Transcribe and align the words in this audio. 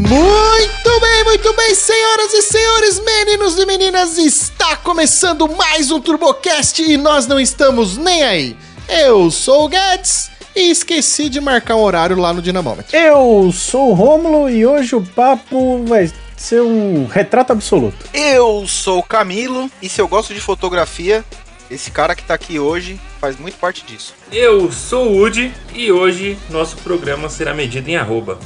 Muito 0.00 1.00
bem, 1.00 1.24
muito 1.24 1.52
bem, 1.52 1.74
senhoras 1.74 2.32
e 2.32 2.40
senhores, 2.40 2.98
meninos 3.00 3.58
e 3.58 3.66
meninas, 3.66 4.16
está 4.16 4.74
começando 4.76 5.46
mais 5.46 5.90
um 5.90 6.00
TurboCast 6.00 6.82
e 6.82 6.96
nós 6.96 7.26
não 7.26 7.38
estamos 7.38 7.98
nem 7.98 8.22
aí. 8.22 8.56
Eu 8.88 9.30
sou 9.30 9.66
o 9.66 9.68
Guedes 9.68 10.30
e 10.56 10.70
esqueci 10.70 11.28
de 11.28 11.38
marcar 11.38 11.76
um 11.76 11.82
horário 11.82 12.16
lá 12.16 12.32
no 12.32 12.40
Dinamômetro. 12.40 12.96
Eu 12.96 13.52
sou 13.52 13.90
o 13.90 13.92
Rômulo 13.92 14.48
e 14.48 14.64
hoje 14.64 14.96
o 14.96 15.02
papo 15.02 15.84
vai 15.84 16.10
ser 16.34 16.62
um 16.62 17.04
retrato 17.04 17.52
absoluto. 17.52 18.06
Eu 18.14 18.66
sou 18.66 19.00
o 19.00 19.02
Camilo 19.02 19.70
e 19.82 19.88
se 19.90 20.00
eu 20.00 20.08
gosto 20.08 20.32
de 20.32 20.40
fotografia, 20.40 21.22
esse 21.70 21.90
cara 21.90 22.14
que 22.14 22.24
tá 22.24 22.32
aqui 22.32 22.58
hoje 22.58 22.98
faz 23.20 23.38
muito 23.38 23.58
parte 23.58 23.84
disso. 23.84 24.14
Eu 24.32 24.72
sou 24.72 25.08
o 25.08 25.18
Woody 25.18 25.52
e 25.74 25.92
hoje 25.92 26.38
nosso 26.48 26.78
programa 26.78 27.28
será 27.28 27.52
medido 27.52 27.86
em 27.90 27.96
arroba. 27.96 28.38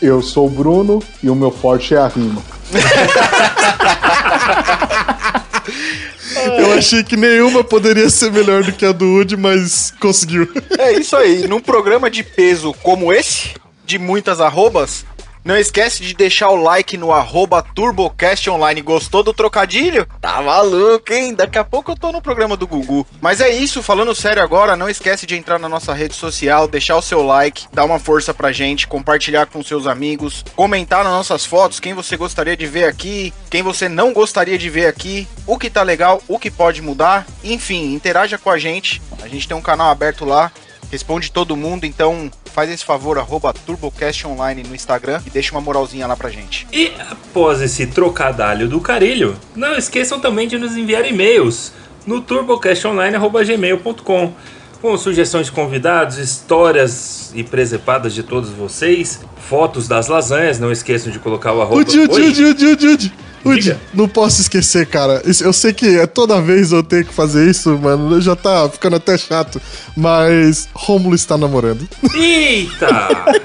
Eu 0.00 0.22
sou 0.22 0.46
o 0.46 0.50
Bruno 0.50 1.02
e 1.22 1.30
o 1.30 1.34
meu 1.34 1.50
forte 1.50 1.94
é 1.94 1.98
a 1.98 2.08
rima. 2.08 2.42
Eu 6.58 6.74
achei 6.74 7.02
que 7.02 7.16
nenhuma 7.16 7.64
poderia 7.64 8.08
ser 8.10 8.30
melhor 8.30 8.62
do 8.62 8.72
que 8.72 8.84
a 8.84 8.92
do 8.92 9.04
Woody, 9.04 9.36
mas 9.36 9.92
conseguiu. 9.98 10.48
É 10.78 10.92
isso 10.92 11.16
aí, 11.16 11.48
num 11.48 11.60
programa 11.60 12.10
de 12.10 12.22
peso 12.22 12.74
como 12.82 13.12
esse, 13.12 13.54
de 13.84 13.98
muitas 13.98 14.40
arrobas, 14.40 15.04
não 15.46 15.56
esquece 15.56 16.02
de 16.02 16.12
deixar 16.12 16.48
o 16.48 16.56
like 16.56 16.98
no 16.98 17.12
arroba 17.12 17.62
TurboCast 17.62 18.50
Online. 18.50 18.82
Gostou 18.82 19.22
do 19.22 19.32
trocadilho? 19.32 20.04
Tá 20.20 20.42
maluco, 20.42 21.12
hein? 21.12 21.34
Daqui 21.34 21.56
a 21.56 21.62
pouco 21.62 21.92
eu 21.92 21.96
tô 21.96 22.10
no 22.10 22.20
programa 22.20 22.56
do 22.56 22.66
Gugu. 22.66 23.06
Mas 23.20 23.40
é 23.40 23.48
isso, 23.48 23.80
falando 23.80 24.12
sério 24.12 24.42
agora, 24.42 24.74
não 24.74 24.90
esquece 24.90 25.24
de 25.24 25.36
entrar 25.36 25.60
na 25.60 25.68
nossa 25.68 25.94
rede 25.94 26.14
social, 26.14 26.66
deixar 26.66 26.96
o 26.96 27.02
seu 27.02 27.22
like, 27.22 27.68
dar 27.72 27.84
uma 27.84 28.00
força 28.00 28.34
pra 28.34 28.50
gente, 28.50 28.88
compartilhar 28.88 29.46
com 29.46 29.62
seus 29.62 29.86
amigos, 29.86 30.44
comentar 30.56 31.04
nas 31.04 31.12
nossas 31.12 31.46
fotos 31.46 31.78
quem 31.78 31.94
você 31.94 32.16
gostaria 32.16 32.56
de 32.56 32.66
ver 32.66 32.88
aqui, 32.88 33.32
quem 33.48 33.62
você 33.62 33.88
não 33.88 34.12
gostaria 34.12 34.58
de 34.58 34.68
ver 34.68 34.86
aqui, 34.86 35.28
o 35.46 35.56
que 35.56 35.70
tá 35.70 35.84
legal, 35.84 36.20
o 36.26 36.40
que 36.40 36.50
pode 36.50 36.82
mudar. 36.82 37.24
Enfim, 37.44 37.94
interaja 37.94 38.36
com 38.36 38.50
a 38.50 38.58
gente. 38.58 39.00
A 39.22 39.28
gente 39.28 39.46
tem 39.46 39.56
um 39.56 39.62
canal 39.62 39.90
aberto 39.90 40.24
lá 40.24 40.50
responde 40.90 41.30
todo 41.30 41.56
mundo, 41.56 41.84
então 41.84 42.30
faz 42.46 42.70
esse 42.70 42.84
favor, 42.84 43.18
arroba 43.18 43.52
TurboCast 43.52 44.26
Online 44.26 44.62
no 44.62 44.74
Instagram 44.74 45.20
e 45.26 45.30
deixa 45.30 45.52
uma 45.52 45.60
moralzinha 45.60 46.06
lá 46.06 46.16
pra 46.16 46.30
gente. 46.30 46.66
E 46.72 46.92
após 47.10 47.60
esse 47.60 47.86
trocadalho 47.86 48.68
do 48.68 48.80
carilho, 48.80 49.36
não 49.54 49.76
esqueçam 49.76 50.18
também 50.20 50.48
de 50.48 50.56
nos 50.58 50.76
enviar 50.76 51.06
e-mails 51.06 51.72
no 52.06 52.20
turbocastonline.gmail.com 52.20 54.32
com 54.80 54.96
sugestões 54.96 55.46
de 55.46 55.52
convidados, 55.52 56.18
histórias 56.18 57.32
e 57.34 57.42
presepadas 57.42 58.14
de 58.14 58.22
todos 58.22 58.50
vocês, 58.50 59.20
fotos 59.48 59.88
das 59.88 60.08
lasanhas, 60.08 60.58
não 60.58 60.70
esqueçam 60.70 61.12
de 61.12 61.18
colocar 61.18 61.52
o 61.52 61.62
arroba... 61.62 61.80
Udi? 61.80 61.98
Udi, 61.98 62.44
Udi, 62.44 62.66
Udi, 62.66 62.86
Udi. 62.86 63.12
Udi, 63.44 63.76
não 63.94 64.08
posso 64.08 64.40
esquecer, 64.40 64.86
cara. 64.86 65.22
Eu 65.40 65.52
sei 65.52 65.72
que 65.72 65.98
é 65.98 66.06
toda 66.06 66.42
vez 66.42 66.72
eu 66.72 66.82
tenho 66.82 67.04
que 67.04 67.14
fazer 67.14 67.48
isso, 67.48 67.78
mano. 67.78 68.20
Já 68.20 68.34
tá 68.34 68.68
ficando 68.68 68.96
até 68.96 69.16
chato. 69.16 69.62
Mas 69.96 70.68
Rômulo 70.74 71.14
está 71.14 71.38
namorando. 71.38 71.88
Eita! 72.12 72.88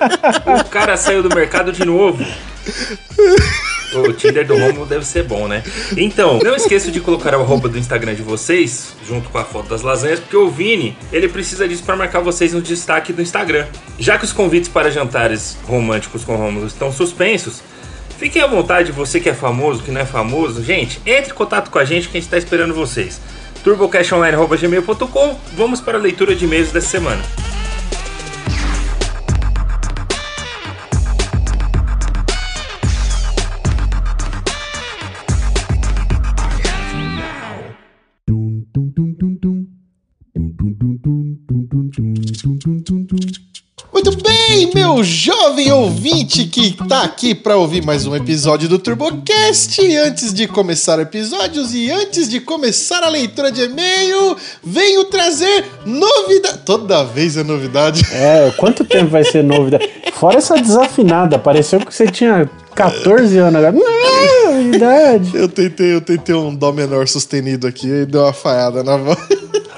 o 0.60 0.64
cara 0.70 0.98
saiu 0.98 1.22
do 1.22 1.34
mercado 1.34 1.72
de 1.72 1.86
novo. 1.86 2.26
O 3.94 4.14
Tinder 4.14 4.46
do 4.46 4.58
Romulo 4.58 4.86
deve 4.86 5.06
ser 5.06 5.24
bom, 5.24 5.48
né? 5.48 5.64
Então, 5.98 6.40
não 6.44 6.56
esqueça 6.56 6.92
de 6.92 7.00
colocar 7.00 7.36
o 7.36 7.42
arroba 7.42 7.68
do 7.68 7.78
Instagram 7.78 8.16
de 8.16 8.22
vocês, 8.22 8.96
junto 9.06 9.30
com 9.30 9.38
a 9.38 9.44
foto 9.44 9.70
das 9.70 9.82
lasanhas, 9.82 10.20
porque 10.20 10.38
o 10.38 10.50
Vini, 10.50 10.98
ele 11.12 11.28
precisa 11.28 11.68
disso 11.68 11.84
para 11.84 11.96
marcar 11.96 12.22
vocês 12.22 12.54
no 12.54 12.62
destaque 12.62 13.12
do 13.12 13.22
Instagram. 13.22 13.68
Já 14.00 14.18
que 14.18 14.26
os 14.26 14.32
convites 14.32 14.70
para 14.70 14.90
jantares 14.90 15.58
românticos 15.66 16.24
com 16.24 16.36
Romulo 16.36 16.68
estão 16.68 16.92
suspensos, 16.92 17.62
fiquem 18.18 18.42
à 18.42 18.48
vontade, 18.48 18.92
você 18.92 19.20
que 19.20 19.30
é 19.30 19.34
famoso, 19.34 19.84
que 19.84 19.92
não 19.92 20.02
é 20.02 20.06
famoso, 20.06 20.64
gente, 20.64 21.02
entre 21.06 21.32
em 21.32 21.36
contato 21.36 21.70
com 21.70 21.80
a 21.80 21.84
gente 21.84 22.08
que 22.08 22.18
a 22.18 22.20
gente 22.20 22.28
está 22.28 22.38
esperando 22.38 22.74
vocês. 22.74 23.20
turbocastonline.gmail.com 23.64 25.40
Vamos 25.56 25.82
para 25.82 25.98
a 25.98 26.02
leitura 26.02 26.36
de 26.36 26.46
e-mails 26.46 26.72
dessa 26.72 26.88
semana. 26.88 27.22
Meu 44.74 45.04
jovem 45.04 45.72
ouvinte 45.72 46.46
que 46.46 46.72
tá 46.88 47.04
aqui 47.04 47.36
pra 47.36 47.58
ouvir 47.58 47.84
mais 47.84 48.06
um 48.06 48.16
episódio 48.16 48.70
do 48.70 48.80
TurboCast. 48.80 49.82
E 49.82 49.98
Antes 49.98 50.34
de 50.34 50.48
começar 50.48 51.00
episódios 51.00 51.74
e 51.74 51.92
antes 51.92 52.30
de 52.30 52.40
começar 52.40 53.04
a 53.04 53.10
leitura 53.10 53.52
de 53.52 53.64
e-mail, 53.64 54.38
venho 54.64 55.04
trazer 55.06 55.66
novidade. 55.86 56.60
Toda 56.66 57.04
vez 57.04 57.36
é 57.36 57.44
novidade. 57.44 58.06
É, 58.14 58.52
quanto 58.58 58.86
tempo 58.86 59.10
vai 59.10 59.24
ser 59.24 59.44
novidade? 59.44 59.90
Fora 60.14 60.38
essa 60.38 60.56
desafinada, 60.56 61.38
pareceu 61.38 61.80
que 61.80 61.94
você 61.94 62.08
tinha 62.08 62.50
14 62.74 63.38
anos 63.38 63.64
agora. 63.64 63.84
Não, 63.84 64.54
é 64.54 64.62
idade. 64.74 65.32
Eu 65.36 65.50
tentei, 65.50 65.94
eu 65.94 66.02
tentei 66.02 66.36
um 66.36 66.56
dó 66.56 66.72
menor 66.72 67.08
sustenido 67.08 67.68
aqui 67.68 67.88
e 67.88 68.06
deu 68.06 68.22
uma 68.22 68.34
falhada 68.34 68.84
na 68.84 68.96
voz. 68.98 69.18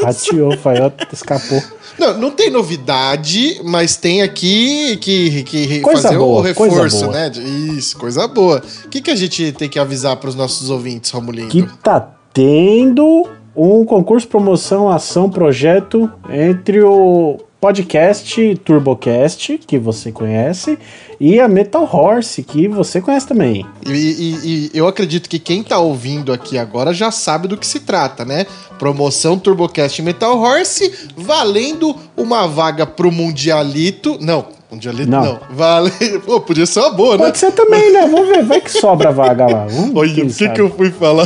Rateou, 0.06 0.58
Faiota, 0.58 1.08
escapou. 1.12 1.62
Não, 1.97 2.18
não 2.18 2.31
tem 2.31 2.50
novidade, 2.50 3.62
mas 3.64 3.96
tem 3.96 4.22
aqui 4.22 4.97
que, 4.97 5.44
que 5.44 5.80
Coisa 5.81 6.03
fazer 6.03 6.18
o 6.18 6.19
boa, 6.19 6.53
coisa 6.53 6.75
reforço, 6.75 7.08
né? 7.12 7.31
Isso, 7.78 7.97
coisa 7.97 8.28
boa. 8.28 8.63
O 8.86 8.90
que, 8.90 9.02
que 9.02 9.12
a 9.12 9.16
gente 9.16 9.52
tem 9.52 9.69
que 9.69 9.78
avisar 9.78 10.16
pros 10.18 10.36
nossos 10.36 10.69
ouvintes, 10.69 11.12
Romulindo? 11.12 11.50
Que 11.50 11.63
tá 11.81 12.16
tendo 12.34 13.30
um 13.56 13.86
concurso, 13.86 14.28
promoção, 14.28 14.90
ação, 14.90 15.30
projeto 15.30 16.12
entre 16.30 16.81
o 16.81 17.40
podcast 17.63 18.56
TurboCast, 18.66 19.57
que 19.66 19.79
você 19.79 20.12
conhece, 20.12 20.78
e 21.18 21.40
a 21.40 21.47
Metal 21.47 21.88
Horse, 21.90 22.44
que 22.44 22.68
você 22.68 23.00
conhece 23.00 23.25
também. 23.25 23.66
E, 23.88 23.91
e- 23.94 24.69
e 24.74 24.78
eu 24.78 24.85
acredito 24.85 25.29
que 25.29 25.40
quem 25.40 25.63
tá 25.63 25.79
ouvindo 25.79 26.34
aqui 26.34 26.57
agora 26.57 26.94
já 26.94 27.09
sabe 27.09 27.47
do 27.47 27.56
que 27.56 27.66
se 27.66 27.79
trata, 27.79 28.25
né? 28.25 28.46
Promoção 28.78 29.40
TurboCast 29.40 30.01
Metal 30.01 30.38
Horse, 30.38 30.91
valendo 31.16 31.96
uma 32.18 32.50
vaga 32.50 32.85
pro 32.85 33.09
Mundialito. 33.09 34.18
Não, 34.19 34.45
Mundialito 34.69 35.09
não. 35.09 35.24
Não. 35.24 35.40
Vale... 35.51 35.90
Pô, 36.25 36.41
podia 36.41 36.66
ser 36.66 36.81
uma 36.81 36.90
boa, 36.90 37.16
né? 37.18 37.24
Pode 37.24 37.38
ser 37.38 37.53
também, 37.53 37.94
né? 37.94 38.01
Vamos 38.07 38.28
ver, 38.28 38.44
vai 38.44 38.59
que 38.59 38.72
sobra 38.72 39.09
vaga 39.09 39.47
lá. 39.47 39.68
Vamos, 39.72 39.95
Olha, 39.95 40.12
o 40.12 40.16
que, 40.28 40.30
sabe. 40.34 40.53
que 40.56 40.59
eu 40.59 40.69
fui 40.69 40.91
falar? 40.91 41.25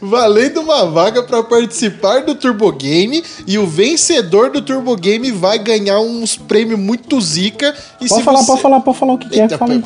Valendo 0.00 0.60
uma 0.60 0.86
vaga 0.86 1.22
para 1.22 1.42
participar 1.42 2.24
do 2.24 2.34
Turbo 2.34 2.72
Game 2.72 3.22
e 3.46 3.58
o 3.58 3.66
vencedor 3.66 4.50
do 4.50 4.62
Turbo 4.62 4.96
Game 4.96 5.30
vai 5.30 5.58
ganhar 5.58 6.00
uns 6.00 6.36
prêmios 6.36 6.78
muito 6.78 7.20
zica. 7.20 7.74
E 8.00 8.08
Pode 8.08 8.22
falar, 8.22 8.44
pode 8.44 8.62
falar, 8.62 8.80
pode 8.80 8.98
falar 8.98 9.12
o 9.14 9.18
que, 9.18 9.28
que 9.28 9.40
é. 9.40 9.48
Fala 9.48 9.80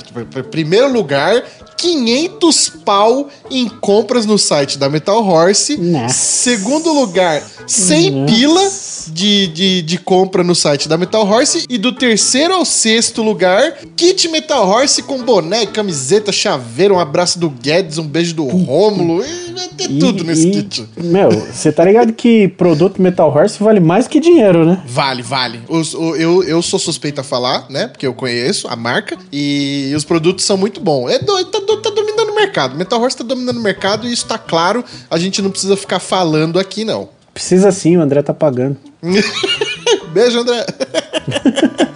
primeiro 0.51 0.93
lugar, 0.93 1.43
500 1.77 2.69
pau 2.85 3.29
em 3.51 3.69
compras 3.69 4.27
no 4.27 4.39
site 4.39 4.79
da 4.79 4.89
Metal 4.89 5.25
Horse. 5.27 5.77
Nossa. 5.79 6.15
Segundo 6.15 6.93
lugar, 6.93 7.43
100 7.67 8.11
Nossa. 8.11 8.33
pila 8.35 8.71
de, 9.09 9.47
de, 9.49 9.83
de 9.83 9.99
compra 9.99 10.43
no 10.43 10.55
site 10.55 10.89
da 10.89 10.97
Metal 10.99 11.27
Horse. 11.27 11.65
E 11.69 11.79
do 11.79 11.93
terceiro 11.93 12.55
ao 12.55 12.65
sexto 12.65 13.23
lugar, 13.23 13.79
kit 13.97 14.29
Metal 14.29 14.69
Horse 14.69 15.03
com 15.03 15.23
boné, 15.23 15.67
camiseta, 15.67 16.33
chaveiro, 16.33 16.95
um 16.95 16.99
abraço 17.01 17.39
do 17.39 17.49
Guedes, 17.49 17.99
um 17.99 18.07
beijo 18.07 18.35
do 18.35 18.45
Rômulo. 18.47 19.25
E 19.25 19.53
vai 19.53 19.69
ter 19.69 19.89
tudo 19.99 20.25
nesse 20.25 20.49
e, 20.49 20.51
kit. 20.53 20.85
Meu, 20.97 21.31
você 21.31 21.71
tá 21.73 21.85
ligado 21.85 22.13
que 22.13 22.49
produto 22.49 23.01
Metal 23.01 23.29
Horse 23.35 23.63
vale 23.63 23.81
mais 23.81 24.07
que 24.09 24.19
dinheiro, 24.21 24.65
né? 24.65 24.83
Vale, 24.87 25.23
vale. 25.23 25.61
Os- 25.69 25.95
o- 25.95 26.17
eu, 26.17 26.43
eu 26.45 26.61
sou 26.63 26.79
suspeito 26.79 27.21
a 27.21 27.25
falar, 27.25 27.67
né? 27.71 27.87
Porque 27.87 28.07
eu 28.07 28.15
conheço 28.15 28.67
a 28.69 28.77
marca 28.77 29.17
e 29.33 29.93
os 29.97 30.05
produtos 30.05 30.45
são 30.45 30.57
muito 30.57 30.81
bons. 30.81 31.11
É 31.11 31.19
do- 31.19 31.45
tá, 31.47 31.59
do- 31.61 31.77
tá 31.83 31.91
dominando 31.91 32.31
o 32.31 32.35
mercado. 32.35 32.77
Metal 32.77 33.01
Horse 33.01 33.17
tá 33.17 33.25
dominando 33.25 33.59
o 33.59 33.63
mercado 33.63 34.07
e 34.07 34.13
isso 34.13 34.27
tá 34.27 34.39
claro. 34.39 34.85
A 35.11 35.19
gente 35.19 35.41
não 35.43 35.51
precisa 35.51 35.77
ficar 35.77 35.99
falando 36.01 36.59
aqui, 36.59 36.85
não. 36.85 37.09
Precisa 37.41 37.73
sim, 37.73 37.97
o 37.97 38.03
André 38.03 38.21
tá 38.21 38.35
pagando. 38.35 38.77
Beijo, 40.13 40.41
André. 40.41 40.67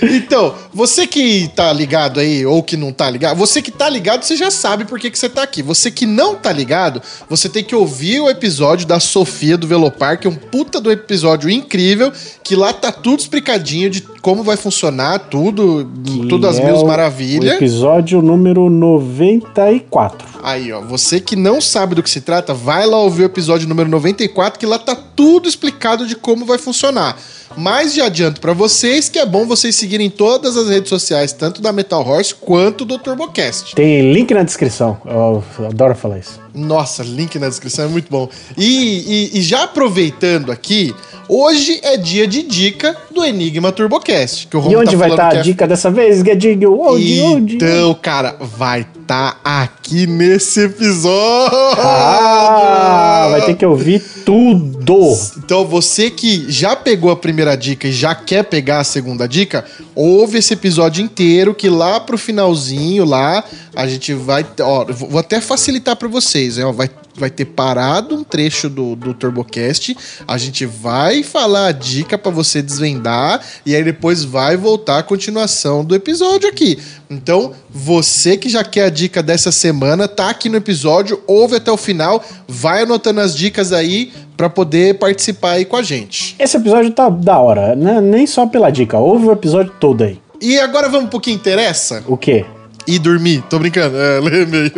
Então, 0.00 0.54
você 0.72 1.08
que 1.08 1.50
tá 1.56 1.72
ligado 1.72 2.20
aí, 2.20 2.46
ou 2.46 2.62
que 2.62 2.76
não 2.76 2.92
tá 2.92 3.10
ligado, 3.10 3.36
você 3.36 3.60
que 3.60 3.70
tá 3.70 3.88
ligado, 3.88 4.22
você 4.22 4.36
já 4.36 4.48
sabe 4.48 4.84
por 4.84 4.98
que, 4.98 5.10
que 5.10 5.18
você 5.18 5.28
tá 5.28 5.42
aqui. 5.42 5.60
Você 5.60 5.90
que 5.90 6.06
não 6.06 6.36
tá 6.36 6.52
ligado, 6.52 7.02
você 7.28 7.48
tem 7.48 7.64
que 7.64 7.74
ouvir 7.74 8.20
o 8.20 8.30
episódio 8.30 8.86
da 8.86 9.00
Sofia 9.00 9.56
do 9.56 9.66
Velopar, 9.66 10.18
que 10.20 10.28
é 10.28 10.30
um 10.30 10.36
puta 10.36 10.80
do 10.80 10.92
episódio 10.92 11.50
incrível, 11.50 12.12
que 12.44 12.54
lá 12.54 12.72
tá 12.72 12.92
tudo 12.92 13.20
explicadinho 13.20 13.90
de 13.90 14.02
como 14.28 14.42
vai 14.42 14.58
funcionar 14.58 15.20
tudo, 15.20 15.88
Que 16.04 16.26
tudo 16.26 16.46
às 16.46 16.58
é 16.58 16.64
mil 16.70 16.84
maravilhas. 16.84 17.54
episódio 17.54 18.20
número 18.20 18.68
94. 18.68 20.28
Aí, 20.42 20.70
ó, 20.70 20.82
você 20.82 21.18
que 21.18 21.34
não 21.34 21.62
sabe 21.62 21.94
do 21.94 22.02
que 22.02 22.10
se 22.10 22.20
trata, 22.20 22.52
vai 22.52 22.84
lá 22.86 22.98
ouvir 22.98 23.22
o 23.22 23.24
episódio 23.24 23.66
número 23.66 23.88
94, 23.88 24.60
que 24.60 24.66
lá 24.66 24.78
tá 24.78 24.94
tudo 24.94 25.48
explicado 25.48 26.06
de 26.06 26.14
como 26.14 26.44
vai 26.44 26.58
funcionar. 26.58 27.16
Mas 27.56 27.94
já 27.94 28.04
adianto 28.04 28.38
pra 28.38 28.52
vocês 28.52 29.08
que 29.08 29.18
é 29.18 29.24
bom 29.24 29.46
vocês 29.46 29.74
seguirem 29.74 30.10
todas 30.10 30.58
as 30.58 30.68
redes 30.68 30.90
sociais, 30.90 31.32
tanto 31.32 31.62
da 31.62 31.72
Metal 31.72 32.06
Horse 32.06 32.34
quanto 32.34 32.84
do 32.84 32.98
TurboCast. 32.98 33.74
Tem 33.74 34.12
link 34.12 34.32
na 34.34 34.42
descrição. 34.42 34.98
Eu 35.06 35.42
adoro 35.66 35.94
falar 35.94 36.18
isso. 36.18 36.38
Nossa, 36.58 37.02
link 37.02 37.38
na 37.38 37.48
descrição 37.48 37.84
é 37.86 37.88
muito 37.88 38.08
bom. 38.10 38.28
E, 38.56 39.30
e- 39.34 39.38
e 39.38 39.42
já 39.42 39.64
aproveitando 39.64 40.50
aqui, 40.52 40.94
hoje 41.28 41.78
é 41.82 41.96
dia 41.96 42.26
de 42.26 42.42
dica 42.42 42.96
do 43.10 43.24
Enigma 43.24 43.70
TurboCast. 43.72 44.46
Que 44.48 44.56
o 44.56 44.70
E 44.70 44.76
onde 44.76 44.90
tá 44.92 44.96
vai 44.96 45.10
estar 45.10 45.28
que 45.30 45.36
a 45.36 45.40
é 45.40 45.42
dica 45.42 45.66
dessa 45.66 45.90
vez, 45.90 46.20
Guedinho? 46.22 46.80
Onde, 46.80 47.20
onde? 47.20 47.56
Então, 47.56 47.94
cara, 47.94 48.36
vai 48.40 48.86
estar 49.08 49.40
aqui 49.42 50.06
nesse 50.06 50.64
episódio. 50.64 51.56
Ah, 51.78 53.28
vai 53.30 53.46
ter 53.46 53.56
que 53.56 53.64
ouvir 53.64 54.02
tudo. 54.22 55.16
Então, 55.38 55.66
você 55.66 56.10
que 56.10 56.44
já 56.50 56.76
pegou 56.76 57.10
a 57.10 57.16
primeira 57.16 57.56
dica 57.56 57.88
e 57.88 57.92
já 57.92 58.14
quer 58.14 58.44
pegar 58.44 58.80
a 58.80 58.84
segunda 58.84 59.26
dica, 59.26 59.64
ouve 59.94 60.36
esse 60.36 60.52
episódio 60.52 61.02
inteiro, 61.02 61.54
que 61.54 61.70
lá 61.70 61.98
pro 61.98 62.18
finalzinho, 62.18 63.06
lá, 63.06 63.42
a 63.74 63.88
gente 63.88 64.12
vai. 64.12 64.44
Ó, 64.60 64.84
vou 64.84 65.18
até 65.18 65.40
facilitar 65.40 65.96
pra 65.96 66.08
vocês, 66.08 66.58
né? 66.58 66.70
Vai, 66.70 66.90
vai 67.18 67.30
ter 67.30 67.44
parado 67.44 68.14
um 68.14 68.24
trecho 68.24 68.68
do, 68.68 68.94
do 68.94 69.12
TurboCast, 69.12 69.96
a 70.26 70.38
gente 70.38 70.64
vai 70.64 71.22
falar 71.22 71.66
a 71.66 71.72
dica 71.72 72.16
pra 72.16 72.30
você 72.30 72.62
desvendar, 72.62 73.44
e 73.66 73.74
aí 73.74 73.82
depois 73.82 74.24
vai 74.24 74.56
voltar 74.56 74.98
a 74.98 75.02
continuação 75.02 75.84
do 75.84 75.94
episódio 75.94 76.48
aqui. 76.48 76.78
Então, 77.10 77.52
você 77.70 78.36
que 78.36 78.48
já 78.48 78.62
quer 78.62 78.84
a 78.84 78.90
dica 78.90 79.22
dessa 79.22 79.50
semana, 79.50 80.06
tá 80.06 80.30
aqui 80.30 80.48
no 80.48 80.56
episódio, 80.56 81.22
ouve 81.26 81.56
até 81.56 81.70
o 81.70 81.76
final, 81.76 82.22
vai 82.46 82.82
anotando 82.82 83.20
as 83.20 83.34
dicas 83.34 83.72
aí 83.72 84.12
pra 84.36 84.48
poder 84.48 84.98
participar 84.98 85.52
aí 85.52 85.64
com 85.64 85.76
a 85.76 85.82
gente. 85.82 86.36
Esse 86.38 86.56
episódio 86.56 86.90
tá 86.92 87.08
da 87.08 87.38
hora, 87.38 87.74
né? 87.74 88.00
nem 88.00 88.26
só 88.26 88.46
pela 88.46 88.70
dica. 88.70 88.98
Ouve 88.98 89.26
o 89.26 89.32
episódio 89.32 89.72
todo 89.80 90.04
aí. 90.04 90.20
E 90.40 90.58
agora 90.58 90.88
vamos 90.88 91.10
pro 91.10 91.20
que 91.20 91.32
interessa? 91.32 92.04
O 92.06 92.16
quê? 92.16 92.44
E 92.88 92.98
dormir. 92.98 93.42
Tô 93.50 93.58
brincando, 93.58 93.96
é, 93.98 94.18
lê 94.20 94.42
e-mail. 94.44 94.72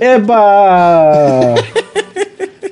Eba! 0.00 1.54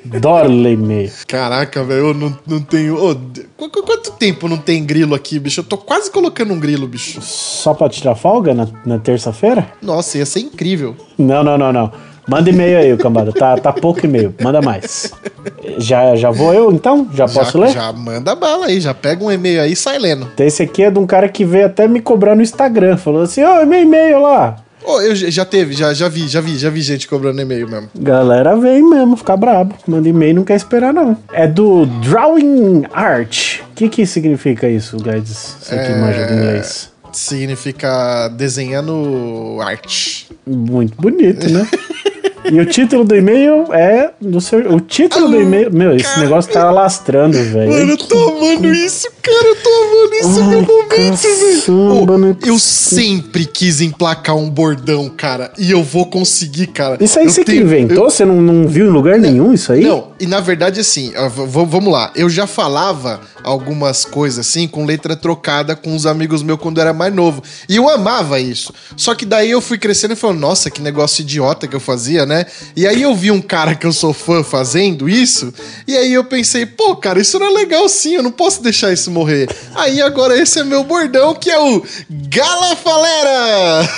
Dorle 0.05 0.73
e-mail. 0.73 1.11
Caraca, 1.27 1.83
velho, 1.85 2.09
eu 2.09 2.15
não, 2.15 2.37
não 2.47 2.61
tenho. 2.61 3.15
d- 3.15 3.47
qu- 3.57 3.71
qu- 3.71 3.83
quanto 3.83 4.11
tempo 4.13 4.49
não 4.49 4.59
tem 4.59 4.85
grilo 4.85 5.15
aqui, 5.15 5.39
bicho? 5.39 5.61
Eu 5.61 5.65
tô 5.65 5.79
quase 5.79 6.11
colocando 6.11 6.53
um 6.53 6.59
grilo, 6.61 6.87
bicho. 6.87 7.21
Só 7.23 7.73
pra 7.73 7.89
tirar 7.89 8.15
folga 8.15 8.53
na, 8.53 8.67
na 8.85 8.99
terça-feira? 8.99 9.69
Nossa, 9.81 10.19
ia 10.19 10.27
ser 10.27 10.41
incrível. 10.41 10.95
Não, 11.17 11.43
não, 11.43 11.57
não, 11.57 11.73
não. 11.73 11.93
Manda 12.29 12.51
e-mail 12.51 12.79
aí, 12.79 12.97
cambada. 12.97 13.33
Tá, 13.33 13.57
tá 13.57 13.73
pouco 13.73 14.05
e-mail. 14.05 14.35
Manda 14.43 14.61
mais. 14.61 15.13
Já, 15.79 16.15
já 16.15 16.31
vou 16.31 16.53
eu, 16.53 16.71
então? 16.73 17.09
Já 17.15 17.27
posso 17.27 17.59
já, 17.59 17.65
ler? 17.65 17.73
já 17.73 17.93
manda 17.93 18.35
bala 18.35 18.67
aí, 18.67 18.81
já 18.81 18.93
pega 18.95 19.25
um 19.25 19.33
e-mail 19.33 19.63
aí 19.63 19.73
e 19.73 19.77
sai 19.77 19.99
lendo. 19.99 20.29
Esse 20.39 20.63
aqui 20.63 20.83
é 20.85 20.91
de 20.91 20.99
um 20.99 21.07
cara 21.07 21.29
que 21.29 21.45
veio 21.45 21.67
até 21.67 21.89
me 21.89 22.01
cobrar 22.01 22.35
no 22.37 22.43
Instagram. 22.43 22.97
Falou 22.97 23.23
assim, 23.23 23.43
ó, 23.43 23.65
meu 23.65 23.81
e-mail 23.81 24.21
lá. 24.21 24.57
Ô, 24.85 25.01
eu 25.01 25.15
já 25.15 25.31
já 25.31 25.45
teve, 25.45 25.75
já, 25.75 25.93
já 25.95 26.09
vi, 26.09 26.27
já 26.29 26.41
vi, 26.41 26.57
já 26.59 26.69
vi 26.71 26.81
gente 26.83 27.07
cobrando 27.09 27.41
e-mail 27.41 27.69
mesmo. 27.69 27.89
Galera 27.95 28.57
vem 28.57 28.83
mesmo, 28.89 29.17
ficar 29.17 29.37
brabo. 29.37 29.75
Manda 29.87 30.09
e-mail 30.09 30.35
não 30.35 30.45
quer 30.45 30.57
esperar, 30.57 30.93
não. 30.93 31.17
É 31.33 31.47
do 31.47 31.87
Drawing 31.87 32.85
Art. 32.93 33.61
O 33.71 33.75
que 33.75 33.89
que 33.89 34.05
significa 34.07 34.69
isso, 34.69 34.97
guys? 34.99 35.57
Você 35.61 35.77
que 35.77 35.81
É, 35.93 36.01
manja 36.01 36.27
do 36.27 36.35
inglês. 36.35 36.91
Significa 37.13 38.29
desenhando 38.29 39.59
arte. 39.61 40.29
Muito 40.47 41.01
bonito, 41.01 41.49
né? 41.51 41.67
E 42.51 42.59
o 42.61 42.67
título 42.67 43.05
do 43.05 43.15
e-mail 43.15 43.73
é 43.73 44.11
do 44.21 44.41
seu. 44.41 44.73
O 44.75 44.81
título 44.81 45.29
do 45.29 45.41
e-mail. 45.41 45.73
Meu, 45.73 45.95
esse 45.95 46.05
cara. 46.05 46.21
negócio 46.21 46.53
tá 46.53 46.71
lastrando, 46.71 47.39
velho. 47.43 47.71
Mano, 47.71 47.93
eu 47.93 47.97
tô 47.97 48.19
amando 48.19 48.73
isso, 48.75 49.09
cara. 49.23 49.47
Eu 49.49 49.57
tô 49.57 49.71
amando 49.71 50.15
isso 50.15 50.29
no 50.29 50.41
Ai, 50.43 50.49
meu 50.49 50.63
momento, 50.63 50.89
caçamba, 51.23 52.19
velho. 52.19 52.37
Ô, 52.43 52.47
Eu 52.49 52.59
sempre 52.59 53.47
quis 53.47 53.81
emplacar 53.81 54.37
um 54.37 54.51
bordão, 54.51 55.09
cara. 55.09 55.53
E 55.57 55.71
eu 55.71 55.83
vou 55.85 56.07
conseguir, 56.07 56.67
cara. 56.69 56.97
Isso 57.03 57.19
aí 57.19 57.27
Eu 57.27 57.31
você 57.31 57.45
que 57.45 57.53
tenho- 57.53 57.63
inventou? 57.63 58.11
Você 58.11 58.25
não, 58.25 58.41
não 58.41 58.67
viu 58.67 58.87
em 58.87 58.91
lugar 58.91 59.19
nenhum 59.19 59.53
isso 59.53 59.73
aí? 59.73 59.83
Não, 59.85 60.09
e 60.19 60.27
na 60.27 60.41
verdade, 60.41 60.81
assim, 60.81 61.13
vamos 61.49 61.93
lá. 61.93 62.11
Eu 62.17 62.29
já 62.29 62.47
falava 62.47 63.21
algumas 63.45 64.05
coisas 64.05 64.47
assim, 64.47 64.67
com 64.69 64.85
letra 64.85 65.15
trocada 65.17 65.75
com 65.77 65.95
os 65.95 66.07
amigos 66.07 66.43
meus 66.43 66.59
quando 66.61 66.79
eu 66.79 66.83
era 66.83 66.93
mais 66.93 67.15
novo. 67.15 67.43
E 67.69 67.77
eu 67.77 67.89
amava 67.89 68.39
isso. 68.41 68.73
Só 68.97 69.15
que 69.15 69.25
daí 69.25 69.51
eu 69.51 69.61
fui 69.61 69.79
crescendo 69.79 70.13
e 70.13 70.17
falei, 70.17 70.39
nossa, 70.39 70.71
que 70.71 70.81
negócio 70.83 71.23
idiota 71.23 71.67
que 71.67 71.75
eu 71.77 71.81
fazia, 71.81 72.25
né? 72.27 72.32
E 72.77 72.87
aí 72.87 73.03
eu 73.03 73.15
vi 73.15 73.31
um 73.31 73.41
cara 73.41 73.75
que 73.75 73.87
eu 73.87 73.93
sou 73.93 74.13
fã 74.13 74.43
fazendo 74.43 75.09
isso, 75.09 75.53
e 75.87 75.97
aí 75.97 76.13
eu 76.13 76.25
pensei, 76.25 76.67
pô, 76.67 76.97
cara, 76.97 77.21
isso 77.21 77.39
não 77.39 77.47
é 77.47 77.51
legal 77.51 77.89
sim, 77.89 78.15
eu 78.15 78.23
não 78.23 78.33
posso 78.33 78.63
deixar 78.63 78.93
isso 78.93 79.11
morrer. 79.11 79.49
Aí 79.75 80.01
agora 80.01 80.39
esse 80.39 80.61
é 80.61 80.65
meu 80.65 80.85
bordão, 80.85 81.35
que 81.35 81.51
é 81.51 81.59
o 81.59 81.83
Galafalera! 82.11 83.89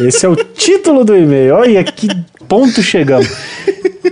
Esse 0.00 0.26
é 0.26 0.28
o 0.28 0.36
título 0.36 1.04
do 1.04 1.16
e-mail. 1.16 1.54
Olha 1.54 1.82
que 1.84 2.08
ponto 2.48 2.82
chegamos. 2.82 3.28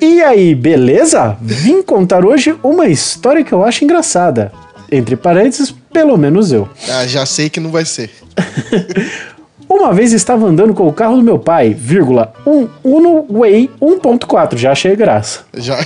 E 0.01 0.23
aí, 0.23 0.55
beleza? 0.55 1.37
Vim 1.41 1.83
contar 1.83 2.25
hoje 2.25 2.55
uma 2.63 2.89
história 2.89 3.45
que 3.45 3.53
eu 3.53 3.65
acho 3.65 3.85
engraçada. 3.85 4.53
Entre 4.91 5.17
parênteses, 5.17 5.75
pelo 5.93 6.17
menos 6.17 6.53
eu. 6.53 6.69
Ah, 6.89 7.07
já 7.07 7.25
sei 7.25 7.49
que 7.49 7.61
não 7.61 7.71
vai 7.71 7.85
ser. 7.85 8.11
Uma 9.75 9.93
vez 9.93 10.13
estava 10.13 10.47
andando 10.47 10.75
com 10.75 10.87
o 10.87 10.93
carro 10.93 11.17
do 11.17 11.23
meu 11.23 11.39
pai, 11.39 11.75
vírgula, 11.75 12.33
um 12.47 12.69
Uno 12.85 13.25
Way 13.31 13.71
1.4, 13.81 14.57
já 14.57 14.73
achei 14.73 14.95
graça. 14.95 15.41
Já. 15.55 15.77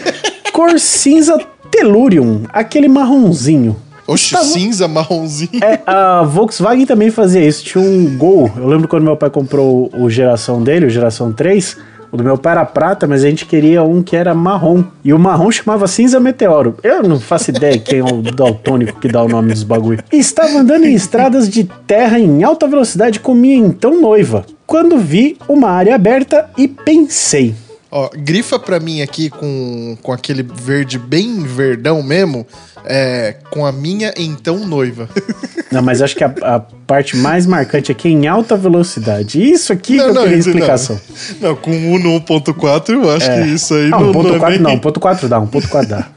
Cor 0.52 0.78
cinza 0.78 1.38
Tellurium, 1.70 2.42
aquele 2.48 2.88
marronzinho. 2.88 3.76
Oxe, 4.06 4.26
Estava- 4.26 4.44
cinza, 4.44 4.86
marronzinho. 4.88 5.62
É, 5.62 5.80
a 5.86 6.22
Volkswagen 6.22 6.84
também 6.86 7.10
fazia 7.10 7.42
isso. 7.46 7.64
Tinha 7.64 7.82
um 7.82 8.16
Gol. 8.18 8.50
Eu 8.56 8.66
lembro 8.66 8.86
quando 8.86 9.02
meu 9.02 9.16
pai 9.16 9.30
comprou 9.30 9.90
o 9.96 10.10
geração 10.10 10.62
dele, 10.62 10.86
o 10.86 10.90
geração 10.90 11.32
3. 11.32 11.76
O 12.14 12.16
do 12.16 12.22
meu 12.22 12.38
pai 12.38 12.52
era 12.52 12.64
prata, 12.64 13.08
mas 13.08 13.24
a 13.24 13.28
gente 13.28 13.44
queria 13.44 13.82
um 13.82 14.00
que 14.00 14.14
era 14.14 14.32
marrom. 14.36 14.84
E 15.04 15.12
o 15.12 15.18
marrom 15.18 15.50
chamava 15.50 15.88
cinza 15.88 16.20
meteoro. 16.20 16.76
Eu 16.80 17.02
não 17.02 17.18
faço 17.18 17.50
ideia 17.50 17.76
quem 17.76 17.98
é 17.98 18.04
o 18.04 18.22
daltônico 18.22 19.00
que 19.00 19.08
dá 19.08 19.20
o 19.20 19.28
nome 19.28 19.52
dos 19.52 19.64
bagulho. 19.64 19.98
Estava 20.12 20.58
andando 20.58 20.84
em 20.84 20.94
estradas 20.94 21.48
de 21.48 21.64
terra 21.88 22.16
em 22.20 22.44
alta 22.44 22.68
velocidade 22.68 23.18
com 23.18 23.34
minha 23.34 23.56
então 23.56 24.00
noiva. 24.00 24.46
Quando 24.64 24.96
vi 24.96 25.36
uma 25.48 25.70
área 25.70 25.92
aberta 25.92 26.48
e 26.56 26.68
pensei. 26.68 27.52
Ó, 27.96 28.10
grifa 28.12 28.58
pra 28.58 28.80
mim 28.80 29.02
aqui 29.02 29.30
com, 29.30 29.96
com 30.02 30.12
aquele 30.12 30.42
verde 30.42 30.98
bem 30.98 31.44
verdão 31.44 32.02
mesmo, 32.02 32.44
é, 32.84 33.36
com 33.50 33.64
a 33.64 33.70
minha 33.70 34.12
então 34.16 34.66
noiva. 34.66 35.08
Não, 35.70 35.80
mas 35.80 36.02
acho 36.02 36.16
que 36.16 36.24
a, 36.24 36.34
a 36.42 36.58
parte 36.60 37.16
mais 37.16 37.46
marcante 37.46 37.92
aqui 37.92 38.08
é 38.08 38.10
em 38.10 38.26
alta 38.26 38.56
velocidade. 38.56 39.40
Isso 39.40 39.72
aqui 39.72 39.94
que 39.94 40.00
eu 40.00 40.12
queria 40.12 40.36
isso 40.36 40.48
explicação. 40.48 41.00
Não, 41.40 41.50
não, 41.50 41.56
com 41.56 41.70
Uno 41.70 42.20
1.4 42.20 42.90
eu 42.90 43.10
acho 43.10 43.32
que 43.32 43.40
isso 43.48 43.74
aí 43.74 43.86
Ah, 43.86 44.00
não, 44.00 44.12
1.4 44.12 44.38
não 44.38 44.46
é 44.46 44.50
nem... 44.50 44.58
não, 44.58 44.76
1.4 44.78 45.28
dá, 45.28 45.40
1.4 45.40 45.86
dá. 45.86 46.08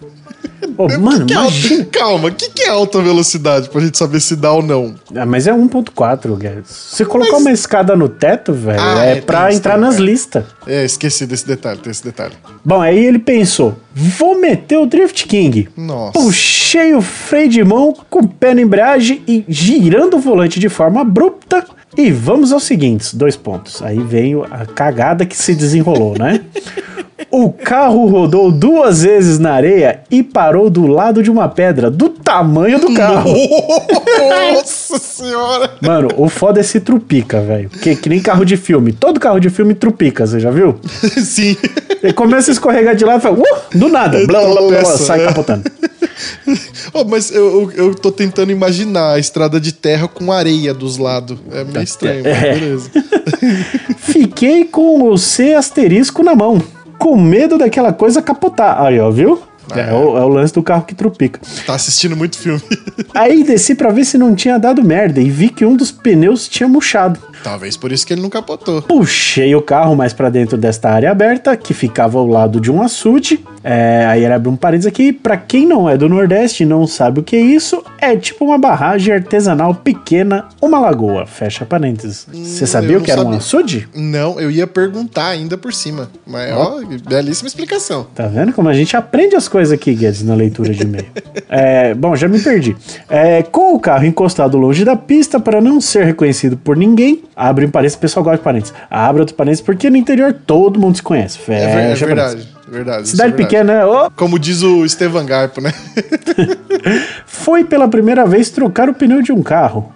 Ô, 0.77 0.87
mano, 0.99 1.25
Que 1.25 1.33
que 1.33 1.33
é 1.33 1.37
alta... 1.37 1.85
Calma, 1.91 2.27
o 2.29 2.31
que, 2.31 2.49
que 2.49 2.61
é 2.63 2.69
alta 2.69 3.01
velocidade 3.01 3.69
pra 3.69 3.81
gente 3.81 3.97
saber 3.97 4.19
se 4.19 4.35
dá 4.35 4.51
ou 4.51 4.61
não? 4.61 4.95
Ah, 5.15 5.25
mas 5.25 5.47
é 5.47 5.51
1.4, 5.53 6.35
Guedes. 6.37 6.69
Se 6.69 7.05
colocar 7.05 7.37
uma 7.37 7.51
escada 7.51 7.95
no 7.95 8.07
teto, 8.09 8.53
velho, 8.53 8.79
Ah, 8.81 9.05
é, 9.05 9.17
é, 9.17 9.21
pra 9.21 9.53
entrar 9.53 9.73
também, 9.75 9.89
nas 9.89 9.97
é. 9.97 10.01
listas. 10.01 10.43
É, 10.65 10.83
esqueci 10.85 11.25
desse 11.25 11.47
detalhe, 11.47 11.79
tem 11.79 11.91
esse 11.91 12.03
detalhe. 12.03 12.33
Bom, 12.63 12.81
aí 12.81 12.97
ele 13.05 13.19
pensou: 13.19 13.75
vou 13.93 14.39
meter 14.39 14.77
o 14.77 14.85
Drift 14.85 15.25
King. 15.27 15.69
Nossa. 15.75 16.13
Puxei 16.13 16.93
o 16.93 17.01
freio 17.01 17.49
de 17.49 17.63
mão 17.63 17.93
com 18.09 18.19
o 18.19 18.27
pé 18.27 18.53
na 18.53 18.61
embreagem 18.61 19.21
e 19.27 19.45
girando 19.47 20.17
o 20.17 20.19
volante 20.19 20.59
de 20.59 20.69
forma 20.69 21.01
abrupta. 21.01 21.65
E 21.95 22.11
vamos 22.11 22.51
aos 22.51 22.63
seguintes: 22.63 23.13
dois 23.13 23.35
pontos. 23.35 23.81
Aí 23.81 23.99
veio 23.99 24.45
a 24.51 24.65
cagada 24.65 25.25
que 25.25 25.35
se 25.35 25.55
desenrolou, 25.55 26.15
né? 26.17 26.41
O 27.29 27.51
carro 27.51 28.07
rodou 28.07 28.51
duas 28.51 29.03
vezes 29.03 29.37
na 29.37 29.53
areia 29.53 30.01
e 30.09 30.23
parou 30.23 30.69
do 30.69 30.87
lado 30.87 31.21
de 31.21 31.29
uma 31.29 31.49
pedra 31.49 31.91
do 31.91 32.09
tamanho 32.09 32.79
do 32.79 32.93
carro. 32.93 33.33
Nossa 34.53 34.97
senhora! 34.97 35.71
Mano, 35.81 36.09
o 36.15 36.29
foda 36.29 36.59
é 36.59 36.63
se 36.63 36.79
trupica, 36.79 37.41
velho. 37.41 37.69
Que, 37.69 37.95
que 37.95 38.09
nem 38.09 38.21
carro 38.21 38.45
de 38.45 38.55
filme. 38.55 38.93
Todo 38.93 39.19
carro 39.19 39.39
de 39.39 39.49
filme 39.49 39.73
trupica, 39.73 40.25
você 40.25 40.39
já 40.39 40.51
viu? 40.51 40.79
Sim. 41.23 41.57
Ele 42.01 42.13
começa 42.13 42.51
a 42.51 42.53
escorregar 42.53 42.95
de 42.95 43.03
lado 43.03 43.19
e 43.19 43.21
fala, 43.21 43.37
uh, 43.37 43.77
do 43.77 43.89
nada, 43.89 44.25
blá, 44.25 44.41
blá, 44.45 44.61
blá, 44.61 44.81
blá, 44.81 44.85
sai 44.97 45.23
é. 45.23 45.25
capotando. 45.25 45.69
Ó, 46.93 47.03
mas 47.05 47.31
eu, 47.31 47.71
eu, 47.71 47.87
eu 47.87 47.95
tô 47.95 48.11
tentando 48.11 48.51
imaginar 48.51 49.13
a 49.13 49.19
estrada 49.19 49.59
de 49.59 49.71
terra 49.71 50.07
com 50.07 50.31
areia 50.31 50.73
dos 50.73 50.97
lados. 50.97 51.37
É 51.51 51.63
meio 51.63 51.83
estranho, 51.83 52.23
mas 52.23 52.39
beleza. 52.39 52.91
Fiquei 53.97 54.65
com 54.65 55.09
o 55.09 55.17
C 55.17 55.53
asterisco 55.53 56.23
na 56.23 56.35
mão, 56.35 56.61
com 56.97 57.15
medo 57.17 57.57
daquela 57.57 57.93
coisa 57.93 58.21
capotar. 58.21 58.81
Aí, 58.81 58.99
ó, 58.99 59.09
viu? 59.09 59.41
É, 59.75 59.93
o, 59.93 60.17
é 60.17 60.23
o 60.23 60.27
lance 60.29 60.53
do 60.53 60.63
carro 60.63 60.83
que 60.83 60.95
trupica. 60.95 61.41
Tá 61.65 61.75
assistindo 61.75 62.15
muito 62.15 62.37
filme. 62.37 62.61
Aí 63.13 63.43
desci 63.43 63.75
pra 63.75 63.91
ver 63.91 64.05
se 64.05 64.17
não 64.17 64.33
tinha 64.33 64.57
dado 64.57 64.83
merda 64.83 65.19
e 65.19 65.29
vi 65.29 65.49
que 65.49 65.65
um 65.65 65.75
dos 65.75 65.91
pneus 65.91 66.47
tinha 66.47 66.69
murchado. 66.69 67.19
Talvez 67.47 67.77
por 67.77 67.91
isso 67.93 68.05
que 68.05 68.13
ele 68.13 68.21
não 68.21 68.29
capotou. 68.29 68.81
Puxei 68.81 69.55
o 69.55 69.61
carro 69.61 69.95
mais 69.95 70.11
pra 70.13 70.29
dentro 70.29 70.57
desta 70.57 70.89
área 70.89 71.09
aberta, 71.11 71.55
que 71.55 71.73
ficava 71.73 72.17
ao 72.19 72.27
lado 72.27 72.59
de 72.59 72.69
um 72.69 72.81
açude. 72.81 73.39
É, 73.63 74.05
aí 74.07 74.23
ele 74.23 74.33
abre 74.33 74.49
um 74.49 74.55
parênteses 74.55 74.87
aqui. 74.87 75.13
Pra 75.13 75.37
quem 75.37 75.65
não 75.65 75.89
é 75.89 75.95
do 75.97 76.09
Nordeste 76.09 76.63
e 76.63 76.65
não 76.65 76.85
sabe 76.85 77.19
o 77.19 77.23
que 77.23 77.35
é 77.35 77.39
isso, 77.39 77.81
é 77.99 78.15
tipo 78.17 78.43
uma 78.45 78.57
barragem 78.57 79.13
artesanal 79.13 79.73
pequena, 79.73 80.45
uma 80.61 80.77
lagoa. 80.79 81.25
Fecha 81.25 81.65
parênteses. 81.65 82.27
Você 82.31 82.63
Hum, 82.63 82.67
sabia 82.67 82.97
o 82.97 83.01
que 83.01 83.11
era 83.11 83.21
um 83.21 83.23
sabia. 83.25 83.37
açude? 83.37 83.89
Não, 83.95 84.39
eu 84.39 84.51
ia 84.51 84.67
perguntar 84.67 85.27
ainda 85.29 85.57
por 85.57 85.73
cima. 85.73 86.09
Mas, 86.25 86.51
ó, 86.53 86.79
belíssima 87.09 87.47
explicação. 87.47 88.07
Tá 88.13 88.27
vendo 88.27 88.51
como 88.53 88.67
a 88.69 88.73
gente 88.73 88.95
aprende 88.97 89.35
as 89.35 89.47
coisas 89.47 89.71
aqui, 89.73 89.93
Guedes, 89.93 90.23
na 90.23 90.35
leitura 90.35 90.73
de 90.73 90.83
e-mail? 90.83 91.05
É, 91.49 91.93
bom, 91.93 92.15
já 92.15 92.27
me 92.27 92.39
perdi. 92.39 92.75
É, 93.09 93.41
com 93.43 93.73
o 93.73 93.79
carro 93.79 94.05
encostado 94.05 94.57
longe 94.57 94.83
da 94.83 94.95
pista 94.95 95.39
para 95.39 95.61
não 95.61 95.79
ser 95.81 96.05
reconhecido 96.05 96.57
por 96.57 96.75
ninguém, 96.77 97.23
abre 97.37 97.65
um 97.65 97.69
parênteses, 97.69 97.97
o 97.97 98.01
pessoal 98.01 98.23
gosta 98.23 98.37
de 98.39 98.43
parênteses. 98.43 98.73
Abre 98.89 99.21
outro 99.21 99.35
parênteses 99.35 99.63
porque 99.63 99.89
no 99.89 99.95
interior 99.95 100.33
todo 100.33 100.79
mundo 100.79 100.95
se 100.95 101.03
conhece. 101.03 101.39
É, 101.47 101.53
é 101.53 101.89
Fecha 101.89 102.05
verdade. 102.07 102.29
parênteses. 102.29 102.55
verdade 102.67 103.07
Cidade 103.09 103.33
é 103.33 103.35
verdade. 103.35 103.49
pequena, 103.49 103.87
ô, 103.87 104.11
Como 104.11 104.39
diz 104.39 104.63
o 104.63 104.83
Estevan 104.83 105.25
Garpo, 105.25 105.61
né? 105.61 105.71
foi 107.25 107.63
pela 107.63 107.87
primeira 107.87 108.25
vez 108.25 108.49
trocar 108.49 108.89
o 108.89 108.93
pneu 108.93 109.21
de 109.21 109.31
um 109.31 109.43
carro. 109.43 109.93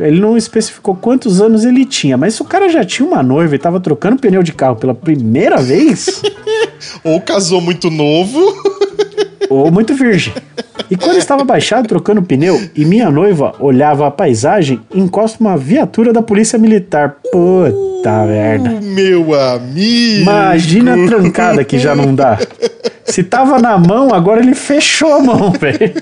Ele 0.00 0.20
não 0.20 0.36
especificou 0.36 0.94
quantos 0.94 1.40
anos 1.40 1.64
ele 1.64 1.86
tinha, 1.86 2.14
mas 2.14 2.34
se 2.34 2.42
o 2.42 2.44
cara 2.44 2.68
já 2.68 2.84
tinha 2.84 3.08
uma 3.08 3.22
noiva 3.22 3.54
e 3.54 3.58
tava 3.58 3.80
trocando 3.80 4.20
pneu 4.20 4.42
de 4.42 4.52
carro 4.52 4.76
pela 4.76 4.94
primeira 4.94 5.56
vez, 5.56 6.20
Ou 7.04 7.20
casou 7.20 7.60
muito 7.60 7.90
novo. 7.90 8.38
ou 9.50 9.70
muito 9.70 9.92
virgem. 9.94 10.32
E 10.88 10.96
quando 10.96 11.18
estava 11.18 11.44
baixado 11.44 11.88
trocando 11.88 12.22
pneu 12.22 12.60
e 12.74 12.84
minha 12.84 13.10
noiva 13.10 13.54
olhava 13.58 14.06
a 14.06 14.10
paisagem, 14.10 14.80
encosta 14.94 15.38
uma 15.40 15.56
viatura 15.56 16.12
da 16.12 16.22
polícia 16.22 16.58
militar. 16.58 17.16
Puta 17.30 18.24
merda. 18.26 18.80
Meu 18.80 19.38
amigo. 19.38 20.22
Imagina 20.22 20.94
a 20.94 21.06
trancada 21.06 21.64
que 21.64 21.78
já 21.78 21.94
não 21.94 22.14
dá. 22.14 22.38
Se 23.04 23.24
tava 23.24 23.58
na 23.58 23.76
mão, 23.76 24.14
agora 24.14 24.40
ele 24.40 24.54
fechou 24.54 25.12
a 25.12 25.20
mão, 25.20 25.50
velho. 25.58 25.92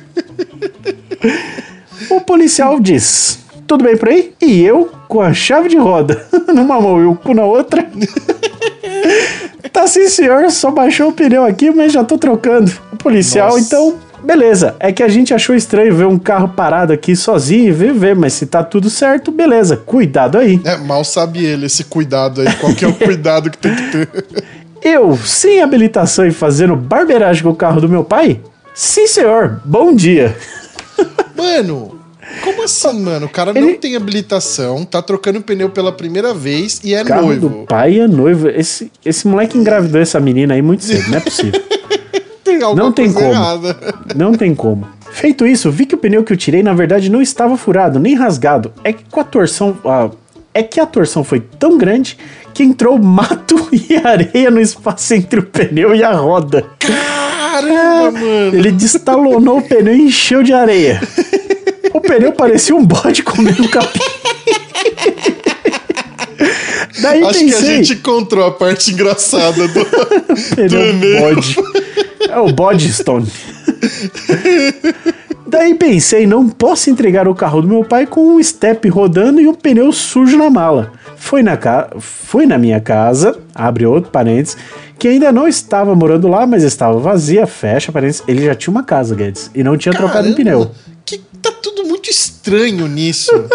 O 2.10 2.20
policial 2.20 2.78
diz: 2.78 3.40
Tudo 3.66 3.84
bem 3.84 3.96
por 3.96 4.08
aí? 4.08 4.32
E 4.40 4.62
eu, 4.62 4.90
com 5.08 5.20
a 5.20 5.32
chave 5.32 5.68
de 5.68 5.76
roda 5.76 6.26
numa 6.54 6.80
mão 6.80 7.00
e 7.02 7.06
o 7.06 7.14
cu 7.14 7.34
na 7.34 7.44
outra. 7.44 7.86
Tá 9.72 9.86
sim, 9.86 10.08
senhor, 10.08 10.50
só 10.50 10.70
baixou 10.70 11.08
o 11.08 11.12
pneu 11.12 11.44
aqui, 11.44 11.70
mas 11.70 11.92
já 11.92 12.02
tô 12.04 12.18
trocando. 12.18 12.72
O 12.92 12.96
policial, 12.96 13.50
Nossa. 13.50 13.60
então, 13.60 13.94
beleza. 14.22 14.74
É 14.80 14.92
que 14.92 15.02
a 15.02 15.08
gente 15.08 15.32
achou 15.34 15.54
estranho 15.54 15.94
ver 15.94 16.06
um 16.06 16.18
carro 16.18 16.48
parado 16.48 16.92
aqui 16.92 17.14
sozinho 17.14 17.68
e 17.68 17.72
ver, 17.72 17.92
ver, 17.92 18.16
mas 18.16 18.32
se 18.32 18.46
tá 18.46 18.62
tudo 18.62 18.88
certo, 18.90 19.30
beleza. 19.30 19.76
Cuidado 19.76 20.38
aí. 20.38 20.60
É, 20.64 20.76
mal 20.76 21.04
sabe 21.04 21.44
ele 21.44 21.66
esse 21.66 21.84
cuidado 21.84 22.40
aí. 22.40 22.52
Qual 22.56 22.74
que 22.74 22.84
é 22.84 22.88
o 22.88 22.94
cuidado 22.98 23.50
que 23.50 23.58
tem 23.58 23.74
que 23.74 23.90
ter? 23.90 24.08
Eu, 24.82 25.16
sem 25.16 25.60
habilitação 25.62 26.26
e 26.26 26.30
fazendo 26.30 26.76
barbeiragem 26.76 27.42
com 27.42 27.50
o 27.50 27.56
carro 27.56 27.80
do 27.80 27.88
meu 27.88 28.04
pai? 28.04 28.40
Sim, 28.74 29.06
senhor. 29.06 29.60
Bom 29.64 29.94
dia. 29.94 30.36
Mano, 31.36 31.97
como 32.44 32.62
assim, 32.64 33.00
mano? 33.00 33.26
O 33.26 33.28
cara 33.28 33.50
Ele- 33.50 33.60
não 33.60 33.74
tem 33.76 33.96
habilitação, 33.96 34.84
tá 34.84 35.00
trocando 35.02 35.40
pneu 35.40 35.70
pela 35.70 35.92
primeira 35.92 36.32
vez 36.34 36.80
e 36.84 36.94
é 36.94 37.04
Carro 37.04 37.26
noivo. 37.26 37.48
do 37.48 37.56
pai 37.66 37.98
é 38.00 38.06
noivo. 38.08 38.48
Esse, 38.48 38.90
esse 39.04 39.26
moleque 39.26 39.56
engravidou 39.58 40.00
essa 40.00 40.18
menina 40.20 40.54
aí 40.54 40.62
muito 40.62 40.84
cedo, 40.84 41.08
não 41.10 41.18
é 41.18 41.20
possível. 41.20 41.60
Tem 42.44 42.62
alguma 42.62 42.82
Não 42.84 42.92
tem 42.92 43.12
coisa 43.12 43.28
como. 43.28 43.32
errada. 43.42 43.76
Não 44.16 44.32
tem 44.32 44.54
como. 44.54 44.88
Feito 45.10 45.46
isso, 45.46 45.70
vi 45.70 45.84
que 45.84 45.94
o 45.94 45.98
pneu 45.98 46.24
que 46.24 46.32
eu 46.32 46.36
tirei 46.36 46.62
na 46.62 46.72
verdade 46.72 47.10
não 47.10 47.20
estava 47.20 47.56
furado, 47.58 47.98
nem 47.98 48.14
rasgado. 48.14 48.72
É 48.82 48.90
que 48.92 49.04
com 49.10 49.20
a 49.20 49.24
torção. 49.24 49.76
ah, 49.84 50.08
é 50.54 50.62
que 50.62 50.80
a 50.80 50.86
torção 50.86 51.22
foi 51.22 51.40
tão 51.40 51.76
grande 51.76 52.16
que 52.54 52.62
entrou 52.62 52.98
mato 52.98 53.54
e 53.70 53.94
areia 53.96 54.50
no 54.50 54.60
espaço 54.60 55.12
entre 55.14 55.40
o 55.40 55.42
pneu 55.42 55.94
e 55.94 56.02
a 56.02 56.10
roda. 56.12 56.64
Caramba, 56.78 58.10
mano. 58.12 58.54
Ele 58.56 58.72
destalonou 58.72 59.58
o 59.58 59.62
pneu 59.62 59.94
e 59.94 60.02
encheu 60.06 60.42
de 60.42 60.52
areia. 60.54 61.00
O 62.08 62.10
pneu 62.10 62.32
parecia 62.32 62.74
um 62.74 62.86
bode 62.86 63.22
comendo 63.22 63.68
capim. 63.68 64.00
Daí 67.02 67.22
Acho 67.22 67.38
que 67.38 67.44
a 67.44 67.52
pensei, 67.52 67.76
gente 67.76 67.92
encontrou 67.92 68.46
a 68.46 68.50
parte 68.50 68.92
engraçada 68.92 69.68
do, 69.68 69.84
do 70.68 70.76
e-mail. 70.76 71.34
bode. 71.34 71.56
É 72.30 72.38
o 72.38 72.50
Bodstone. 72.50 73.30
Daí 75.46 75.74
pensei, 75.74 76.26
não 76.26 76.48
posso 76.48 76.88
entregar 76.88 77.28
o 77.28 77.34
carro 77.34 77.60
do 77.60 77.68
meu 77.68 77.84
pai 77.84 78.06
com 78.06 78.36
um 78.36 78.42
step 78.42 78.88
rodando 78.88 79.38
e 79.38 79.46
um 79.46 79.54
pneu 79.54 79.92
sujo 79.92 80.38
na 80.38 80.48
mala. 80.48 80.92
Fui 81.16 81.42
na, 81.42 81.58
ca... 81.58 81.90
Fui 81.98 82.46
na 82.46 82.56
minha 82.56 82.80
casa, 82.80 83.38
abre 83.54 83.84
outro 83.84 84.10
parênteses, 84.10 84.56
que 84.98 85.08
ainda 85.08 85.30
não 85.30 85.46
estava 85.46 85.94
morando 85.94 86.26
lá, 86.26 86.46
mas 86.46 86.62
estava 86.62 86.98
vazia, 86.98 87.46
fecha 87.46 87.92
parênteses. 87.92 88.22
Ele 88.26 88.46
já 88.46 88.54
tinha 88.54 88.70
uma 88.70 88.82
casa, 88.82 89.14
Guedes, 89.14 89.50
e 89.54 89.62
não 89.62 89.76
tinha 89.76 89.92
trocado 89.94 90.28
um 90.28 90.34
pneu. 90.34 90.70
Que 91.04 91.18
tá 91.40 91.50
tudo 91.78 91.88
muito 91.88 92.10
estranho 92.10 92.88
nisso. 92.88 93.30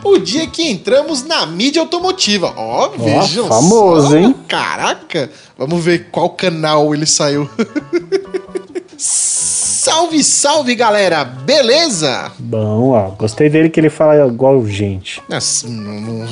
O 0.04 0.18
dia 0.18 0.46
que 0.46 0.62
entramos 0.70 1.22
na 1.24 1.46
mídia 1.46 1.80
automotiva. 1.82 2.52
Ó, 2.56 2.90
vejam 2.90 3.48
famoso, 3.48 4.08
só. 4.10 4.16
hein? 4.16 4.34
Caraca. 4.48 5.30
Vamos 5.58 5.84
ver 5.84 6.08
qual 6.10 6.30
canal 6.30 6.94
ele 6.94 7.06
saiu. 7.06 7.48
Salve, 8.96 10.22
salve, 10.22 10.76
galera! 10.76 11.24
Beleza? 11.24 12.30
Bom, 12.38 12.90
ó, 12.90 13.10
gostei 13.10 13.50
dele 13.50 13.68
que 13.68 13.80
ele 13.80 13.90
fala 13.90 14.28
igual 14.28 14.64
gente. 14.64 15.20
Não- 15.68 16.00
não- 16.00 16.24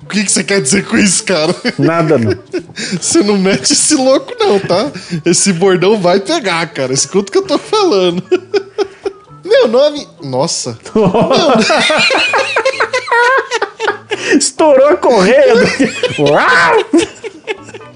O 0.00 0.06
que, 0.06 0.22
que 0.24 0.30
você 0.30 0.44
quer 0.44 0.60
dizer 0.62 0.86
com 0.86 0.96
isso, 0.96 1.24
cara? 1.24 1.52
Nada 1.76 2.16
não. 2.18 2.32
Você 3.00 3.20
não 3.22 3.36
mete 3.36 3.72
esse 3.72 3.94
louco, 3.96 4.32
não, 4.38 4.60
tá? 4.60 4.92
Esse 5.24 5.52
bordão 5.52 5.98
vai 6.00 6.20
pegar, 6.20 6.66
cara. 6.72 6.92
Escuta 6.92 7.30
o 7.30 7.32
que 7.32 7.38
eu 7.38 7.46
tô 7.46 7.58
falando. 7.58 8.22
Meu 9.52 9.68
nome. 9.68 10.08
Nossa. 10.22 10.78
Estourou 14.34 14.88
a 14.88 14.96
correia. 14.96 15.54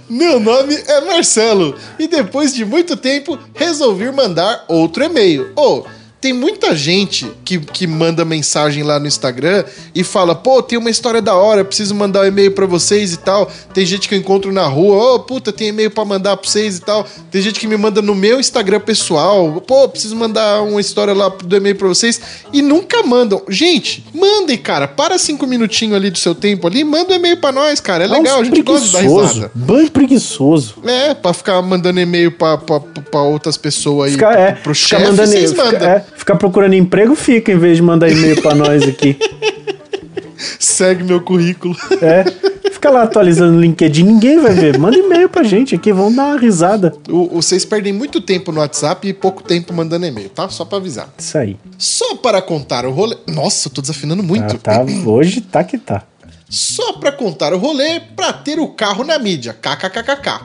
Meu 0.08 0.38
nome 0.38 0.76
é 0.86 1.00
Marcelo 1.00 1.74
e 1.98 2.06
depois 2.06 2.54
de 2.54 2.64
muito 2.64 2.94
tempo 2.94 3.38
resolvi 3.54 4.12
mandar 4.12 4.64
outro 4.68 5.02
e-mail. 5.02 5.50
Ô, 5.56 5.84
tem 6.26 6.32
muita 6.32 6.74
gente 6.74 7.30
que, 7.44 7.56
que 7.60 7.86
manda 7.86 8.24
mensagem 8.24 8.82
lá 8.82 8.98
no 8.98 9.06
Instagram 9.06 9.62
e 9.94 10.02
fala: 10.02 10.34
pô, 10.34 10.60
tem 10.60 10.76
uma 10.76 10.90
história 10.90 11.22
da 11.22 11.34
hora, 11.34 11.64
preciso 11.64 11.94
mandar 11.94 12.22
um 12.22 12.24
e-mail 12.24 12.50
pra 12.50 12.66
vocês 12.66 13.12
e 13.12 13.16
tal. 13.16 13.48
Tem 13.72 13.86
gente 13.86 14.08
que 14.08 14.14
eu 14.16 14.18
encontro 14.18 14.50
na 14.52 14.66
rua: 14.66 15.14
ô, 15.14 15.20
puta, 15.20 15.52
tem 15.52 15.68
e-mail 15.68 15.88
pra 15.88 16.04
mandar 16.04 16.36
pra 16.36 16.50
vocês 16.50 16.78
e 16.78 16.80
tal. 16.80 17.06
Tem 17.30 17.40
gente 17.40 17.60
que 17.60 17.66
me 17.68 17.76
manda 17.76 18.02
no 18.02 18.12
meu 18.12 18.40
Instagram 18.40 18.80
pessoal: 18.80 19.62
pô, 19.64 19.88
preciso 19.88 20.16
mandar 20.16 20.62
uma 20.62 20.80
história 20.80 21.14
lá 21.14 21.28
do 21.28 21.56
e-mail 21.56 21.76
pra 21.76 21.86
vocês 21.86 22.20
e 22.52 22.60
nunca 22.60 23.04
mandam. 23.04 23.40
Gente, 23.48 24.04
mandem, 24.12 24.58
cara, 24.58 24.88
para 24.88 25.18
cinco 25.18 25.46
minutinhos 25.46 25.94
ali 25.94 26.10
do 26.10 26.18
seu 26.18 26.34
tempo 26.34 26.66
ali, 26.66 26.82
manda 26.82 27.12
um 27.12 27.16
e-mail 27.16 27.36
pra 27.36 27.52
nós, 27.52 27.78
cara. 27.78 28.02
É 28.02 28.08
legal, 28.08 28.38
a 28.38 28.40
uns 28.40 28.48
gente 28.48 28.62
gosta 28.62 28.84
de 28.84 28.92
dar 28.92 28.98
preguiçoso. 28.98 29.34
risada. 29.34 29.50
Bem 29.54 29.86
preguiçoso. 29.86 30.74
É, 30.84 31.14
pra 31.14 31.32
ficar 31.32 31.62
mandando 31.62 32.00
e-mail 32.00 32.32
pra, 32.32 32.58
pra, 32.58 32.80
pra 32.80 33.22
outras 33.22 33.56
pessoas 33.56 34.08
aí. 34.08 34.12
Ficar, 34.14 34.36
é, 34.36 34.52
pro 34.52 34.74
chefe, 34.74 35.12
vocês 35.12 35.50
fica- 35.50 35.64
mandam. 35.64 35.88
é, 35.88 36.04
ficar 36.16 36.36
procurando 36.36 36.74
emprego, 36.74 37.14
fica, 37.14 37.52
em 37.52 37.58
vez 37.58 37.76
de 37.76 37.82
mandar 37.82 38.08
e-mail 38.10 38.40
pra 38.42 38.54
nós 38.54 38.82
aqui. 38.82 39.16
Segue 40.58 41.02
meu 41.04 41.20
currículo. 41.20 41.74
É. 42.02 42.24
Fica 42.70 42.90
lá 42.90 43.04
atualizando 43.04 43.56
o 43.56 43.60
LinkedIn, 43.60 44.02
ninguém 44.02 44.38
vai 44.38 44.52
ver. 44.52 44.78
Manda 44.78 44.96
e-mail 44.98 45.28
pra 45.30 45.42
gente 45.42 45.74
aqui, 45.74 45.92
vamos 45.92 46.14
dar 46.14 46.26
uma 46.26 46.38
risada. 46.38 46.94
O- 47.08 47.28
vocês 47.40 47.64
perdem 47.64 47.92
muito 47.92 48.20
tempo 48.20 48.52
no 48.52 48.60
WhatsApp 48.60 49.08
e 49.08 49.12
pouco 49.14 49.42
tempo 49.42 49.72
mandando 49.72 50.04
e-mail, 50.06 50.28
tá? 50.28 50.48
Só 50.50 50.64
pra 50.64 50.76
avisar. 50.78 51.08
Isso 51.18 51.38
aí. 51.38 51.56
Só 51.78 52.16
para 52.16 52.42
contar 52.42 52.84
o 52.84 52.90
rolê. 52.90 53.16
Nossa, 53.26 53.68
eu 53.68 53.72
tô 53.72 53.80
desafinando 53.80 54.22
muito. 54.22 54.56
Ah, 54.56 54.58
tá, 54.62 54.84
hoje 55.06 55.40
tá 55.40 55.64
que 55.64 55.78
tá. 55.78 56.02
Só 56.48 56.92
para 56.94 57.10
contar 57.10 57.52
o 57.54 57.58
rolê 57.58 58.00
pra 58.14 58.32
ter 58.32 58.58
o 58.60 58.68
carro 58.68 59.02
na 59.04 59.18
mídia. 59.18 59.52
KKKKK. 59.54 60.40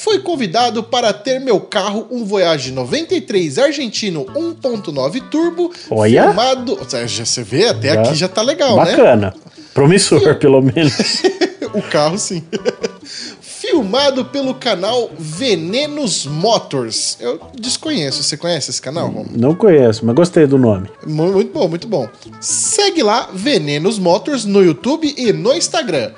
Fui 0.00 0.20
convidado 0.20 0.82
para 0.84 1.12
ter 1.12 1.40
meu 1.40 1.58
carro 1.60 2.06
um 2.10 2.24
Voyage 2.24 2.70
93 2.70 3.58
argentino 3.58 4.24
1.9 4.26 5.20
turbo 5.28 5.72
Olha. 5.90 6.24
filmado, 6.26 6.76
você 6.76 7.42
vê 7.42 7.66
até 7.66 7.94
Já- 7.94 8.00
aqui 8.02 8.14
já 8.14 8.28
tá 8.28 8.40
legal, 8.42 8.76
né? 8.76 8.92
Bacana. 8.92 9.34
Promissor, 9.74 10.36
pelo 10.36 10.60
menos. 10.62 10.92
O 11.74 11.82
carro, 11.82 12.16
sim. 12.18 12.42
Filmado 13.42 14.24
pelo 14.24 14.54
canal 14.54 15.10
Venenos 15.18 16.24
Motors. 16.24 17.18
Eu 17.20 17.38
desconheço. 17.58 18.22
Você 18.22 18.38
conhece 18.38 18.70
esse 18.70 18.80
canal? 18.80 19.26
Não 19.30 19.54
conheço, 19.54 20.06
mas 20.06 20.14
gostei 20.14 20.46
do 20.46 20.56
nome. 20.56 20.88
Mu- 21.06 21.32
Muito 21.32 21.52
bom, 21.52 21.68
muito 21.68 21.86
bom. 21.86 22.08
Segue 22.40 23.02
lá, 23.02 23.28
Venenos 23.34 23.98
Motors, 23.98 24.46
no 24.46 24.62
YouTube 24.64 25.12
e 25.16 25.30
no 25.32 25.52
Instagram. 25.52 26.12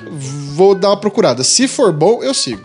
Vou 0.55 0.75
dar 0.77 0.91
uma 0.91 0.97
procurada. 1.01 1.43
Se 1.43 1.67
for 1.67 1.93
bom, 1.93 2.23
eu 2.23 2.33
sigo. 2.33 2.63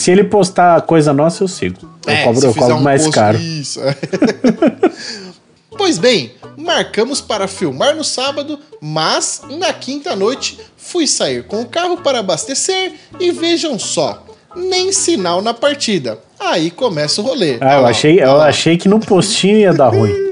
Se 0.00 0.10
ele 0.10 0.24
postar 0.24 0.80
coisa 0.82 1.12
nossa, 1.12 1.44
eu 1.44 1.48
sigo. 1.48 1.76
Eu 2.06 2.12
É, 2.12 2.24
cobro, 2.24 2.40
se 2.40 2.46
eu 2.46 2.54
cobro 2.54 2.76
um 2.76 2.80
mais 2.80 3.06
caro. 3.08 3.38
Isso. 3.38 3.78
é. 3.82 3.94
pois 5.76 5.98
bem, 5.98 6.32
marcamos 6.56 7.20
para 7.20 7.46
filmar 7.46 7.94
no 7.94 8.02
sábado, 8.02 8.58
mas 8.80 9.42
na 9.58 9.74
quinta 9.74 10.16
noite 10.16 10.58
fui 10.74 11.06
sair 11.06 11.44
com 11.44 11.60
o 11.60 11.66
carro 11.66 11.98
para 11.98 12.20
abastecer 12.20 12.94
e 13.18 13.30
vejam 13.30 13.78
só, 13.78 14.24
nem 14.56 14.90
sinal 14.90 15.42
na 15.42 15.52
partida. 15.52 16.18
Aí 16.38 16.70
começa 16.70 17.20
o 17.20 17.24
rolê. 17.24 17.58
Ah, 17.60 17.74
eu 17.74 17.86
achei, 17.86 18.22
eu 18.22 18.40
achei 18.40 18.78
que 18.78 18.88
no 18.88 19.00
postinho 19.00 19.58
ia 19.58 19.74
dar 19.74 19.88
ruim. 19.88 20.14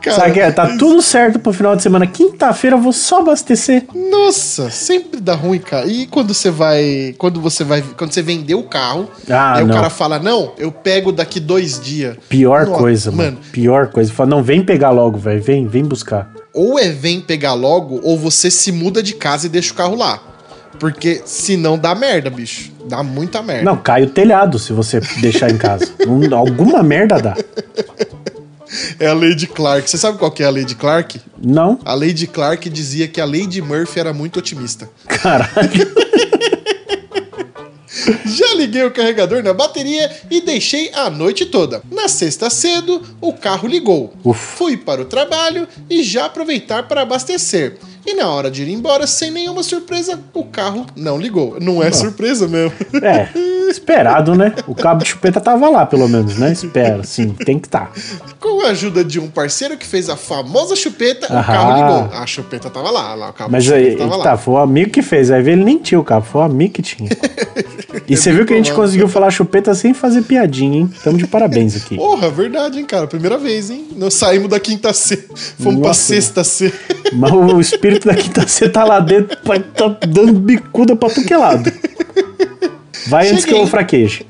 Cara, 0.00 0.16
Sabe 0.16 0.32
que 0.32 0.40
é? 0.40 0.50
Tá 0.50 0.76
tudo 0.78 1.02
certo 1.02 1.38
pro 1.38 1.52
final 1.52 1.76
de 1.76 1.82
semana. 1.82 2.06
Quinta-feira 2.06 2.76
eu 2.76 2.80
vou 2.80 2.92
só 2.92 3.18
abastecer. 3.20 3.84
Nossa, 4.10 4.70
sempre 4.70 5.20
dá 5.20 5.34
ruim, 5.34 5.58
cara. 5.58 5.86
E 5.86 6.06
quando 6.06 6.32
você 6.32 6.50
vai. 6.50 7.14
Quando 7.18 7.40
você 7.40 7.62
vai. 7.64 7.82
Quando 7.96 8.12
você 8.12 8.22
vendeu 8.22 8.58
o 8.60 8.64
carro, 8.64 9.10
Ah, 9.28 9.56
aí 9.58 9.64
o 9.64 9.66
não. 9.66 9.74
cara 9.74 9.90
fala, 9.90 10.18
não, 10.18 10.52
eu 10.56 10.72
pego 10.72 11.12
daqui 11.12 11.38
dois 11.38 11.78
dias. 11.78 12.16
Pior 12.28 12.66
Nossa, 12.66 12.78
coisa, 12.78 13.10
mano. 13.12 13.38
Pior 13.52 13.88
coisa. 13.88 14.12
Fala, 14.12 14.30
não, 14.30 14.42
vem 14.42 14.64
pegar 14.64 14.90
logo, 14.90 15.18
velho. 15.18 15.42
Vem, 15.42 15.66
vem 15.66 15.84
buscar. 15.84 16.30
Ou 16.54 16.78
é 16.78 16.88
vem 16.88 17.20
pegar 17.20 17.52
logo, 17.54 18.00
ou 18.02 18.18
você 18.18 18.50
se 18.50 18.72
muda 18.72 19.02
de 19.02 19.14
casa 19.14 19.46
e 19.46 19.48
deixa 19.50 19.72
o 19.72 19.76
carro 19.76 19.94
lá. 19.94 20.20
Porque 20.78 21.20
senão 21.26 21.76
dá 21.78 21.94
merda, 21.94 22.30
bicho. 22.30 22.70
Dá 22.88 23.02
muita 23.02 23.42
merda. 23.42 23.64
Não, 23.64 23.76
cai 23.76 24.02
o 24.04 24.08
telhado 24.10 24.58
se 24.58 24.72
você 24.72 24.98
deixar 25.20 25.50
em 25.50 25.58
casa. 25.58 25.86
Um- 26.08 26.32
alguma 26.34 26.82
merda 26.82 27.18
dá. 27.20 27.36
É 29.00 29.06
a 29.06 29.14
Lady 29.14 29.46
Clark. 29.46 29.88
Você 29.88 29.96
sabe 29.96 30.18
qual 30.18 30.30
que 30.30 30.42
é 30.42 30.46
a 30.46 30.50
Lady 30.50 30.74
Clark? 30.74 31.18
Não? 31.42 31.78
A 31.86 31.94
Lady 31.94 32.26
Clark 32.26 32.68
dizia 32.68 33.08
que 33.08 33.18
a 33.18 33.24
Lady 33.24 33.62
Murphy 33.62 33.98
era 33.98 34.12
muito 34.12 34.38
otimista. 34.38 34.90
Caralho. 35.06 35.50
Já 38.26 38.54
liguei 38.54 38.84
o 38.84 38.90
carregador 38.90 39.42
na 39.42 39.54
bateria 39.54 40.10
e 40.30 40.42
deixei 40.42 40.90
a 40.92 41.08
noite 41.08 41.46
toda. 41.46 41.82
Na 41.90 42.08
sexta 42.08 42.50
cedo, 42.50 43.02
o 43.20 43.32
carro 43.32 43.66
ligou. 43.66 44.12
Ufa. 44.22 44.38
Fui 44.56 44.76
para 44.76 45.00
o 45.00 45.06
trabalho 45.06 45.66
e 45.88 46.02
já 46.02 46.26
aproveitar 46.26 46.86
para 46.86 47.00
abastecer. 47.02 47.78
E 48.06 48.14
na 48.14 48.28
hora 48.28 48.50
de 48.50 48.62
ir 48.62 48.70
embora, 48.70 49.06
sem 49.06 49.30
nenhuma 49.30 49.62
surpresa, 49.62 50.18
o 50.32 50.44
carro 50.44 50.86
não 50.96 51.18
ligou. 51.18 51.58
Não 51.60 51.82
é 51.82 51.92
surpresa 51.92 52.48
mesmo. 52.48 52.72
É, 53.02 53.28
esperado, 53.70 54.34
né? 54.34 54.54
O 54.66 54.74
cabo 54.74 55.02
de 55.02 55.10
chupeta 55.10 55.40
tava 55.40 55.68
lá, 55.68 55.84
pelo 55.86 56.08
menos, 56.08 56.36
né? 56.36 56.52
Espera, 56.52 57.02
sim, 57.04 57.30
tem 57.30 57.58
que 57.58 57.68
tá. 57.68 57.90
Com 58.38 58.64
a 58.66 58.70
ajuda 58.70 59.04
de 59.04 59.20
um 59.20 59.28
parceiro 59.28 59.76
que 59.76 59.86
fez 59.86 60.08
a 60.08 60.16
famosa 60.16 60.74
chupeta, 60.74 61.32
o 61.32 61.36
Aham. 61.36 61.44
carro 61.44 61.76
ligou. 61.76 62.18
A 62.18 62.26
chupeta 62.26 62.70
tava 62.70 62.90
lá, 62.90 63.14
lá 63.14 63.30
o 63.30 63.32
cabo 63.32 63.52
Mas 63.52 63.64
de 63.64 63.74
aí, 63.74 63.92
chupeta 63.92 64.08
tava 64.10 64.22
tá, 64.22 64.30
lá. 64.32 64.36
foi 64.38 64.54
o 64.54 64.58
amigo 64.58 64.90
que 64.90 65.02
fez. 65.02 65.30
Aí 65.30 65.40
ele 65.40 65.62
nem 65.64 65.78
tinha 65.78 66.00
o 66.00 66.04
cabo, 66.04 66.24
foi 66.24 66.40
o 66.40 66.44
amigo 66.44 66.72
que 66.74 66.82
tinha. 66.82 67.10
E 68.08 68.16
você 68.16 68.32
viu 68.32 68.44
que 68.44 68.52
a 68.52 68.56
gente 68.56 68.72
conseguiu 68.72 69.08
falar 69.08 69.30
chupeta 69.30 69.72
sem 69.74 69.94
fazer 69.94 70.22
piadinha, 70.22 70.80
hein? 70.80 70.90
Tamo 71.02 71.16
de 71.16 71.26
parabéns 71.26 71.76
aqui. 71.76 71.96
Porra, 71.96 72.28
verdade, 72.28 72.78
hein, 72.78 72.84
cara? 72.84 73.06
Primeira 73.06 73.36
vez, 73.38 73.70
hein? 73.70 73.86
Nós 73.96 74.14
saímos 74.14 74.48
da 74.48 74.58
quinta 74.58 74.92
C, 74.92 75.16
fomos 75.58 75.80
pra 75.80 75.88
Nossa. 75.88 76.00
sexta 76.00 76.42
C. 76.44 76.72
Mas 77.12 77.32
o 77.32 77.60
espírito 77.60 77.89
da 77.98 78.14
quinta 78.14 78.46
C 78.46 78.68
tá 78.68 78.84
lá 78.84 79.00
dentro, 79.00 79.36
tá 79.36 79.88
dando 80.06 80.32
bicuda 80.34 80.94
pra 80.94 81.10
tu 81.10 81.24
que 81.24 81.34
lado. 81.34 81.70
Vai 83.06 83.28
antes 83.28 83.44
que 83.44 83.50
Cheguei. 83.50 83.62
eu 83.62 83.66
fraqueje. 83.66 84.26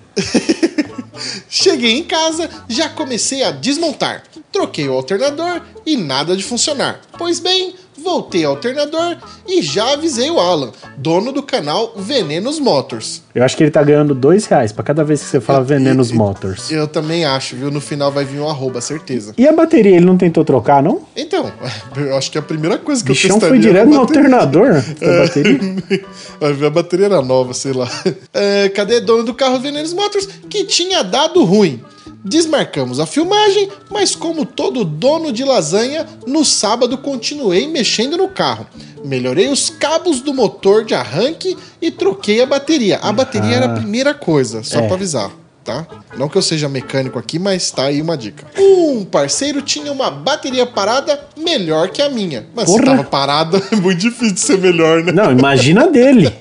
Cheguei 1.49 1.99
em 1.99 2.05
casa, 2.05 2.49
já 2.69 2.89
comecei 2.89 3.43
a 3.43 3.51
desmontar. 3.51 4.23
Troquei 4.51 4.89
o 4.89 4.93
alternador 4.93 5.61
e 5.85 5.97
nada 5.97 6.37
de 6.37 6.43
funcionar. 6.43 7.01
Pois 7.19 7.39
bem, 7.41 7.75
voltei 8.03 8.45
ao 8.45 8.53
alternador 8.53 9.17
e 9.47 9.63
já 9.63 9.93
avisei 9.93 10.31
o 10.31 10.41
Alan, 10.41 10.71
dono 10.97 11.33
do 11.33 11.43
canal 11.43 11.93
Venenos 11.97 12.59
Motors. 12.59 13.23
Eu 13.35 13.45
acho 13.45 13.57
que 13.57 13.63
ele 13.63 13.71
tá 13.71 13.83
ganhando 13.83 14.15
dois 14.15 14.47
reais 14.47 14.73
pra 14.73 14.83
cada 14.83 15.05
vez 15.05 15.21
que 15.21 15.27
você 15.27 15.41
fala 15.41 15.63
Venenos 15.63 16.11
Motors. 16.11 16.71
Eu 16.71 16.89
também 16.89 17.25
acho, 17.25 17.55
viu? 17.57 17.71
No 17.71 17.81
final 17.81 18.11
vai 18.11 18.25
vir 18.25 18.41
um 18.41 18.49
arroba, 18.49 18.81
certeza. 18.81 19.35
E 19.39 19.47
a 19.47 19.53
bateria, 19.53 19.97
ele 19.97 20.05
não 20.05 20.17
tentou 20.17 20.45
trocar, 20.45 20.83
não? 20.83 21.03
Então, 21.17 21.51
eu 21.97 22.17
acho 22.17 22.31
que 22.31 22.39
a 22.39 22.43
primeira 22.43 22.79
coisa 22.79 23.05
que 23.05 23.11
eu 23.11 23.15
bichão 23.15 23.39
testaria 23.39 23.49
foi 23.49 23.59
a 23.59 23.73
direto 23.73 23.89
no 23.91 24.01
bateria. 24.01 24.23
alternador 24.23 24.73
da 25.01 25.19
bateria. 25.23 25.61
Vai 26.41 26.53
ver, 26.53 26.67
a 26.67 26.71
bateria 26.71 27.07
era 27.07 27.23
nova, 27.23 27.55
sei 27.55 27.73
lá. 27.73 27.89
É, 28.33 28.69
cadê 28.71 29.01
dono 29.01 29.25
do 29.25 29.35
carro 29.35 29.59
Venenos 29.59 29.93
Motors? 29.93 30.29
Que 30.49 30.65
tinha 30.65 31.03
dado 31.03 31.45
ruim. 31.45 31.81
Desmarcamos 32.25 33.01
a 33.01 33.07
filmagem, 33.07 33.69
mas 33.91 34.15
como 34.15 34.45
todo 34.45 34.85
dono 34.85 35.33
de 35.33 35.45
lasanha, 35.45 36.07
no 36.27 36.45
sábado 36.45 36.99
continuei 36.99 37.67
mexendo 37.69 38.17
no 38.17 38.29
carro. 38.29 38.67
Melhorei 39.05 39.49
os 39.49 39.71
cabos 39.71 40.21
do 40.21 40.35
motor 40.35 40.85
de 40.85 40.95
arranque 40.95 41.57
e 41.81 41.91
troquei 41.91 42.43
a 42.43 42.47
bateria. 42.47 42.99
A 42.99 43.11
bateria 43.13 43.57
era 43.57 43.67
a 43.67 43.75
primeira 43.75 44.13
coisa, 44.13 44.63
só 44.63 44.81
É. 44.81 44.87
pra 44.87 44.97
avisar. 44.97 45.31
Tá? 45.63 45.87
Não 46.17 46.27
que 46.29 46.37
eu 46.39 46.43
seja 46.43 46.69
mecânico 46.71 47.19
aqui, 47.19 47.39
mas 47.39 47.71
tá 47.71 47.85
aí 47.85 48.01
uma 48.01 48.17
dica. 48.17 48.47
Um 48.59 49.05
parceiro 49.05 49.61
tinha 49.61 49.93
uma 49.93 50.11
bateria 50.11 50.65
parada 50.67 51.21
melhor 51.37 51.91
que 51.91 52.01
a 52.01 52.09
minha. 52.09 52.47
Mas 52.55 52.71
se 52.71 52.81
tava 52.83 53.05
parada, 53.05 53.63
é 53.71 53.77
muito 53.77 53.99
difícil 54.01 54.37
ser 54.39 54.59
melhor, 54.59 55.05
né? 55.05 55.13
Não, 55.13 55.31
imagina 55.31 55.87
dele. 55.87 56.33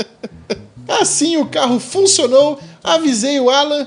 Assim 1.00 1.36
o 1.38 1.46
carro 1.46 1.78
funcionou, 1.80 2.58
avisei 2.82 3.40
o 3.40 3.50
Alan. 3.50 3.86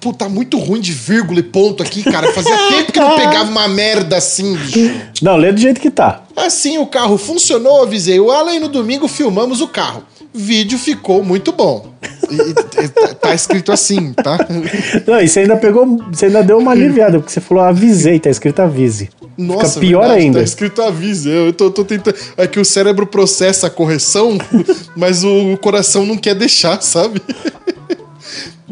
Pô, 0.00 0.12
tá 0.12 0.28
muito 0.28 0.58
ruim 0.58 0.80
de 0.80 0.92
vírgula 0.92 1.40
e 1.40 1.42
ponto 1.42 1.82
aqui, 1.82 2.02
cara. 2.02 2.32
Fazia 2.32 2.56
tempo 2.70 2.92
que 2.92 2.98
não 3.00 3.16
pegava 3.16 3.50
uma 3.50 3.68
merda 3.68 4.16
assim, 4.16 4.56
bicho. 4.56 4.90
Não, 5.22 5.36
lê 5.36 5.52
do 5.52 5.60
jeito 5.60 5.80
que 5.80 5.90
tá. 5.90 6.22
Assim 6.36 6.78
o 6.78 6.86
carro 6.86 7.18
funcionou, 7.18 7.82
avisei 7.82 8.18
o 8.20 8.30
Alan 8.30 8.54
e 8.54 8.58
no 8.60 8.68
domingo 8.68 9.08
filmamos 9.08 9.60
o 9.60 9.68
carro. 9.68 10.02
Vídeo 10.32 10.78
ficou 10.78 11.24
muito 11.24 11.52
bom. 11.52 11.90
E- 12.30 12.84
e- 12.84 12.88
tá, 12.88 13.08
tá 13.14 13.34
escrito 13.34 13.72
assim, 13.72 14.12
tá? 14.12 14.38
Não, 15.06 15.18
e 15.20 15.26
você 15.26 15.40
ainda 15.40 15.56
pegou. 15.56 15.86
Você 16.12 16.26
ainda 16.26 16.42
deu 16.42 16.58
uma 16.58 16.72
aliviada, 16.72 17.18
porque 17.18 17.32
você 17.32 17.40
falou 17.40 17.64
avisei, 17.64 18.20
tá 18.20 18.28
escrito 18.30 18.60
avise. 18.60 19.08
Nossa, 19.38 19.68
Fica 19.74 19.80
pior 19.80 20.00
verdade, 20.02 20.20
ainda. 20.22 20.38
Tá 20.40 20.44
escrito 20.44 20.82
avise. 20.82 21.30
Eu 21.30 21.52
tô, 21.52 21.70
tô 21.70 21.82
tentando. 21.84 22.14
É 22.36 22.46
que 22.46 22.60
o 22.60 22.64
cérebro 22.64 23.06
processa 23.06 23.68
a 23.68 23.70
correção, 23.70 24.36
mas 24.94 25.24
o 25.24 25.56
coração 25.56 26.04
não 26.04 26.16
quer 26.16 26.34
deixar, 26.34 26.80
sabe? 26.82 27.22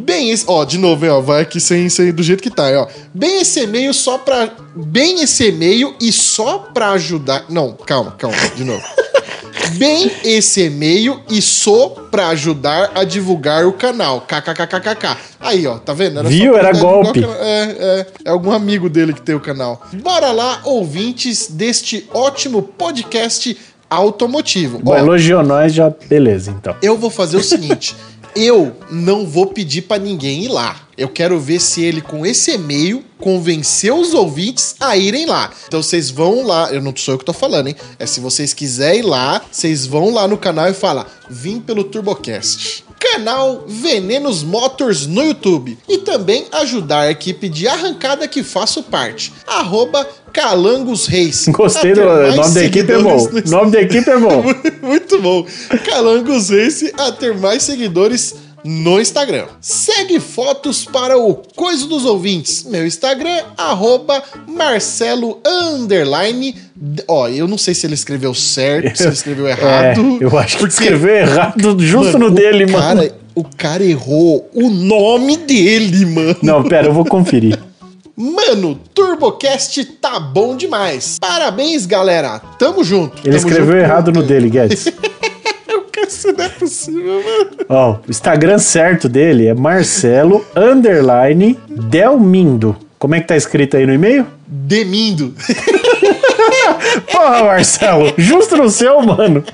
Bem, 0.07 0.31
esse, 0.31 0.45
ó, 0.47 0.65
de 0.65 0.79
novo, 0.79 1.05
hein, 1.05 1.11
ó, 1.11 1.21
vai 1.21 1.43
aqui 1.43 1.59
sem, 1.59 1.89
sem 1.89 2.13
do 2.13 2.23
jeito 2.23 2.41
que 2.41 2.49
tá, 2.49 2.71
ó. 2.81 2.87
Bem 3.13 3.41
esse 3.41 3.65
e-mail 3.65 3.93
só 3.93 4.17
pra. 4.17 4.49
Bem 4.77 5.21
esse 5.21 5.49
e-mail 5.49 5.97
e 6.01 6.13
só 6.13 6.59
pra 6.73 6.91
ajudar. 6.91 7.47
Não, 7.49 7.73
calma, 7.73 8.13
calma, 8.13 8.37
de 8.55 8.63
novo. 8.63 8.85
Bem 9.79 10.13
esse 10.23 10.63
e-mail 10.67 11.21
e 11.29 11.43
só 11.43 11.89
pra 11.89 12.29
ajudar 12.29 12.93
a 12.95 13.03
divulgar 13.03 13.67
o 13.67 13.73
canal. 13.73 14.21
KKKKK. 14.21 15.17
Aí, 15.41 15.67
ó, 15.67 15.77
tá 15.77 15.93
vendo? 15.93 16.23
só 16.23 16.29
Viu? 16.29 16.57
Era 16.57 16.73
golpe. 16.73 17.25
É, 17.25 17.77
é, 17.79 18.07
é 18.27 18.31
algum 18.31 18.53
amigo 18.53 18.89
dele 18.89 19.13
que 19.13 19.21
tem 19.21 19.35
o 19.35 19.41
canal. 19.41 19.85
Bora 19.93 20.31
lá, 20.31 20.61
ouvintes 20.63 21.49
deste 21.51 22.09
ótimo 22.15 22.63
podcast 22.63 23.59
automotivo. 23.91 24.79
Bom, 24.79 24.93
Ó, 24.93 24.97
elogiou 24.99 25.43
nós, 25.43 25.73
já. 25.73 25.91
Beleza, 26.09 26.51
então. 26.51 26.77
eu 26.83 26.97
vou 26.97 27.11
fazer 27.11 27.37
o 27.37 27.43
seguinte: 27.43 27.97
eu 28.37 28.77
não 28.91 29.27
vou 29.27 29.47
pedir 29.47 29.83
pra 29.83 29.99
ninguém 29.99 30.45
ir 30.45 30.49
lá. 30.49 30.83
Eu 30.97 31.09
quero 31.09 31.41
ver 31.41 31.61
se 31.61 31.83
ele, 31.83 32.01
com 32.01 32.25
esse 32.25 32.53
e-mail, 32.53 33.05
convenceu 33.19 33.99
os 33.99 34.15
ouvintes 34.15 34.77
a 34.79 34.97
irem 34.97 35.27
lá. 35.27 35.51
Então 35.67 35.83
vocês 35.83 36.11
vão 36.11 36.47
lá, 36.47 36.71
eu 36.73 36.81
não 36.81 36.95
sou 36.95 37.15
eu 37.15 37.19
que 37.19 37.25
tô 37.25 37.33
falando, 37.33 37.69
hein? 37.69 37.77
É 37.99 38.07
se 38.07 38.21
vocês 38.21 38.53
quiserem 38.53 39.01
ir 39.01 39.03
lá, 39.03 39.43
vocês 39.51 39.87
vão 39.87 40.13
lá 40.13 40.29
no 40.29 40.39
canal 40.39 40.69
e 40.69 40.75
falam: 40.75 41.05
vim 41.29 41.61
pelo 41.61 41.85
Turbocast. 41.85 42.86
Canal 42.99 43.65
Venenos 43.67 44.43
Motors 44.43 45.07
no 45.07 45.23
YouTube. 45.23 45.79
E 45.89 45.99
também 45.99 46.47
ajudar 46.53 47.03
a 47.03 47.11
equipe 47.11 47.49
de 47.49 47.69
arrancada 47.69 48.27
que 48.29 48.43
faço 48.43 48.83
parte. 48.83 49.33
Arroba 49.47 50.07
Calangos 50.33 51.07
Reis. 51.07 51.47
Gostei 51.49 51.95
do. 51.95 52.03
nome 52.03 52.55
da 52.55 52.65
equipe 52.65 52.93
é 52.93 52.99
bom. 52.99 53.29
no 53.31 53.51
nome 53.51 53.71
da 53.71 53.81
equipe 53.81 54.11
é 54.11 54.19
bom. 54.19 54.45
Muito 54.83 55.21
bom. 55.21 55.47
Calangos 55.85 56.51
Race 56.51 56.93
a 56.97 57.11
ter 57.13 57.35
mais 57.35 57.63
seguidores 57.63 58.35
no 58.67 59.01
Instagram. 59.01 59.47
Segue 59.61 60.19
fotos 60.21 60.85
para 60.85 61.17
o 61.17 61.37
Coisa 61.55 61.87
dos 61.87 62.05
Ouvintes. 62.05 62.65
Meu 62.65 62.87
Instagram, 62.87 63.45
arroba 63.57 64.23
Marcelo 64.49 65.41
underline. 65.47 66.55
Ó, 67.07 67.29
eu 67.29 67.47
não 67.47 67.57
sei 67.57 67.75
se 67.75 67.87
ele 67.87 67.95
escreveu 67.95 68.35
certo, 68.35 68.97
se 68.97 69.05
ele 69.05 69.13
escreveu 69.13 69.47
É, 69.47 69.51
errado. 69.53 70.19
eu 70.21 70.37
acho 70.39 70.57
que 70.57 70.65
porque, 70.65 70.75
escreveu 70.75 71.15
errado 71.15 71.77
justo 71.79 72.19
no 72.19 72.27
o 72.27 72.31
dele, 72.31 72.67
cara, 72.67 72.95
mano. 72.97 73.11
O 73.35 73.45
cara 73.45 73.85
errou 73.85 74.51
o 74.55 74.69
nome 74.69 75.37
dele, 75.37 76.07
mano. 76.07 76.37
Não, 76.43 76.63
pera, 76.65 76.89
eu 76.89 76.93
vou 76.93 77.05
conferir. 77.05 77.59
Mano, 78.19 78.81
Turbocast 78.95 79.85
tá 80.01 80.19
bom 80.19 80.57
demais. 80.57 81.19
Parabéns, 81.21 81.85
galera. 81.85 82.39
Tamo 82.59 82.83
junto. 82.83 83.19
Ele 83.19 83.25
Tamo 83.25 83.37
escreveu 83.37 83.67
junto 83.67 83.77
errado 83.77 84.11
no 84.11 84.23
dele, 84.23 84.49
Guedes. 84.49 84.87
Isso 86.07 86.33
não 86.33 86.45
é 86.45 86.49
possível, 86.49 87.23
mano. 87.25 87.51
Ó, 87.69 87.93
o 88.07 88.11
Instagram 88.11 88.59
certo 88.59 89.09
dele 89.09 89.47
é 89.47 89.55
Marcelo 89.55 90.45
underline 90.55 91.59
Delmindo. 91.69 92.77
Como 92.99 93.15
é 93.15 93.21
que 93.21 93.27
tá 93.29 93.37
escrito 93.37 93.77
aí 93.77 93.87
no 93.87 93.93
e-mail? 93.93 94.27
Demindo. 94.47 95.35
Porra, 97.13 97.45
Marcelo, 97.45 98.13
justo 98.17 98.57
no 98.57 98.71
seu, 98.71 99.01
mano. 99.03 99.45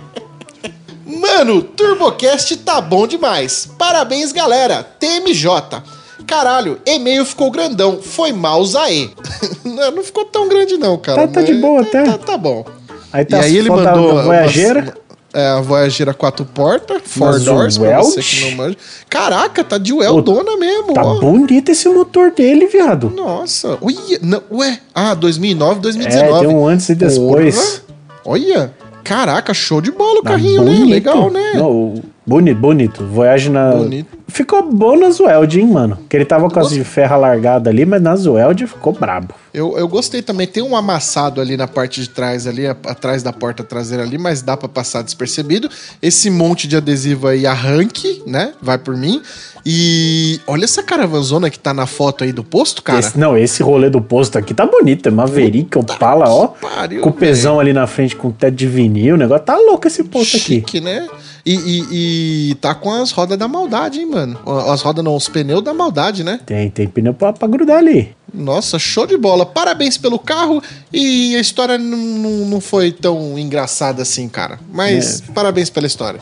Mano, 1.07 1.63
Turbocast 1.63 2.57
tá 2.59 2.81
bom 2.81 3.07
demais. 3.07 3.69
Parabéns, 3.79 4.33
galera. 4.33 4.83
TMJ. 4.99 5.83
Caralho, 6.27 6.79
e-mail 6.87 7.25
ficou 7.25 7.51
grandão. 7.51 8.01
Foi 8.01 8.33
mal, 8.33 8.65
Zaê. 8.65 9.11
não, 9.65 9.91
não 9.91 10.03
ficou 10.03 10.25
tão 10.25 10.49
grande, 10.49 10.77
não, 10.79 10.97
cara. 10.97 11.27
Tá- 11.27 11.35
tá 11.35 11.43
de 11.43 11.55
boa 11.55 11.85
tá, 11.85 12.01
até. 12.01 12.11
Tá, 12.13 12.19
tá 12.19 12.37
bom. 12.39 12.65
Aí 13.13 13.23
E 13.23 13.25
tá 13.27 13.41
aí 13.41 13.57
ele 13.57 13.69
mandou. 13.69 14.23
Voyageira. 14.23 14.81
umas- 14.81 14.95
É, 15.35 15.47
a 15.49 15.61
Voyageira 15.63 16.13
quatro 16.13 16.45
portas, 16.45 17.01
four 17.07 17.29
Mas 17.33 17.45
doors, 17.45 17.79
pra 17.79 17.99
você 18.03 18.21
que 18.21 18.41
não 18.43 18.51
manja. 18.57 18.77
Caraca, 19.09 19.65
tá 19.65 19.79
de 19.79 19.91
Weldona 19.93 20.59
mesmo, 20.59 20.93
Tá 20.93 21.03
ó. 21.03 21.19
bonito 21.21 21.71
esse 21.71 21.89
motor 21.89 22.33
dele, 22.33 22.67
viado. 22.67 23.09
Nossa, 23.09 23.79
olha, 23.81 24.19
não, 24.21 24.43
ué, 24.51 24.79
ah, 24.95 25.15
2009, 25.15 25.79
É, 25.79 25.81
2019. 25.83 26.47
tem 26.47 26.55
um 26.57 26.67
antes 26.67 26.89
e 26.91 26.95
depois. 26.95 27.57
Porra. 27.57 27.83
Olha, 28.27 28.75
caraca, 29.03 29.55
show 29.55 29.81
de 29.81 29.91
bola 29.91 30.21
o 30.21 30.23
Tá 30.23 30.31
carrinho, 30.33 30.65
né? 30.65 30.71
bonito. 30.73 30.91
Legal, 30.91 31.31
né? 31.31 31.53
Não, 31.55 31.71
o- 31.71 32.03
bonito, 32.27 32.59
bonito. 32.59 33.05
Voyage 33.07 33.51
na. 33.51 33.73
Bonito. 33.73 34.23
Ficou 34.29 34.73
bom 34.73 34.97
na 34.99 35.11
Zweld, 35.11 35.61
hein, 35.61 35.67
mano? 35.67 35.99
Que 36.09 36.17
ele 36.17 36.25
tava 36.25 36.49
com 36.49 36.59
as 36.59 36.71
de 36.71 36.83
ferro 36.85 37.19
largada 37.21 37.69
ali, 37.69 37.85
mas 37.85 38.01
na 38.01 38.17
Zweld 38.17 38.67
ficou 38.67 38.93
brabo. 38.95 39.35
Eu, 39.53 39.77
eu 39.77 39.87
gostei 39.87 40.23
também. 40.23 40.47
Tem 40.47 40.63
um 40.63 40.75
amassado 40.75 41.39
ali 41.39 41.55
na 41.55 41.69
parte 41.69 42.01
de 42.01 42.09
trás, 42.09 42.47
ali, 42.47 42.67
atrás 42.67 43.23
da 43.23 43.31
porta 43.31 43.63
traseira 43.63 44.03
ali, 44.03 44.17
mas 44.17 44.41
dá 44.41 44.57
pra 44.57 44.69
passar 44.71 45.03
despercebido. 45.03 45.69
Esse 46.01 46.31
monte 46.31 46.67
de 46.67 46.77
adesivo 46.79 47.29
aí 47.29 47.47
arranque, 47.47 48.23
né? 48.27 48.55
Vai 48.63 48.79
por 48.79 48.97
mim. 48.97 49.21
E 49.67 50.41
olha 50.47 50.65
essa 50.65 50.83
caravanzona 50.83 51.51
que 51.51 51.59
tá 51.59 51.75
na 51.75 51.87
foto 51.87 52.25
aí 52.25 52.33
do 52.33 52.43
posto, 52.43 52.83
cara. 52.83 52.99
Esse- 53.01 53.19
não, 53.19 53.37
esse 53.37 53.63
rolê 53.63 53.91
do 53.91 54.01
posto 54.01 54.39
aqui 54.39 54.55
tá 54.55 54.65
bonito. 54.67 55.09
É 55.09 55.13
Maverick, 55.13 55.77
Opala, 55.79 56.29
ó. 56.29 56.49
pariu, 56.49 57.03
com 57.03 57.11
o 57.11 57.13
pesão 57.13 57.61
ali 57.61 57.73
na 57.75 57.87
frente 57.87 58.17
com 58.17 58.29
o 58.29 58.33
teto 58.33 58.55
de 58.55 58.67
vinil. 58.67 59.15
O 59.15 59.19
negócio 59.19 59.45
tá 59.45 59.57
louco 59.57 59.87
esse 59.87 60.03
posto 60.05 60.37
aqui. 60.39 60.55
Chique, 60.57 60.81
né? 60.81 61.07
E, 61.45 61.55
e- 61.55 62.51
e 62.51 62.55
tá 62.57 62.73
com 62.75 62.93
as 62.93 63.11
rodas 63.11 63.37
da 63.37 63.49
maldade, 63.49 63.99
hein, 64.01 64.07
mano? 64.07 64.39
As 64.71 64.81
rodas 64.83 65.05
não, 65.05 65.17
os 65.17 65.29
pneus 65.29 65.63
da 65.63 65.75
maldade, 65.75 66.23
né? 66.23 66.39
Tem, 66.47 66.71
tem 66.71 66.87
pneu 66.87 67.13
pra, 67.15 67.33
pra 67.33 67.49
grudar 67.49 67.79
ali. 67.79 68.15
Nossa, 68.33 68.79
show 68.79 69.07
de 69.07 69.17
bola. 69.19 69.45
Parabéns 69.45 69.99
pelo 69.99 70.19
carro. 70.19 70.63
E 70.93 71.37
a 71.37 71.41
história 71.41 71.77
não, 71.77 71.99
não, 72.47 72.61
foi 72.61 72.91
tão 72.93 73.39
engraçada 73.39 74.01
assim, 74.03 74.29
cara. 74.29 74.59
Mas 74.73 75.21
É. 75.29 75.33
parabéns 75.33 75.69
pela 75.69 75.87
história. 75.87 76.21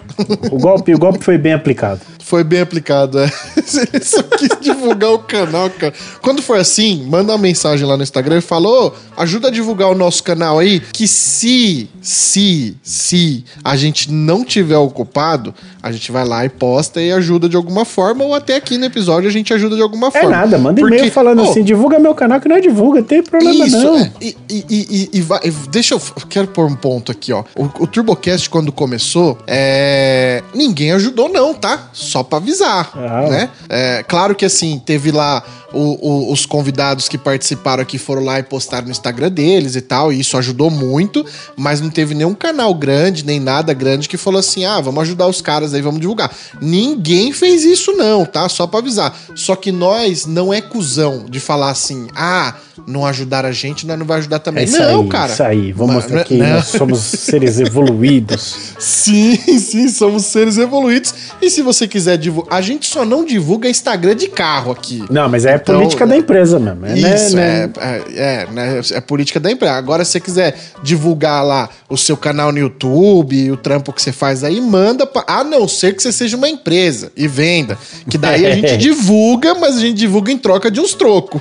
O 0.50 0.58
golpe, 0.58 0.92
o 0.94 0.98
golpe 0.98 1.22
foi 1.22 1.38
bem 1.38 1.52
aplicado. 1.52 2.00
Foi 2.30 2.44
bem 2.44 2.60
aplicado, 2.60 3.18
é. 3.18 3.24
Ele 3.92 4.04
só 4.04 4.22
quis 4.22 4.50
divulgar 4.60 5.10
o 5.10 5.18
canal, 5.18 5.68
cara. 5.68 5.92
Quando 6.22 6.40
for 6.40 6.56
assim, 6.56 7.04
manda 7.08 7.32
uma 7.32 7.38
mensagem 7.38 7.84
lá 7.84 7.96
no 7.96 8.04
Instagram 8.04 8.38
e 8.38 8.40
fala: 8.40 8.68
Ô, 8.68 8.92
ajuda 9.16 9.48
a 9.48 9.50
divulgar 9.50 9.88
o 9.90 9.96
nosso 9.96 10.22
canal 10.22 10.60
aí. 10.60 10.78
Que 10.92 11.08
se, 11.08 11.90
se, 12.00 12.76
se 12.84 13.44
a 13.64 13.74
gente 13.74 14.12
não 14.12 14.44
tiver 14.44 14.76
ocupado, 14.76 15.52
a 15.82 15.90
gente 15.90 16.12
vai 16.12 16.24
lá 16.24 16.44
e 16.44 16.48
posta 16.48 17.02
e 17.02 17.10
ajuda 17.10 17.48
de 17.48 17.56
alguma 17.56 17.84
forma, 17.84 18.22
ou 18.24 18.32
até 18.32 18.54
aqui 18.54 18.78
no 18.78 18.84
episódio 18.84 19.28
a 19.28 19.32
gente 19.32 19.52
ajuda 19.52 19.74
de 19.74 19.82
alguma 19.82 20.06
É 20.06 20.10
forma. 20.12 20.30
nada, 20.30 20.56
manda 20.56 20.80
e-mail 20.80 20.98
Porque, 20.98 21.10
falando 21.10 21.42
ô, 21.42 21.50
assim, 21.50 21.64
divulga 21.64 21.98
meu 21.98 22.14
canal 22.14 22.40
que 22.40 22.48
não 22.48 22.54
é 22.54 22.60
divulga, 22.60 23.02
tem 23.02 23.24
problema 23.24 23.66
isso, 23.66 23.76
não. 23.76 23.98
é. 23.98 24.12
E, 24.20 24.36
e- 24.48 24.64
e- 24.70 25.10
e- 25.14 25.20
vai- 25.20 25.40
deixa 25.68 25.94
eu. 25.94 25.98
eu 26.16 26.26
Quero 26.28 26.46
pôr 26.46 26.66
um 26.66 26.76
ponto 26.76 27.10
aqui, 27.10 27.32
ó. 27.32 27.42
O, 27.56 27.64
o 27.82 27.86
Turbocast, 27.88 28.48
quando 28.48 28.70
começou, 28.70 29.36
é, 29.48 30.44
ninguém 30.54 30.92
ajudou, 30.92 31.28
não, 31.28 31.52
tá? 31.52 31.88
Só 31.92 32.19
pra 32.24 32.38
avisar, 32.38 32.90
Ah. 32.96 33.28
né? 33.28 33.50
É, 33.68 34.02
claro 34.02 34.34
que 34.34 34.44
assim, 34.44 34.78
teve 34.84 35.10
lá 35.12 35.42
o- 35.72 36.28
o- 36.28 36.32
os 36.32 36.44
convidados 36.46 37.08
que 37.08 37.16
participaram 37.16 37.80
aqui 37.82 37.96
foram 37.96 38.24
lá 38.24 38.38
e 38.40 38.42
postaram 38.42 38.86
no 38.86 38.90
Instagram 38.90 39.30
deles 39.30 39.76
e 39.76 39.80
tal, 39.80 40.12
e 40.12 40.18
isso 40.20 40.36
ajudou 40.36 40.68
muito, 40.70 41.24
mas 41.56 41.80
não 41.80 41.88
teve 41.90 42.12
nenhum 42.14 42.34
canal 42.34 42.74
grande, 42.74 43.24
nem 43.24 43.38
nada 43.38 43.72
grande 43.72 44.08
que 44.08 44.16
falou 44.16 44.40
assim: 44.40 44.64
ah, 44.64 44.80
vamos 44.80 45.02
ajudar 45.02 45.26
os 45.28 45.40
caras 45.40 45.72
aí, 45.72 45.80
vamos 45.82 46.00
divulgar. 46.00 46.30
Ninguém 46.60 47.32
fez 47.32 47.64
isso, 47.64 47.92
não, 47.92 48.24
tá? 48.24 48.48
Só 48.48 48.66
pra 48.66 48.80
avisar. 48.80 49.16
Só 49.34 49.54
que 49.56 49.70
nós 49.72 50.26
não 50.26 50.52
é 50.52 50.60
cuzão 50.60 51.24
de 51.28 51.38
falar 51.40 51.70
assim, 51.70 52.08
ah, 52.16 52.54
não 52.86 53.06
ajudar 53.06 53.44
a 53.44 53.52
gente, 53.52 53.86
nós 53.86 53.98
não 53.98 54.06
vai 54.06 54.18
ajudar 54.18 54.38
também. 54.40 54.62
É 54.62 54.66
isso 54.66 54.78
não, 54.78 55.02
aí, 55.02 55.08
cara. 55.08 55.32
isso 55.32 55.42
aí. 55.42 55.72
Vamos 55.72 55.94
Mas- 55.94 56.04
mostrar 56.04 56.24
que 56.24 56.34
não. 56.36 56.46
nós 56.48 56.66
somos 56.66 56.98
seres 57.00 57.58
evoluídos. 57.60 58.70
Sim, 58.80 59.36
sim, 59.58 59.88
somos 59.88 60.24
seres 60.24 60.56
evoluídos. 60.58 61.14
E 61.40 61.50
se 61.50 61.62
você 61.62 61.86
quiser 61.86 62.16
divulgar. 62.16 62.58
A 62.58 62.60
gente 62.62 62.86
só 62.86 63.04
não 63.04 63.24
divulga 63.24 63.68
Instagram 63.68 64.14
de 64.16 64.28
carro 64.28 64.72
aqui. 64.72 65.04
Não, 65.10 65.28
mas 65.28 65.44
é 65.44 65.54
Então, 65.54 65.76
política 65.78 66.06
da 66.06 66.16
empresa 66.16 66.58
mesmo. 66.58 66.86
É, 66.86 66.94
né, 66.94 67.14
Isso, 67.14 67.36
né? 67.36 67.70
é, 67.78 67.80
é, 67.80 68.02
é, 68.16 68.46
né, 68.50 68.80
é 68.92 69.00
política 69.00 69.38
da 69.38 69.50
empresa. 69.50 69.74
Agora, 69.74 70.04
se 70.04 70.12
você 70.12 70.20
quiser 70.20 70.56
divulgar 70.82 71.44
lá 71.44 71.68
o 71.88 71.96
seu 71.96 72.16
canal 72.16 72.52
no 72.52 72.58
YouTube, 72.58 73.50
o 73.50 73.56
trampo 73.56 73.92
que 73.92 74.00
você 74.02 74.12
faz 74.12 74.42
aí, 74.44 74.60
manda 74.60 75.06
pra, 75.06 75.24
A 75.26 75.44
não 75.44 75.68
ser 75.68 75.94
que 75.94 76.02
você 76.02 76.12
seja 76.12 76.36
uma 76.36 76.48
empresa 76.48 77.12
e 77.16 77.28
venda. 77.28 77.76
Que 78.08 78.16
daí 78.18 78.46
a 78.46 78.54
gente 78.54 78.76
divulga, 78.78 79.54
mas 79.54 79.76
a 79.76 79.80
gente 79.80 79.96
divulga 79.98 80.32
em 80.32 80.38
troca 80.38 80.70
de 80.70 80.80
uns 80.80 80.94
trocos. 80.94 81.40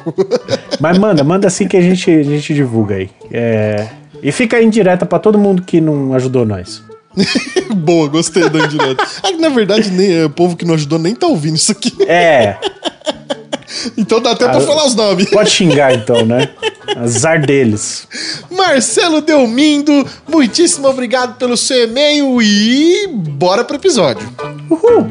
Mas 0.79 0.97
manda, 0.97 1.23
manda 1.29 1.47
assim 1.47 1.67
que 1.67 1.77
a 1.77 1.81
gente, 1.81 2.09
a 2.09 2.23
gente 2.23 2.53
divulga 2.55 2.95
aí. 2.95 3.09
É, 3.31 3.87
E 4.23 4.31
fica 4.31 4.57
aí 4.57 4.65
indireta 4.65 5.05
pra 5.05 5.19
todo 5.19 5.37
mundo 5.37 5.61
que 5.61 5.79
não 5.79 6.11
ajudou 6.15 6.43
nós. 6.43 6.81
Boa, 7.75 8.07
gostei 8.07 8.49
da 8.49 8.65
indireta. 8.65 9.05
Ah, 9.21 9.31
na 9.39 9.49
verdade, 9.49 9.91
nem, 9.91 10.21
é, 10.21 10.25
o 10.25 10.29
povo 10.31 10.55
que 10.57 10.65
não 10.65 10.73
ajudou 10.73 10.97
nem 10.97 11.13
tá 11.13 11.27
ouvindo 11.27 11.55
isso 11.55 11.71
aqui. 11.71 11.93
É, 12.07 12.57
Então 13.95 14.19
dá 14.19 14.31
até 14.31 14.45
pra 14.47 14.57
Ah, 14.57 14.61
falar 14.61 14.87
os 14.87 14.95
nomes. 14.95 15.29
pode 15.29 15.51
xingar 15.51 15.93
então, 15.93 16.25
né? 16.25 16.49
Azar 16.97 17.39
deles. 17.45 18.07
Marcelo 18.49 19.21
Delmindo, 19.21 20.03
muitíssimo 20.27 20.87
obrigado 20.87 21.37
pelo 21.37 21.55
seu 21.55 21.83
e-mail 21.83 22.41
e 22.41 23.07
bora 23.07 23.63
pro 23.63 23.75
episódio. 23.75 24.27
Uhul! 24.67 25.07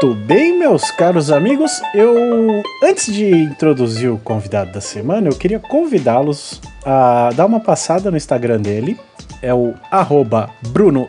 Muito 0.00 0.14
bem, 0.14 0.56
meus 0.56 0.92
caros 0.92 1.28
amigos. 1.28 1.82
Eu, 1.92 2.14
antes 2.84 3.12
de 3.12 3.28
introduzir 3.28 4.08
o 4.08 4.16
convidado 4.16 4.70
da 4.70 4.80
semana, 4.80 5.26
eu 5.28 5.34
queria 5.34 5.58
convidá-los 5.58 6.60
a 6.86 7.30
dar 7.34 7.46
uma 7.46 7.58
passada 7.58 8.08
no 8.08 8.16
Instagram 8.16 8.60
dele. 8.60 8.96
É 9.42 9.52
o 9.52 9.74
arroba 9.90 10.50
Bruno 10.68 11.08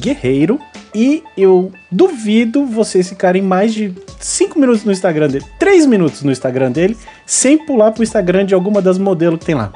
Guerreiro. 0.00 0.58
E 0.94 1.22
eu 1.36 1.70
duvido 1.92 2.64
vocês 2.64 3.10
ficarem 3.10 3.42
mais 3.42 3.74
de 3.74 3.92
5 4.18 4.58
minutos 4.58 4.84
no 4.84 4.92
Instagram 4.92 5.28
dele, 5.28 5.44
3 5.58 5.84
minutos 5.84 6.22
no 6.22 6.32
Instagram 6.32 6.72
dele, 6.72 6.96
sem 7.26 7.58
pular 7.58 7.92
pro 7.92 8.02
Instagram 8.02 8.46
de 8.46 8.54
alguma 8.54 8.80
das 8.80 8.96
modelos 8.96 9.38
que 9.38 9.44
tem 9.44 9.54
lá. 9.54 9.70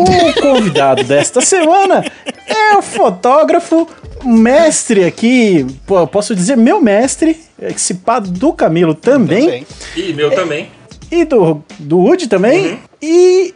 O 0.00 0.40
convidado 0.40 1.04
desta 1.04 1.40
semana 1.40 2.04
é 2.46 2.76
o 2.76 2.82
fotógrafo 2.82 3.88
mestre 4.24 5.04
aqui, 5.04 5.66
pô, 5.86 6.06
posso 6.06 6.34
dizer 6.34 6.56
meu 6.56 6.80
mestre, 6.80 7.38
esse 7.60 7.94
pá 7.94 8.18
do 8.18 8.52
Camilo 8.52 8.94
também, 8.94 9.44
Também. 9.44 9.66
E 9.96 10.12
meu 10.12 10.30
também. 10.30 10.70
e 11.10 11.24
do, 11.24 11.62
do 11.78 11.98
Woody 11.98 12.28
também, 12.28 12.78
e 13.00 13.54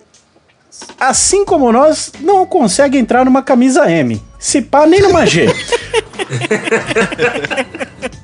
assim 0.98 1.44
como 1.44 1.70
nós, 1.72 2.12
não 2.20 2.46
consegue 2.46 2.98
entrar 2.98 3.24
numa 3.24 3.42
camisa 3.42 3.90
M, 3.90 4.20
se 4.38 4.62
pá 4.62 4.86
nem 4.86 5.00
numa 5.00 5.26
G. 5.26 5.46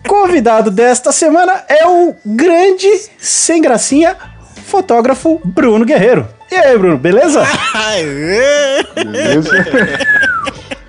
Convidado 0.07 0.71
desta 0.71 1.13
semana 1.13 1.65
é 1.69 1.87
o 1.87 2.15
grande, 2.25 2.89
sem 3.19 3.61
gracinha, 3.63 4.17
fotógrafo 4.71 5.41
Bruno 5.45 5.85
Guerreiro. 5.85 6.27
E 6.51 6.55
aí, 6.55 6.79
Bruno, 6.79 6.97
beleza? 6.97 7.45
Beleza? 8.95 9.51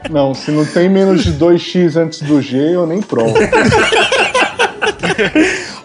Não, 0.10 0.34
se 0.34 0.52
não 0.52 0.66
tem 0.66 0.90
menos 0.90 1.24
de 1.24 1.32
2x 1.32 1.96
antes 1.96 2.22
do 2.22 2.42
G, 2.42 2.58
eu 2.76 2.86
nem 2.86 3.02
provo. 3.02 3.34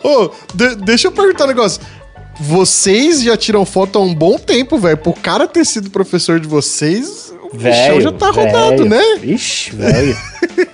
Ô, 0.03 0.31
de- 0.53 0.75
deixa 0.77 1.07
eu 1.09 1.13
perguntar 1.13 1.45
um 1.45 1.49
negócio. 1.49 1.81
Vocês 2.41 3.23
já 3.23 3.37
tiram 3.37 3.65
foto 3.65 3.99
há 3.99 4.03
um 4.03 4.13
bom 4.13 4.37
tempo, 4.37 4.79
velho. 4.79 4.97
Pro 4.97 5.13
cara 5.13 5.47
ter 5.47 5.65
sido 5.65 5.91
professor 5.91 6.41
de 6.41 6.49
vocês, 6.49 7.33
o 7.53 7.57
bichão 7.57 8.01
já 8.01 8.11
tá 8.11 8.31
rodado, 8.31 8.79
velho. 8.79 8.89
né? 8.89 9.03
Ixi, 9.23 9.77
velho. 9.77 10.17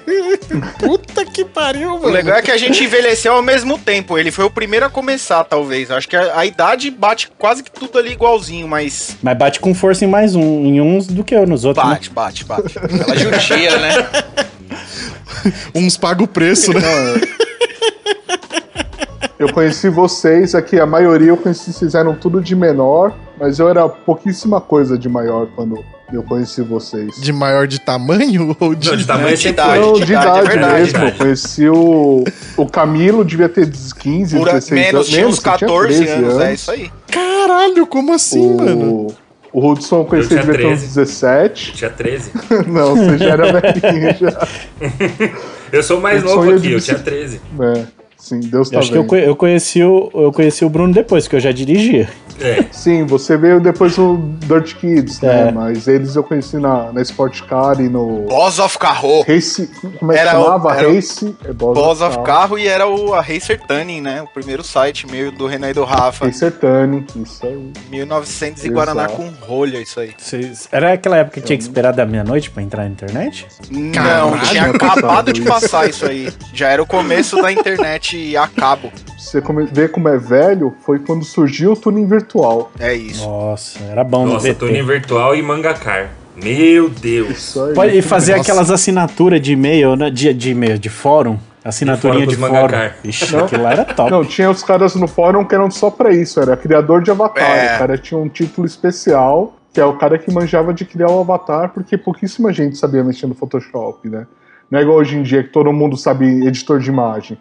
Puta 0.80 1.11
que 1.32 1.44
pariu, 1.44 1.94
O 1.96 2.00
mano. 2.02 2.08
legal 2.12 2.36
é 2.36 2.42
que 2.42 2.50
a 2.50 2.56
gente 2.56 2.84
envelheceu 2.84 3.32
ao 3.32 3.42
mesmo 3.42 3.78
tempo. 3.78 4.18
Ele 4.18 4.30
foi 4.30 4.44
o 4.44 4.50
primeiro 4.50 4.86
a 4.86 4.90
começar, 4.90 5.42
talvez. 5.44 5.90
Acho 5.90 6.08
que 6.08 6.14
a, 6.16 6.38
a 6.38 6.46
idade 6.46 6.90
bate 6.90 7.30
quase 7.38 7.62
que 7.62 7.70
tudo 7.70 7.98
ali 7.98 8.12
igualzinho, 8.12 8.68
mas. 8.68 9.16
Mas 9.22 9.36
bate 9.36 9.58
com 9.58 9.74
força 9.74 10.04
em 10.04 10.08
mais 10.08 10.34
um, 10.36 10.64
em 10.64 10.80
uns 10.80 11.06
do 11.06 11.24
que 11.24 11.36
nos 11.46 11.64
outros. 11.64 11.84
né? 11.86 11.94
Bate, 11.94 12.10
bate, 12.10 12.44
bate. 12.44 12.78
Ela 12.78 13.16
judia, 13.16 13.78
né? 13.78 13.92
Uns 15.74 15.96
pagam 15.96 16.24
o 16.24 16.28
preço, 16.28 16.72
né? 16.72 16.80
Eu 19.38 19.52
conheci 19.52 19.88
vocês 19.88 20.54
aqui, 20.54 20.78
a 20.78 20.86
maioria 20.86 21.28
eu 21.30 21.36
conheci, 21.36 21.72
vocês 21.72 21.94
eram 21.96 22.14
tudo 22.14 22.40
de 22.40 22.54
menor, 22.54 23.12
mas 23.40 23.58
eu 23.58 23.68
era 23.68 23.88
pouquíssima 23.88 24.60
coisa 24.60 24.96
de 24.96 25.08
maior 25.08 25.48
quando 25.56 25.84
eu 26.12 26.22
conheci 26.22 26.62
vocês. 26.62 27.14
De 27.20 27.32
maior 27.32 27.66
de 27.66 27.80
tamanho 27.80 28.56
ou 28.60 28.74
de. 28.74 28.90
Não, 28.90 28.96
de 28.96 29.06
tamanho 29.06 29.36
de 29.36 29.48
idade. 29.48 29.80
Não, 29.80 29.92
de 29.94 30.04
de 30.06 30.12
idade, 30.12 30.26
idade, 30.26 30.38
é 30.38 30.50
verdade, 30.50 30.74
mesmo. 30.80 30.88
idade. 30.98 31.12
Eu 31.12 31.18
conheci 31.18 31.68
o, 31.68 32.24
o 32.56 32.66
Camilo, 32.66 33.24
devia 33.24 33.48
ter 33.48 33.68
15, 33.70 34.36
Por 34.36 34.44
16 34.46 34.70
menos, 34.80 34.94
anos. 34.94 35.08
tinha 35.08 35.26
uns 35.28 35.34
você 35.36 35.42
tinha 35.42 35.58
14 35.58 36.04
13 36.04 36.12
anos, 36.12 36.40
é 36.40 36.54
isso 36.54 36.70
aí. 36.70 36.90
Caralho, 37.10 37.86
como 37.86 38.12
assim, 38.12 38.56
mano? 38.56 39.08
O, 39.52 39.60
o 39.60 39.70
Hudson 39.70 40.00
eu 40.00 40.04
conheci 40.04 40.34
Eu 40.34 40.42
tinha 40.42 40.52
devia 40.52 40.68
ter 40.68 40.74
uns 40.74 40.80
13. 40.80 40.86
17. 40.94 41.72
Tinha 41.72 41.90
13. 41.90 42.30
Não, 42.68 42.96
você 42.96 43.18
já 43.18 43.30
era 43.30 43.52
velhinho 43.60 44.16
já. 44.20 44.48
Eu 45.72 45.82
sou 45.82 46.00
mais 46.00 46.22
Eu 46.22 46.28
novo 46.28 46.50
aqui, 46.50 46.60
de 46.60 46.72
eu 46.72 46.80
tinha 46.82 46.98
13. 46.98 47.40
É, 47.58 47.84
sim, 48.18 48.40
Deus 48.40 48.68
Eu 48.68 48.72
tá 48.74 48.78
acho 48.80 48.92
que 48.92 48.98
eu, 48.98 49.04
vendo. 49.04 49.16
eu 49.16 49.34
conheci 49.34 49.82
o, 49.82 50.10
eu 50.12 50.30
conheci 50.30 50.64
o 50.66 50.68
Bruno 50.68 50.92
depois, 50.92 51.26
que 51.26 51.34
eu 51.34 51.40
já 51.40 51.50
dirigia. 51.50 52.10
É. 52.40 52.64
Sim, 52.72 53.04
você 53.04 53.36
veio 53.36 53.60
depois 53.60 53.96
do 53.96 54.16
Dirt 54.46 54.74
Kids, 54.76 55.20
né? 55.20 55.48
É. 55.48 55.52
Mas 55.52 55.86
eles 55.88 56.16
eu 56.16 56.22
conheci 56.22 56.56
na, 56.58 56.92
na 56.92 57.00
Sport 57.02 57.42
Car 57.42 57.80
e 57.80 57.88
no. 57.88 58.22
Boss 58.28 58.58
of 58.58 58.78
Carro. 58.78 59.22
Race. 59.26 59.68
Como 59.98 60.12
é 60.12 60.14
que 60.14 60.20
Era 60.20 60.38
o- 60.38 60.42
chamava? 60.44 60.74
era 60.76 60.92
Race. 60.92 61.36
É 61.44 61.52
Boss, 61.52 61.74
Boss 61.78 62.00
of 62.00 62.16
Car. 62.16 62.24
Carro 62.24 62.58
e 62.58 62.66
era 62.66 62.86
o, 62.88 63.14
a 63.14 63.20
Racer 63.20 63.60
Tuning, 63.66 64.00
né? 64.00 64.22
O 64.22 64.26
primeiro 64.26 64.62
site 64.64 65.06
meio 65.06 65.30
do 65.30 65.46
Renan 65.46 65.70
e 65.70 65.74
do 65.74 65.84
Rafa. 65.84 66.26
Racer 66.26 66.52
Tuning, 66.52 67.06
isso 67.16 67.46
aí. 67.46 67.72
1900 67.90 68.64
e 68.64 68.68
Guaraná 68.70 69.08
com 69.08 69.28
rolha, 69.40 69.78
isso 69.78 70.00
aí. 70.00 70.12
Vocês- 70.16 70.68
Era 70.72 70.92
aquela 70.92 71.16
época 71.18 71.40
que 71.40 71.46
tinha 71.46 71.56
que 71.56 71.62
esperar 71.62 71.92
da 71.92 72.04
meia-noite 72.06 72.50
pra 72.50 72.62
entrar 72.62 72.84
na 72.84 72.90
internet? 72.90 73.46
Não, 73.70 73.92
Caralho, 73.92 74.40
tinha 74.48 74.64
acabado 74.66 75.32
de 75.32 75.40
isso. 75.40 75.48
passar 75.48 75.88
isso 75.88 76.06
aí. 76.06 76.32
Já 76.52 76.68
era 76.68 76.82
o 76.82 76.86
começo 76.86 77.40
da 77.40 77.52
internet 77.52 78.36
a 78.36 78.46
cabo. 78.48 78.92
Você 79.18 79.40
come- 79.40 79.66
vê 79.70 79.88
como 79.88 80.08
é 80.08 80.18
velho, 80.18 80.74
foi 80.84 80.98
quando 80.98 81.24
surgiu 81.24 81.72
o 81.72 81.76
tuning 81.76 82.06
virtual. 82.22 82.70
É 82.78 82.94
isso. 82.94 83.28
Nossa, 83.28 83.78
era 83.84 84.04
bom 84.04 84.24
no 84.26 84.34
Nossa, 84.34 84.48
VT. 84.48 84.58
Tuning 84.66 84.82
Virtual 84.84 85.34
e 85.34 85.42
Mangacar. 85.42 86.10
Meu 86.42 86.88
Deus. 86.88 87.54
Pode 87.74 88.00
fazer 88.00 88.36
Nossa. 88.36 88.42
aquelas 88.42 88.70
assinaturas 88.70 89.40
de 89.40 89.52
e-mail, 89.52 89.96
né? 89.96 90.08
De, 90.10 90.32
de 90.32 90.50
e-mail, 90.52 90.78
de 90.78 90.88
fórum. 90.88 91.38
Assinaturinha 91.64 92.26
De 92.26 92.34
de 92.34 92.36
fórum 92.36 92.54
fórum. 92.54 92.66
pros 92.68 92.78
mangacar. 92.80 92.98
Ixi, 93.04 93.36
Não. 93.36 93.44
aquilo 93.44 93.62
lá 93.62 93.72
era 93.72 93.84
top. 93.84 94.10
Não, 94.10 94.24
tinha 94.24 94.50
os 94.50 94.62
caras 94.62 94.94
no 94.94 95.06
fórum 95.06 95.44
que 95.44 95.54
eram 95.54 95.70
só 95.70 95.90
pra 95.90 96.12
isso, 96.12 96.40
era 96.40 96.56
criador 96.56 97.02
de 97.02 97.10
avatar. 97.10 97.44
É. 97.44 97.76
O 97.76 97.78
cara 97.78 97.98
tinha 97.98 98.18
um 98.18 98.28
título 98.28 98.66
especial, 98.66 99.54
que 99.72 99.80
é 99.80 99.84
o 99.84 99.92
cara 99.96 100.18
que 100.18 100.32
manjava 100.32 100.72
de 100.72 100.84
criar 100.84 101.08
o 101.10 101.20
avatar, 101.20 101.68
porque 101.72 101.96
pouquíssima 101.98 102.52
gente 102.52 102.76
sabia 102.78 103.04
mexer 103.04 103.26
no 103.26 103.34
Photoshop, 103.34 104.08
né? 104.08 104.26
Não 104.70 104.78
é 104.78 104.82
igual 104.82 104.96
hoje 104.98 105.16
em 105.18 105.22
dia 105.22 105.42
que 105.42 105.50
todo 105.50 105.70
mundo 105.72 105.96
sabe 105.96 106.46
editor 106.46 106.80
de 106.80 106.88
imagem. 106.88 107.36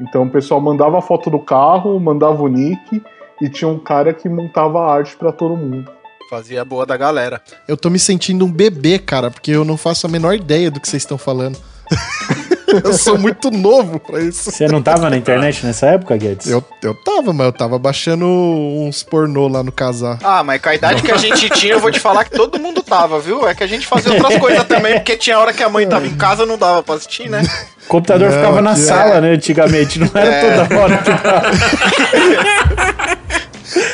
Então 0.00 0.24
o 0.24 0.30
pessoal 0.30 0.60
mandava 0.60 0.98
a 0.98 1.02
foto 1.02 1.30
do 1.30 1.38
carro, 1.38 1.98
mandava 1.98 2.42
o 2.42 2.48
nick, 2.48 3.02
e 3.40 3.48
tinha 3.48 3.68
um 3.68 3.78
cara 3.78 4.12
que 4.12 4.28
montava 4.28 4.80
arte 4.80 5.16
pra 5.16 5.32
todo 5.32 5.56
mundo. 5.56 5.90
Fazia 6.30 6.62
a 6.62 6.64
boa 6.64 6.86
da 6.86 6.96
galera. 6.96 7.40
Eu 7.68 7.76
tô 7.76 7.90
me 7.90 7.98
sentindo 7.98 8.44
um 8.44 8.50
bebê, 8.50 8.98
cara, 8.98 9.30
porque 9.30 9.50
eu 9.50 9.64
não 9.64 9.76
faço 9.76 10.06
a 10.06 10.10
menor 10.10 10.34
ideia 10.34 10.70
do 10.70 10.80
que 10.80 10.88
vocês 10.88 11.02
estão 11.02 11.18
falando. 11.18 11.58
eu 12.82 12.92
sou 12.94 13.18
muito 13.18 13.50
novo 13.50 14.00
pra 14.00 14.20
isso. 14.20 14.50
Você 14.50 14.66
não 14.66 14.82
tava 14.82 15.10
na 15.10 15.16
internet 15.18 15.64
nessa 15.66 15.86
época, 15.88 16.16
Guedes? 16.16 16.48
Eu, 16.48 16.64
eu 16.82 16.94
tava, 16.94 17.32
mas 17.32 17.46
eu 17.46 17.52
tava 17.52 17.78
baixando 17.78 18.24
uns 18.26 19.02
pornô 19.02 19.46
lá 19.48 19.62
no 19.62 19.70
casar. 19.70 20.18
Ah, 20.24 20.42
mas 20.42 20.60
com 20.62 20.70
a 20.70 20.74
idade 20.74 21.02
que 21.02 21.12
a 21.12 21.16
gente 21.18 21.48
tinha, 21.50 21.74
eu 21.74 21.80
vou 21.80 21.90
te 21.92 22.00
falar 22.00 22.24
que 22.24 22.30
todo 22.30 22.58
mundo 22.58 22.82
tava, 22.82 23.20
viu? 23.20 23.46
É 23.46 23.54
que 23.54 23.62
a 23.62 23.66
gente 23.66 23.86
fazia 23.86 24.12
outras 24.14 24.38
coisas 24.38 24.64
também, 24.64 24.94
porque 24.94 25.16
tinha 25.16 25.38
hora 25.38 25.52
que 25.52 25.62
a 25.62 25.68
mãe 25.68 25.86
tava 25.86 26.06
em 26.06 26.16
casa, 26.16 26.46
não 26.46 26.56
dava 26.56 26.82
pra 26.82 26.94
assistir, 26.94 27.28
né? 27.28 27.42
O 27.84 27.86
computador 27.86 28.30
Não, 28.30 28.36
ficava 28.38 28.62
na 28.62 28.74
sala, 28.76 29.20
né? 29.20 29.32
Antigamente, 29.32 29.98
não 30.00 30.10
era 30.14 30.30
É. 30.34 30.40
toda 30.64 30.80
hora 30.80 30.98
que 30.98 31.04
tava. 31.04 31.50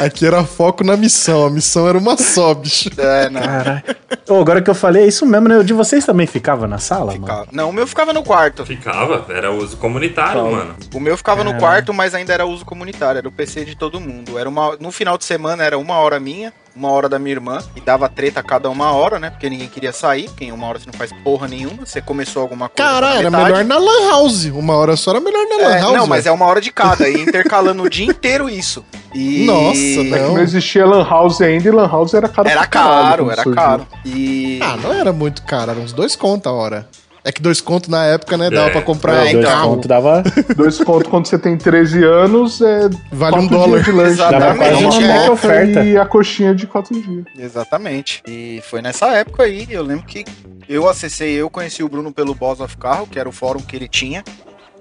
Aqui 0.05 0.27
era 0.27 0.45
foco 0.45 0.83
na 0.83 0.97
missão. 0.97 1.47
A 1.47 1.51
missão 1.51 1.89
era 1.89 1.99
uma 1.99 2.17
só, 2.17 2.55
bicho. 2.55 2.91
É, 2.97 3.29
não. 3.29 3.41
Caralho. 3.41 3.83
Ô, 4.29 4.41
agora 4.41 4.63
que 4.63 4.71
eu 4.71 4.75
falei, 4.75 5.05
é 5.05 5.07
isso 5.07 5.27
mesmo, 5.27 5.49
né? 5.49 5.59
O 5.59 5.65
de 5.65 5.73
vocês 5.73 6.05
também 6.05 6.27
ficava 6.27 6.67
na 6.67 6.79
sala, 6.79 7.13
mano? 7.13 7.27
Ficava. 7.27 7.47
Não, 7.53 7.71
o 7.71 7.73
meu 7.73 7.87
ficava 7.87 8.13
no 8.13 8.23
quarto. 8.23 8.65
Ficava, 8.65 9.27
era 9.29 9.53
uso 9.53 9.77
comunitário, 9.77 10.51
mano. 10.51 10.77
O 10.95 11.01
meu 11.01 11.17
ficava 11.17 11.45
no 11.45 11.57
quarto, 11.59 11.93
mas 11.93 12.15
ainda 12.15 12.33
era 12.33 12.47
uso 12.47 12.65
comunitário, 12.65 13.19
era 13.19 13.29
o 13.29 13.33
PC 13.33 13.65
de 13.65 13.77
todo 13.77 14.01
mundo. 14.01 14.39
Era 14.39 14.49
uma, 14.49 14.77
no 14.81 14.91
final 14.91 15.19
de 15.19 15.25
semana 15.25 15.65
era 15.65 15.79
uma 15.79 15.97
hora 15.97 16.19
minha, 16.19 16.53
uma 16.81 16.91
hora 16.91 17.09
da 17.09 17.19
minha 17.19 17.35
irmã, 17.35 17.59
e 17.77 17.81
dava 17.81 18.09
treta 18.09 18.41
a 18.41 18.43
cada 18.43 18.71
uma 18.71 18.91
hora, 18.93 19.19
né? 19.19 19.29
Porque 19.31 19.49
ninguém 19.51 19.69
queria 19.69 19.93
sair, 19.93 20.25
porque 20.31 20.47
em 20.47 20.53
uma 20.53 20.67
hora 20.67 20.79
você 20.79 20.87
não 20.87 20.95
faz 20.99 21.13
porra 21.23 21.47
nenhuma, 21.47 21.85
você 21.85 22.01
começou 22.01 22.41
alguma 22.41 22.69
coisa. 22.71 22.91
Cara, 22.91 23.15
era 23.17 23.31
metade. 23.31 23.45
melhor 23.53 23.65
na 23.65 23.79
Lan 23.79 24.09
House. 24.11 24.45
Uma 24.47 24.75
hora 24.77 24.97
só 24.97 25.11
era 25.11 25.21
melhor 25.21 25.47
na 25.47 25.57
Lan 25.57 25.75
É, 25.77 25.81
House. 25.81 25.93
não, 25.97 26.07
mas 26.07 26.25
é 26.27 26.33
uma 26.33 26.47
hora 26.47 26.61
de 26.61 26.73
cada, 26.73 27.07
e 27.09 27.21
intercalando 27.21 27.83
o 27.83 27.91
dia 27.91 28.07
inteiro 28.07 28.49
isso. 28.49 28.83
E... 29.15 29.45
Nossa, 29.45 29.79
É 29.79 30.05
que 30.05 30.11
Não. 30.11 30.35
não 30.35 30.39
existia 30.43 30.87
Lan 30.87 31.05
House 31.07 31.41
ainda, 31.43 31.69
e 31.69 31.71
Lan 31.73 31.89
House 31.89 32.15
era 32.15 32.29
caro 32.29 32.49
Era 32.49 32.67
caro, 32.67 33.31
era 33.31 33.43
surgiu. 33.43 33.61
caro. 33.63 33.87
E. 34.05 34.59
Ah, 34.63 34.77
não 34.77 34.93
era 34.93 35.13
muito 35.13 35.43
caro. 35.43 35.73
Era 35.73 35.81
uns 35.81 35.93
dois 35.93 36.17
contos 36.17 36.47
a 36.47 36.55
hora. 36.55 36.89
É 37.23 37.31
que 37.31 37.43
dois 37.43 37.61
contos 37.61 37.89
na 37.91 38.05
época, 38.07 38.37
né? 38.39 38.49
Dava 38.49 38.69
É. 38.69 38.73
pra 38.73 38.83
comprar 38.83 39.13
É, 39.15 39.17
um 39.17 39.23
Dois 39.33 39.35
então. 39.37 39.51
carro. 39.51 39.81
dava, 39.87 40.23
Dois 40.57 40.79
contos 40.83 41.09
quando 41.11 41.27
você 41.27 41.39
tem 41.39 41.57
13 41.57 42.03
anos 42.05 42.61
é 42.63 42.89
Vale 43.13 43.37
um 43.41 43.47
dólar. 43.47 43.83
de 43.83 43.93
lanche. 43.93 44.13
Exatamente, 44.13 44.41
dava 44.41 44.57
quase 44.59 44.85
uma 45.05 45.13
é. 45.13 45.31
oferta. 45.31 45.85
E 45.85 45.97
a 45.99 46.07
coxinha 46.07 46.55
de 46.55 46.67
quatro 46.67 46.99
dias. 47.01 47.25
Exatamente. 47.39 48.23
E 48.27 48.63
foi 48.65 48.81
nessa 48.81 49.07
época 49.09 49.43
aí, 49.43 49.67
eu 49.71 49.83
lembro 49.83 50.07
que 50.07 50.25
eu 50.69 50.89
acessei, 50.89 51.33
eu 51.35 51.51
conheci 51.51 51.83
o 51.83 51.89
Bruno 51.89 52.11
pelo 52.11 52.35
Boss 52.35 52.61
of 52.61 52.77
Carro, 52.79 53.07
que 53.07 53.19
era 53.19 53.29
o 53.29 53.33
fórum 53.33 53.61
que 53.61 53.77
ele 53.77 53.87
tinha, 53.89 54.25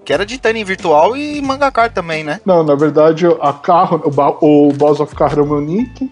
que 0.06 0.14
era 0.14 0.26
de 0.26 0.38
Tanning 0.38 0.64
virtual 0.64 1.18
e 1.18 1.42
Mangacar 1.42 1.92
também, 1.92 2.24
né? 2.24 2.40
Não, 2.46 2.64
na 2.64 2.74
verdade, 2.76 3.26
a 3.42 3.52
carro, 3.52 4.02
o, 4.42 4.68
o 4.70 4.74
Boss 4.74 5.00
of 5.02 5.14
Car 5.14 5.34
era 5.34 5.44
o 5.44 5.46
meu 5.48 5.60
nick. 5.60 6.10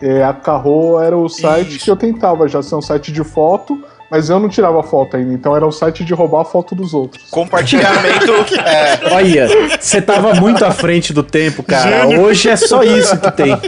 é, 0.00 0.22
a 0.24 0.32
Carro 0.32 0.98
era 1.00 1.16
o 1.16 1.28
site 1.28 1.76
Isso. 1.76 1.84
que 1.84 1.90
eu 1.90 1.96
tentava 1.96 2.48
já 2.48 2.62
ser 2.62 2.74
um 2.76 2.82
site 2.82 3.12
de 3.12 3.22
foto, 3.24 3.82
mas 4.10 4.30
eu 4.30 4.38
não 4.38 4.48
tirava 4.48 4.82
foto 4.82 5.16
ainda. 5.16 5.32
Então 5.32 5.56
era 5.56 5.66
um 5.66 5.72
site 5.72 6.04
de 6.04 6.14
roubar 6.14 6.42
a 6.42 6.44
foto 6.44 6.74
dos 6.74 6.94
outros. 6.94 7.24
Compartilhamento. 7.30 8.32
é, 8.64 9.14
Olha, 9.14 9.48
você 9.80 10.00
tava 10.00 10.34
muito 10.34 10.64
à 10.64 10.70
frente 10.70 11.12
do 11.12 11.22
tempo, 11.22 11.62
cara. 11.62 12.06
Hoje 12.08 12.48
é 12.48 12.56
só 12.56 12.82
isso 12.82 13.18
que 13.18 13.30
tem. 13.32 13.58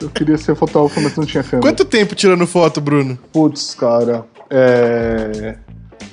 Eu 0.00 0.10
queria 0.10 0.36
ser 0.36 0.54
fotógrafo, 0.54 1.00
mas 1.00 1.16
não 1.16 1.24
tinha 1.24 1.42
câmera. 1.42 1.62
Quanto 1.62 1.84
tempo 1.84 2.14
tirando 2.14 2.46
foto, 2.46 2.80
Bruno? 2.80 3.18
Putz, 3.32 3.74
cara. 3.74 4.24
É... 4.50 5.56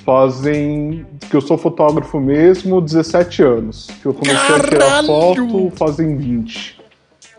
Fazem. 0.04 1.06
Que 1.28 1.36
eu 1.36 1.40
sou 1.40 1.58
fotógrafo 1.58 2.18
mesmo, 2.18 2.80
17 2.80 3.42
anos. 3.42 3.88
Que 4.00 4.06
eu 4.06 4.14
comecei 4.14 4.36
a 4.36 4.60
tirar 4.60 4.78
Caralho! 4.78 5.06
foto 5.06 5.72
fazem 5.76 6.16
20. 6.16 6.80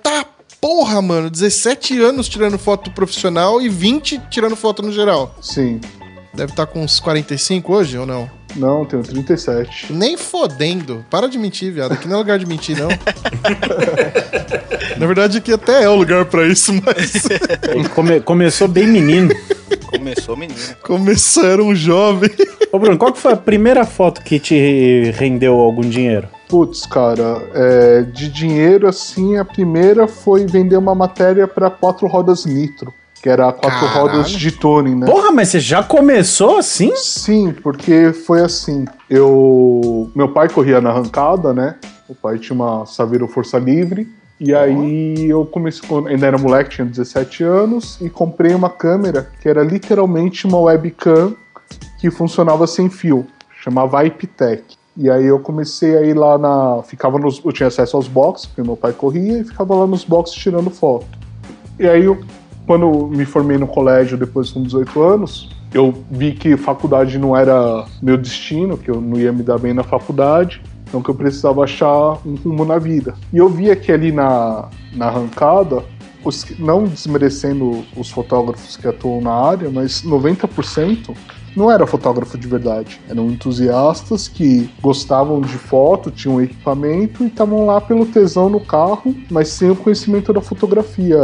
Tá 0.01 0.25
porra, 0.63 1.02
mano. 1.02 1.30
17 1.30 1.99
anos 2.02 2.30
tirando 2.30 2.58
foto 2.58 2.89
profissional 2.91 3.62
e 3.62 3.67
20 3.67 4.21
tirando 4.32 4.56
foto 4.56 4.82
no 4.82 4.93
geral. 4.93 5.36
Sim. 5.41 5.82
Deve 6.34 6.54
estar 6.54 6.65
com 6.67 6.82
uns 6.82 7.02
45 7.02 7.73
hoje 7.73 7.97
ou 7.97 8.06
não? 8.06 8.32
Não, 8.56 8.86
tenho 8.86 9.04
37. 9.04 9.91
Nem 9.91 10.15
fodendo. 10.15 11.06
Para 11.10 11.28
de 11.28 11.38
mentir, 11.38 11.73
viado. 11.73 11.91
Aqui 11.91 12.08
não 12.08 12.15
é 12.15 12.19
lugar 12.19 12.39
de 12.39 12.45
mentir, 12.45 12.78
não. 12.78 12.88
Na 14.97 15.06
verdade, 15.06 15.39
aqui 15.39 15.52
até 15.52 15.84
é 15.84 15.89
o 15.89 15.95
lugar 15.95 16.26
pra 16.26 16.47
isso, 16.47 16.71
mas 16.73 17.13
Ele 17.69 17.89
come- 17.89 18.21
começou 18.21 18.67
bem 18.67 18.88
menino. 18.88 19.36
Começou, 19.88 20.38
menina. 20.38 20.60
começou, 20.82 21.45
era 21.45 21.63
um 21.63 21.76
jovem. 21.76 22.30
Ô, 22.71 22.80
Bruno, 22.80 22.97
qual 22.97 23.12
que 23.12 23.19
foi 23.19 23.34
a 23.34 23.38
primeira 23.38 23.86
foto 23.86 24.21
que 24.21 24.39
te 24.39 25.12
rendeu 25.17 25.60
algum 25.60 25.82
dinheiro? 25.82 26.28
Putz, 26.53 26.85
cara, 26.85 27.49
é, 27.51 28.01
de 28.03 28.29
dinheiro 28.29 28.87
assim, 28.87 29.37
a 29.37 29.43
primeira 29.43 30.07
foi 30.07 30.45
vender 30.45 30.77
uma 30.77 30.93
matéria 30.93 31.47
pra 31.47 31.67
quatro 31.67 32.05
rodas 32.05 32.45
nitro. 32.45 32.93
Que 33.23 33.27
era 33.27 33.51
quatro 33.51 33.87
Caralho. 33.87 34.01
rodas 34.01 34.29
de 34.29 34.51
Tony, 34.51 34.93
né? 34.93 35.07
Porra, 35.07 35.31
mas 35.31 35.47
você 35.47 35.59
já 35.59 35.81
começou 35.81 36.59
assim? 36.59 36.95
Sim, 36.95 37.51
porque 37.63 38.13
foi 38.13 38.41
assim. 38.41 38.85
Eu. 39.09 40.11
Meu 40.13 40.29
pai 40.29 40.47
corria 40.47 40.79
na 40.79 40.91
arrancada, 40.91 41.55
né? 41.55 41.73
O 42.07 42.13
pai 42.13 42.37
tinha 42.37 42.53
uma 42.53 42.85
Saveiro 42.85 43.27
Força 43.27 43.57
Livre. 43.57 44.07
E 44.39 44.53
aí 44.53 45.27
eu 45.27 45.47
comecei, 45.47 45.81
quando 45.89 46.09
ainda 46.09 46.27
era 46.27 46.37
moleque, 46.37 46.69
tinha 46.75 46.85
17 46.85 47.43
anos, 47.43 47.97
e 47.99 48.11
comprei 48.11 48.53
uma 48.53 48.69
câmera 48.69 49.27
que 49.41 49.49
era 49.49 49.63
literalmente 49.63 50.45
uma 50.45 50.59
webcam 50.59 51.35
que 51.99 52.11
funcionava 52.11 52.67
sem 52.67 52.91
fio. 52.91 53.25
Chamava 53.63 54.05
IPTech. 54.05 54.83
E 54.95 55.10
aí 55.10 55.25
eu 55.25 55.39
comecei 55.39 55.97
a 55.97 56.01
ir 56.01 56.13
lá 56.13 56.38
na. 56.38 56.84
Ficava 56.84 57.17
nos. 57.17 57.41
Eu 57.43 57.51
tinha 57.51 57.67
acesso 57.67 57.97
aos 57.97 58.08
boxes, 58.08 58.45
porque 58.45 58.62
meu 58.62 58.77
pai 58.77 58.93
corria, 58.93 59.39
e 59.39 59.43
ficava 59.43 59.75
lá 59.75 59.88
nos 59.88 60.03
boxes 60.03 60.36
tirando 60.36 60.69
foto. 60.69 61.08
E 61.79 61.88
aí, 61.88 62.06
eu, 62.06 62.21
quando 62.67 63.08
me 63.08 63.25
formei 63.25 63.58
no 63.58 63.65
colégio, 63.65 64.17
depois 64.17 64.51
com 64.51 64.62
18 64.62 65.01
anos, 65.01 65.49
eu 65.73 65.93
vi 66.12 66.34
que 66.34 66.56
faculdade 66.56 67.17
não 67.17 67.36
era 67.36 67.86
meu 68.01 68.17
destino, 68.17 68.77
que 68.77 68.91
eu 68.91 69.01
não 69.01 69.17
ia 69.19 69.34
me 69.34 69.41
dar 69.41 69.58
bem 69.58 69.73
na 69.73 69.84
faculdade, 69.84 70.62
então 70.88 71.01
que 71.01 71.10
eu 71.10 71.15
precisava 71.15 71.63
achar 71.63 72.19
um 72.23 72.36
rumo 72.36 72.63
na 72.63 72.77
vida. 72.77 73.15
E 73.34 73.38
eu 73.38 73.49
via 73.49 73.75
que 73.75 73.91
ali 73.91 74.12
na, 74.12 74.69
na 74.93 75.08
arrancada, 75.08 75.84
os, 76.23 76.45
não 76.60 76.86
desmerecendo 76.86 77.84
os 77.97 78.12
fotógrafos 78.12 78.77
que 78.77 78.88
atuam 78.88 79.19
na 79.19 79.34
área, 79.34 79.71
mas 79.71 80.03
90% 80.03 81.15
não 81.55 81.71
era 81.71 81.85
fotógrafo 81.85 82.37
de 82.37 82.47
verdade. 82.47 82.99
Eram 83.09 83.29
entusiastas 83.29 84.27
que 84.27 84.69
gostavam 84.81 85.41
de 85.41 85.57
foto, 85.57 86.11
tinham 86.11 86.41
equipamento 86.41 87.23
e 87.23 87.27
estavam 87.27 87.65
lá 87.65 87.79
pelo 87.79 88.05
tesão 88.05 88.49
no 88.49 88.59
carro, 88.59 89.15
mas 89.29 89.49
sem 89.49 89.69
o 89.69 89.75
conhecimento 89.75 90.33
da 90.33 90.41
fotografia 90.41 91.17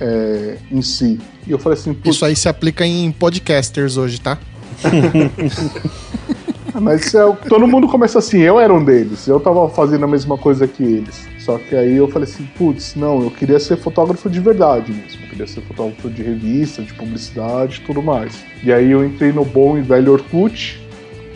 é, 0.00 0.58
em 0.70 0.82
si. 0.82 1.18
E 1.46 1.50
eu 1.50 1.58
falei 1.58 1.78
assim, 1.78 1.96
Isso 2.04 2.24
aí 2.24 2.36
se 2.36 2.48
aplica 2.48 2.86
em 2.86 3.10
podcasters 3.10 3.96
hoje, 3.96 4.20
tá? 4.20 4.38
mas 6.80 7.14
é, 7.14 7.32
todo 7.48 7.66
mundo 7.66 7.88
começa 7.88 8.18
assim, 8.18 8.38
eu 8.38 8.60
era 8.60 8.72
um 8.72 8.84
deles, 8.84 9.26
eu 9.26 9.40
tava 9.40 9.68
fazendo 9.68 10.04
a 10.04 10.08
mesma 10.08 10.38
coisa 10.38 10.68
que 10.68 10.82
eles. 10.82 11.26
Só 11.48 11.56
que 11.56 11.74
aí 11.74 11.96
eu 11.96 12.06
falei 12.08 12.28
assim, 12.28 12.46
putz, 12.58 12.94
não, 12.94 13.22
eu 13.22 13.30
queria 13.30 13.58
ser 13.58 13.78
fotógrafo 13.78 14.28
de 14.28 14.38
verdade 14.38 14.92
mesmo. 14.92 15.22
Eu 15.22 15.30
queria 15.30 15.46
ser 15.46 15.62
fotógrafo 15.62 16.10
de 16.10 16.22
revista, 16.22 16.82
de 16.82 16.92
publicidade 16.92 17.78
e 17.78 17.86
tudo 17.86 18.02
mais. 18.02 18.44
E 18.62 18.70
aí 18.70 18.90
eu 18.90 19.02
entrei 19.02 19.32
no 19.32 19.46
bom 19.46 19.78
e 19.78 19.80
velho 19.80 20.12
Orkut 20.12 20.78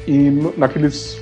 e 0.06 0.30
naqueles 0.54 1.18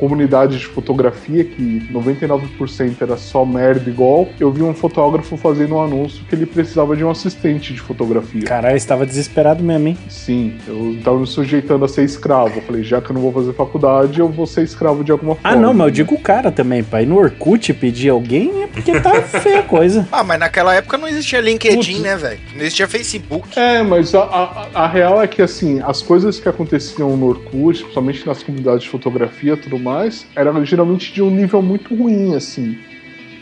comunidades 0.00 0.58
de 0.58 0.66
fotografia 0.66 1.44
que 1.44 1.86
99% 1.92 3.02
era 3.02 3.18
só 3.18 3.44
merda 3.44 3.90
igual, 3.90 4.26
eu 4.40 4.50
vi 4.50 4.62
um 4.62 4.72
fotógrafo 4.72 5.36
fazendo 5.36 5.74
um 5.74 5.82
anúncio 5.82 6.24
que 6.26 6.34
ele 6.34 6.46
precisava 6.46 6.96
de 6.96 7.04
um 7.04 7.10
assistente 7.10 7.74
de 7.74 7.80
fotografia. 7.80 8.44
Caralho, 8.44 8.76
estava 8.78 9.04
desesperado 9.04 9.62
mesmo, 9.62 9.88
hein? 9.88 9.98
Sim, 10.08 10.54
eu 10.66 10.96
tava 11.04 11.18
me 11.18 11.26
sujeitando 11.26 11.84
a 11.84 11.88
ser 11.88 12.04
escravo. 12.04 12.56
Eu 12.56 12.62
falei, 12.62 12.82
já 12.82 13.02
que 13.02 13.10
eu 13.10 13.14
não 13.14 13.20
vou 13.20 13.30
fazer 13.30 13.52
faculdade, 13.52 14.18
eu 14.18 14.28
vou 14.28 14.46
ser 14.46 14.62
escravo 14.62 15.04
de 15.04 15.12
alguma 15.12 15.34
forma. 15.34 15.56
Ah, 15.56 15.60
não, 15.60 15.74
mas 15.74 15.88
eu 15.88 15.90
digo 15.90 16.14
o 16.14 16.18
cara 16.18 16.50
também, 16.50 16.82
pai. 16.82 17.04
No 17.04 17.18
Orkut 17.18 17.74
pedir 17.74 18.08
alguém 18.08 18.62
é 18.62 18.66
porque 18.66 18.98
tá 19.00 19.20
feia 19.22 19.60
a 19.60 19.62
coisa. 19.64 20.08
Ah, 20.10 20.24
mas 20.24 20.40
naquela 20.40 20.74
época 20.74 20.96
não 20.96 21.06
existia 21.06 21.40
LinkedIn, 21.42 21.76
Putz. 21.76 22.00
né, 22.00 22.16
velho? 22.16 22.40
Não 22.54 22.62
existia 22.62 22.88
Facebook. 22.88 23.58
É, 23.58 23.82
mas 23.82 24.14
a, 24.14 24.22
a, 24.22 24.68
a 24.84 24.88
real 24.88 25.20
é 25.20 25.26
que, 25.26 25.42
assim, 25.42 25.80
as 25.82 26.00
coisas 26.00 26.40
que 26.40 26.48
aconteciam 26.48 27.14
no 27.18 27.26
Orkut, 27.26 27.80
principalmente 27.80 28.26
nas 28.26 28.42
comunidades 28.42 28.84
de 28.84 28.88
fotografia 28.88 29.56
tudo 29.56 29.78
mais, 29.78 29.89
eram 30.34 30.64
geralmente 30.64 31.12
de 31.12 31.22
um 31.22 31.30
nível 31.30 31.62
muito 31.62 31.94
ruim, 31.94 32.34
assim. 32.34 32.78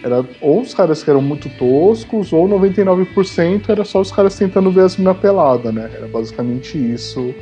Era 0.03 0.25
ou 0.41 0.61
os 0.61 0.73
caras 0.73 1.03
que 1.03 1.11
eram 1.11 1.21
muito 1.21 1.49
toscos, 1.51 2.33
ou 2.33 2.49
99% 2.49 3.69
era 3.69 3.85
só 3.85 4.01
os 4.01 4.13
caras 4.13 4.37
tentando 4.37 4.71
ver 4.71 4.83
as 4.83 4.97
mina 4.97 5.15
pelada, 5.15 5.73
né? 5.73 5.91
Era 5.95 6.07
basicamente 6.07 6.79
isso 6.79 7.35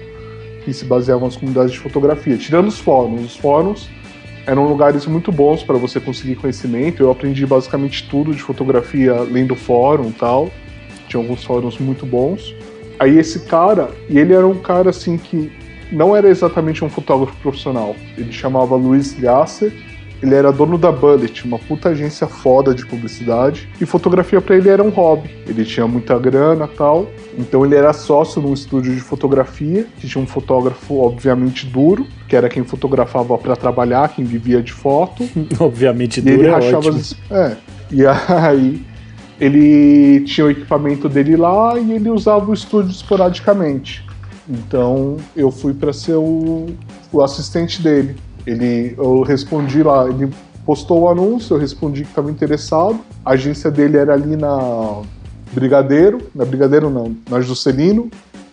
que 0.65 0.73
se 0.73 0.85
baseavam 0.85 1.29
as 1.29 1.37
comunidades 1.37 1.73
de 1.73 1.79
fotografia. 1.79 2.37
Tirando 2.37 2.69
os 2.69 2.79
fóruns. 2.79 3.21
Os 3.25 3.37
fóruns 3.37 3.89
eram 4.47 4.67
lugares 4.69 5.07
muito 5.07 5.31
bons 5.31 5.63
para 5.63 5.77
você 5.77 6.01
conseguir 6.01 6.37
conhecimento. 6.37 7.03
Eu 7.03 7.11
aprendi 7.11 7.45
basicamente 7.45 8.09
tudo 8.09 8.35
de 8.35 8.43
fotografia 8.43 9.21
lendo 9.21 9.55
fórum 9.55 10.09
e 10.09 10.13
tal. 10.13 10.51
Tinha 11.09 11.23
alguns 11.23 11.45
fóruns 11.45 11.79
muito 11.79 12.07
bons. 12.07 12.55
Aí 12.99 13.19
esse 13.19 13.41
cara, 13.41 13.91
e 14.09 14.19
ele 14.19 14.33
era 14.33 14.47
um 14.47 14.59
cara 14.59 14.91
assim 14.91 15.19
que 15.19 15.53
não 15.91 16.15
era 16.17 16.29
exatamente 16.29 16.85
um 16.85 16.89
fotógrafo 16.89 17.37
profissional. 17.43 17.95
Ele 18.17 18.33
chamava 18.33 18.75
Luiz 18.77 19.13
Gasser. 19.13 19.73
Ele 20.23 20.35
era 20.35 20.51
dono 20.51 20.79
da 20.79 20.91
Bullet, 20.91 21.45
uma 21.45 21.59
puta 21.59 21.91
agência 21.91 22.27
foda 22.27 22.75
de 22.75 22.87
publicidade. 22.87 23.69
E 23.79 23.85
fotografia 23.85 24.41
pra 24.41 24.57
ele 24.57 24.71
era 24.71 24.83
um 24.83 24.89
hobby. 24.89 25.29
Ele 25.47 25.63
tinha 25.63 25.87
muita 25.87 26.19
grana 26.19 26.67
tal. 26.67 27.07
Então 27.39 27.67
ele 27.67 27.75
era 27.75 27.93
sócio 27.93 28.41
num 28.41 28.55
estúdio 28.55 28.95
de 28.95 29.01
fotografia, 29.01 29.87
que 30.01 30.09
tinha 30.09 30.23
um 30.23 30.27
fotógrafo, 30.27 30.99
obviamente, 30.99 31.67
duro, 31.67 32.07
que 32.27 32.35
era 32.35 32.49
quem 32.49 32.65
fotografava 32.65 33.37
pra 33.37 33.55
trabalhar, 33.55 34.09
quem 34.09 34.25
vivia 34.25 34.63
de 34.63 34.73
foto. 34.73 35.23
Obviamente, 35.61 36.17
E 36.21 36.29
ele 36.29 36.37
duro 36.39 36.49
é 36.49 36.51
rachava 36.51 36.79
ótimo. 36.79 36.97
as... 36.97 37.15
É. 37.31 37.57
E 37.93 38.07
aí 38.07 38.83
ele 39.39 40.21
tinha 40.25 40.47
o 40.47 40.51
equipamento 40.51 41.09
dele 41.11 41.37
lá 41.37 41.79
e 41.79 41.93
ele 41.93 42.09
usava 42.09 42.51
o 42.51 42.55
estúdio 42.55 42.91
esporadicamente. 42.91 44.03
Então 44.49 45.17
eu 45.37 45.51
fui 45.51 45.75
para 45.75 45.93
ser 45.93 46.15
o, 46.15 46.67
o 47.13 47.23
assistente 47.23 47.83
dele. 47.83 48.17
Ele, 48.47 48.95
eu 48.97 49.23
respondi 49.23 49.83
lá, 49.83 50.09
ele 50.09 50.29
postou 50.65 51.03
o 51.03 51.09
anúncio, 51.09 51.55
eu 51.57 51.61
respondi 51.61 52.03
que 52.03 52.09
estava 52.11 52.31
interessado. 52.31 52.99
A 53.25 53.33
agência 53.33 53.71
dele 53.71 53.97
era 53.97 54.13
ali 54.15 54.37
na 54.37 55.03
Brigadeiro, 55.53 56.19
na 56.35 56.45
Brigadeiro 56.45 56.91
não, 56.91 57.17
na 57.29 57.41
Juscelino. 57.41 58.09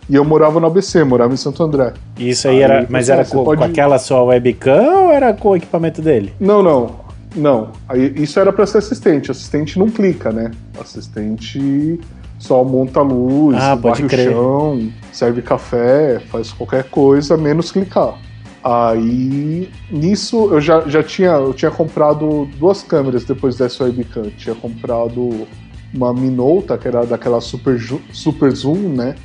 E 0.10 0.15
eu 0.15 0.25
morava 0.25 0.60
no 0.60 0.67
ABC, 0.67 1.01
morava 1.03 1.34
em 1.34 1.38
Santo 1.38 1.63
André. 1.63 1.93
Isso 2.19 2.47
aí 2.49 2.58
Aí, 2.58 2.62
era. 2.63 2.88
Mas 2.89 3.06
você- 3.06 3.12
era 3.13 3.23
com, 3.25 3.43
pode- 3.45 3.60
com 3.60 3.65
aquela 3.65 3.97
sua 3.97 4.21
webcam 4.23 5.06
ou 5.06 5.12
era 5.12 5.34
com 5.34 5.49
o 5.49 5.56
equipamento 5.56 6.01
dele? 6.01 6.34
Não, 6.39 6.62
não. 6.62 7.03
Não. 7.36 7.69
Isso 8.15 8.39
era 8.39 8.51
pra 8.51 8.65
ser 8.65 8.79
assistente. 8.79 9.32
Assistente 9.32 9.79
não 9.79 9.89
clica, 9.89 10.32
né? 10.32 10.51
Assistente 10.79 11.99
só 12.43 12.62
monta 12.62 12.99
a 12.99 13.03
luz, 13.03 13.56
Ah, 13.58 13.73
o 13.73 14.10
chão, 14.10 14.91
serve 15.13 15.41
café, 15.41 16.19
faz 16.29 16.51
qualquer 16.51 16.84
coisa, 16.84 17.38
menos 17.38 17.71
clicar. 17.71 18.15
Aí, 18.62 19.69
nisso, 19.89 20.49
eu 20.51 20.60
já, 20.60 20.82
já 20.82 21.01
tinha, 21.01 21.32
eu 21.32 21.53
tinha 21.53 21.71
comprado 21.71 22.45
duas 22.58 22.84
câmeras 22.84 23.23
depois 23.23 23.56
dessa 23.56 23.86
webcam. 23.86 24.29
Tinha 24.38 24.56
comprado 24.56 25.47
uma 25.93 26.13
Minolta, 26.13 26.77
que 26.77 26.88
era 26.88 27.06
daquela 27.06 27.39
super, 27.39 27.79
super 28.12 28.51
zoom, 28.51 28.89
né? 28.89 29.15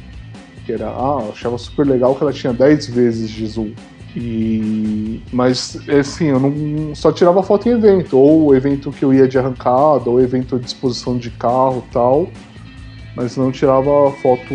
Que 0.64 0.72
era, 0.72 0.88
ah, 0.88 1.22
eu 1.24 1.32
achava 1.32 1.58
super 1.58 1.86
legal 1.86 2.14
que 2.14 2.22
ela 2.22 2.32
tinha 2.32 2.52
10 2.52 2.86
vezes 2.86 3.28
de 3.30 3.46
zoom. 3.46 3.72
E 4.16 5.22
mas 5.32 5.78
assim, 5.88 6.26
eu 6.26 6.40
não 6.40 6.94
só 6.94 7.12
tirava 7.12 7.42
foto 7.42 7.68
em 7.68 7.72
evento, 7.72 8.18
ou 8.18 8.54
evento 8.54 8.90
que 8.90 9.04
eu 9.04 9.12
ia 9.12 9.28
de 9.28 9.38
arrancada, 9.38 10.08
ou 10.08 10.20
evento 10.20 10.58
de 10.58 10.66
exposição 10.66 11.16
de 11.16 11.30
carro, 11.30 11.84
tal. 11.92 12.28
Mas 13.18 13.36
não 13.36 13.50
tirava 13.50 14.12
foto 14.22 14.54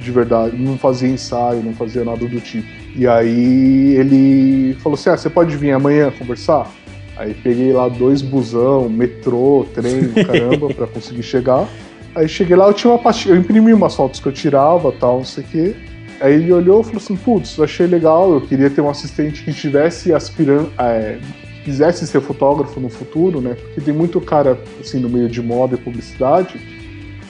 de 0.00 0.10
verdade, 0.12 0.56
não 0.56 0.78
fazia 0.78 1.08
ensaio, 1.08 1.60
não 1.60 1.74
fazia 1.74 2.04
nada 2.04 2.24
do 2.24 2.40
tipo. 2.40 2.68
E 2.94 3.04
aí 3.04 3.96
ele 3.96 4.74
falou 4.74 4.94
assim: 4.94 5.10
"Ah, 5.10 5.16
você 5.16 5.28
pode 5.28 5.56
vir 5.56 5.72
amanhã 5.72 6.12
conversar?" 6.16 6.70
Aí 7.16 7.34
peguei 7.34 7.72
lá 7.72 7.88
dois 7.88 8.22
busão, 8.22 8.88
metrô, 8.88 9.66
trem, 9.74 10.12
caramba, 10.24 10.72
pra 10.72 10.86
conseguir 10.86 11.24
chegar. 11.24 11.66
Aí 12.14 12.28
cheguei 12.28 12.54
lá, 12.54 12.68
eu 12.68 12.74
tinha 12.74 12.92
uma 12.92 12.98
pastinha, 13.00 13.34
eu 13.34 13.40
imprimi 13.40 13.74
umas 13.74 13.96
fotos 13.96 14.20
que 14.20 14.28
eu 14.28 14.32
tirava, 14.32 14.92
tal, 14.92 15.16
não 15.18 15.24
sei 15.24 15.42
o 15.42 15.46
quê. 15.48 15.76
Aí 16.20 16.34
ele 16.34 16.52
olhou 16.52 16.82
e 16.82 16.84
falou 16.84 16.98
assim: 16.98 17.16
putz, 17.16 17.58
eu 17.58 17.64
achei 17.64 17.88
legal, 17.88 18.32
eu 18.32 18.40
queria 18.40 18.70
ter 18.70 18.82
um 18.82 18.88
assistente 18.88 19.42
que 19.42 19.50
estivesse 19.50 20.14
aspirando, 20.14 20.70
é, 20.78 21.18
quisesse 21.64 22.06
ser 22.06 22.20
fotógrafo 22.20 22.78
no 22.78 22.88
futuro, 22.88 23.40
né? 23.40 23.56
Porque 23.60 23.80
tem 23.80 23.92
muito 23.92 24.20
cara, 24.20 24.56
assim, 24.80 25.00
no 25.00 25.08
meio 25.08 25.28
de 25.28 25.42
moda 25.42 25.74
e 25.74 25.78
publicidade 25.78 26.76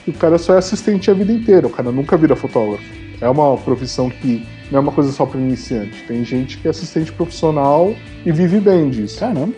que 0.07 0.11
o 0.11 0.15
cara 0.15 0.39
só 0.39 0.55
é 0.55 0.59
assistente 0.59 1.11
a 1.11 1.15
vida 1.15 1.33
inteira, 1.33 1.67
o 1.67 1.71
cara 1.71 1.91
nunca 1.91 2.17
vira 2.17 2.37
fotógrafo. 2.37 2.85
É 3.21 3.29
uma 3.29 3.57
profissão 3.57 4.09
que 4.09 4.47
não 4.71 4.79
é 4.79 4.83
uma 4.83 4.93
coisa 4.93 5.11
só 5.11 5.27
para 5.27 5.41
iniciante. 5.41 6.05
Tem 6.07 6.25
gente 6.25 6.59
que 6.59 6.69
é 6.69 6.71
assistente 6.71 7.11
profissional 7.11 7.93
e 8.25 8.31
vive 8.31 8.61
bem 8.61 8.89
disso. 8.89 9.19
Caramba. 9.19 9.53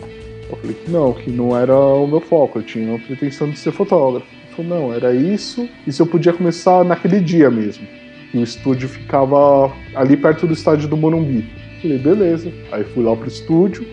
Eu 0.49 0.57
falei 0.57 0.73
que 0.73 0.89
não, 0.89 1.13
que 1.13 1.29
não 1.29 1.55
era 1.55 1.77
o 1.77 2.07
meu 2.07 2.19
foco, 2.19 2.57
eu 2.57 2.63
tinha 2.63 2.95
a 2.95 2.97
pretensão 2.97 3.47
de 3.47 3.59
ser 3.59 3.71
fotógrafo. 3.71 4.25
Ele 4.31 4.55
falou, 4.55 4.81
não, 4.81 4.93
era 4.93 5.13
isso, 5.13 5.69
e 5.85 5.93
se 5.93 6.01
eu 6.01 6.07
podia 6.07 6.33
começar 6.33 6.83
naquele 6.83 7.19
dia 7.19 7.51
mesmo. 7.51 7.85
E 8.33 8.39
o 8.39 8.43
estúdio 8.43 8.89
ficava 8.89 9.71
ali 9.93 10.17
perto 10.17 10.47
do 10.47 10.53
estádio 10.53 10.89
do 10.89 10.97
Morumbi. 10.97 11.47
Eu 11.75 11.81
falei, 11.83 11.97
beleza. 11.99 12.51
Aí 12.71 12.83
fui 12.83 13.03
lá 13.03 13.15
pro 13.15 13.27
estúdio, 13.27 13.85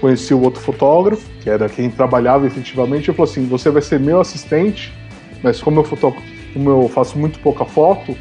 conheci 0.00 0.34
o 0.34 0.42
outro 0.42 0.60
fotógrafo, 0.60 1.30
que 1.40 1.48
era 1.48 1.68
quem 1.68 1.88
trabalhava 1.88 2.48
efetivamente, 2.48 3.08
e 3.08 3.14
falou 3.14 3.30
assim: 3.30 3.46
você 3.46 3.70
vai 3.70 3.82
ser 3.82 4.00
meu 4.00 4.20
assistente, 4.20 4.92
mas 5.42 5.60
como 5.60 5.80
eu, 5.80 6.14
como 6.52 6.70
eu 6.70 6.88
faço 6.88 7.18
muito 7.18 7.38
pouca 7.40 7.64
foto, 7.64 8.16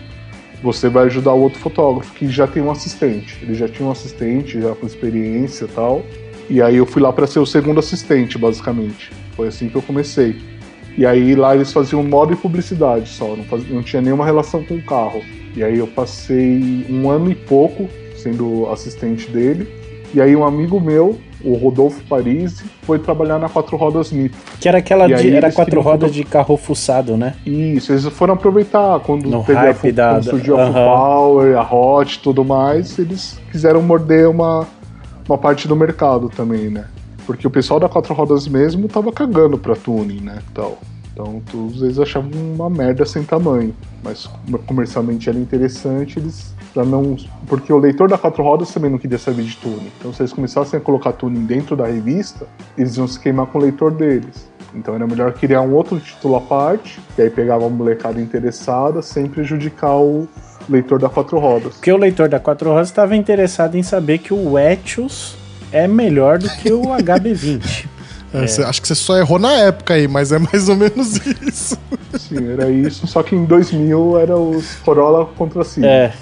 você 0.62 0.90
vai 0.90 1.06
ajudar 1.06 1.34
o 1.34 1.42
outro 1.42 1.60
fotógrafo, 1.60 2.14
que 2.14 2.28
já 2.28 2.46
tem 2.46 2.62
um 2.62 2.72
assistente. 2.72 3.38
Ele 3.42 3.54
já 3.54 3.68
tinha 3.68 3.88
um 3.88 3.92
assistente, 3.92 4.60
já 4.62 4.76
com 4.76 4.86
experiência 4.86 5.66
e 5.66 5.70
tal. 5.70 6.04
E 6.50 6.62
aí 6.62 6.78
eu 6.78 6.86
fui 6.86 7.02
lá 7.02 7.14
para 7.14 7.28
ser 7.28 7.40
o 7.40 7.46
segundo 7.46 7.80
assistente, 7.80 8.38
basicamente. 8.38 9.12
Foi 9.36 9.48
assim 9.48 9.70
que 9.70 9.76
eu 9.76 9.82
comecei. 9.82 10.36
E 10.98 11.06
aí 11.06 11.36
lá 11.36 11.56
eles 11.56 11.72
faziam 11.72 12.04
moda 12.04 12.34
e 12.34 12.36
publicidade 12.36 13.08
só, 13.10 13.36
não, 13.36 13.46
faz... 13.46 13.70
não 13.70 13.82
tinha 13.82 14.02
nenhuma 14.02 14.26
relação 14.26 14.64
com 14.64 14.76
o 14.76 14.82
carro. 14.82 15.22
E 15.56 15.64
aí 15.64 15.78
eu 15.78 15.88
passei 15.88 16.86
um 16.90 17.10
ano 17.10 17.32
e 17.32 17.36
pouco 17.36 17.88
sendo 18.18 18.68
assistente 18.70 19.30
dele. 19.30 19.68
E 20.14 20.20
aí 20.20 20.36
um 20.36 20.44
amigo 20.44 20.80
meu, 20.80 21.18
o 21.44 21.56
Rodolfo 21.56 22.02
Parisi, 22.10 22.64
foi 22.84 23.00
trabalhar 23.00 23.40
na 23.40 23.48
Quatro 23.48 23.78
Rodas 23.78 24.12
Mito. 24.12 24.38
Que 24.60 24.68
era 24.68 24.80
aquela 24.80 25.08
de, 25.08 25.34
era 25.36 25.52
quatro 25.52 25.80
rodas 25.82 26.14
de 26.14 26.24
carro 26.24 26.58
fuçado, 26.58 27.16
né? 27.16 27.36
Isso, 27.46 27.92
eles 27.92 28.06
foram 28.08 28.34
aproveitar 28.34 29.00
quando 29.02 29.30
No 29.30 29.44
teve 29.44 29.58
a, 29.58 29.62
hype 29.62 29.92
da- 29.92 30.12
quando 30.16 30.24
surgiu 30.26 30.60
a 30.60 30.66
Full 30.66 30.76
aham. 30.76 30.86
Power, 30.96 31.58
a 31.58 31.74
Hot 31.74 32.16
e 32.16 32.20
tudo 32.20 32.44
mais, 32.44 32.98
eles 33.00 33.40
quiseram 33.52 33.82
morder 33.82 34.30
uma, 34.30 34.68
uma 35.28 35.38
parte 35.38 35.68
do 35.68 35.76
mercado 35.76 36.30
também, 36.30 36.70
né? 36.70 36.86
Porque 37.26 37.46
o 37.46 37.50
pessoal 37.50 37.80
da 37.80 37.88
Quatro 37.88 38.14
Rodas 38.14 38.48
mesmo 38.48 38.88
tava 38.88 39.12
cagando 39.12 39.58
pra 39.58 39.76
tuning, 39.76 40.20
né? 40.22 40.40
Tal. 40.54 40.78
Então 40.82 40.99
todos 41.52 41.82
eles 41.82 42.00
achavam 42.00 42.32
uma 42.32 42.70
merda 42.70 43.06
sem 43.06 43.24
tamanho. 43.24 43.76
Mas 44.04 44.30
comercialmente 44.66 45.30
era 45.30 45.38
interessante, 45.38 46.20
eles. 46.20 46.54
Pra 46.74 46.86
não, 46.86 47.18
porque 47.48 47.74
o 47.74 47.80
leitor 47.80 48.08
da 48.08 48.18
Quatro 48.18 48.44
Rodas 48.44 48.72
também 48.72 48.92
não 48.92 49.00
queria 49.00 49.18
saber 49.18 49.44
de 49.44 49.58
tuning. 49.58 49.92
Então 49.98 50.14
se 50.14 50.22
eles 50.22 50.32
começassem 50.32 50.80
a 50.80 50.82
colocar 50.82 51.14
tuning 51.14 51.46
dentro 51.46 51.76
da 51.76 51.88
revista, 51.88 52.48
eles 52.78 52.96
iam 52.96 53.08
se 53.08 53.20
queimar 53.20 53.48
com 53.48 53.58
o 53.58 53.62
leitor 53.62 53.92
deles. 53.92 54.48
Então 54.74 54.94
era 54.94 55.08
melhor 55.08 55.34
criar 55.34 55.62
um 55.62 55.74
outro 55.74 56.00
título 56.00 56.36
à 56.36 56.42
parte, 56.42 57.00
e 57.18 57.22
aí 57.24 57.30
pegava 57.30 57.66
uma 57.66 57.76
molecada 57.76 58.22
interessada, 58.22 59.02
sem 59.02 59.26
prejudicar 59.26 59.98
o 59.98 60.28
leitor 60.70 61.00
da 61.00 61.10
Quatro 61.10 61.40
Rodas. 61.40 61.74
Porque 61.74 61.92
o 61.92 61.98
leitor 61.98 62.30
da 62.30 62.40
Quatro 62.40 62.70
Rodas 62.70 62.90
estava 62.90 63.16
interessado 63.16 63.76
em 63.76 63.84
saber 63.84 64.20
que 64.20 64.34
o 64.34 64.58
Etios 64.58 65.36
é 65.72 65.88
melhor 65.88 66.38
do 66.38 66.50
que 66.50 66.72
o 66.72 66.82
HB20. 67.02 67.99
É, 68.34 68.46
cê- 68.48 68.64
acho 68.64 68.82
que 68.82 68.88
você 68.88 68.96
só 68.96 69.18
errou 69.18 69.40
na 69.40 69.52
época 69.54 69.94
aí, 69.96 70.08
mas 70.08 70.32
é 70.32 70.38
mais 70.40 70.70
ou 70.70 70.76
menos 70.76 71.18
isso. 71.48 71.78
Sim, 72.18 72.52
era 72.54 72.70
isso, 72.70 73.08
só 73.08 73.24
que 73.24 73.36
em 73.36 73.46
2000 73.46 74.20
era 74.20 74.36
os 74.38 74.76
Corolla 74.86 75.26
contra 75.38 75.64
si. 75.64 75.84
É. 75.86 76.14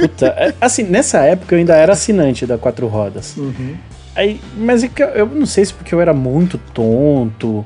Puta, 0.00 0.26
é, 0.26 0.54
assim, 0.60 0.82
nessa 0.84 1.18
época 1.20 1.54
eu 1.54 1.58
ainda 1.58 1.74
era 1.76 1.92
assinante 1.92 2.46
da 2.46 2.58
Quatro 2.58 2.86
Rodas. 2.86 3.36
Uhum. 3.36 3.76
Aí, 4.14 4.40
mas 4.56 4.82
é 4.84 4.88
que 4.88 5.02
eu, 5.02 5.08
eu 5.08 5.26
não 5.26 5.46
sei 5.46 5.64
se 5.64 5.72
porque 5.72 5.94
eu 5.94 6.00
era 6.00 6.12
muito 6.12 6.58
tonto. 6.74 7.64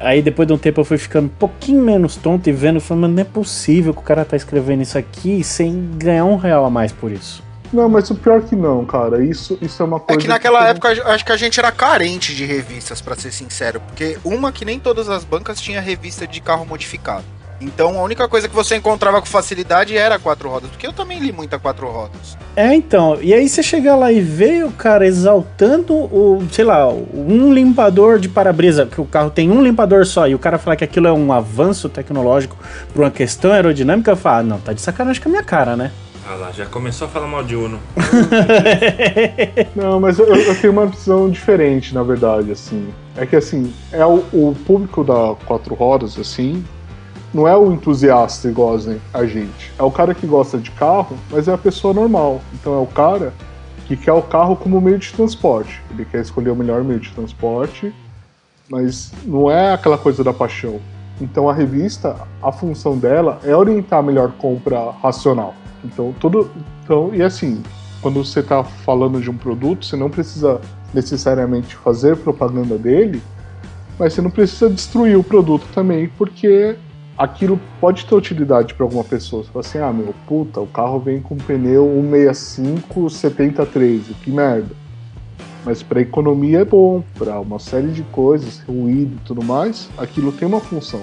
Aí 0.00 0.20
depois 0.20 0.46
de 0.48 0.52
um 0.54 0.58
tempo 0.58 0.80
eu 0.80 0.84
fui 0.84 0.98
ficando 0.98 1.26
um 1.26 1.36
pouquinho 1.38 1.82
menos 1.82 2.16
tonto 2.16 2.48
e 2.48 2.52
vendo, 2.52 2.80
falando, 2.80 3.02
mano, 3.02 3.14
não 3.14 3.20
é 3.22 3.24
possível 3.24 3.94
que 3.94 4.00
o 4.00 4.02
cara 4.02 4.24
tá 4.24 4.36
escrevendo 4.36 4.82
isso 4.82 4.98
aqui 4.98 5.42
sem 5.44 5.90
ganhar 5.96 6.24
um 6.24 6.36
real 6.36 6.64
a 6.64 6.70
mais 6.70 6.90
por 6.92 7.12
isso. 7.12 7.42
Não, 7.74 7.88
mas 7.88 8.08
o 8.10 8.14
pior 8.14 8.40
que 8.42 8.54
não, 8.54 8.84
cara. 8.84 9.24
Isso, 9.24 9.58
isso 9.60 9.82
é 9.82 9.84
uma 9.86 9.96
É 9.96 10.00
coisa. 10.00 10.20
que 10.20 10.28
naquela 10.28 10.60
eu- 10.60 10.66
época 10.68 10.88
acho 11.12 11.24
que 11.24 11.32
a 11.32 11.36
gente 11.36 11.58
era 11.58 11.72
carente 11.72 12.34
de 12.34 12.44
revistas, 12.44 13.00
pra 13.00 13.16
ser 13.16 13.32
sincero. 13.32 13.80
Porque 13.80 14.16
uma 14.24 14.52
que 14.52 14.64
nem 14.64 14.78
todas 14.78 15.08
as 15.08 15.24
bancas 15.24 15.60
tinha 15.60 15.80
revista 15.80 16.26
de 16.26 16.40
carro 16.40 16.64
modificado. 16.64 17.24
Então 17.60 17.98
a 17.98 18.02
única 18.02 18.28
coisa 18.28 18.48
que 18.48 18.54
você 18.54 18.76
encontrava 18.76 19.20
com 19.20 19.26
facilidade 19.26 19.96
era 19.96 20.18
quatro 20.18 20.48
rodas. 20.48 20.70
Porque 20.70 20.86
eu 20.86 20.92
também 20.92 21.18
li 21.18 21.32
muita 21.32 21.58
quatro 21.58 21.88
rodas. 21.88 22.36
É, 22.54 22.74
então, 22.74 23.18
e 23.20 23.32
aí 23.34 23.48
você 23.48 23.62
chega 23.62 23.94
lá 23.96 24.12
e 24.12 24.20
vê 24.20 24.62
o 24.64 24.70
cara 24.70 25.06
exaltando 25.06 25.94
o, 25.94 26.44
sei 26.52 26.64
lá, 26.64 26.88
um 26.88 27.52
limpador 27.52 28.18
de 28.18 28.28
para-brisa, 28.28 28.86
que 28.86 29.00
o 29.00 29.04
carro 29.04 29.30
tem 29.30 29.50
um 29.50 29.62
limpador 29.62 30.04
só, 30.04 30.28
e 30.28 30.34
o 30.34 30.38
cara 30.38 30.58
falar 30.58 30.76
que 30.76 30.84
aquilo 30.84 31.06
é 31.08 31.12
um 31.12 31.32
avanço 31.32 31.88
tecnológico 31.88 32.56
por 32.92 33.02
uma 33.02 33.10
questão 33.10 33.52
aerodinâmica, 33.52 34.10
eu 34.12 34.16
falo, 34.16 34.38
ah, 34.38 34.42
não, 34.42 34.60
tá 34.60 34.72
de 34.72 34.80
sacanagem 34.80 35.20
com 35.22 35.28
a 35.28 35.32
minha 35.32 35.42
cara, 35.42 35.74
né? 35.76 35.90
Ah 36.26 36.36
lá, 36.36 36.50
já 36.52 36.64
começou 36.64 37.06
a 37.06 37.10
falar 37.10 37.26
mal 37.26 37.44
de 37.44 37.54
Uno. 37.54 37.78
Não, 39.76 40.00
mas 40.00 40.18
eu, 40.18 40.26
eu 40.34 40.58
tenho 40.58 40.72
uma 40.72 40.86
visão 40.86 41.28
diferente, 41.28 41.94
na 41.94 42.02
verdade, 42.02 42.50
assim. 42.50 42.88
É 43.14 43.26
que, 43.26 43.36
assim, 43.36 43.72
é 43.92 44.06
o, 44.06 44.24
o 44.32 44.56
público 44.66 45.04
da 45.04 45.34
Quatro 45.44 45.74
Rodas, 45.74 46.18
assim, 46.18 46.64
não 47.34 47.46
é 47.48 47.54
o 47.56 47.72
entusiasta 47.72 48.48
igual 48.48 48.76
a 48.76 49.18
a 49.18 49.26
gente. 49.26 49.72
É 49.78 49.82
o 49.82 49.90
cara 49.90 50.14
que 50.14 50.26
gosta 50.26 50.56
de 50.56 50.70
carro, 50.70 51.16
mas 51.30 51.48
é 51.48 51.52
a 51.52 51.58
pessoa 51.58 51.92
normal. 51.92 52.40
Então 52.54 52.72
é 52.72 52.78
o 52.78 52.86
cara 52.86 53.34
que 53.86 53.96
quer 53.96 54.12
o 54.12 54.22
carro 54.22 54.56
como 54.56 54.80
meio 54.80 54.98
de 54.98 55.12
transporte. 55.12 55.82
Ele 55.90 56.04
quer 56.04 56.20
escolher 56.20 56.50
o 56.50 56.56
melhor 56.56 56.84
meio 56.84 57.00
de 57.00 57.10
transporte, 57.10 57.92
mas 58.70 59.12
não 59.24 59.50
é 59.50 59.72
aquela 59.74 59.98
coisa 59.98 60.22
da 60.22 60.32
paixão. 60.32 60.80
Então 61.20 61.48
a 61.48 61.52
revista, 61.52 62.16
a 62.40 62.50
função 62.50 62.96
dela 62.96 63.40
é 63.44 63.54
orientar 63.54 63.98
a 63.98 64.02
melhor 64.02 64.32
compra 64.38 64.92
racional. 65.02 65.54
Então 65.84 66.14
tudo, 66.18 66.50
então 66.82 67.14
e 67.14 67.22
assim, 67.22 67.62
quando 68.00 68.24
você 68.24 68.40
está 68.40 68.62
falando 68.64 69.20
de 69.20 69.30
um 69.30 69.36
produto, 69.36 69.84
você 69.84 69.96
não 69.96 70.10
precisa 70.10 70.60
necessariamente 70.92 71.74
fazer 71.76 72.16
propaganda 72.16 72.76
dele, 72.76 73.22
mas 73.98 74.12
você 74.12 74.22
não 74.22 74.30
precisa 74.30 74.68
destruir 74.68 75.16
o 75.16 75.24
produto 75.24 75.66
também, 75.74 76.08
porque 76.08 76.76
aquilo 77.16 77.58
pode 77.80 78.04
ter 78.04 78.14
utilidade 78.14 78.74
para 78.74 78.84
alguma 78.84 79.04
pessoa. 79.04 79.42
Você 79.42 79.50
fala 79.50 79.64
assim, 79.64 79.78
ah, 79.78 79.92
meu, 79.92 80.14
puta, 80.26 80.60
o 80.60 80.66
carro 80.66 80.98
vem 80.98 81.20
com 81.20 81.36
pneu 81.36 81.86
165 82.10 83.10
7013, 83.10 84.14
que 84.14 84.30
merda. 84.30 84.74
Mas 85.64 85.82
para 85.82 86.00
economia 86.00 86.60
é 86.60 86.64
bom, 86.64 87.02
para 87.16 87.40
uma 87.40 87.58
série 87.58 87.88
de 87.88 88.02
coisas, 88.02 88.60
ruído 88.60 89.16
e 89.16 89.24
tudo 89.24 89.42
mais, 89.42 89.88
aquilo 89.96 90.30
tem 90.30 90.46
uma 90.46 90.60
função. 90.60 91.02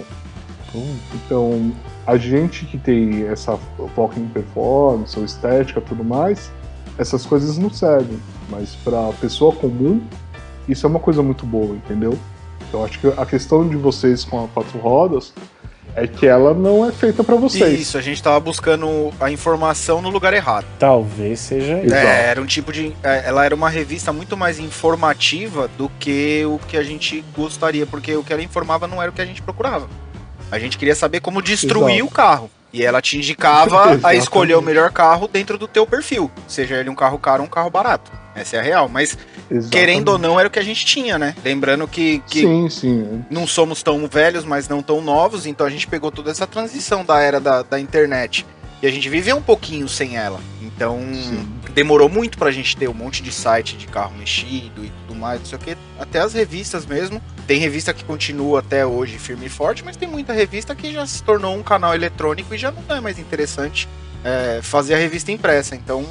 Então, 1.14 1.72
a 2.06 2.18
gente 2.18 2.66
que 2.66 2.78
tem 2.78 3.28
essa 3.28 3.58
foco 3.96 4.20
em 4.20 4.28
performance, 4.28 5.18
ou 5.18 5.26
estética 5.26 5.80
e 5.80 5.84
tudo 5.84 6.04
mais, 6.04 6.52
essas 6.98 7.26
coisas 7.26 7.58
não 7.58 7.70
servem. 7.70 8.20
Mas 8.50 8.76
para 8.84 9.10
a 9.10 9.14
pessoa 9.14 9.54
comum, 9.54 10.02
isso 10.68 10.86
é 10.86 10.90
uma 10.90 11.00
coisa 11.00 11.22
muito 11.24 11.46
boa, 11.46 11.76
entendeu? 11.76 12.18
Eu 12.74 12.86
acho 12.86 13.00
que 13.00 13.08
a 13.08 13.26
questão 13.26 13.68
de 13.68 13.76
vocês 13.76 14.24
com 14.24 14.44
a 14.44 14.48
quatro 14.48 14.80
rodas 14.80 15.34
é 15.96 16.08
que 16.08 16.26
ela 16.26 16.54
não 16.54 16.88
é 16.88 16.92
feita 16.92 17.24
para 17.24 17.36
vocês. 17.36 17.82
Isso, 17.82 17.98
a 17.98 18.02
gente 18.02 18.24
tava 18.24 18.40
buscando 18.40 19.12
a 19.20 19.30
informação 19.30 20.02
no 20.02 20.10
lugar 20.10 20.34
errado. 20.34 20.66
Talvez 20.80 21.40
seja 21.40 21.82
isso. 21.84 21.94
É, 21.94 22.28
era 22.30 22.42
um 22.42 22.46
tipo 22.46 22.72
de. 22.72 22.94
é, 23.04 23.28
Ela 23.28 23.44
era 23.44 23.54
uma 23.54 23.70
revista 23.70 24.14
muito 24.14 24.38
mais 24.38 24.58
informativa 24.58 25.70
do 25.78 25.90
que 26.00 26.46
o 26.46 26.60
que 26.66 26.78
a 26.78 26.84
gente 26.84 27.24
gostaria, 27.36 27.86
porque 27.86 28.16
o 28.16 28.24
que 28.24 28.32
ela 28.32 28.42
informava 28.42 28.88
não 28.88 29.02
era 29.02 29.12
o 29.12 29.14
que 29.14 29.22
a 29.22 29.26
gente 29.26 29.42
procurava. 29.42 29.88
A 30.52 30.60
gente 30.60 30.78
queria 30.78 30.96
saber 30.96 31.22
como 31.22 31.42
destruir 31.42 31.96
Exato. 31.96 32.06
o 32.06 32.12
carro. 32.12 32.52
E 32.74 32.84
ela 32.84 33.02
te 33.02 33.18
indicava 33.18 34.00
a 34.04 34.14
escolher 34.16 34.56
o 34.56 34.62
melhor 34.62 34.92
carro 34.92 35.28
dentro 35.28 35.58
do 35.58 35.68
teu 35.68 35.86
perfil. 35.86 36.32
Seja 36.48 36.76
ele 36.76 36.90
um 36.90 36.96
carro 36.96 37.18
caro 37.18 37.42
ou 37.42 37.48
um 37.48 37.50
carro 37.50 37.70
barato. 37.70 38.12
Essa 38.34 38.58
é 38.58 38.60
a 38.60 38.62
real. 38.64 38.88
Mas, 38.88 39.18
Exatamente. 39.50 39.70
querendo 39.70 40.10
ou 40.10 40.18
não, 40.18 40.40
era 40.40 40.48
o 40.48 40.52
que 40.52 40.60
a 40.60 40.64
gente 40.64 40.86
tinha, 40.86 41.18
né? 41.20 41.36
Lembrando 41.44 41.88
que, 41.88 42.20
que 42.28 42.42
Sim, 42.42 42.70
sim. 42.70 43.26
não 43.30 43.46
somos 43.46 43.84
tão 43.84 44.08
velhos, 44.08 44.46
mas 44.46 44.70
não 44.70 44.82
tão 44.82 45.02
novos, 45.02 45.46
então 45.46 45.68
a 45.68 45.70
gente 45.70 45.86
pegou 45.86 46.12
toda 46.12 46.32
essa 46.32 46.48
transição 46.48 47.04
da 47.04 47.20
era 47.20 47.40
da, 47.40 47.62
da 47.62 47.80
internet. 47.80 48.46
E 48.82 48.88
a 48.88 48.92
gente 48.92 49.08
viveu 49.10 49.36
um 49.36 49.42
pouquinho 49.42 49.88
sem 49.88 50.18
ela. 50.18 50.40
Então, 50.62 50.98
Sim. 51.14 51.48
demorou 51.72 52.10
muito 52.10 52.38
pra 52.38 52.50
gente 52.52 52.76
ter 52.76 52.90
um 52.90 52.94
monte 52.94 53.22
de 53.22 53.32
site 53.32 53.78
de 53.78 53.86
carro 53.86 54.14
mexido 54.18 54.84
e 54.84 54.92
mais, 55.22 55.40
não 55.40 55.46
sei 55.46 55.58
o 55.58 55.62
que. 55.62 55.78
Até 56.00 56.20
as 56.20 56.34
revistas 56.34 56.86
mesmo. 56.86 57.22
Tem 57.48 57.60
revista 57.60 57.94
que 57.94 58.04
continua 58.04 58.60
até 58.60 58.86
hoje 58.86 59.18
firme 59.18 59.46
e 59.46 59.50
forte, 59.50 59.86
mas 59.86 59.96
tem 59.96 60.08
muita 60.08 60.34
revista 60.34 60.74
que 60.76 60.92
já 60.92 61.06
se 61.06 61.22
tornou 61.24 61.56
um 61.56 61.64
canal 61.64 61.94
eletrônico 61.94 62.54
e 62.54 62.58
já 62.58 62.72
não 62.72 62.96
é 62.96 63.00
mais 63.00 63.20
interessante 63.20 63.88
é, 64.24 64.60
fazer 64.62 64.96
a 64.96 64.98
revista 64.98 65.32
impressa. 65.32 65.76
Então, 65.76 66.06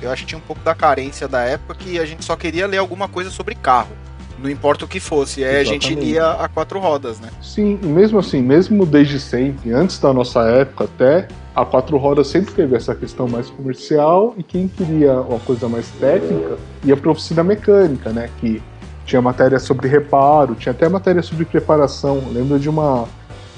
eu 0.00 0.10
acho 0.10 0.22
que 0.22 0.28
tinha 0.28 0.38
um 0.38 0.42
pouco 0.42 0.62
da 0.62 0.74
carência 0.74 1.28
da 1.28 1.42
época 1.42 1.74
que 1.74 1.98
a 1.98 2.04
gente 2.04 2.24
só 2.24 2.36
queria 2.36 2.66
ler 2.66 2.78
alguma 2.78 3.08
coisa 3.08 3.30
sobre 3.30 3.54
carro. 3.54 3.96
Não 4.38 4.50
importa 4.50 4.84
o 4.84 4.88
que 4.88 5.00
fosse. 5.00 5.44
Aí 5.44 5.56
a 5.56 5.64
gente 5.64 5.94
lia 5.94 6.32
a 6.32 6.48
quatro 6.48 6.78
rodas, 6.78 7.20
né? 7.20 7.30
Sim, 7.40 7.78
mesmo 7.82 8.18
assim, 8.18 8.42
mesmo 8.42 8.84
desde 8.84 9.20
sempre, 9.20 9.72
antes 9.72 9.98
da 9.98 10.12
nossa 10.12 10.42
época 10.42 10.84
até, 10.84 11.28
a 11.54 11.64
quatro 11.64 11.96
rodas 11.96 12.26
sempre 12.26 12.52
teve 12.52 12.74
essa 12.74 12.94
questão 12.94 13.28
mais 13.28 13.48
comercial 13.48 14.34
e 14.36 14.42
quem 14.42 14.66
queria 14.66 15.20
uma 15.20 15.38
coisa 15.38 15.68
mais 15.68 15.88
técnica 16.00 16.56
ia 16.84 16.96
para 16.96 17.10
oficina 17.10 17.44
mecânica, 17.44 18.10
né? 18.10 18.28
Que 18.40 18.60
tinha 19.06 19.22
matéria 19.22 19.58
sobre 19.58 19.86
reparo, 19.88 20.54
tinha 20.54 20.72
até 20.72 20.88
matéria 20.88 21.22
sobre 21.22 21.44
preparação. 21.44 22.22
Eu 22.26 22.32
lembro 22.32 22.58
de 22.58 22.68
uma 22.68 23.06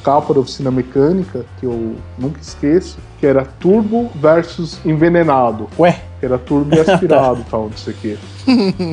capa 0.05 0.35
da 0.35 0.41
oficina 0.41 0.71
mecânica, 0.71 1.45
que 1.59 1.67
eu 1.67 1.97
nunca 2.19 2.41
esqueço, 2.41 2.99
que 3.19 3.27
era 3.27 3.45
turbo 3.45 4.11
versus 4.15 4.79
envenenado. 4.85 5.67
Ué, 5.79 6.01
Que 6.21 6.27
era 6.27 6.39
turbo 6.39 6.77
e 6.77 6.81
aspirado 6.81 7.45
tal, 7.51 7.65
não 7.65 7.77
sei 7.77 7.93
o 7.93 7.97
quê. 7.97 8.17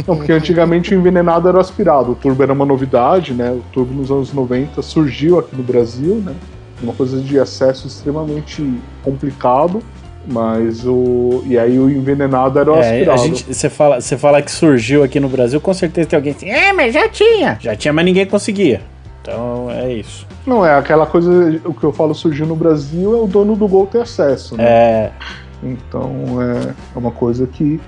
Não, 0.07 0.15
porque 0.17 0.31
antigamente 0.31 0.93
o 0.93 0.97
envenenado 0.97 1.47
era 1.47 1.59
aspirado. 1.59 2.13
O 2.13 2.15
turbo 2.15 2.41
era 2.41 2.53
uma 2.53 2.65
novidade, 2.65 3.33
né? 3.33 3.51
O 3.51 3.61
turbo 3.71 3.93
nos 3.93 4.09
anos 4.09 4.33
90 4.33 4.81
surgiu 4.81 5.37
aqui 5.37 5.55
no 5.55 5.61
Brasil, 5.61 6.15
né? 6.15 6.33
Uma 6.81 6.93
coisa 6.93 7.19
de 7.21 7.39
acesso 7.39 7.87
extremamente 7.87 8.63
complicado. 9.03 9.81
Mas 10.25 10.85
o. 10.85 11.43
E 11.45 11.59
aí 11.59 11.77
o 11.77 11.89
envenenado 11.89 12.57
era 12.57 12.71
o 12.71 12.75
é, 12.77 12.79
aspirado. 12.79 13.21
a 13.21 13.25
gente, 13.25 13.53
você 13.53 13.69
fala, 13.69 13.99
você 13.99 14.17
fala 14.17 14.41
que 14.41 14.51
surgiu 14.51 15.03
aqui 15.03 15.19
no 15.19 15.27
Brasil, 15.27 15.59
com 15.59 15.73
certeza 15.73 16.07
tem 16.07 16.17
alguém 16.17 16.31
assim, 16.31 16.49
é, 16.49 16.71
mas 16.71 16.93
já 16.93 17.09
tinha. 17.09 17.57
Já 17.59 17.75
tinha, 17.75 17.91
mas 17.91 18.05
ninguém 18.05 18.25
conseguia. 18.25 18.81
Então 19.21 19.69
é 19.69 19.91
isso. 19.91 20.25
Não, 20.45 20.65
é 20.65 20.77
aquela 20.77 21.05
coisa. 21.05 21.61
O 21.65 21.73
que 21.73 21.83
eu 21.83 21.91
falo 21.91 22.13
surgiu 22.13 22.45
no 22.45 22.55
Brasil 22.55 23.13
é 23.17 23.21
o 23.21 23.27
dono 23.27 23.55
do 23.55 23.67
gol 23.67 23.85
ter 23.85 24.01
acesso, 24.01 24.55
né? 24.55 24.63
É, 24.63 25.11
Então 25.61 26.41
é, 26.41 26.73
é 26.95 26.99
uma 26.99 27.11
coisa 27.11 27.47
que 27.47 27.81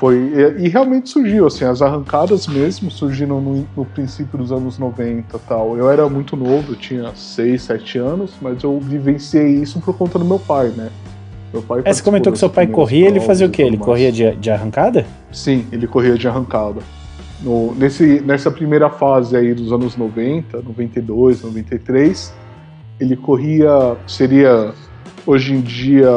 foi. 0.00 0.16
E, 0.16 0.64
e 0.64 0.68
realmente 0.68 1.10
surgiu, 1.10 1.46
assim, 1.46 1.66
as 1.66 1.82
arrancadas 1.82 2.46
mesmo 2.46 2.90
surgiram 2.90 3.38
no, 3.38 3.68
no 3.76 3.84
princípio 3.84 4.38
dos 4.38 4.50
anos 4.50 4.78
90 4.78 5.36
e 5.36 5.40
tal. 5.40 5.76
Eu 5.76 5.90
era 5.90 6.08
muito 6.08 6.34
novo, 6.34 6.72
eu 6.72 6.76
tinha 6.76 7.14
6, 7.14 7.62
7 7.62 7.98
anos, 7.98 8.32
mas 8.40 8.62
eu 8.62 8.80
vivenciei 8.80 9.48
isso 9.56 9.78
por 9.80 9.94
conta 9.94 10.18
do 10.18 10.24
meu 10.24 10.38
pai, 10.38 10.68
né? 10.68 10.88
Meu 11.52 11.62
pai 11.62 11.82
é, 11.84 11.92
você 11.92 12.02
comentou 12.02 12.32
que 12.32 12.38
seu 12.38 12.48
pai 12.48 12.66
corria, 12.66 13.08
ele 13.08 13.20
fazia 13.20 13.46
o 13.46 13.50
quê? 13.50 13.62
Ele 13.62 13.76
corria 13.76 14.10
de, 14.10 14.34
de 14.36 14.50
arrancada? 14.50 15.04
Sim, 15.30 15.66
ele 15.70 15.86
corria 15.86 16.16
de 16.16 16.26
arrancada. 16.26 16.80
No, 17.42 17.74
nesse, 17.74 18.20
nessa 18.20 18.50
primeira 18.50 18.88
fase 18.88 19.36
aí 19.36 19.52
dos 19.52 19.70
anos 19.70 19.96
90, 19.96 20.62
92, 20.62 21.42
93, 21.42 22.32
ele 22.98 23.16
corria, 23.16 23.96
seria 24.06 24.72
hoje 25.26 25.52
em 25.52 25.60
dia 25.60 26.08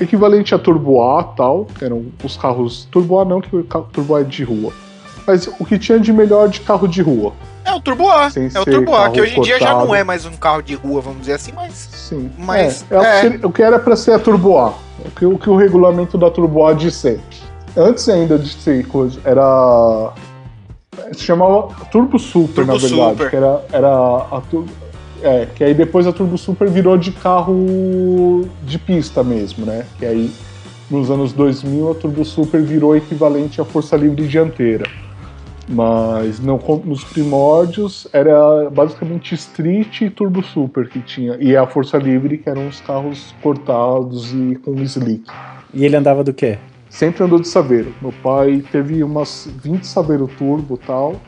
equivalente 0.00 0.54
a 0.54 0.58
Turbo 0.58 1.02
A 1.02 1.22
tal, 1.24 1.66
que 1.66 1.84
eram 1.84 2.06
os 2.22 2.36
carros 2.36 2.86
Turbo 2.90 3.20
A 3.20 3.24
não, 3.24 3.40
que 3.40 3.54
o 3.54 3.62
Turbo 3.62 4.16
A 4.16 4.20
é 4.20 4.24
de 4.24 4.44
rua. 4.44 4.72
Mas 5.26 5.46
o 5.46 5.64
que 5.64 5.78
tinha 5.78 6.00
de 6.00 6.12
melhor 6.12 6.48
de 6.48 6.60
carro 6.60 6.88
de 6.88 7.00
rua. 7.00 7.32
É 7.64 7.72
o 7.72 7.80
Turbo 7.80 8.10
A. 8.10 8.28
Sem 8.30 8.50
É 8.52 8.60
o 8.60 8.64
Turbo 8.64 8.94
A, 8.94 9.10
que 9.10 9.20
hoje 9.20 9.38
em 9.38 9.42
dia 9.42 9.58
já 9.58 9.66
cortado. 9.66 9.86
não 9.86 9.94
é 9.94 10.02
mais 10.02 10.26
um 10.26 10.32
carro 10.32 10.62
de 10.62 10.74
rua, 10.74 11.00
vamos 11.00 11.20
dizer 11.20 11.34
assim, 11.34 11.52
mas. 11.54 11.72
Sim. 11.74 12.30
Mas, 12.36 12.84
é, 12.90 12.94
é 12.94 12.98
o 12.98 13.02
que 13.02 13.06
é. 13.06 13.46
o 13.46 13.52
que 13.52 13.62
era 13.62 13.78
para 13.78 13.96
ser 13.96 14.12
a 14.12 14.18
Turbo 14.18 14.58
A. 14.58 14.74
O 15.04 15.10
que, 15.16 15.26
o 15.26 15.38
que 15.38 15.50
o 15.50 15.56
regulamento 15.56 16.18
da 16.18 16.30
Turbo 16.30 16.66
A 16.66 16.78
ser. 16.90 17.20
Antes 17.76 18.08
ainda 18.08 18.38
de 18.38 18.48
ser 18.48 18.86
coisa, 18.86 19.20
era. 19.24 20.12
Se 21.12 21.24
chamava 21.24 21.68
Turbo 21.90 22.18
Super, 22.18 22.66
Turbo 22.66 22.72
na 22.72 22.78
verdade. 22.78 23.10
Super. 23.10 23.30
Que 23.30 23.36
era, 23.36 23.64
era 23.72 23.88
a 23.88 24.42
Turbo. 24.50 24.81
É, 25.22 25.46
que 25.46 25.62
aí 25.62 25.72
depois 25.72 26.06
a 26.06 26.12
Turbo 26.12 26.36
Super 26.36 26.68
virou 26.68 26.96
de 26.96 27.12
carro 27.12 28.48
de 28.64 28.78
pista 28.78 29.22
mesmo, 29.22 29.64
né? 29.64 29.86
Que 29.98 30.06
aí 30.06 30.32
nos 30.90 31.10
anos 31.10 31.32
2000 31.32 31.90
a 31.90 31.94
Turbo 31.94 32.24
Super 32.24 32.60
virou 32.60 32.96
equivalente 32.96 33.60
à 33.60 33.64
força 33.64 33.96
livre 33.96 34.26
dianteira. 34.26 34.84
Mas 35.68 36.40
não, 36.40 36.58
nos 36.84 37.04
primórdios 37.04 38.08
era 38.12 38.68
basicamente 38.68 39.34
Street 39.34 40.02
e 40.02 40.10
Turbo 40.10 40.42
Super 40.42 40.88
que 40.88 41.00
tinha. 41.00 41.36
E 41.40 41.56
a 41.56 41.66
Força 41.66 41.96
Livre, 41.98 42.38
que 42.38 42.48
eram 42.48 42.68
os 42.68 42.80
carros 42.80 43.34
cortados 43.42 44.32
e 44.32 44.56
com 44.56 44.74
slick. 44.82 45.24
E 45.72 45.84
ele 45.84 45.96
andava 45.96 46.24
do 46.24 46.34
quê? 46.34 46.58
Sempre 46.90 47.24
andou 47.24 47.40
de 47.40 47.48
Saveiro. 47.48 47.94
Meu 48.02 48.12
pai 48.22 48.62
teve 48.70 49.02
umas 49.02 49.48
20 49.62 49.86
Saveiro 49.86 50.28
Turbo 50.36 50.78
e 50.82 50.86
tal. 50.86 51.20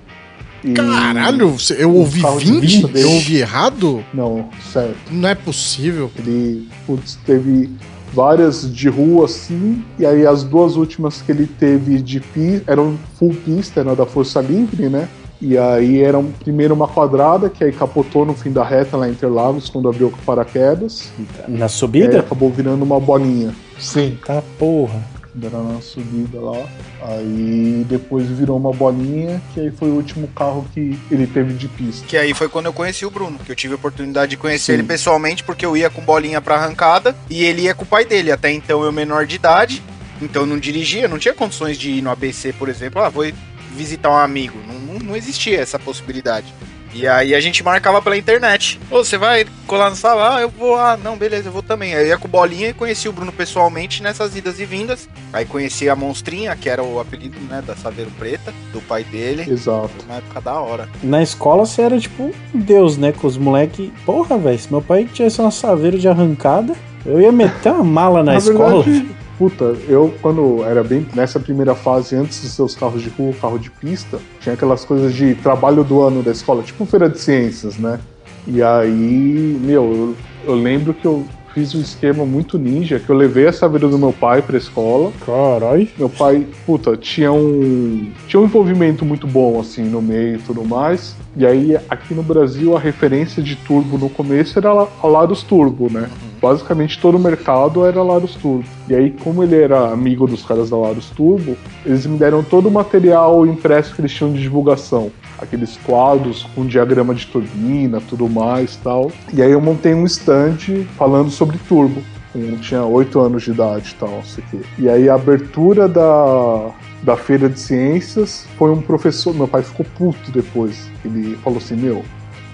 E... 0.64 0.72
Caralho, 0.72 1.54
eu 1.78 1.94
ouvi 1.94 2.22
carro 2.22 2.38
de 2.40 2.52
20? 2.52 2.60
vista 2.60 2.88
dele. 2.88 3.04
Eu 3.06 3.10
ouvi 3.12 3.36
errado? 3.36 4.04
Não, 4.14 4.48
sério. 4.72 4.94
Não 5.10 5.28
é 5.28 5.34
possível. 5.34 6.10
Ele 6.18 6.66
putz, 6.86 7.18
teve 7.26 7.70
várias 8.12 8.72
de 8.72 8.88
rua 8.88 9.24
assim, 9.26 9.82
e 9.98 10.06
aí 10.06 10.24
as 10.26 10.42
duas 10.44 10.76
últimas 10.76 11.20
que 11.20 11.32
ele 11.32 11.46
teve 11.46 12.00
de 12.00 12.20
pista 12.20 12.70
eram 12.72 12.96
full 13.18 13.34
pista, 13.44 13.80
era 13.80 13.94
da 13.94 14.06
Força 14.06 14.40
Livre, 14.40 14.88
né? 14.88 15.08
E 15.42 15.58
aí 15.58 16.00
era 16.00 16.16
um- 16.18 16.30
primeiro 16.30 16.72
uma 16.72 16.86
quadrada, 16.88 17.50
que 17.50 17.62
aí 17.64 17.72
capotou 17.72 18.24
no 18.24 18.32
fim 18.32 18.50
da 18.50 18.64
reta 18.64 18.96
lá 18.96 19.08
em 19.08 19.10
Interlagos, 19.12 19.68
quando 19.68 19.88
abriu 19.88 20.10
com 20.10 20.16
paraquedas. 20.18 21.10
Na 21.48 21.58
E 21.58 21.62
aí 21.64 21.68
subida? 21.68 22.20
acabou 22.20 22.50
virando 22.50 22.82
uma 22.84 22.98
bolinha. 23.00 23.52
Sim. 23.78 24.16
Tá 24.24 24.42
porra. 24.58 25.02
Era 25.42 25.62
na 25.62 25.80
subida 25.80 26.40
lá. 26.40 26.66
Aí 27.02 27.84
depois 27.88 28.26
virou 28.28 28.56
uma 28.56 28.72
bolinha, 28.72 29.42
que 29.52 29.60
aí 29.60 29.70
foi 29.70 29.90
o 29.90 29.94
último 29.94 30.28
carro 30.28 30.64
que 30.72 30.98
ele 31.10 31.26
teve 31.26 31.54
de 31.54 31.68
pista. 31.68 32.06
Que 32.06 32.16
aí 32.16 32.32
foi 32.32 32.48
quando 32.48 32.66
eu 32.66 32.72
conheci 32.72 33.04
o 33.04 33.10
Bruno, 33.10 33.38
que 33.38 33.50
eu 33.50 33.56
tive 33.56 33.74
a 33.74 33.76
oportunidade 33.76 34.30
de 34.30 34.36
conhecer 34.36 34.72
Sim. 34.72 34.78
ele 34.78 34.82
pessoalmente, 34.84 35.42
porque 35.42 35.66
eu 35.66 35.76
ia 35.76 35.90
com 35.90 36.02
bolinha 36.02 36.40
pra 36.40 36.54
arrancada 36.54 37.14
e 37.28 37.44
ele 37.44 37.62
ia 37.62 37.74
com 37.74 37.84
o 37.84 37.86
pai 37.86 38.04
dele. 38.04 38.30
Até 38.30 38.50
então 38.52 38.82
eu 38.84 38.92
menor 38.92 39.26
de 39.26 39.36
idade, 39.36 39.82
então 40.22 40.42
eu 40.42 40.46
não 40.46 40.58
dirigia, 40.58 41.08
não 41.08 41.18
tinha 41.18 41.34
condições 41.34 41.76
de 41.76 41.90
ir 41.90 42.02
no 42.02 42.10
ABC, 42.10 42.52
por 42.52 42.68
exemplo. 42.68 43.02
Ah, 43.02 43.08
vou 43.08 43.24
visitar 43.72 44.10
um 44.10 44.16
amigo. 44.16 44.58
Não, 44.66 44.94
não, 44.94 44.98
não 45.00 45.16
existia 45.16 45.60
essa 45.60 45.78
possibilidade. 45.78 46.54
E 46.94 47.08
aí 47.08 47.34
a 47.34 47.40
gente 47.40 47.62
marcava 47.64 48.00
pela 48.00 48.16
internet. 48.16 48.80
Ô, 48.88 49.04
você 49.04 49.18
vai 49.18 49.44
colar 49.66 49.90
no 49.90 49.96
salão? 49.96 50.36
Ah, 50.36 50.40
eu 50.40 50.48
vou. 50.48 50.76
Ah, 50.76 50.96
não, 50.96 51.16
beleza, 51.16 51.48
eu 51.48 51.52
vou 51.52 51.62
também. 51.62 51.92
Aí 51.92 52.04
eu 52.04 52.08
ia 52.08 52.18
com 52.18 52.28
bolinha 52.28 52.68
e 52.68 52.72
conheci 52.72 53.08
o 53.08 53.12
Bruno 53.12 53.32
pessoalmente 53.32 54.00
nessas 54.00 54.36
idas 54.36 54.60
e 54.60 54.64
vindas. 54.64 55.08
Aí 55.32 55.44
conheci 55.44 55.88
a 55.88 55.96
Monstrinha, 55.96 56.54
que 56.54 56.68
era 56.68 56.84
o 56.84 57.00
apelido, 57.00 57.36
né, 57.48 57.60
da 57.66 57.74
Saveiro 57.74 58.12
Preta, 58.16 58.54
do 58.72 58.80
pai 58.80 59.02
dele. 59.02 59.44
Exato. 59.50 59.90
Foi 59.96 60.06
uma 60.06 60.18
época 60.18 60.40
da 60.40 60.54
hora. 60.54 60.88
Na 61.02 61.20
escola 61.20 61.66
você 61.66 61.82
era 61.82 61.98
tipo 61.98 62.32
um 62.54 62.60
deus, 62.60 62.96
né? 62.96 63.12
Com 63.12 63.26
os 63.26 63.36
moleques. 63.36 63.90
Porra, 64.06 64.38
velho, 64.38 64.58
se 64.58 64.70
meu 64.70 64.80
pai 64.80 65.08
tivesse 65.12 65.40
uma 65.40 65.50
saveira 65.50 65.98
de 65.98 66.08
arrancada, 66.08 66.74
eu 67.04 67.20
ia 67.20 67.32
meter 67.32 67.72
uma 67.72 67.82
mala 67.82 68.22
na, 68.22 68.36
escola. 68.36 68.84
verdade, 68.84 69.14
puta, 69.38 69.76
eu 69.88 70.14
quando 70.20 70.62
era 70.64 70.82
bem 70.82 71.06
nessa 71.14 71.38
primeira 71.40 71.74
fase, 71.74 72.16
antes 72.16 72.40
dos 72.40 72.52
seus 72.52 72.74
carros 72.74 73.02
de 73.02 73.08
rua, 73.10 73.32
carro 73.40 73.58
de 73.58 73.70
pista, 73.70 74.18
tinha 74.40 74.54
aquelas 74.54 74.84
coisas 74.84 75.14
de 75.14 75.34
trabalho 75.36 75.84
do 75.84 76.00
ano 76.00 76.22
da 76.22 76.32
escola, 76.32 76.62
tipo 76.62 76.84
feira 76.86 77.08
de 77.08 77.18
ciências, 77.18 77.76
né? 77.76 78.00
E 78.46 78.62
aí, 78.62 79.58
meu, 79.60 79.84
eu, 79.84 80.16
eu 80.46 80.54
lembro 80.54 80.92
que 80.92 81.06
eu 81.06 81.24
fiz 81.54 81.74
um 81.74 81.80
esquema 81.80 82.26
muito 82.26 82.58
ninja, 82.58 82.98
que 82.98 83.08
eu 83.08 83.16
levei 83.16 83.46
essa 83.46 83.68
vida 83.68 83.88
do 83.88 83.96
meu 83.96 84.12
pai 84.12 84.42
pra 84.42 84.58
escola. 84.58 85.12
Caralho. 85.24 85.88
Meu 85.96 86.10
pai, 86.10 86.46
puta, 86.66 86.96
tinha 86.96 87.32
um 87.32 88.10
tinha 88.26 88.40
um 88.40 88.44
envolvimento 88.44 89.04
muito 89.04 89.26
bom 89.26 89.60
assim 89.60 89.84
no 89.84 90.02
meio 90.02 90.36
e 90.36 90.38
tudo 90.38 90.64
mais. 90.64 91.16
E 91.36 91.46
aí 91.46 91.76
aqui 91.88 92.12
no 92.12 92.22
Brasil 92.22 92.76
a 92.76 92.80
referência 92.80 93.42
de 93.42 93.54
turbo 93.54 93.96
no 93.96 94.10
começo 94.10 94.58
era 94.58 94.70
a 94.72 94.88
a 95.02 95.06
Larus 95.06 95.42
Turbo, 95.44 95.90
né? 95.90 96.10
Basicamente 96.44 97.00
todo 97.00 97.14
o 97.14 97.18
mercado 97.18 97.86
era 97.86 98.02
Larus 98.02 98.34
Turbo. 98.34 98.64
E 98.86 98.94
aí 98.94 99.10
como 99.10 99.42
ele 99.42 99.62
era 99.62 99.88
amigo 99.88 100.26
dos 100.26 100.44
caras 100.44 100.68
da 100.68 100.76
Larus 100.76 101.08
Turbo, 101.08 101.56
eles 101.86 102.04
me 102.04 102.18
deram 102.18 102.42
todo 102.42 102.68
o 102.68 102.70
material 102.70 103.46
impresso 103.46 103.94
que 103.94 104.02
eles 104.02 104.12
tinham 104.12 104.30
de 104.30 104.42
divulgação. 104.42 105.10
Aqueles 105.38 105.78
quadros 105.78 106.46
com 106.54 106.66
diagrama 106.66 107.14
de 107.14 107.26
turbina, 107.28 107.98
tudo 108.10 108.28
mais 108.28 108.76
tal. 108.76 109.10
E 109.32 109.40
aí 109.40 109.52
eu 109.52 109.60
montei 109.60 109.94
um 109.94 110.04
stand 110.04 110.84
falando 110.98 111.30
sobre 111.30 111.56
turbo. 111.66 112.02
Eu 112.34 112.58
tinha 112.58 112.84
8 112.84 113.18
anos 113.20 113.44
de 113.44 113.52
idade 113.52 113.92
e 113.92 113.94
tal, 113.94 114.10
não 114.10 114.24
sei 114.24 114.44
o 114.44 114.50
quê. 114.50 114.60
E 114.78 114.86
aí 114.86 115.08
a 115.08 115.14
abertura 115.14 115.88
da, 115.88 116.72
da 117.02 117.16
feira 117.16 117.48
de 117.48 117.58
ciências 117.58 118.46
foi 118.58 118.70
um 118.70 118.82
professor. 118.82 119.34
Meu 119.34 119.48
pai 119.48 119.62
ficou 119.62 119.86
puto 119.96 120.30
depois. 120.30 120.90
Ele 121.02 121.36
falou 121.36 121.58
assim: 121.58 121.76
Meu, 121.76 122.04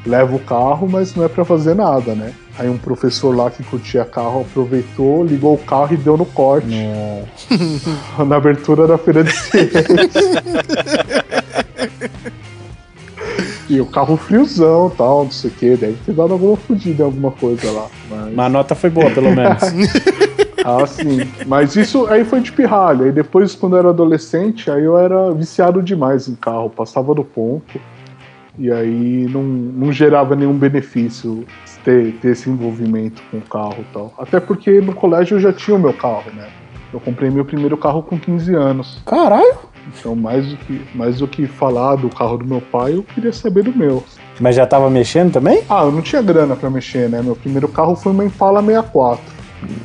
leva 0.07 0.37
o 0.37 0.39
carro, 0.39 0.89
mas 0.89 1.17
não 1.17 1.25
é 1.25 1.29
pra 1.29 1.45
fazer 1.45 1.75
nada, 1.75 2.15
né? 2.15 2.33
Aí 2.61 2.69
um 2.69 2.77
professor 2.77 3.35
lá 3.35 3.51
que 3.51 3.63
curtia 3.63 4.05
carro 4.05 4.43
aproveitou, 4.43 5.25
ligou 5.25 5.55
o 5.55 5.59
carro 5.59 5.95
e 5.95 5.97
deu 5.97 6.19
no 6.19 6.27
corte 6.27 6.67
na 8.29 8.37
abertura 8.37 8.87
da 8.87 8.99
feira 8.99 9.25
de 9.25 9.33
ciências. 9.33 9.87
E 13.71 13.81
o 13.81 13.87
carro 13.87 14.17
friozão 14.17 14.91
tal, 14.91 15.23
não 15.23 15.31
sei 15.31 15.49
o 15.49 15.53
que, 15.55 15.77
deve 15.77 15.97
ter 16.05 16.13
dado 16.13 16.33
alguma 16.33 16.57
fodida 16.57 17.05
em 17.05 17.07
alguma 17.07 17.31
coisa 17.31 17.71
lá. 17.71 17.87
Mas... 18.11 18.35
Mas 18.35 18.47
a 18.47 18.49
nota 18.49 18.75
foi 18.75 18.91
boa, 18.91 19.09
pelo 19.11 19.31
menos. 19.31 19.63
Ah, 20.63 20.87
sim. 20.87 21.21
Mas 21.47 21.75
isso 21.75 22.07
aí 22.09 22.23
foi 22.23 22.41
de 22.41 22.53
pirralho. 22.53 23.07
Aí 23.07 23.13
depois, 23.13 23.55
quando 23.55 23.77
eu 23.77 23.79
era 23.79 23.89
adolescente, 23.89 24.71
aí 24.71 24.85
eu 24.85 24.99
era 24.99 25.33
viciado 25.33 25.83
demais 25.83 26.29
em 26.29 26.35
carro, 26.35 26.69
passava 26.69 27.15
do 27.15 27.25
ponto. 27.25 27.81
E 28.59 28.71
aí 28.71 29.27
não, 29.31 29.43
não 29.43 29.91
gerava 29.91 30.37
nenhum 30.37 30.53
benefício 30.53 31.47
ter, 31.85 32.13
ter 32.21 32.29
esse 32.33 32.49
envolvimento 32.51 33.23
com 33.31 33.39
o 33.39 33.43
carro 33.43 33.77
e 33.81 33.93
tal. 33.93 34.13
Até 34.19 34.39
porque 34.41 34.81
no 34.81 34.95
colégio 34.95 35.37
eu 35.37 35.41
já 35.41 35.53
tinha 35.53 35.77
o 35.77 35.81
meu 35.81 35.93
carro, 35.93 36.25
né? 36.35 36.49
Eu 36.93 36.99
comprei 37.01 37.31
meu 37.31 37.45
primeiro 37.45 37.77
carro 37.77 38.03
com 38.03 38.19
15 38.19 38.55
anos. 38.55 38.99
Caralho. 39.07 39.55
Então, 39.99 40.15
mais 40.15 40.47
do 40.47 40.57
que, 40.57 40.83
mais 40.95 41.19
do 41.19 41.27
que 41.29 41.47
falar 41.47 41.97
do 41.97 42.09
carro 42.09 42.37
do 42.39 42.45
meu 42.45 42.61
pai, 42.61 42.95
eu 42.95 43.03
queria 43.03 43.33
saber 43.33 43.63
do 43.65 43.73
meu. 43.77 44.03
Mas 44.41 44.57
já 44.57 44.67
tava 44.67 44.91
mexendo 44.91 45.33
também? 45.33 45.63
Ah, 45.69 45.83
eu 45.85 45.93
não 45.93 46.03
tinha 46.03 46.21
grana 46.23 46.55
pra 46.57 46.69
mexer, 46.71 47.09
né? 47.09 47.23
Meu 47.23 47.35
primeiro 47.37 47.69
carro 47.69 47.95
foi 47.97 48.13
uma 48.13 48.25
Impala 48.25 48.61
64. 48.61 49.23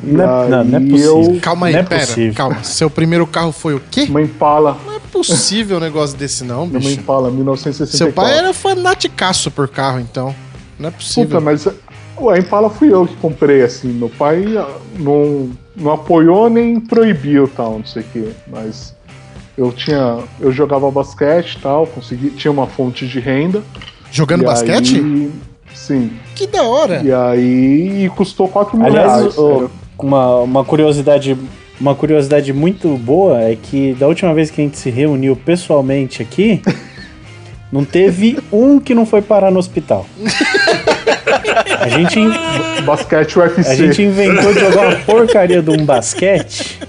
Não, 0.04 0.50
não, 0.50 0.64
não 0.64 0.78
é 0.78 0.82
possível. 0.90 1.22
eu- 1.34 1.40
Calma 1.42 1.68
aí, 1.68 1.74
Não 1.74 1.80
é 1.80 1.84
pera. 1.84 2.02
possível. 2.06 2.34
Calma. 2.34 2.64
Seu 2.64 2.90
primeiro 2.90 3.28
carro 3.28 3.52
foi 3.52 3.74
o 3.76 3.82
quê? 3.92 4.06
Uma 4.10 4.22
Impala, 4.22 4.78
Não 4.86 4.94
é 4.96 5.00
possível 5.12 5.78
um 5.78 5.82
negócio 5.82 6.18
desse, 6.18 6.44
não, 6.44 6.64
uma 6.64 6.80
bicho. 6.80 7.00
Impala 7.00 7.30
1964. 7.30 7.98
Seu 7.98 8.12
pai 8.14 8.38
era 8.38 8.54
fanaticaço 8.54 9.52
por 9.52 9.68
carro, 9.68 10.00
então. 10.00 10.34
Não 10.80 10.90
é 10.90 10.92
possível. 10.92 11.26
Puta, 11.30 11.40
mas 11.42 11.68
a 12.30 12.38
Impala 12.40 12.70
fui 12.70 12.92
eu 12.94 13.06
que 13.06 13.16
comprei, 13.18 13.62
assim. 13.62 13.90
Meu 13.90 14.10
pai 14.10 14.46
ah, 14.58 14.68
não, 14.98 15.50
não 15.76 15.92
apoiou 15.92 16.50
nem 16.50 16.80
proibiu 16.80 17.48
tal, 17.48 17.80
não 17.80 17.86
sei 17.86 18.02
o 18.02 18.06
quê. 18.12 18.30
Mas 18.48 18.96
eu 19.58 19.72
tinha. 19.72 20.20
Eu 20.40 20.52
jogava 20.52 20.90
basquete 20.92 21.54
e 21.54 21.60
tal, 21.60 21.86
consegui, 21.88 22.30
tinha 22.32 22.52
uma 22.52 22.68
fonte 22.68 23.08
de 23.08 23.20
renda. 23.20 23.64
Jogando 24.12 24.44
e 24.44 24.46
basquete? 24.46 24.96
aí- 24.98 25.32
sim. 25.74 26.12
Que 26.36 26.48
da 26.48 26.64
hora. 26.64 27.02
E 27.04 27.12
aí 27.12 28.10
custou 28.16 28.48
4 28.48 28.78
mil 28.78 28.86
Aliás, 28.88 29.12
reais. 29.22 29.38
Era- 29.38 29.70
uma, 29.98 30.36
uma 30.40 30.64
curiosidade. 30.66 31.38
Uma 31.80 31.94
curiosidade 31.94 32.54
muito 32.54 32.88
boa 32.98 33.42
é 33.42 33.58
que 33.62 33.94
da 33.96 34.08
última 34.08 34.34
vez 34.34 34.50
que 34.50 34.62
a 34.62 34.64
gente 34.64 34.78
se 34.78 34.90
reuniu 34.90 35.36
pessoalmente 35.36 36.22
aqui, 36.22 36.62
não 37.70 37.84
teve 37.84 38.40
um 38.50 38.80
que 38.80 38.96
não 38.96 39.06
foi 39.06 39.22
parar 39.22 39.52
no 39.52 39.60
hospital. 39.60 40.06
A 41.80 41.88
gente, 41.90 42.20
in- 42.20 42.32
Basquete 42.86 43.38
UFC. 43.40 43.70
a 43.70 43.76
gente 43.76 44.02
inventou 44.02 44.54
de 44.54 44.60
jogar 44.60 44.88
uma 44.88 44.96
porcaria 44.98 45.62
de 45.62 45.70
um 45.70 45.86
basquete. 45.86 46.80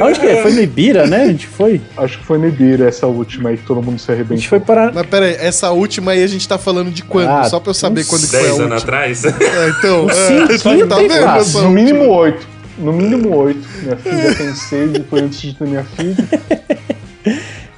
Onde 0.00 0.20
que 0.20 0.26
é? 0.26 0.42
Foi 0.42 0.52
no 0.52 0.60
Ibira, 0.60 1.06
né? 1.06 1.22
A 1.22 1.26
gente 1.28 1.46
foi? 1.46 1.80
Acho 1.96 2.18
que 2.18 2.24
foi 2.24 2.38
no 2.38 2.46
Ibira 2.46 2.86
essa 2.88 3.06
última 3.06 3.48
aí 3.50 3.56
que 3.56 3.64
todo 3.64 3.82
mundo 3.82 3.98
se 3.98 4.10
A 4.10 4.14
arrebentou. 4.14 4.36
gente 4.36 4.48
foi 4.48 4.60
parar. 4.60 4.92
Mas 4.94 5.06
pera 5.06 5.26
aí, 5.26 5.36
essa 5.40 5.70
última 5.70 6.12
aí 6.12 6.22
a 6.22 6.26
gente 6.26 6.46
tá 6.46 6.58
falando 6.58 6.90
de 6.90 7.02
quando? 7.02 7.28
Ah, 7.30 7.44
Só 7.44 7.58
pra 7.58 7.70
eu 7.70 7.74
saber 7.74 8.04
quando 8.06 8.20
que 8.22 8.28
foi 8.28 8.38
a 8.38 8.42
10 8.42 8.52
última. 8.52 8.66
anos 8.70 8.82
atrás? 8.84 9.24
É, 9.24 9.32
então, 9.78 10.04
Uns 10.06 10.12
é, 10.16 10.58
cinco, 10.58 10.86
tá 10.86 10.96
tem 10.96 11.08
vendo 11.08 11.62
No 11.62 11.70
mínimo 11.70 12.08
8. 12.08 12.46
No 12.78 12.92
mínimo 12.92 13.34
8. 13.36 13.68
Minha 13.82 13.96
filha 13.96 14.34
tem 14.34 14.54
6 14.54 14.92
e 14.94 15.04
foi 15.08 15.20
antes 15.20 15.40
de 15.40 15.54
ter 15.54 15.66
minha 15.66 15.82
filha. 15.84 16.16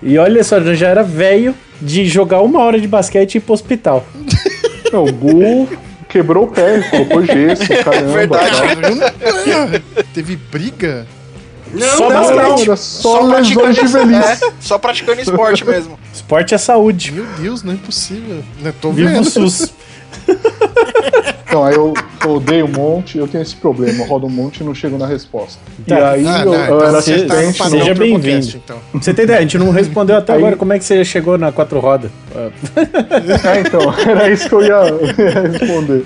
E 0.02 0.18
olha 0.18 0.42
só, 0.44 0.60
já 0.74 0.88
era 0.88 1.02
velho 1.02 1.54
de 1.80 2.06
jogar 2.06 2.40
uma 2.42 2.60
hora 2.60 2.78
de 2.80 2.88
basquete 2.88 3.36
e 3.36 3.38
ir 3.38 3.40
pro 3.40 3.54
hospital. 3.54 4.04
Não, 4.92 5.04
o 5.04 5.12
Gu 5.12 5.68
quebrou 6.10 6.44
o 6.44 6.48
pé, 6.48 6.82
colocou 6.90 7.24
gesso, 7.24 7.62
caramba. 7.84 8.12
Verdade. 8.12 8.56
tal. 9.94 10.04
Teve 10.12 10.36
briga? 10.36 11.06
Não, 11.72 11.88
Só 11.96 12.08
não. 12.10 12.22
Não, 12.34 12.60
era 12.60 12.76
só, 12.76 12.76
Só 12.76 13.20
lesões 13.22 13.54
praticando, 13.54 13.74
de 13.74 13.86
velhice. 14.12 14.44
é, 14.44 14.52
só 14.60 14.78
praticando 14.78 15.20
esporte 15.20 15.64
mesmo. 15.64 15.98
Esporte 16.12 16.54
é 16.54 16.58
saúde. 16.58 17.12
Meu 17.12 17.26
Deus, 17.38 17.62
não 17.62 17.74
é 17.74 17.76
possível. 17.76 18.42
Não 18.60 18.72
tô 18.72 18.90
Viva 18.90 19.10
o 19.10 19.12
vendo. 19.12 19.30
SUS. 19.30 19.72
Então, 21.46 21.64
aí 21.64 21.74
eu 21.74 21.92
rodei 22.22 22.62
um 22.62 22.68
monte, 22.68 23.18
eu 23.18 23.26
tenho 23.26 23.42
esse 23.42 23.56
problema, 23.56 24.04
eu 24.04 24.06
rodo 24.08 24.26
um 24.26 24.30
monte 24.30 24.60
e 24.60 24.64
não 24.64 24.72
chego 24.74 24.96
na 24.96 25.06
resposta. 25.06 25.58
Tá. 25.86 25.98
E 25.98 26.02
aí 26.02 26.26
Ah, 26.28 26.40
eu, 26.40 26.44
não, 26.46 26.54
eu 26.54 26.64
então 26.64 26.80
era 26.82 27.00
você 27.02 27.12
tá 27.26 27.34
no 27.34 27.40
assistente. 27.40 27.58
padrão 27.58 27.80
Seja 27.80 27.94
bem-vindo. 27.94 28.46
Então. 28.56 28.76
Você 28.94 29.12
ter 29.14 29.22
ideia, 29.24 29.38
a 29.38 29.42
gente 29.42 29.58
não 29.58 29.70
respondeu 29.70 30.16
até 30.16 30.32
Aí- 30.32 30.38
agora 30.38 30.56
como 30.56 30.72
é 30.72 30.78
que 30.78 30.84
você 30.84 31.04
chegou 31.04 31.36
na 31.36 31.50
quatro 31.50 31.80
rodas. 31.80 32.10
Ah, 32.36 32.50
É, 33.56 33.60
então, 33.60 33.80
era 34.06 34.30
isso 34.30 34.48
que 34.48 34.54
eu 34.54 34.62
ia, 34.62 34.80
ia 35.18 35.40
responder. 35.58 36.04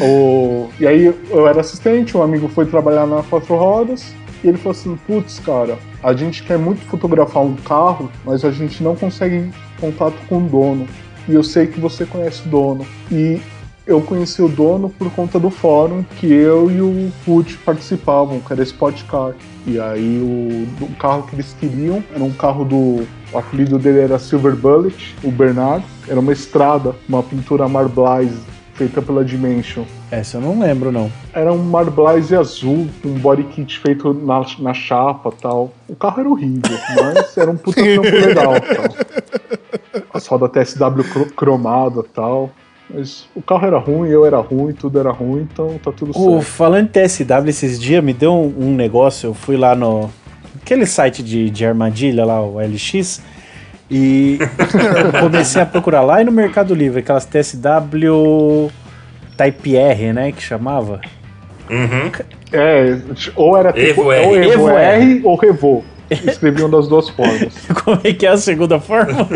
O, 0.00 0.68
e 0.78 0.86
aí 0.86 1.12
eu 1.30 1.48
era 1.48 1.60
assistente, 1.60 2.16
um 2.16 2.22
amigo 2.22 2.48
foi 2.48 2.66
trabalhar 2.66 3.06
na 3.06 3.22
quatro 3.22 3.56
rodas 3.56 4.14
e 4.44 4.48
ele 4.48 4.56
falou 4.58 4.70
assim, 4.72 4.96
putz, 5.06 5.40
cara, 5.40 5.76
a 6.02 6.12
gente 6.12 6.42
quer 6.44 6.56
muito 6.58 6.80
fotografar 6.86 7.42
um 7.42 7.56
carro, 7.56 8.08
mas 8.24 8.44
a 8.44 8.50
gente 8.52 8.82
não 8.82 8.94
consegue 8.94 9.50
contato 9.80 10.14
com 10.28 10.38
o 10.38 10.40
dono. 10.42 10.86
E 11.28 11.34
eu 11.34 11.42
sei 11.42 11.66
que 11.66 11.80
você 11.80 12.04
conhece 12.06 12.42
o 12.46 12.48
dono. 12.48 12.86
E 13.10 13.40
eu 13.88 14.02
conheci 14.02 14.42
o 14.42 14.48
dono 14.48 14.90
por 14.90 15.10
conta 15.12 15.40
do 15.40 15.48
fórum 15.48 16.04
que 16.20 16.26
eu 16.30 16.70
e 16.70 16.80
o 16.82 17.10
Put 17.24 17.56
participavam, 17.58 18.38
que 18.38 18.52
era 18.52 18.62
Sport 18.62 19.02
Car. 19.04 19.32
E 19.66 19.80
aí 19.80 20.20
o, 20.20 20.84
o 20.84 20.94
carro 20.96 21.22
que 21.24 21.34
eles 21.34 21.56
queriam 21.58 22.04
era 22.14 22.22
um 22.22 22.32
carro 22.32 22.64
do. 22.64 23.06
O 23.32 23.38
apelido 23.38 23.78
dele 23.78 24.00
era 24.00 24.18
Silver 24.18 24.54
Bullet, 24.54 25.14
o 25.24 25.30
Bernardo. 25.30 25.84
Era 26.06 26.20
uma 26.20 26.32
estrada, 26.32 26.94
uma 27.08 27.22
pintura 27.22 27.66
Marblaze 27.66 28.38
feita 28.74 29.02
pela 29.02 29.24
Dimension. 29.24 29.84
Essa 30.10 30.36
eu 30.36 30.40
não 30.40 30.60
lembro, 30.60 30.92
não. 30.92 31.10
Era 31.32 31.52
um 31.52 31.58
Marblaze 31.58 32.36
azul, 32.36 32.86
um 33.04 33.14
body 33.18 33.42
kit 33.44 33.78
feito 33.80 34.12
na, 34.14 34.44
na 34.60 34.72
chapa 34.72 35.32
tal. 35.40 35.72
O 35.88 35.96
carro 35.96 36.20
era 36.20 36.28
horrível, 36.28 36.78
mas 36.94 37.36
era 37.36 37.50
um 37.50 37.56
puta 37.56 37.82
trampo 37.82 38.02
legal 38.16 38.52
tal. 38.60 40.02
As 40.12 40.26
rodas 40.26 40.50
TSW 40.52 41.04
cro- 41.12 41.26
cromada 41.34 42.02
tal. 42.02 42.50
Mas 42.90 43.28
o 43.34 43.42
carro 43.42 43.66
era 43.66 43.78
ruim, 43.78 44.08
eu 44.08 44.24
era 44.24 44.38
ruim, 44.38 44.72
tudo 44.72 44.98
era 44.98 45.10
ruim, 45.10 45.42
então 45.42 45.78
tá 45.82 45.92
tudo 45.92 46.12
certo. 46.12 46.42
falando 46.42 46.84
em 46.84 47.06
TSW, 47.06 47.48
esses 47.48 47.78
dias 47.78 48.02
me 48.02 48.14
deu 48.14 48.32
um, 48.32 48.54
um 48.58 48.74
negócio. 48.74 49.28
Eu 49.28 49.34
fui 49.34 49.56
lá 49.56 49.74
no. 49.74 50.10
Aquele 50.62 50.86
site 50.86 51.22
de, 51.22 51.50
de 51.50 51.66
armadilha 51.66 52.24
lá, 52.24 52.40
o 52.40 52.58
LX. 52.58 53.22
E 53.90 54.38
eu 54.40 55.20
comecei 55.20 55.62
a 55.62 55.66
procurar 55.66 56.02
lá 56.02 56.20
e 56.20 56.24
no 56.24 56.32
Mercado 56.32 56.74
Livre, 56.74 57.00
aquelas 57.00 57.24
TSW 57.24 58.70
Type 59.36 59.76
R, 59.76 60.12
né? 60.12 60.32
Que 60.32 60.42
chamava. 60.42 61.00
Uhum. 61.70 62.10
É, 62.52 62.98
ou 63.36 63.56
era 63.56 63.72
tipo, 63.72 64.12
Evo 64.12 64.12
R. 64.12 64.26
ou 64.26 64.36
Evo, 64.36 64.52
Evo 64.52 64.68
R, 64.68 65.02
R. 65.02 65.20
ou 65.24 65.36
Revo. 65.36 65.84
Escreviam 66.10 66.70
das 66.70 66.88
duas 66.88 67.08
formas. 67.10 67.54
Como 67.84 68.00
é 68.02 68.12
que 68.12 68.26
é 68.26 68.30
a 68.30 68.36
segunda 68.36 68.80
forma? 68.80 69.28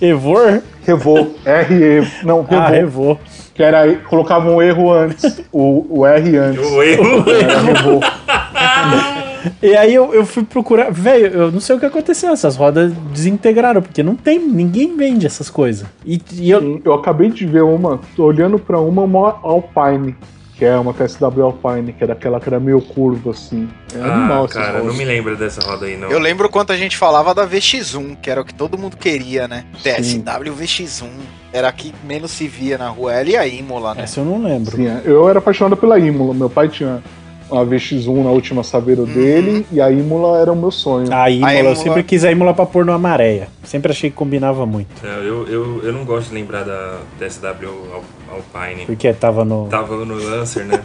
Evor? 0.00 0.62
Revo, 0.88 1.34
R. 1.44 2.08
Não, 2.24 2.42
Revo. 2.42 2.56
Ah, 2.56 2.68
Revo. 2.68 3.20
Que 3.54 3.62
era, 3.62 3.94
colocavam 4.08 4.56
um 4.56 4.62
erro 4.62 4.90
antes, 4.90 5.42
o, 5.52 6.00
o 6.00 6.06
R 6.06 6.36
antes. 6.38 6.66
O 6.66 6.82
erro. 6.82 7.24
Era 7.28 7.60
Revo. 7.60 8.00
E 9.62 9.76
aí 9.76 9.94
eu, 9.94 10.12
eu 10.12 10.26
fui 10.26 10.42
procurar. 10.42 10.90
Velho, 10.90 11.26
eu 11.26 11.52
não 11.52 11.60
sei 11.60 11.76
o 11.76 11.80
que 11.80 11.86
aconteceu. 11.86 12.32
Essas 12.32 12.56
rodas 12.56 12.92
desintegraram, 13.12 13.80
porque 13.80 14.02
não 14.02 14.16
tem. 14.16 14.38
Ninguém 14.38 14.96
vende 14.96 15.26
essas 15.26 15.48
coisas. 15.48 15.86
E, 16.04 16.20
e 16.32 16.50
eu. 16.50 16.80
Eu 16.84 16.92
acabei 16.92 17.30
de 17.30 17.46
ver 17.46 17.62
uma, 17.62 18.00
tô 18.16 18.24
olhando 18.24 18.58
pra 18.58 18.80
uma, 18.80 19.02
uma 19.02 19.38
Alpine, 19.42 20.16
que 20.58 20.64
é 20.64 20.76
uma 20.76 20.92
TSW 20.92 21.40
Alpine, 21.40 21.92
que 21.92 22.02
era 22.02 22.14
aquela 22.14 22.40
que 22.40 22.48
era 22.48 22.58
meio 22.58 22.80
curva 22.82 23.30
assim. 23.30 23.68
É 23.94 24.00
animal 24.00 24.42
Ah, 24.42 24.44
essas 24.44 24.66
cara, 24.66 24.82
não 24.82 24.92
me 24.92 25.04
lembro 25.04 25.36
dessa 25.36 25.60
roda 25.60 25.86
aí, 25.86 25.96
não. 25.96 26.10
Eu 26.10 26.18
lembro 26.18 26.48
quanto 26.48 26.72
a 26.72 26.76
gente 26.76 26.96
falava 26.96 27.32
da 27.32 27.46
VX1, 27.46 28.16
que 28.20 28.28
era 28.28 28.40
o 28.40 28.44
que 28.44 28.52
todo 28.52 28.76
mundo 28.76 28.96
queria, 28.96 29.46
né? 29.46 29.64
TSW 29.84 30.52
VX1. 30.52 31.08
Era 31.52 31.68
a 31.68 31.72
que 31.72 31.94
menos 32.04 32.32
se 32.32 32.48
via 32.48 32.76
na 32.76 32.88
rua. 32.88 33.14
Ela 33.14 33.30
e 33.30 33.36
a 33.36 33.46
Imola, 33.46 33.94
né? 33.94 34.02
Essa 34.02 34.18
eu 34.18 34.24
não 34.24 34.42
lembro. 34.42 34.76
Sim, 34.76 34.88
é. 34.88 35.02
eu 35.04 35.28
era 35.28 35.38
apaixonado 35.38 35.76
pela 35.76 35.96
Imola. 35.96 36.34
Meu 36.34 36.50
pai 36.50 36.68
tinha 36.68 37.02
uma 37.50 37.64
VX1 37.64 38.24
na 38.24 38.30
última 38.30 38.62
saveiro 38.62 39.06
dele 39.06 39.66
e 39.72 39.80
a 39.80 39.90
Imola 39.90 40.38
era 40.40 40.52
o 40.52 40.56
meu 40.56 40.70
sonho. 40.70 41.12
A 41.12 41.30
Imola, 41.30 41.52
eu 41.52 41.58
Imola- 41.60 41.76
sempre 41.76 42.02
quis 42.02 42.24
a 42.24 42.30
Imola 42.30 42.52
pra 42.54 42.66
pôr 42.66 42.84
numa 42.84 42.98
maréia. 42.98 43.48
Sempre 43.64 43.90
achei 43.92 44.10
que 44.10 44.16
combinava 44.16 44.64
muito. 44.66 44.88
É, 45.04 45.18
Eu, 45.26 45.46
eu, 45.48 45.80
eu 45.84 45.92
não 45.92 46.04
gosto 46.04 46.28
de 46.28 46.34
lembrar 46.34 46.64
da 46.64 46.98
TSW 47.18 47.68
Al- 47.94 48.04
Alpine. 48.36 48.86
Porque 48.86 49.12
tava 49.12 49.44
no. 49.44 49.66
Tava 49.68 50.04
no 50.04 50.14
Lancer, 50.16 50.64
né? 50.66 50.80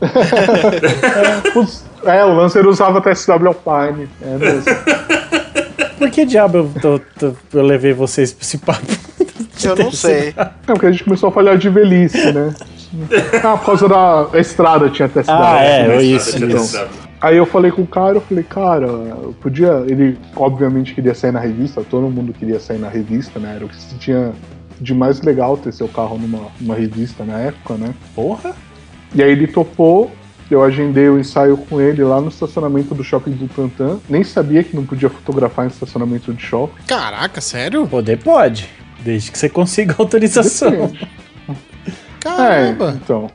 Putz, 1.52 1.84
é, 2.04 2.24
o 2.24 2.34
Lancer 2.34 2.66
usava 2.66 3.00
TSW 3.00 3.48
Alpine. 3.48 4.08
É 4.22 4.36
mesmo. 4.36 4.64
Por 5.98 6.10
que 6.10 6.24
diabo 6.26 6.58
eu, 6.58 6.70
tô- 6.80 7.00
tô- 7.18 7.34
eu 7.58 7.62
levei 7.62 7.92
vocês 7.92 8.32
pra 8.32 8.42
esse 8.44 8.58
papo? 8.58 8.84
Eu 9.62 9.76
não 9.76 9.90
sei. 9.92 10.34
É 10.36 10.44
porque 10.66 10.86
a 10.86 10.90
gente 10.92 11.04
começou 11.04 11.28
a 11.28 11.32
falhar 11.32 11.56
de 11.56 11.70
velhice, 11.70 12.32
né? 12.32 12.52
Ah, 13.42 13.56
por 13.56 13.66
causa 13.66 13.88
da 13.88 14.28
estrada 14.38 14.88
tinha 14.88 15.08
TSW. 15.08 15.32
Ah, 15.32 15.60
é, 15.60 15.88
né? 15.88 16.02
isso, 16.02 16.44
isso. 16.44 16.78
Aí 17.20 17.36
eu 17.36 17.46
falei 17.46 17.70
com 17.70 17.82
o 17.82 17.86
cara, 17.86 18.16
eu 18.16 18.20
falei, 18.20 18.44
cara, 18.44 18.86
eu 18.86 19.34
podia. 19.40 19.84
Ele 19.86 20.18
obviamente 20.36 20.94
queria 20.94 21.14
sair 21.14 21.32
na 21.32 21.40
revista, 21.40 21.82
todo 21.82 22.08
mundo 22.10 22.32
queria 22.32 22.60
sair 22.60 22.78
na 22.78 22.88
revista, 22.88 23.38
né? 23.40 23.54
Era 23.56 23.64
o 23.64 23.68
que 23.68 23.76
se 23.76 23.94
tinha 23.96 24.32
de 24.80 24.92
mais 24.92 25.22
legal 25.22 25.56
ter 25.56 25.72
seu 25.72 25.88
carro 25.88 26.18
numa, 26.18 26.48
numa 26.60 26.74
revista 26.74 27.24
na 27.24 27.38
época, 27.38 27.74
né? 27.74 27.94
Porra? 28.14 28.54
E 29.14 29.22
aí 29.22 29.30
ele 29.30 29.46
topou, 29.46 30.10
eu 30.50 30.62
agendei 30.62 31.08
o 31.08 31.18
ensaio 31.18 31.56
com 31.56 31.80
ele 31.80 32.02
lá 32.04 32.20
no 32.20 32.28
estacionamento 32.28 32.94
do 32.94 33.02
shopping 33.02 33.30
do 33.30 33.48
Tantan. 33.48 33.98
Nem 34.08 34.22
sabia 34.22 34.62
que 34.62 34.76
não 34.76 34.84
podia 34.84 35.08
fotografar 35.08 35.64
em 35.64 35.68
estacionamento 35.68 36.32
de 36.32 36.42
shopping. 36.42 36.82
Caraca, 36.86 37.40
sério? 37.40 37.86
Poder 37.86 38.18
pode. 38.18 38.68
Desde 39.00 39.30
que 39.30 39.38
você 39.38 39.48
consiga 39.48 39.94
autorização. 39.98 40.70
Depende. 40.70 41.08
Caramba. 42.24 42.90
É, 42.90 42.94
então. 42.94 43.30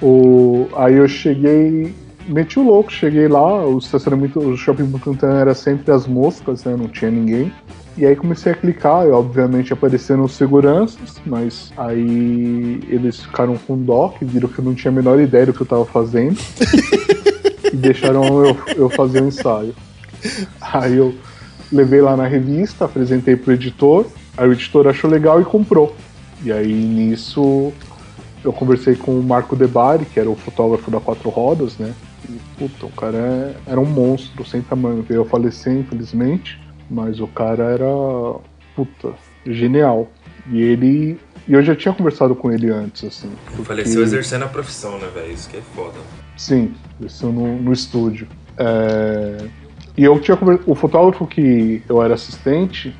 O, 0.00 0.68
aí 0.76 0.94
eu 0.94 1.06
cheguei, 1.06 1.94
meti 2.26 2.58
o 2.58 2.64
louco, 2.64 2.90
cheguei 2.90 3.28
lá, 3.28 3.66
o 3.66 3.78
estacionamento, 3.78 4.38
o 4.38 4.56
shopping 4.56 4.84
Butantan 4.84 5.38
era 5.38 5.54
sempre 5.54 5.92
as 5.92 6.06
moscas, 6.06 6.64
né? 6.64 6.76
Não 6.76 6.88
tinha 6.88 7.10
ninguém. 7.10 7.52
E 7.96 8.04
aí 8.04 8.16
comecei 8.16 8.50
a 8.50 8.54
clicar, 8.56 9.06
e 9.06 9.10
obviamente 9.10 9.72
apareceram 9.72 10.24
os 10.24 10.32
seguranças, 10.32 11.20
mas 11.24 11.72
aí 11.76 12.80
eles 12.88 13.20
ficaram 13.20 13.56
com 13.56 13.78
dó, 13.78 14.08
que 14.08 14.24
viram 14.24 14.48
que 14.48 14.58
eu 14.58 14.64
não 14.64 14.74
tinha 14.74 14.90
a 14.90 14.94
menor 14.94 15.20
ideia 15.20 15.46
do 15.46 15.52
que 15.52 15.60
eu 15.60 15.66
tava 15.66 15.84
fazendo. 15.84 16.36
e 17.72 17.76
deixaram 17.76 18.44
eu, 18.44 18.56
eu 18.76 18.90
fazer 18.90 19.22
o 19.22 19.28
ensaio. 19.28 19.74
Aí 20.60 20.96
eu 20.96 21.14
levei 21.70 22.00
lá 22.00 22.16
na 22.16 22.26
revista, 22.26 22.84
apresentei 22.84 23.36
pro 23.36 23.52
editor, 23.52 24.06
aí 24.36 24.48
o 24.48 24.52
editor 24.52 24.88
achou 24.88 25.08
legal 25.08 25.40
e 25.40 25.44
comprou. 25.44 25.94
E 26.42 26.50
aí 26.50 26.72
nisso 26.72 27.72
eu 28.44 28.52
conversei 28.52 28.94
com 28.94 29.18
o 29.18 29.22
Marco 29.22 29.56
Debari, 29.56 30.04
que 30.04 30.20
era 30.20 30.28
o 30.30 30.36
fotógrafo 30.36 30.90
da 30.90 31.00
Quatro 31.00 31.30
Rodas, 31.30 31.78
né? 31.78 31.94
E, 32.28 32.38
puta, 32.58 32.86
o 32.86 32.90
cara 32.90 33.16
é- 33.18 33.72
era 33.72 33.80
um 33.80 33.86
monstro 33.86 34.44
sem 34.44 34.60
tamanho. 34.60 35.02
Veio 35.02 35.22
a 35.22 35.24
falecer, 35.24 35.72
infelizmente, 35.74 36.60
mas 36.90 37.20
o 37.20 37.26
cara 37.26 37.64
era, 37.64 37.86
puta, 38.76 39.14
genial. 39.46 40.08
E 40.50 40.60
ele 40.60 41.18
E 41.46 41.52
eu 41.52 41.62
já 41.62 41.76
tinha 41.76 41.92
conversado 41.92 42.34
com 42.34 42.50
ele 42.50 42.70
antes, 42.70 43.04
assim. 43.04 43.30
porque- 43.44 43.64
Faleceu 43.64 44.02
exercendo 44.02 44.44
a 44.44 44.48
profissão, 44.48 44.98
né, 44.98 45.08
velho? 45.14 45.30
Isso 45.30 45.46
que 45.50 45.58
é 45.58 45.60
foda. 45.60 45.98
Sim, 46.38 46.72
isso 46.98 47.26
no, 47.30 47.60
no 47.60 47.70
estúdio. 47.72 48.26
É, 48.58 49.36
E 49.96 50.02
eu 50.04 50.18
tinha 50.20 50.36
conver- 50.38 50.60
o 50.66 50.74
fotógrafo 50.74 51.26
que 51.26 51.82
eu 51.88 52.02
era 52.02 52.14
assistente, 52.14 52.96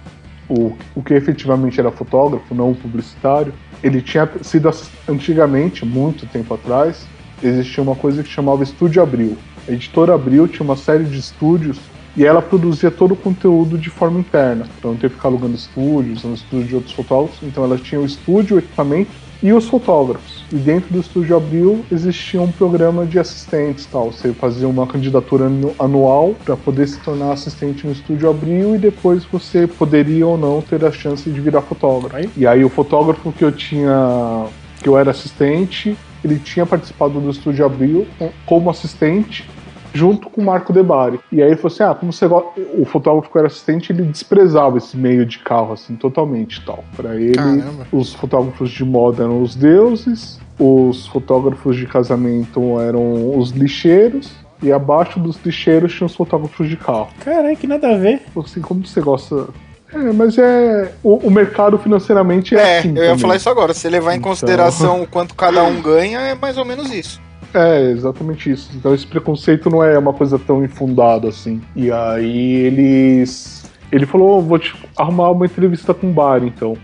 o, 0.49 0.77
o 0.95 1.03
que 1.03 1.15
efetivamente 1.15 1.81
era 1.81 1.91
fotógrafo, 1.91 2.55
não 2.55 2.71
o 2.73 2.75
publicitário, 2.77 3.53
ele 3.85 4.01
tinha 4.01 4.27
sido 4.41 4.71
antigamente, 5.07 5.85
muito 5.85 6.27
tempo 6.27 6.55
atrás, 6.55 7.07
existia 7.43 7.83
uma 7.83 7.95
coisa 7.95 8.23
que 8.23 8.31
chamava 8.31 8.63
Estúdio 8.63 9.03
Abril. 9.03 9.37
A 9.69 9.73
editora 9.73 10.15
Abril 10.15 10.49
tinha 10.49 10.65
uma 10.65 10.75
série 10.77 11.05
de 11.05 11.19
estúdios 11.19 11.79
e 12.17 12.25
ela 12.25 12.41
produzia 12.41 12.91
todo 12.91 13.13
o 13.13 13.17
conteúdo 13.17 13.77
de 13.77 13.91
forma 13.91 14.19
interna, 14.19 14.67
para 14.81 14.91
não 14.91 14.97
ter 14.97 15.11
que 15.11 15.17
ficar 15.17 15.29
alugando 15.29 15.55
estúdios, 15.55 16.25
no 16.25 16.33
estúdio 16.33 16.67
de 16.67 16.75
outros 16.77 16.95
fotógrafos. 16.95 17.39
Então 17.43 17.63
ela 17.63 17.77
tinha 17.77 18.01
o 18.01 18.07
estúdio, 18.07 18.57
o 18.57 18.59
equipamento 18.59 19.11
e 19.45 19.53
os 19.53 19.69
fotógrafos. 19.69 20.43
E 20.51 20.57
dentro 20.57 20.91
do 20.91 21.01
Estúdio 21.01 21.37
Abril 21.37 21.85
existia 21.93 22.41
um 22.41 22.51
programa 22.51 23.05
de 23.05 23.19
assistentes, 23.19 23.85
tal. 23.85 24.11
Você 24.11 24.33
fazia 24.33 24.67
uma 24.67 24.87
candidatura 24.87 25.45
anu- 25.45 25.75
anual 25.79 26.35
para 26.43 26.57
poder 26.57 26.89
se 26.89 26.99
tornar 27.01 27.31
assistente 27.33 27.87
no 27.87 27.93
Estúdio 27.93 28.31
Abril 28.31 28.75
e 28.75 28.79
depois 28.79 29.23
você 29.31 29.67
poderia 29.67 30.27
ou 30.27 30.39
não 30.39 30.63
ter 30.63 30.83
a 30.83 30.91
chance 30.91 31.29
de 31.29 31.41
virar 31.43 31.61
fotógrafo. 31.61 32.27
E 32.35 32.47
aí 32.47 32.65
o 32.65 32.71
fotógrafo 32.71 33.31
que 33.33 33.45
eu 33.45 33.53
tinha, 33.53 34.47
que 34.83 34.89
eu 34.89 34.97
era 34.97 35.11
assistente, 35.11 35.95
ele 36.25 36.39
tinha 36.39 36.65
participado 36.65 37.21
do 37.21 37.29
Estúdio 37.29 37.67
Abril 37.67 38.07
com- 38.19 38.31
como 38.47 38.71
assistente 38.71 39.47
junto 39.95 40.29
com 40.29 40.43
o 40.43 40.45
Marco 40.45 40.73
Debari. 40.73 41.19
E 41.33 41.41
aí 41.41 41.49
ele 41.49 41.57
falou 41.57 41.73
assim: 41.73 41.83
ah, 41.85 41.95
como 41.95 42.13
você 42.13 42.27
gosta. 42.29 42.49
O 42.77 42.85
fotógrafo 42.85 43.31
que 43.31 43.39
era 43.39 43.47
assistente, 43.47 43.93
ele 43.93 44.03
desprezava 44.03 44.77
esse 44.77 44.97
meio 44.97 45.25
de 45.25 45.39
carro, 45.39 45.73
assim, 45.73 45.95
totalmente 45.97 46.63
tal. 46.67 46.85
Para 46.97 47.15
ele, 47.15 47.35
Caramba. 47.35 47.87
os 47.93 48.13
fotógrafos 48.13 48.71
de 48.71 48.85
moda 48.85 49.23
eram 49.25 49.41
os 49.41 49.55
deuses, 49.55 50.39
os 50.59 51.07
fotógrafos 51.07 51.77
de 51.77 51.87
casamento 51.87 52.79
eram 52.81 53.39
os 53.39 53.51
lixeiros, 53.51 54.33
e 54.63 54.73
abaixo 54.73 55.19
dos 55.21 55.39
lixeiros 55.45 55.95
tinha 55.95 56.07
os 56.07 56.15
fotógrafos 56.15 56.69
de 56.69 56.77
carro. 56.77 57.09
Caralho, 57.25 57.57
que 57.57 57.67
nada 57.67 57.95
a 57.95 57.97
ver. 57.97 58.21
Assim, 58.37 58.61
como 58.61 58.85
você 58.87 59.01
gosta. 59.01 59.47
É, 59.93 60.13
mas 60.13 60.37
é. 60.39 60.93
O, 61.05 61.29
o 61.29 61.31
mercado 61.31 61.79
financeiramente 61.79 62.57
é, 62.57 62.59
É, 62.59 62.79
assim. 62.81 62.89
eu 62.89 62.95
ia 62.97 63.03
também. 63.11 63.19
falar 63.19 63.37
isso 63.37 63.49
agora. 63.49 63.73
Se 63.73 63.89
levar 63.89 64.13
em 64.15 64.19
Então- 64.19 64.31
consideração 64.33 65.03
o 65.03 65.07
quanto 65.07 65.35
cada 65.37 65.63
um 65.63 65.81
ganha, 65.81 66.19
é 66.21 66.35
mais 66.35 66.59
ou 66.59 66.65
menos 66.65 66.93
isso. 66.93 67.21
É, 67.55 67.91
exatamente 67.91 68.51
isso. 68.51 68.71
Então 68.75 68.93
esse 68.95 69.07
preconceito 69.07 69.71
não 69.71 69.83
é 69.83 69.97
uma 69.97 70.13
coisa 70.13 70.39
tão 70.39 70.65
infundada 70.65 71.29
assim. 71.29 71.61
E 71.77 71.91
aí 71.91 72.53
eles. 72.57 73.65
Ele 73.93 74.07
falou, 74.07 74.43
vou 74.43 74.59
te 74.59 74.75
arrumar 74.97 75.31
uma 75.31 75.47
entrevista 75.47 75.95
com 75.95 76.09
o 76.11 76.13
bar, 76.13 76.43
então. 76.45 76.77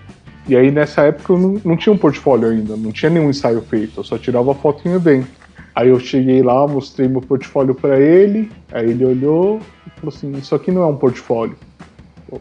E 0.49 0.55
aí 0.57 0.71
nessa 0.71 1.03
época 1.03 1.33
eu 1.33 1.39
não, 1.39 1.61
não 1.65 1.77
tinha 1.77 1.93
um 1.93 1.99
portfólio 1.99 2.49
ainda, 2.49 2.77
não 2.77 2.93
tinha 2.93 3.11
nenhum 3.11 3.31
ensaio 3.31 3.61
feito, 3.63 3.99
eu 4.01 4.05
só 4.05 4.17
tirava 4.17 4.55
foto 4.55 4.89
em 4.89 4.93
evento. 4.93 5.27
Aí 5.75 5.89
eu 5.89 5.99
cheguei 5.99 6.43
lá, 6.43 6.67
mostrei 6.69 7.09
meu 7.09 7.21
portfólio 7.21 7.75
pra 7.75 7.99
ele, 7.99 8.51
aí 8.73 8.91
ele 8.91 9.05
olhou 9.05 9.61
e 9.87 9.91
falou 10.01 10.15
assim, 10.15 10.33
isso 10.33 10.55
aqui 10.55 10.71
não 10.71 10.83
é 10.83 10.87
um 10.87 10.97
portfólio. 10.97 11.57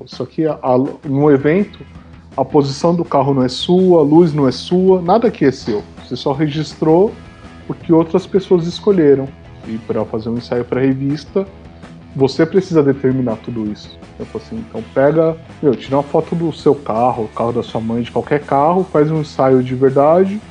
Isso 0.05 0.21
aqui, 0.21 0.45
a- 0.45 0.57
a- 0.61 0.77
no 1.07 1.31
evento, 1.31 1.79
a 2.37 2.45
posição 2.45 2.93
do 2.95 3.03
carro 3.03 3.33
não 3.33 3.43
é 3.43 3.49
sua, 3.49 3.99
a 3.99 4.03
luz 4.03 4.33
não 4.33 4.47
é 4.47 4.51
sua, 4.51 5.01
nada 5.01 5.27
aqui 5.27 5.45
é 5.45 5.51
seu. 5.51 5.83
Você 6.03 6.15
só 6.15 6.31
registrou 6.31 7.11
porque 7.69 7.93
outras 7.93 8.25
pessoas 8.25 8.65
escolheram. 8.65 9.29
E 9.67 9.77
para 9.77 10.03
fazer 10.03 10.29
um 10.29 10.37
ensaio 10.37 10.65
para 10.65 10.81
revista, 10.81 11.45
você 12.15 12.43
precisa 12.43 12.81
determinar 12.81 13.35
tudo 13.35 13.71
isso. 13.71 13.95
Falei 14.17 14.27
assim, 14.35 14.65
então 14.67 14.83
pega, 14.91 15.37
meu, 15.61 15.75
tira 15.75 15.97
uma 15.97 16.03
foto 16.03 16.35
do 16.35 16.51
seu 16.51 16.73
carro, 16.73 17.25
o 17.25 17.27
carro 17.27 17.53
da 17.53 17.61
sua 17.61 17.79
mãe, 17.79 18.01
de 18.01 18.09
qualquer 18.09 18.41
carro, 18.41 18.83
faz 18.83 19.11
um 19.11 19.21
ensaio 19.21 19.61
de 19.61 19.75
verdade 19.75 20.41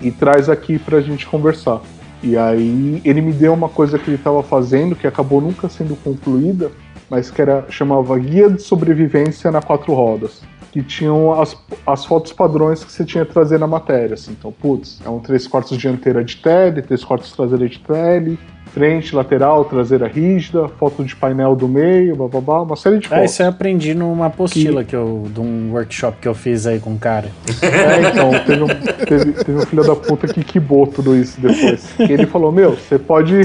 e 0.00 0.10
traz 0.10 0.48
aqui 0.48 0.78
pra 0.78 1.02
gente 1.02 1.26
conversar. 1.26 1.82
E 2.22 2.38
aí 2.38 3.02
ele 3.04 3.20
me 3.20 3.32
deu 3.32 3.52
uma 3.52 3.68
coisa 3.68 3.98
que 3.98 4.08
ele 4.08 4.16
estava 4.16 4.42
fazendo 4.42 4.96
que 4.96 5.06
acabou 5.06 5.42
nunca 5.42 5.68
sendo 5.68 5.94
concluída, 5.96 6.72
mas 7.10 7.30
que 7.30 7.42
era 7.42 7.66
chamava 7.68 8.18
Guia 8.18 8.48
de 8.48 8.62
Sobrevivência 8.62 9.50
na 9.50 9.60
Quatro 9.60 9.92
Rodas, 9.92 10.40
que 10.72 10.82
tinham 10.82 11.38
as, 11.40 11.54
as 11.86 12.04
fotos 12.06 12.32
padrões 12.32 12.82
que 12.82 12.90
você 12.90 13.04
tinha 13.04 13.26
que 13.26 13.32
trazer 13.32 13.58
na 13.58 13.66
matéria. 13.66 14.14
Assim. 14.14 14.32
Então, 14.32 14.50
putz, 14.50 15.00
é 15.04 15.08
um 15.08 15.20
3 15.20 15.46
quartos 15.46 15.76
dianteira 15.76 16.24
de 16.24 16.36
tele, 16.36 16.80
3 16.80 17.04
quartos 17.04 17.30
traseira 17.30 17.68
de 17.68 17.78
tele, 17.78 18.38
frente, 18.72 19.14
lateral, 19.14 19.66
traseira 19.66 20.08
rígida, 20.08 20.66
foto 20.68 21.04
de 21.04 21.14
painel 21.14 21.54
do 21.54 21.68
meio, 21.68 22.16
bababá, 22.16 22.62
uma 22.62 22.74
série 22.74 22.98
de 22.98 23.06
Ah, 23.08 23.16
fotos. 23.16 23.32
isso 23.32 23.42
eu 23.42 23.48
aprendi 23.50 23.92
numa 23.92 24.26
apostila 24.26 24.82
que 24.82 24.96
eu, 24.96 25.24
de 25.30 25.40
um 25.40 25.72
workshop 25.72 26.16
que 26.22 26.26
eu 26.26 26.34
fiz 26.34 26.66
aí 26.66 26.80
com 26.80 26.94
o 26.94 26.98
cara. 26.98 27.28
É, 27.60 28.08
então, 28.08 28.30
teve 28.46 28.62
um, 28.62 28.66
teve, 29.06 29.32
teve 29.44 29.58
um 29.58 29.66
filho 29.66 29.84
da 29.84 29.94
puta 29.94 30.26
que 30.26 30.42
quibou 30.42 30.86
tudo 30.86 31.14
isso 31.14 31.38
depois. 31.38 31.86
E 31.98 32.10
ele 32.10 32.24
falou, 32.26 32.50
meu, 32.50 32.72
você 32.76 32.98
pode. 32.98 33.42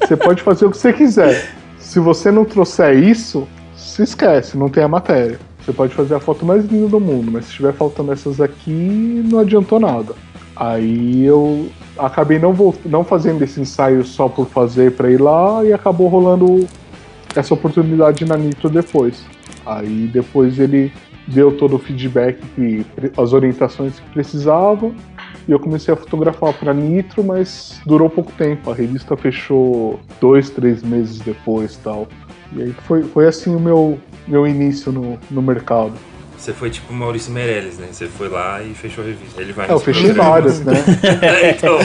Você 0.00 0.16
pode 0.16 0.40
fazer 0.40 0.66
o 0.66 0.70
que 0.70 0.78
você 0.78 0.92
quiser. 0.92 1.48
Se 1.80 1.98
você 1.98 2.30
não 2.30 2.44
trouxer 2.44 2.96
isso, 2.96 3.46
se 3.76 4.04
esquece, 4.04 4.56
não 4.56 4.68
tem 4.68 4.84
a 4.84 4.88
matéria. 4.88 5.36
Você 5.66 5.72
pode 5.72 5.94
fazer 5.96 6.14
a 6.14 6.20
foto 6.20 6.46
mais 6.46 6.64
linda 6.64 6.86
do 6.86 7.00
mundo, 7.00 7.28
mas 7.32 7.46
se 7.46 7.50
estiver 7.50 7.72
faltando 7.72 8.12
essas 8.12 8.40
aqui, 8.40 9.20
não 9.28 9.40
adiantou 9.40 9.80
nada. 9.80 10.14
Aí 10.54 11.24
eu 11.24 11.68
acabei 11.98 12.38
não, 12.38 12.54
não 12.84 13.02
fazendo 13.02 13.42
esse 13.42 13.60
ensaio 13.60 14.04
só 14.04 14.28
por 14.28 14.46
fazer 14.46 14.92
pra 14.92 15.10
ir 15.10 15.20
lá 15.20 15.64
e 15.64 15.72
acabou 15.72 16.06
rolando 16.06 16.68
essa 17.34 17.52
oportunidade 17.52 18.24
na 18.24 18.36
Nitro 18.36 18.70
depois. 18.70 19.26
Aí 19.66 20.08
depois 20.12 20.56
ele 20.60 20.92
deu 21.26 21.56
todo 21.56 21.74
o 21.74 21.78
feedback 21.80 22.40
as 23.16 23.32
orientações 23.32 23.98
que 23.98 24.08
precisava 24.10 24.92
e 25.48 25.50
eu 25.50 25.58
comecei 25.58 25.92
a 25.92 25.96
fotografar 25.96 26.52
para 26.52 26.72
Nitro, 26.72 27.24
mas 27.24 27.80
durou 27.84 28.08
pouco 28.08 28.30
tempo. 28.38 28.70
A 28.70 28.74
revista 28.74 29.16
fechou 29.16 29.98
dois, 30.20 30.48
três 30.48 30.80
meses 30.84 31.18
depois, 31.18 31.76
tal. 31.76 32.06
E 32.52 32.62
aí 32.62 32.72
foi, 32.86 33.02
foi 33.02 33.26
assim 33.26 33.54
o 33.54 33.60
meu 33.60 33.98
meu 34.26 34.46
início 34.46 34.92
no, 34.92 35.18
no 35.30 35.42
mercado. 35.42 35.92
Você 36.38 36.52
foi 36.52 36.70
tipo 36.70 36.92
Maurício 36.92 37.32
Meirelles, 37.32 37.78
né? 37.78 37.88
Você 37.90 38.06
foi 38.06 38.28
lá 38.28 38.62
e 38.62 38.72
fechou 38.74 39.02
a 39.02 39.06
revista. 39.06 39.40
Ele 39.40 39.52
vai 39.52 39.68
É, 39.68 39.72
eu 39.72 39.80
fechei 39.80 40.12
programas. 40.12 40.60
várias, 40.60 40.60
né? 40.60 40.74
É, 41.22 41.50
então, 41.50 41.78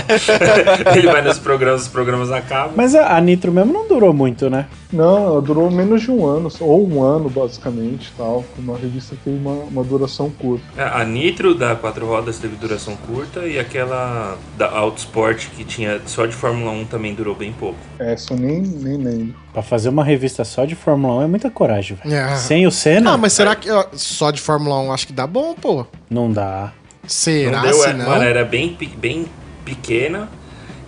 ele 0.95 1.07
vai 1.07 1.21
nos 1.21 1.39
programas, 1.39 1.83
os 1.83 1.87
programas 1.87 2.31
acabam. 2.31 2.73
Mas 2.75 2.93
a, 2.93 3.15
a 3.15 3.21
Nitro 3.21 3.51
mesmo 3.51 3.71
não 3.73 3.87
durou 3.87 4.13
muito, 4.13 4.49
né? 4.49 4.67
Não, 4.91 5.25
ela 5.25 5.41
durou 5.41 5.71
menos 5.71 6.01
de 6.01 6.11
um 6.11 6.25
ano, 6.25 6.49
ou 6.59 6.87
um 6.87 7.01
ano 7.01 7.29
basicamente, 7.29 8.13
tal. 8.17 8.43
Uma 8.59 8.77
revista 8.77 9.15
que 9.15 9.23
tem 9.23 9.37
uma, 9.37 9.53
uma 9.53 9.83
duração 9.83 10.29
curta. 10.29 10.63
É, 10.77 10.83
A 10.83 11.03
Nitro 11.05 11.55
da 11.55 11.75
Quatro 11.75 12.05
Rodas 12.05 12.37
teve 12.37 12.55
duração 12.57 12.95
curta 13.07 13.47
e 13.47 13.57
aquela 13.57 14.37
da 14.57 14.69
Autosport 14.69 15.47
que 15.55 15.63
tinha 15.63 16.01
só 16.05 16.25
de 16.25 16.35
Fórmula 16.35 16.71
1 16.71 16.85
também 16.85 17.15
durou 17.15 17.33
bem 17.33 17.53
pouco. 17.53 17.79
Essa 17.97 18.33
eu 18.33 18.37
nem, 18.37 18.61
nem 18.61 18.97
lembro. 18.97 19.35
Pra 19.53 19.61
fazer 19.61 19.89
uma 19.89 20.03
revista 20.03 20.45
só 20.45 20.63
de 20.65 20.75
Fórmula 20.75 21.15
1 21.19 21.21
é 21.23 21.27
muita 21.27 21.49
coragem, 21.51 21.97
velho. 22.01 22.15
É. 22.15 22.35
Sem 22.37 22.65
o 22.65 22.71
Senna, 22.71 23.11
Não, 23.11 23.17
mas 23.17 23.33
será 23.33 23.53
que 23.55 23.69
ó, 23.69 23.85
só 23.93 24.31
de 24.31 24.39
Fórmula 24.39 24.79
1 24.79 24.91
acho 24.93 25.07
que 25.07 25.13
dá 25.13 25.27
bom, 25.27 25.53
pô? 25.53 25.85
não 26.09 26.31
dá. 26.31 26.71
Será 27.07 27.57
não 27.57 27.61
deu, 27.63 27.73
se 27.73 27.89
é, 27.89 27.93
não? 27.93 28.05
mano, 28.09 28.23
era 28.23 28.45
bem, 28.45 28.77
bem 28.97 29.25
pequena. 29.65 30.29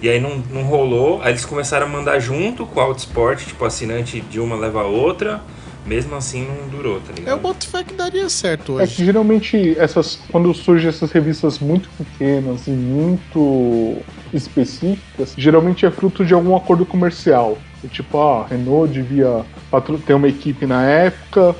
E 0.01 0.09
aí 0.09 0.20
não, 0.20 0.41
não 0.51 0.64
rolou. 0.64 1.22
Aí 1.22 1.32
eles 1.32 1.43
começaram 1.45 1.86
a 1.88 1.89
mandar 1.89 2.20
junto 2.20 2.66
com 2.66 2.80
a 2.80 2.84
Autosport, 2.84 3.39
tipo, 3.45 3.64
assinante 3.66 4.22
de 4.22 4.39
uma 4.39 4.55
leva 4.55 4.82
a 4.82 4.86
outra. 4.86 5.41
Mesmo 5.86 6.16
assim 6.16 6.45
não 6.47 6.70
durou, 6.70 7.01
tá 7.01 7.11
ligado? 7.14 7.30
Eu 7.36 7.38
boto 7.39 7.68
fé 7.68 7.84
que 7.84 7.93
daria 7.93 8.30
certo 8.30 8.80
É 8.80 8.84
hoje. 8.84 8.95
que 8.95 9.05
geralmente 9.05 9.76
essas 9.78 10.18
quando 10.32 10.53
surgem 10.53 10.88
essas 10.88 11.11
revistas 11.11 11.59
muito 11.59 11.89
pequenas 11.97 12.68
e 12.68 12.72
muito 12.72 13.97
específicas, 14.34 15.34
geralmente 15.38 15.86
é 15.86 15.92
fruto 15.92 16.26
de 16.26 16.34
algum 16.34 16.56
acordo 16.56 16.86
comercial. 16.86 17.66
É 17.84 17.88
tipo, 17.88 18.18
ah, 18.18 18.44
a 18.44 18.48
Renault 18.48 18.92
devia 18.94 19.46
ter 20.06 20.14
uma 20.14 20.28
equipe 20.28 20.66
na 20.68 20.86
época 20.90 21.58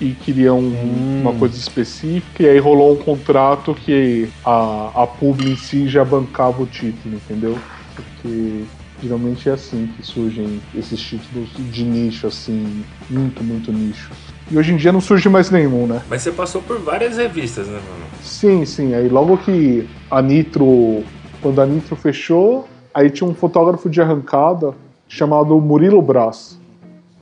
e 0.00 0.14
queria 0.14 0.52
um- 0.54 1.00
uma 1.20 1.34
coisa 1.34 1.56
específica, 1.58 2.42
e 2.42 2.48
aí 2.48 2.58
rolou 2.58 2.94
um 2.94 3.04
contrato 3.04 3.74
que 3.74 4.32
a, 4.44 5.02
a 5.04 5.06
pub 5.06 5.40
em 5.40 5.56
si 5.56 5.88
já 5.88 6.04
bancava 6.04 6.62
o 6.62 6.66
título, 6.66 7.16
entendeu? 7.16 7.64
Porque 7.94 8.68
geralmente 9.00 9.48
é 9.48 9.52
assim 9.52 9.86
que 9.88 10.02
surgem 10.02 10.62
esses 10.74 11.00
títulos 11.00 11.54
de 11.56 11.84
nicho, 11.84 12.26
assim, 12.26 12.86
muito, 13.08 13.44
muito 13.44 13.72
nicho. 13.72 14.12
E 14.50 14.58
hoje 14.58 14.72
em 14.72 14.76
dia 14.76 14.92
não 14.92 15.00
surge 15.00 15.28
mais 15.28 15.50
nenhum, 15.50 15.86
né? 15.86 16.04
Mas 16.08 16.22
você 16.22 16.32
passou 16.32 16.62
por 16.62 16.80
várias 16.80 17.16
revistas, 17.16 17.68
né, 17.68 17.80
mano? 17.80 18.06
Sim, 18.20 18.64
sim. 18.64 18.94
Aí 18.94 19.08
logo 19.08 19.38
que 19.38 19.88
a 20.10 20.22
Nitro. 20.22 21.10
Quando 21.44 21.60
a 21.60 21.66
Nitro 21.66 21.94
fechou, 21.94 22.64
aí 22.94 23.10
tinha 23.10 23.28
um 23.28 23.34
fotógrafo 23.34 23.90
de 23.90 24.00
arrancada 24.00 24.72
chamado 25.06 25.60
Murilo 25.60 26.00
Brás. 26.00 26.58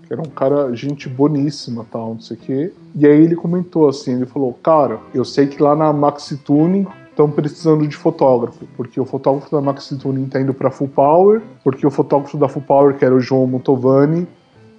Que 0.06 0.12
era 0.12 0.22
um 0.22 0.30
cara, 0.30 0.72
gente 0.76 1.08
boníssima 1.08 1.84
tal, 1.90 2.10
não 2.10 2.20
sei 2.20 2.36
o 2.36 2.40
quê. 2.40 2.72
E 2.94 3.04
aí 3.04 3.20
ele 3.20 3.34
comentou 3.34 3.88
assim, 3.88 4.14
ele 4.14 4.26
falou, 4.26 4.56
cara, 4.62 5.00
eu 5.12 5.24
sei 5.24 5.48
que 5.48 5.60
lá 5.60 5.74
na 5.74 5.92
Maxi 5.92 6.36
Tuning 6.36 6.86
estão 7.10 7.28
precisando 7.28 7.84
de 7.84 7.96
fotógrafo, 7.96 8.64
porque 8.76 9.00
o 9.00 9.04
fotógrafo 9.04 9.50
da 9.50 9.60
Maxi 9.60 9.98
Tuning 9.98 10.26
tá 10.26 10.40
indo 10.40 10.54
pra 10.54 10.70
Full 10.70 10.90
Power, 10.90 11.42
porque 11.64 11.84
o 11.84 11.90
fotógrafo 11.90 12.38
da 12.38 12.48
Full 12.48 12.62
Power, 12.62 12.96
que 12.96 13.04
era 13.04 13.16
o 13.16 13.20
João 13.20 13.44
Montovani, 13.48 14.28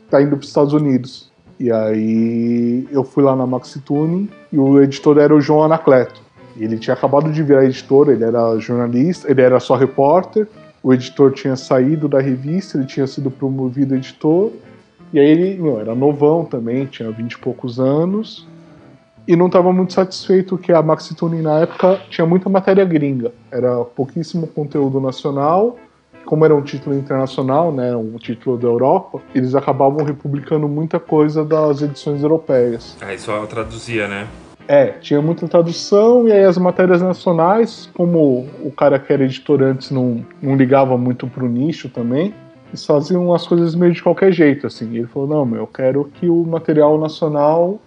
tá 0.10 0.22
indo 0.22 0.38
para 0.38 0.44
os 0.44 0.48
Estados 0.48 0.72
Unidos. 0.72 1.30
E 1.60 1.70
aí 1.70 2.88
eu 2.90 3.04
fui 3.04 3.26
lá 3.26 3.36
na 3.36 3.46
Maxi 3.46 3.82
Tuning 3.82 4.30
e 4.54 4.58
o 4.58 4.82
editor 4.82 5.18
era 5.18 5.36
o 5.36 5.42
João 5.42 5.64
Anacleto. 5.64 6.23
Ele 6.58 6.78
tinha 6.78 6.94
acabado 6.94 7.32
de 7.32 7.42
virar 7.42 7.66
editor, 7.66 8.10
ele 8.10 8.24
era 8.24 8.58
jornalista, 8.60 9.30
ele 9.30 9.42
era 9.42 9.60
só 9.60 9.76
repórter. 9.76 10.48
O 10.82 10.94
editor 10.94 11.32
tinha 11.32 11.56
saído 11.56 12.08
da 12.08 12.20
revista, 12.20 12.78
ele 12.78 12.86
tinha 12.86 13.08
sido 13.08 13.32
promovido 13.32 13.96
editor. 13.96 14.52
E 15.12 15.20
aí 15.20 15.28
ele 15.28 15.62
meu, 15.62 15.80
era 15.80 15.96
novão 15.96 16.44
também, 16.44 16.86
tinha 16.86 17.10
vinte 17.12 17.34
e 17.34 17.38
poucos 17.38 17.80
anos. 17.80 18.48
E 19.28 19.36
não 19.36 19.48
estava 19.48 19.72
muito 19.72 19.94
satisfeito 19.94 20.58
que 20.58 20.74
a 20.74 20.82
Maxitune 20.82 21.42
na 21.42 21.60
época 21.60 22.02
tinha 22.10 22.28
muita 22.28 22.50
matéria 22.50 22.84
gringa. 22.84 23.32
Era 23.50 23.84
pouquíssimo 23.86 24.48
conteúdo 24.48 25.00
nacional. 25.00 25.78
Como 26.26 26.46
era 26.46 26.56
um 26.56 26.62
título 26.62 26.96
internacional, 26.96 27.72
né, 27.72 27.94
um 27.96 28.18
título 28.18 28.58
da 28.58 28.68
Europa, 28.68 29.22
eles 29.36 29.56
acabavam 29.56 30.06
republicando 30.06 30.70
muita 30.70 30.98
coisa 30.98 31.44
das 31.44 31.82
edições 31.82 32.24
europeias. 32.24 32.98
Aí 33.02 33.20
só 33.20 33.46
traduzia, 33.46 34.08
né? 34.08 34.28
É, 34.68 34.88
tinha 34.88 35.22
muita 35.22 35.48
tradução 35.48 36.28
e 36.28 36.32
aí 36.32 36.44
as 36.44 36.58
matérias 36.58 37.02
nacionais, 37.02 37.90
como 37.94 38.48
o 38.64 38.72
cara 38.72 38.98
que 38.98 39.12
era 39.12 39.24
editor 39.24 39.62
antes 39.62 39.92
não, 39.92 40.26
não 40.42 40.56
ligava 40.56 40.98
muito 40.98 41.28
pro 41.28 41.48
nicho 41.48 41.90
também, 41.90 42.34
eles 42.70 42.86
faziam 42.86 43.34
as 43.34 43.46
coisas 43.46 43.76
meio 43.76 43.94
de 43.94 44.02
qualquer 44.02 44.32
jeito, 44.32 44.66
assim. 44.66 44.92
E 44.92 44.98
ele 44.98 45.08
falou, 45.08 45.28
não, 45.28 45.46
meu, 45.46 45.60
eu 45.62 45.68
quero 45.68 46.06
que 46.06 46.28
o 46.28 46.44
material 46.44 46.98
nacional 46.98 47.80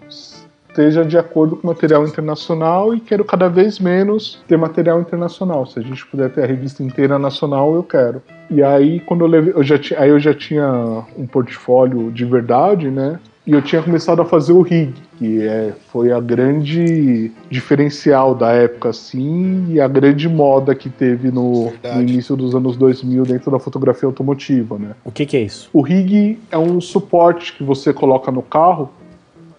esteja 0.77 1.05
de 1.05 1.17
acordo 1.17 1.57
com 1.57 1.67
o 1.67 1.71
material 1.71 2.07
internacional 2.07 2.95
e 2.95 3.01
quero 3.01 3.25
cada 3.25 3.49
vez 3.49 3.81
menos 3.81 4.39
ter 4.47 4.59
material 4.59 5.01
internacional. 5.01 5.65
Se 5.67 5.79
a 5.79 5.83
gente 5.83 6.07
puder 6.07 6.31
ter 6.31 6.45
a 6.45 6.47
revista 6.47 6.83
inteira 6.83 7.19
nacional, 7.19 7.75
eu 7.75 7.83
quero. 7.83 8.23
E 8.51 8.63
aí, 8.63 9.01
quando 9.01 9.23
eu 9.23 9.27
levei, 9.27 9.55
eu 9.57 9.65
já 9.65 9.77
aí 9.97 10.11
eu 10.11 10.21
já 10.21 10.35
tinha 10.35 11.05
um 11.17 11.27
portfólio 11.27 12.13
de 12.13 12.25
verdade, 12.25 12.91
né? 12.91 13.19
E 13.47 13.53
eu 13.53 13.63
tinha 13.63 13.81
começado 13.81 14.21
a 14.21 14.25
fazer 14.25 14.53
o 14.53 14.61
rig, 14.61 14.93
que 15.19 15.47
é, 15.47 15.73
foi 15.93 16.11
a 16.11 16.19
grande 16.19 17.31
diferencial 17.49 18.35
da 18.35 18.51
época, 18.51 18.89
assim, 18.89 19.67
e 19.71 19.81
a 19.81 19.87
grande 19.87 20.29
moda 20.29 20.75
que 20.75 20.91
teve 20.91 21.31
no, 21.31 21.73
no 21.95 22.03
início 22.03 22.35
dos 22.35 22.57
anos 22.57 22.77
2000 22.77 23.23
dentro 23.23 23.53
da 23.53 23.61
fotografia 23.61 24.09
automotiva, 24.09 24.77
né? 24.77 24.97
O 25.05 25.13
que, 25.13 25.25
que 25.25 25.37
é 25.37 25.43
isso? 25.43 25.71
O 25.73 25.81
rig 25.81 26.41
é 26.51 26.59
um 26.59 26.81
suporte 26.81 27.53
que 27.53 27.63
você 27.63 27.93
coloca 27.93 28.33
no 28.33 28.43
carro 28.43 28.91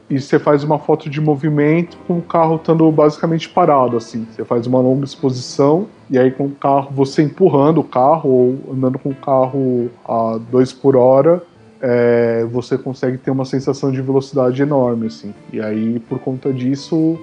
e 0.09 0.19
você 0.19 0.37
faz 0.37 0.65
uma 0.65 0.79
foto 0.79 1.09
de 1.09 1.21
movimento 1.21 1.97
com 2.07 2.17
o 2.17 2.21
carro 2.21 2.57
estando 2.57 2.91
basicamente 2.91 3.47
parado, 3.47 3.95
assim. 3.95 4.27
Você 4.31 4.43
faz 4.43 4.67
uma 4.67 4.79
longa 4.79 5.05
exposição 5.05 5.87
e 6.09 6.17
aí 6.17 6.31
com 6.31 6.45
o 6.45 6.51
carro, 6.51 6.89
você 6.91 7.21
empurrando 7.21 7.79
o 7.79 7.83
carro 7.85 8.29
ou 8.29 8.73
andando 8.73 8.99
com 8.99 9.09
o 9.09 9.15
carro 9.15 9.89
a 10.05 10.39
2 10.51 10.73
por 10.73 10.97
hora, 10.97 11.41
é, 11.81 12.45
você 12.51 12.77
consegue 12.77 13.17
ter 13.17 13.31
uma 13.31 13.45
sensação 13.45 13.91
de 13.91 14.01
velocidade 14.01 14.61
enorme, 14.61 15.07
assim. 15.07 15.33
E 15.51 15.59
aí, 15.61 15.99
por 15.99 16.19
conta 16.19 16.51
disso, 16.51 17.19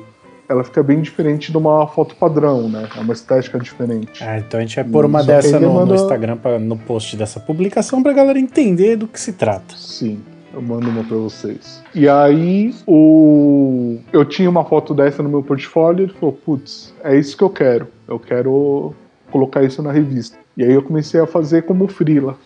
ela 0.49 0.63
fica 0.63 0.83
bem 0.83 1.01
diferente 1.01 1.51
de 1.51 1.57
uma 1.59 1.87
foto 1.87 2.15
padrão, 2.17 2.69
né? 2.69 2.89
É 2.97 3.01
uma 3.01 3.13
estética 3.13 3.59
diferente. 3.59 4.23
Ah, 4.23 4.39
então 4.39 4.59
a 4.59 4.63
gente 4.63 4.77
vai 4.77 4.85
pôr 4.85 5.05
uma 5.05 5.21
Só 5.21 5.27
dessa 5.27 5.59
no, 5.61 5.73
manda- 5.73 5.95
no 5.95 6.01
Instagram, 6.01 6.37
pra, 6.37 6.59
no 6.59 6.77
post 6.77 7.17
dessa 7.17 7.41
publicação, 7.41 8.03
pra 8.03 8.13
galera 8.13 8.39
entender 8.39 8.97
do 8.97 9.07
que 9.09 9.19
se 9.19 9.33
trata. 9.33 9.75
Sim, 9.77 10.21
eu 10.53 10.61
mando 10.63 10.89
uma 10.89 11.03
pra 11.03 11.17
vocês. 11.17 11.83
E 11.95 12.09
aí, 12.09 12.75
o... 12.87 13.99
eu 14.13 14.25
tinha 14.25 14.49
uma 14.49 14.65
foto 14.65 14.95
dessa 14.95 15.23
no 15.23 15.29
meu 15.29 15.43
portfólio 15.43 16.03
e 16.03 16.05
ele 16.05 16.13
falou: 16.13 16.33
putz, 16.33 16.95
é 17.03 17.17
isso 17.19 17.37
que 17.37 17.43
eu 17.43 17.51
quero. 17.51 17.89
Eu 18.07 18.19
quero 18.19 18.95
colocar 19.35 19.65
isso 19.65 19.83
na 19.83 19.91
revista. 19.91 20.39
E 20.57 20.63
aí 20.63 20.73
eu 20.73 20.81
comecei 20.81 21.21
a 21.21 21.27
fazer 21.27 21.63
como 21.63 21.89
frila. 21.89 22.39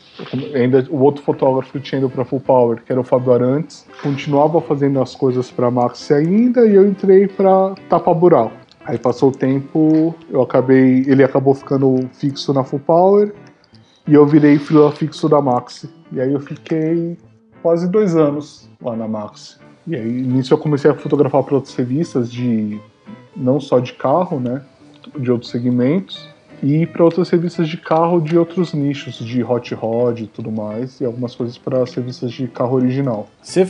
Ainda 0.55 0.87
o 0.89 1.03
outro 1.03 1.23
fotógrafo 1.23 1.73
que 1.73 1.81
tinha 1.81 1.99
ido 1.99 2.09
para 2.09 2.25
Full 2.25 2.41
Power, 2.41 2.83
que 2.83 2.91
era 2.91 2.99
o 2.99 3.05
Fábio 3.05 3.35
Arantes, 3.35 3.87
continuava 4.03 4.59
fazendo 4.63 4.99
as 4.99 5.15
coisas 5.15 5.51
para 5.51 5.71
Maxi 5.71 6.15
ainda 6.15 6.67
e 6.67 6.75
eu 6.75 6.89
entrei 6.89 7.29
para 7.29 7.75
Tapa 7.91 8.15
Bural. 8.15 8.51
Aí 8.87 8.97
passou 8.97 9.29
o 9.29 9.33
tempo, 9.33 10.15
eu 10.31 10.41
acabei, 10.41 11.05
ele 11.07 11.23
acabou 11.23 11.53
ficando 11.53 12.09
fixo 12.15 12.55
na 12.55 12.65
Full 12.65 12.81
Power 12.81 13.35
e 14.07 14.15
eu 14.15 14.25
virei 14.25 14.59
frila 14.59 14.91
fixo 14.91 15.29
da 15.29 15.43
Maxi. 15.43 15.91
E 16.11 16.23
aí 16.23 16.33
eu 16.33 16.41
fiquei 16.41 17.19
quase 17.61 17.87
dois 17.87 18.17
anos 18.17 18.67
lá 18.81 18.97
na 18.97 19.07
Maxi. 19.07 19.59
E 19.87 19.95
aí 19.95 20.11
nisso 20.11 20.55
eu 20.55 20.59
comecei 20.59 20.91
a 20.91 20.95
fotografar 20.95 21.43
para 21.43 21.57
outras 21.57 21.75
revistas 21.75 22.33
de 22.33 22.81
não 23.37 23.61
só 23.61 23.79
de 23.79 23.93
carro, 23.93 24.41
né, 24.41 24.63
de 25.19 25.31
outros 25.31 25.51
segmentos 25.51 26.38
e 26.63 26.87
para 26.87 27.05
outras 27.05 27.29
revistas 27.31 27.69
de 27.69 27.77
carro 27.77 28.21
de 28.21 28.37
outros 28.39 28.73
nichos, 28.73 29.15
de 29.19 29.43
hot 29.43 29.75
rod 29.75 30.21
e 30.21 30.27
tudo 30.27 30.51
mais, 30.51 31.01
e 31.01 31.05
algumas 31.05 31.35
coisas 31.35 31.57
para 31.59 31.83
as 31.83 31.93
revistas 31.95 32.33
de 32.33 32.47
carro 32.49 32.75
original. 32.77 33.29
Você 33.43 33.67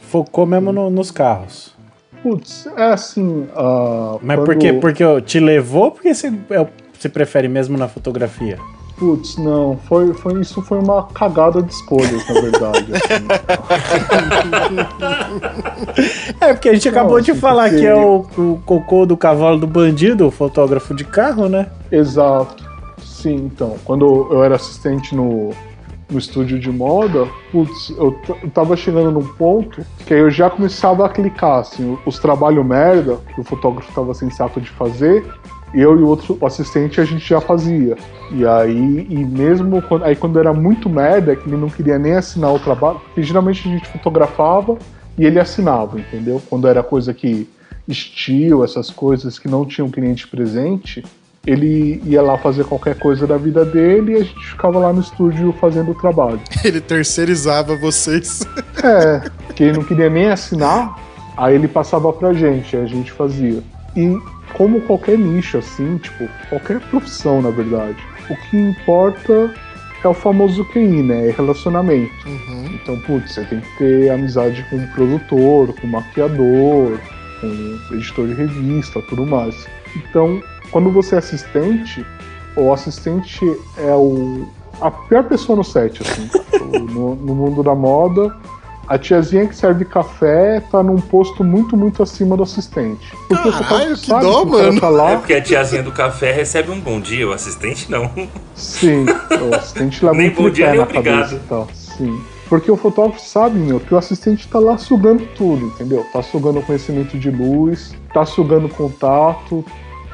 focou 0.00 0.44
mesmo 0.46 0.72
no- 0.72 0.90
nos 0.90 1.10
carros. 1.10 1.74
Putz, 2.22 2.66
é 2.76 2.84
assim. 2.92 3.46
ah, 3.54 4.18
Mas 4.22 4.36
quando- 4.38 4.46
por 4.46 4.56
quê? 4.56 4.72
Porque 4.74 5.04
te 5.22 5.40
levou 5.40 5.84
ou 5.84 5.90
porque 5.90 6.14
você, 6.14 6.32
é 6.50 6.60
o- 6.60 6.68
você 6.96 7.08
prefere 7.08 7.48
mesmo 7.48 7.76
na 7.76 7.88
fotografia? 7.88 8.58
Putz, 9.02 9.36
não, 9.36 9.76
foi, 9.88 10.14
foi, 10.14 10.40
isso 10.40 10.62
foi 10.62 10.78
uma 10.78 11.02
cagada 11.08 11.60
de 11.60 11.72
escolhas, 11.72 12.24
na 12.28 12.40
verdade. 12.40 12.86
assim. 12.94 13.26
É, 16.40 16.52
porque 16.54 16.68
a 16.68 16.74
gente 16.74 16.88
acabou 16.88 17.20
de 17.20 17.34
falar 17.34 17.64
porque- 17.64 17.80
que 17.80 17.86
é 17.86 17.96
o, 17.96 18.24
o 18.38 18.62
cocô 18.64 19.04
do 19.04 19.16
cavalo 19.16 19.58
do 19.58 19.66
bandido, 19.66 20.24
o 20.28 20.30
fotógrafo 20.30 20.94
de 20.94 21.02
carro, 21.04 21.48
né? 21.48 21.66
Exato. 21.90 22.62
Sim, 23.04 23.50
então. 23.52 23.74
Quando 23.84 24.28
eu 24.30 24.44
era 24.44 24.54
assistente 24.54 25.16
no, 25.16 25.50
no 26.08 26.18
estúdio 26.18 26.60
de 26.60 26.70
moda, 26.70 27.26
putz, 27.50 27.90
eu, 27.98 28.16
eu 28.40 28.50
tava 28.50 28.76
chegando 28.76 29.10
num 29.10 29.26
ponto 29.26 29.84
que 30.06 30.14
aí 30.14 30.20
eu 30.20 30.30
já 30.30 30.48
começava 30.48 31.04
a 31.04 31.08
clicar, 31.08 31.58
assim, 31.58 31.98
os 32.06 32.20
trabalhos 32.20 32.64
merda 32.64 33.18
que 33.34 33.40
o 33.40 33.44
fotógrafo 33.44 33.92
tava 33.92 34.14
sem 34.14 34.30
saco 34.30 34.60
de 34.60 34.70
fazer, 34.70 35.24
eu 35.74 35.98
e 35.98 36.02
o 36.02 36.06
outro 36.06 36.38
assistente 36.44 37.00
a 37.00 37.04
gente 37.04 37.26
já 37.26 37.40
fazia. 37.40 37.96
E 38.30 38.46
aí, 38.46 39.06
e 39.08 39.24
mesmo 39.24 39.80
quando, 39.82 40.04
aí 40.04 40.16
quando 40.16 40.38
era 40.38 40.52
muito 40.52 40.88
merda, 40.88 41.34
que 41.36 41.48
ele 41.48 41.56
não 41.56 41.68
queria 41.68 41.98
nem 41.98 42.14
assinar 42.14 42.52
o 42.52 42.58
trabalho, 42.58 43.00
porque 43.00 43.22
geralmente 43.22 43.68
a 43.68 43.72
gente 43.72 43.88
fotografava 43.88 44.76
e 45.18 45.24
ele 45.24 45.38
assinava, 45.38 45.98
entendeu? 45.98 46.42
Quando 46.48 46.68
era 46.68 46.82
coisa 46.82 47.12
que 47.12 47.48
estilo, 47.86 48.64
essas 48.64 48.90
coisas 48.90 49.38
que 49.38 49.48
não 49.48 49.64
tinham 49.64 49.90
cliente 49.90 50.28
presente, 50.28 51.02
ele 51.46 52.00
ia 52.06 52.22
lá 52.22 52.38
fazer 52.38 52.64
qualquer 52.64 52.98
coisa 52.98 53.26
da 53.26 53.36
vida 53.36 53.64
dele 53.64 54.12
e 54.12 54.16
a 54.16 54.24
gente 54.24 54.46
ficava 54.46 54.78
lá 54.78 54.92
no 54.92 55.00
estúdio 55.00 55.52
fazendo 55.60 55.90
o 55.90 55.94
trabalho. 55.94 56.40
Ele 56.64 56.80
terceirizava 56.80 57.76
vocês. 57.76 58.46
É, 58.84 59.30
que 59.54 59.62
ele 59.62 59.74
não 59.74 59.84
queria 59.84 60.10
nem 60.10 60.28
assinar, 60.28 60.98
aí 61.36 61.54
ele 61.54 61.68
passava 61.68 62.12
pra 62.12 62.32
gente, 62.32 62.76
aí 62.76 62.82
a 62.82 62.86
gente 62.86 63.12
fazia. 63.12 63.62
E 63.94 64.18
como 64.54 64.80
qualquer 64.82 65.18
nicho, 65.18 65.58
assim, 65.58 65.98
tipo, 65.98 66.28
qualquer 66.48 66.80
profissão, 66.80 67.42
na 67.42 67.50
verdade, 67.50 67.96
o 68.28 68.36
que 68.36 68.56
importa 68.56 69.52
é 70.04 70.08
o 70.08 70.14
famoso 70.14 70.64
QI, 70.66 71.02
né? 71.02 71.28
É 71.28 71.30
relacionamento. 71.30 72.12
Então, 72.74 72.98
putz, 73.00 73.32
você 73.32 73.44
tem 73.44 73.60
que 73.60 73.78
ter 73.78 74.10
amizade 74.10 74.64
com 74.68 74.76
o 74.76 74.88
produtor, 74.88 75.72
com 75.80 75.86
o 75.86 75.90
maquiador, 75.90 76.98
com 77.40 77.46
o 77.46 77.94
editor 77.94 78.26
de 78.26 78.34
revista, 78.34 79.00
tudo 79.02 79.24
mais. 79.24 79.66
Então, 79.96 80.42
quando 80.70 80.90
você 80.90 81.14
é 81.14 81.18
assistente, 81.18 82.04
o 82.56 82.72
assistente 82.72 83.44
é 83.78 83.94
o, 83.94 84.48
a 84.80 84.90
pior 84.90 85.24
pessoa 85.24 85.56
no 85.56 85.64
set, 85.64 86.02
assim. 86.02 86.28
no, 86.92 87.14
no 87.14 87.34
mundo 87.34 87.62
da 87.62 87.74
moda, 87.74 88.34
a 88.92 88.98
tiazinha 88.98 89.46
que 89.46 89.56
serve 89.56 89.86
café 89.86 90.60
tá 90.70 90.82
num 90.82 91.00
posto 91.00 91.42
muito, 91.42 91.78
muito 91.78 92.02
acima 92.02 92.36
do 92.36 92.42
assistente. 92.42 93.16
Porque 93.26 93.48
o 93.48 93.52
Caralho, 93.52 93.96
que 93.96 94.06
sabe 94.06 94.20
dó, 94.26 94.44
cara 94.44 94.50
mano. 94.50 94.80
Tá 94.80 94.86
É 94.86 94.90
lá, 94.90 95.16
porque 95.16 95.32
a 95.32 95.40
tiazinha 95.40 95.82
do 95.82 95.90
café 95.90 96.30
recebe 96.30 96.70
um 96.70 96.78
bom 96.78 97.00
dia, 97.00 97.26
o 97.26 97.32
assistente 97.32 97.90
não. 97.90 98.10
Sim, 98.54 99.06
o 99.06 99.54
assistente 99.56 100.04
leva 100.04 100.18
Nem 100.18 100.28
um 100.28 100.34
bom 100.34 100.50
dia, 100.50 100.68
nem 100.72 100.80
na 100.80 100.84
cabeça 100.86 101.36
obrigado. 101.36 101.40
e 101.42 101.48
tal. 101.48 101.68
Sim. 101.72 102.20
Porque 102.50 102.70
o 102.70 102.76
fotógrafo 102.76 103.18
sabe, 103.18 103.58
meu, 103.58 103.80
que 103.80 103.94
o 103.94 103.96
assistente 103.96 104.46
tá 104.46 104.58
lá 104.58 104.76
sugando 104.76 105.24
tudo, 105.34 105.64
entendeu? 105.68 106.04
Tá 106.12 106.22
sugando 106.22 106.60
conhecimento 106.60 107.18
de 107.18 107.30
luz, 107.30 107.94
tá 108.12 108.26
sugando 108.26 108.68
contato, 108.68 109.64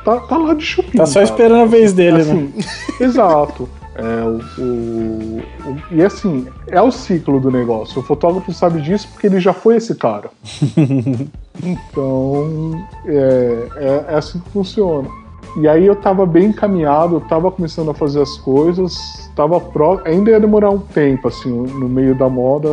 tá, 0.04 0.20
tá 0.20 0.36
lá 0.36 0.54
de 0.54 0.64
chupinho. 0.64 0.98
Tá 0.98 1.06
só 1.06 1.14
cara. 1.14 1.24
esperando 1.24 1.62
a 1.62 1.66
vez 1.66 1.92
dele, 1.92 2.18
né? 2.18 2.20
Assim, 2.22 2.52
exato. 3.00 3.68
É, 3.98 4.22
o, 4.22 4.38
o- 4.62 5.42
o- 5.70 5.76
e 5.90 6.02
assim, 6.04 6.46
é 6.68 6.80
o 6.80 6.90
ciclo 6.90 7.40
do 7.40 7.50
negócio. 7.50 8.00
O 8.00 8.02
fotógrafo 8.04 8.52
sabe 8.52 8.80
disso 8.80 9.08
porque 9.12 9.26
ele 9.26 9.40
já 9.40 9.52
foi 9.52 9.76
esse 9.76 9.94
cara. 9.96 10.30
então, 11.62 12.86
é, 13.04 13.68
é, 13.76 14.04
é 14.08 14.14
assim 14.16 14.38
que 14.38 14.50
funciona. 14.50 15.08
E 15.56 15.66
aí 15.66 15.84
eu 15.86 15.96
tava 15.96 16.24
bem 16.26 16.50
encaminhado, 16.50 17.16
eu 17.16 17.20
tava 17.22 17.50
começando 17.50 17.90
a 17.90 17.94
fazer 17.94 18.22
as 18.22 18.36
coisas, 18.38 19.28
tava 19.34 19.58
pró 19.60 20.00
ainda 20.04 20.30
ia 20.30 20.38
demorar 20.38 20.70
um 20.70 20.78
tempo, 20.78 21.26
assim, 21.26 21.50
no 21.50 21.88
meio 21.88 22.14
da 22.14 22.28
moda 22.28 22.68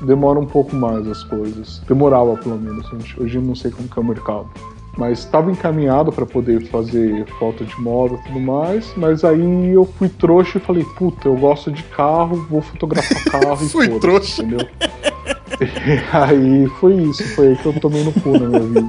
demora 0.00 0.38
um 0.38 0.46
pouco 0.46 0.74
mais 0.74 1.06
as 1.06 1.22
coisas. 1.24 1.82
Demorava 1.88 2.36
pelo 2.36 2.56
menos, 2.56 2.86
hoje 3.18 3.36
eu 3.36 3.42
não 3.42 3.54
sei 3.54 3.70
como 3.70 3.88
que 3.88 3.98
é 3.98 4.02
o 4.02 4.04
mercado. 4.04 4.46
Mas 4.96 5.20
estava 5.20 5.50
encaminhado 5.50 6.12
para 6.12 6.24
poder 6.24 6.66
fazer 6.68 7.26
foto 7.38 7.64
de 7.64 7.80
moda 7.80 8.14
e 8.14 8.26
tudo 8.28 8.38
mais, 8.40 8.92
mas 8.96 9.24
aí 9.24 9.70
eu 9.72 9.84
fui 9.84 10.08
trouxa 10.08 10.58
e 10.58 10.60
falei, 10.60 10.84
puta, 10.96 11.26
eu 11.28 11.34
gosto 11.36 11.70
de 11.72 11.82
carro, 11.82 12.46
vou 12.48 12.62
fotografar 12.62 13.24
carro 13.30 13.64
e 13.64 13.68
Fui 13.68 13.88
trouxa. 13.98 14.42
entendeu? 14.42 14.66
E 15.60 16.00
aí 16.16 16.66
foi 16.80 16.94
isso, 16.94 17.24
foi 17.34 17.48
aí 17.48 17.56
que 17.56 17.66
eu 17.66 17.72
tomei 17.80 18.04
no 18.04 18.12
cu 18.12 18.30
na 18.38 18.46
minha 18.46 18.60
vida. 18.60 18.88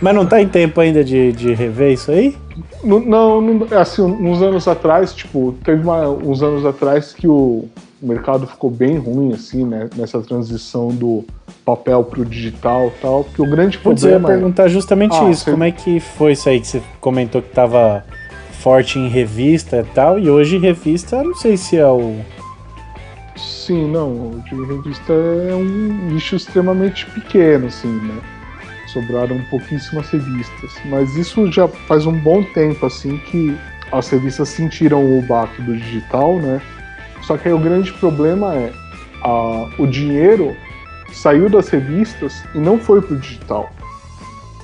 Mas 0.00 0.14
não 0.14 0.24
tá 0.26 0.40
em 0.40 0.48
tempo 0.48 0.80
ainda 0.80 1.02
de, 1.04 1.32
de 1.32 1.52
rever 1.52 1.92
isso 1.92 2.10
aí? 2.10 2.36
Não, 2.84 3.00
não, 3.00 3.40
não- 3.40 3.78
assim, 3.78 4.02
uns 4.02 4.40
anos 4.40 4.66
atrás, 4.68 5.12
tipo, 5.14 5.54
teve 5.64 5.82
uma- 5.82 6.08
uns 6.08 6.42
anos 6.42 6.64
atrás 6.64 7.12
que 7.12 7.26
o 7.28 7.66
mercado 8.02 8.46
ficou 8.46 8.70
bem 8.70 8.98
ruim, 8.98 9.32
assim, 9.32 9.64
né? 9.64 9.88
Nessa 9.96 10.20
transição 10.20 10.88
do 10.88 11.24
papel 11.64 12.04
pro 12.04 12.24
digital 12.24 12.88
e 12.88 13.00
tal, 13.00 13.24
porque 13.24 13.42
o 13.42 13.46
grande 13.46 13.78
Putz, 13.78 14.02
eu 14.02 14.10
ia 14.10 14.14
problema 14.16 14.32
é... 14.32 14.36
perguntar 14.36 14.68
justamente 14.68 15.16
Ah, 15.16 15.30
isso. 15.30 15.44
você- 15.44 15.50
Como 15.50 15.64
é 15.64 15.70
que 15.70 15.98
foi 16.00 16.32
isso 16.32 16.48
aí 16.48 16.60
que 16.60 16.66
você 16.66 16.82
comentou 17.00 17.40
que 17.42 17.48
tava 17.50 18.04
forte 18.60 18.98
em 18.98 19.08
revista 19.08 19.78
e 19.78 19.94
tal, 19.94 20.18
e 20.18 20.28
hoje 20.28 20.58
revista, 20.58 21.16
eu 21.16 21.24
não 21.24 21.34
sei 21.34 21.56
se 21.56 21.76
é 21.76 21.86
o. 21.88 22.16
Sim, 23.36 23.90
não, 23.90 24.08
o 24.30 24.42
de 24.48 24.64
revista 24.64 25.12
é 25.12 25.54
um 25.54 26.08
nicho 26.10 26.36
extremamente 26.36 27.04
pequeno, 27.06 27.66
assim, 27.66 27.88
né? 27.88 28.18
Sobraram 28.86 29.38
pouquíssimas 29.50 30.08
revistas. 30.10 30.72
Mas 30.86 31.16
isso 31.16 31.50
já 31.52 31.68
faz 31.68 32.06
um 32.06 32.12
bom 32.12 32.42
tempo, 32.42 32.86
assim, 32.86 33.18
que 33.18 33.54
as 33.92 34.08
revistas 34.08 34.48
sentiram 34.48 35.18
o 35.18 35.20
baque 35.22 35.60
do 35.62 35.76
digital, 35.76 36.36
né? 36.38 36.60
Só 37.26 37.36
que 37.36 37.48
aí 37.48 37.54
o 37.54 37.58
grande 37.58 37.92
problema 37.94 38.54
é 38.54 38.72
a, 39.22 39.68
o 39.78 39.86
dinheiro 39.86 40.54
saiu 41.12 41.48
das 41.48 41.68
revistas 41.68 42.44
e 42.54 42.58
não 42.58 42.78
foi 42.78 43.00
pro 43.02 43.16
digital. 43.18 43.68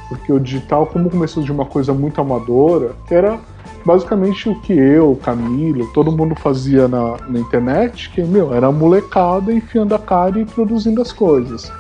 Porque 0.09 0.33
o 0.33 0.39
digital, 0.39 0.87
como 0.87 1.11
começou 1.11 1.43
de 1.43 1.51
uma 1.51 1.65
coisa 1.65 1.93
muito 1.93 2.21
amadora, 2.21 2.93
que 3.09 3.15
era 3.15 3.39
basicamente 3.85 4.49
o 4.49 4.61
que 4.61 4.73
eu, 4.73 5.19
Camilo, 5.23 5.87
todo 5.93 6.13
mundo 6.13 6.35
fazia 6.37 6.87
na, 6.87 7.17
na 7.29 7.41
internet, 7.41 8.11
que, 8.11 8.23
meu, 8.23 8.55
era 8.55 8.71
molecada 8.71 9.53
enfiando 9.53 9.95
a 9.95 9.99
cara 9.99 10.39
e 10.39 10.45
produzindo 10.45 11.01
as 11.03 11.13
coisas. 11.13 11.73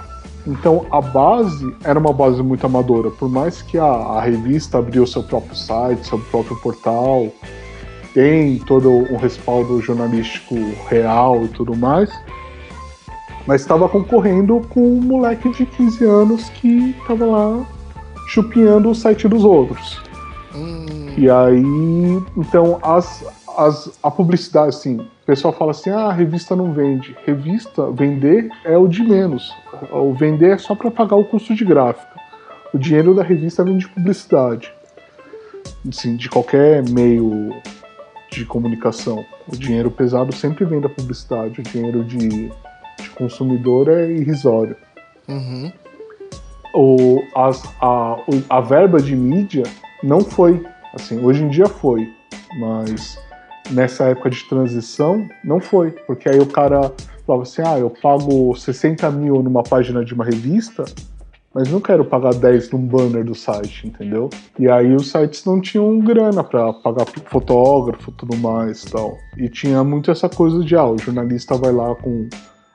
Então 0.44 0.86
a 0.90 1.00
base 1.00 1.72
era 1.84 1.98
uma 1.98 2.12
base 2.12 2.42
muito 2.42 2.66
amadora, 2.66 3.10
por 3.10 3.28
mais 3.28 3.62
que 3.62 3.78
a, 3.78 3.84
a 3.84 4.20
revista 4.20 4.78
abriu 4.78 5.06
seu 5.06 5.22
próprio 5.22 5.54
site, 5.54 6.06
seu 6.06 6.18
próprio 6.18 6.56
portal, 6.56 7.28
tem 8.14 8.58
todo 8.58 8.90
um 8.90 9.16
respaldo 9.16 9.80
jornalístico 9.80 10.54
real 10.88 11.44
e 11.44 11.48
tudo 11.48 11.76
mais, 11.76 12.10
mas 13.46 13.62
estava 13.62 13.88
concorrendo 13.88 14.60
com 14.70 14.80
um 14.80 15.00
moleque 15.00 15.50
de 15.50 15.66
15 15.66 16.04
anos 16.04 16.48
que 16.50 16.90
estava 17.00 17.24
lá 17.24 17.66
chupinhando 18.28 18.90
o 18.90 18.94
site 18.94 19.28
dos 19.28 19.44
outros. 19.44 20.00
Hum, 20.54 21.12
E 21.16 21.28
aí, 21.28 22.22
então, 22.36 22.78
as, 22.82 23.24
as, 23.56 23.98
a 24.02 24.10
publicidade, 24.10 24.68
assim, 24.68 24.96
o 24.96 25.26
pessoal 25.26 25.52
fala 25.52 25.72
assim: 25.72 25.90
ah, 25.90 26.06
a 26.06 26.12
revista 26.12 26.54
não 26.54 26.72
vende. 26.72 27.16
Revista, 27.26 27.90
vender 27.90 28.48
é 28.64 28.76
o 28.76 28.86
de 28.86 29.02
menos. 29.02 29.52
O 29.90 30.12
vender 30.12 30.52
é 30.52 30.58
só 30.58 30.74
para 30.74 30.90
pagar 30.90 31.16
o 31.16 31.24
custo 31.24 31.54
de 31.54 31.64
gráfica. 31.64 32.12
O 32.72 32.78
dinheiro 32.78 33.14
da 33.14 33.22
revista 33.22 33.64
vem 33.64 33.76
de 33.76 33.88
publicidade. 33.88 34.72
Assim, 35.88 36.16
de 36.16 36.28
qualquer 36.28 36.88
meio 36.88 37.54
de 38.40 38.44
comunicação. 38.46 39.24
O 39.46 39.56
dinheiro 39.56 39.90
pesado 39.90 40.34
sempre 40.34 40.64
vem 40.64 40.80
da 40.80 40.88
publicidade. 40.88 41.60
O 41.60 41.62
dinheiro 41.62 42.02
de, 42.04 42.18
de 42.98 43.10
consumidor 43.14 43.88
é 43.88 44.10
irrisório 44.10 44.76
uhum. 45.28 45.72
o, 46.74 47.22
as- 47.34 47.62
a, 47.80 48.16
a 48.48 48.60
verba 48.60 49.00
de 49.00 49.14
mídia 49.14 49.64
não 50.02 50.20
foi. 50.22 50.64
Assim, 50.94 51.18
hoje 51.24 51.42
em 51.42 51.48
dia 51.48 51.66
foi, 51.66 52.06
mas 52.60 53.18
nessa 53.70 54.04
época 54.04 54.28
de 54.30 54.44
transição 54.48 55.26
não 55.44 55.60
foi. 55.60 55.90
Porque 56.06 56.28
aí 56.28 56.38
o 56.38 56.46
cara 56.46 56.92
falava 57.26 57.42
assim: 57.44 57.62
ah, 57.64 57.78
eu 57.78 57.88
pago 57.90 58.54
60 58.54 59.10
mil 59.10 59.42
numa 59.42 59.62
página 59.62 60.04
de 60.04 60.12
uma 60.14 60.24
revista, 60.24 60.84
mas 61.54 61.70
não 61.70 61.80
quero 61.80 62.04
pagar 62.04 62.34
10 62.34 62.70
num 62.70 62.86
banner 62.86 63.24
do 63.24 63.34
site, 63.34 63.86
entendeu? 63.86 64.30
E 64.58 64.68
aí 64.68 64.94
os 64.94 65.10
sites 65.10 65.44
não 65.44 65.60
tinham 65.60 65.98
grana 65.98 66.42
para 66.42 66.72
pagar 66.72 67.06
fotógrafo 67.26 68.10
tudo 68.12 68.36
mais 68.36 68.82
tal. 68.84 69.18
E 69.36 69.48
tinha 69.48 69.84
muito 69.84 70.10
essa 70.10 70.28
coisa 70.28 70.64
de: 70.64 70.74
ah, 70.74 70.86
o 70.86 70.98
jornalista 70.98 71.56
vai 71.56 71.72
lá 71.72 71.94
com 71.94 72.28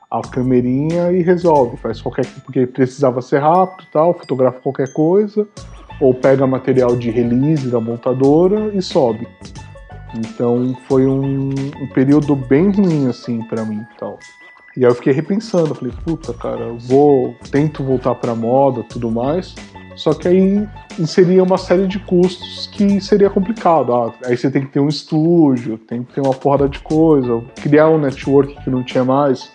a 0.09 0.21
câmerinha 0.21 1.11
e 1.11 1.21
resolve, 1.21 1.75
faz 1.77 2.01
qualquer 2.01 2.25
porque 2.43 2.65
precisava 2.65 3.21
ser 3.21 3.39
rápido, 3.39 3.87
tal, 3.91 4.13
fotografa 4.13 4.59
qualquer 4.59 4.93
coisa, 4.93 5.45
ou 5.99 6.13
pega 6.13 6.47
material 6.47 6.95
de 6.95 7.09
release 7.09 7.67
da 7.67 7.79
montadora 7.79 8.71
e 8.73 8.81
sobe. 8.81 9.27
Então 10.15 10.75
foi 10.87 11.05
um, 11.05 11.49
um 11.49 11.87
período 11.93 12.35
bem 12.35 12.71
ruim 12.71 13.07
assim 13.07 13.41
pra 13.43 13.65
mim, 13.65 13.85
tal. 13.99 14.17
E 14.77 14.85
aí 14.85 14.91
eu 14.91 14.93
fiquei 14.93 15.11
repensando, 15.11 15.73
falei, 15.73 15.91
puta, 16.05 16.31
cara, 16.35 16.61
eu 16.61 16.77
vou 16.77 17.35
tento 17.49 17.83
voltar 17.83 18.13
pra 18.13 18.35
moda, 18.35 18.83
tudo 18.83 19.09
mais. 19.09 19.55
Só 19.95 20.13
que 20.13 20.27
aí 20.27 20.69
inseria 20.99 21.41
uma 21.41 21.57
série 21.57 21.87
de 21.87 21.97
custos 21.97 22.69
que 22.71 23.01
seria 23.01 23.27
complicado. 23.27 23.91
Ah, 23.91 24.13
aí 24.25 24.37
você 24.37 24.51
tem 24.51 24.61
que 24.61 24.71
ter 24.71 24.79
um 24.79 24.87
estúdio, 24.87 25.79
tem 25.79 26.03
que 26.03 26.13
ter 26.13 26.21
uma 26.21 26.35
porrada 26.35 26.69
de 26.69 26.77
coisa, 26.77 27.43
criar 27.55 27.89
um 27.89 27.97
network 27.97 28.55
que 28.63 28.69
não 28.69 28.83
tinha 28.83 29.03
mais 29.03 29.51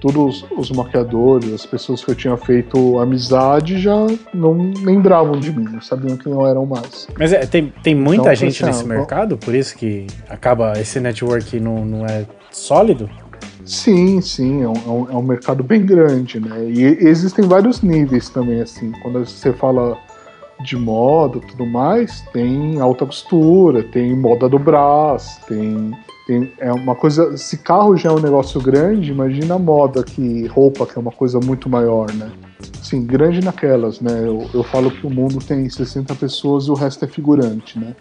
todos 0.00 0.44
os 0.56 0.70
maquiadores, 0.70 1.52
as 1.52 1.66
pessoas 1.66 2.04
que 2.04 2.12
eu 2.12 2.14
tinha 2.14 2.36
feito 2.36 3.00
amizade 3.00 3.80
já 3.80 4.06
não 4.32 4.72
lembravam 4.84 5.38
de 5.40 5.50
mim, 5.50 5.64
não 5.64 5.80
sabiam 5.80 6.16
quem 6.16 6.32
eu 6.32 6.46
era 6.46 6.60
mais. 6.60 7.08
Mas 7.18 7.32
é, 7.32 7.46
tem, 7.46 7.72
tem 7.82 7.94
muita 7.96 8.22
Então, 8.22 8.34
gente 8.34 8.62
assim, 8.62 8.72
nesse 8.72 8.84
ah, 8.84 8.96
mercado, 8.96 9.36
por 9.36 9.54
isso 9.54 9.76
que 9.76 10.06
acaba 10.28 10.72
esse 10.78 11.00
network 11.00 11.58
não, 11.58 11.84
não 11.84 12.06
é 12.06 12.26
sólido? 12.50 13.10
Sim, 13.64 14.20
sim, 14.20 14.62
é 14.62 14.68
um, 14.68 14.72
é 14.72 14.88
um- 14.90 15.10
é 15.10 15.16
um 15.16 15.22
mercado 15.22 15.62
bem 15.62 15.84
grande, 15.84 16.40
né? 16.40 16.64
E 16.68 16.82
existem 17.06 17.44
vários 17.46 17.80
níveis 17.82 18.28
também, 18.28 18.60
assim. 18.60 18.92
Quando 19.02 19.20
você 19.24 19.52
fala 19.52 19.96
de 20.64 20.76
moda 20.76 21.40
tudo 21.40 21.66
mais, 21.66 22.20
tem 22.32 22.80
alta 22.80 23.04
costura, 23.06 23.82
tem 23.82 24.14
moda 24.16 24.48
do 24.48 24.58
braço, 24.58 25.40
tem, 25.46 25.92
tem. 26.26 26.52
É 26.58 26.72
uma 26.72 26.94
coisa. 26.94 27.36
Se 27.36 27.58
carro 27.58 27.96
já 27.96 28.10
é 28.10 28.12
um 28.12 28.20
negócio 28.20 28.60
grande, 28.60 29.10
imagina 29.10 29.54
a 29.54 29.58
moda, 29.58 30.02
que 30.02 30.46
roupa, 30.46 30.86
que 30.86 30.96
é 30.96 31.00
uma 31.00 31.12
coisa 31.12 31.40
muito 31.40 31.68
maior, 31.68 32.12
né? 32.12 32.30
Sim, 32.82 33.04
grande 33.04 33.44
naquelas, 33.44 34.00
né? 34.00 34.12
Eu, 34.24 34.48
eu 34.54 34.62
falo 34.62 34.90
que 34.90 35.06
o 35.06 35.10
mundo 35.10 35.38
tem 35.44 35.68
60 35.68 36.14
pessoas 36.14 36.66
e 36.66 36.70
o 36.70 36.74
resto 36.74 37.04
é 37.04 37.08
figurante, 37.08 37.78
né? 37.78 37.94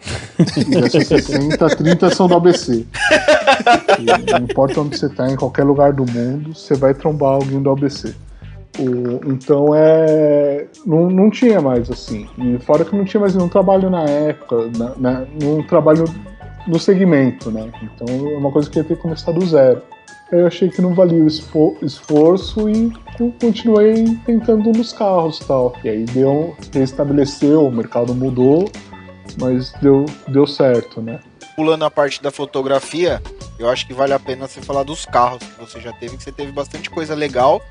E 0.58 0.64
dessas 0.64 1.08
60, 1.08 1.68
30 1.76 2.10
são 2.12 2.28
do 2.28 2.36
ABC. 2.36 2.86
E 4.00 4.32
não 4.32 4.40
importa 4.40 4.82
onde 4.82 4.98
você 4.98 5.10
tá, 5.10 5.30
em 5.32 5.36
qualquer 5.36 5.64
lugar 5.64 5.94
do 5.94 6.06
mundo, 6.06 6.54
você 6.54 6.76
vai 6.76 6.94
trombar 6.94 7.34
alguém 7.34 7.62
do 7.62 7.70
ABC. 7.72 8.14
O- 8.80 9.32
então 9.32 9.76
é. 9.76 10.68
Não, 10.86 11.10
não 11.10 11.30
tinha 11.30 11.60
mais 11.60 11.90
assim. 11.90 12.28
E 12.38 12.58
fora 12.60 12.86
que 12.86 12.96
não 12.96 13.04
tinha 13.04 13.20
mais 13.20 13.36
nenhum 13.36 13.50
trabalho 13.50 13.90
na 13.90 14.04
época, 14.04 14.70
na, 14.78 14.94
na, 14.98 15.26
trabalho 15.68 16.06
no 16.68 16.80
segmento, 16.80 17.52
né? 17.52 17.72
Então 17.82 18.08
é 18.30 18.38
uma 18.38 18.52
coisa 18.52 18.70
que 18.70 18.78
ia 18.78 18.84
ter 18.84 18.96
que 18.96 19.02
começar 19.02 19.32
do 19.32 19.46
zero. 19.46 19.82
Eu 20.32 20.48
achei 20.48 20.70
que 20.70 20.82
não 20.82 20.94
valia 20.94 21.22
o 21.22 21.28
esfo- 21.28 21.76
esforço 21.82 22.70
e 22.70 22.90
co- 23.18 23.34
continuei 23.42 24.06
tentando 24.26 24.72
nos 24.72 24.94
carros 24.94 25.40
e 25.40 25.46
tal. 25.46 25.76
E 25.84 25.90
aí 25.90 26.06
deu, 26.06 26.56
restabeleceu, 26.74 27.66
o 27.68 27.72
mercado 27.72 28.16
mudou, 28.16 28.72
mas 29.40 29.74
deu, 29.82 30.06
deu 30.30 30.48
certo, 30.48 31.02
né? 31.02 31.20
Pulando 31.56 31.84
a 31.84 31.92
parte 31.92 32.24
da 32.24 32.32
fotografia, 32.32 33.22
eu 33.60 33.70
acho 33.70 33.86
que 33.86 33.94
vale 33.94 34.14
a 34.14 34.20
pena 34.20 34.48
você 34.48 34.62
falar 34.62 34.84
dos 34.84 35.06
carros 35.06 35.44
que 35.44 35.60
você 35.60 35.82
já 35.82 35.92
teve, 35.92 36.16
que 36.16 36.24
você 36.24 36.32
teve 36.32 36.52
bastante 36.54 36.90
coisa 36.90 37.14
legal. 37.14 37.62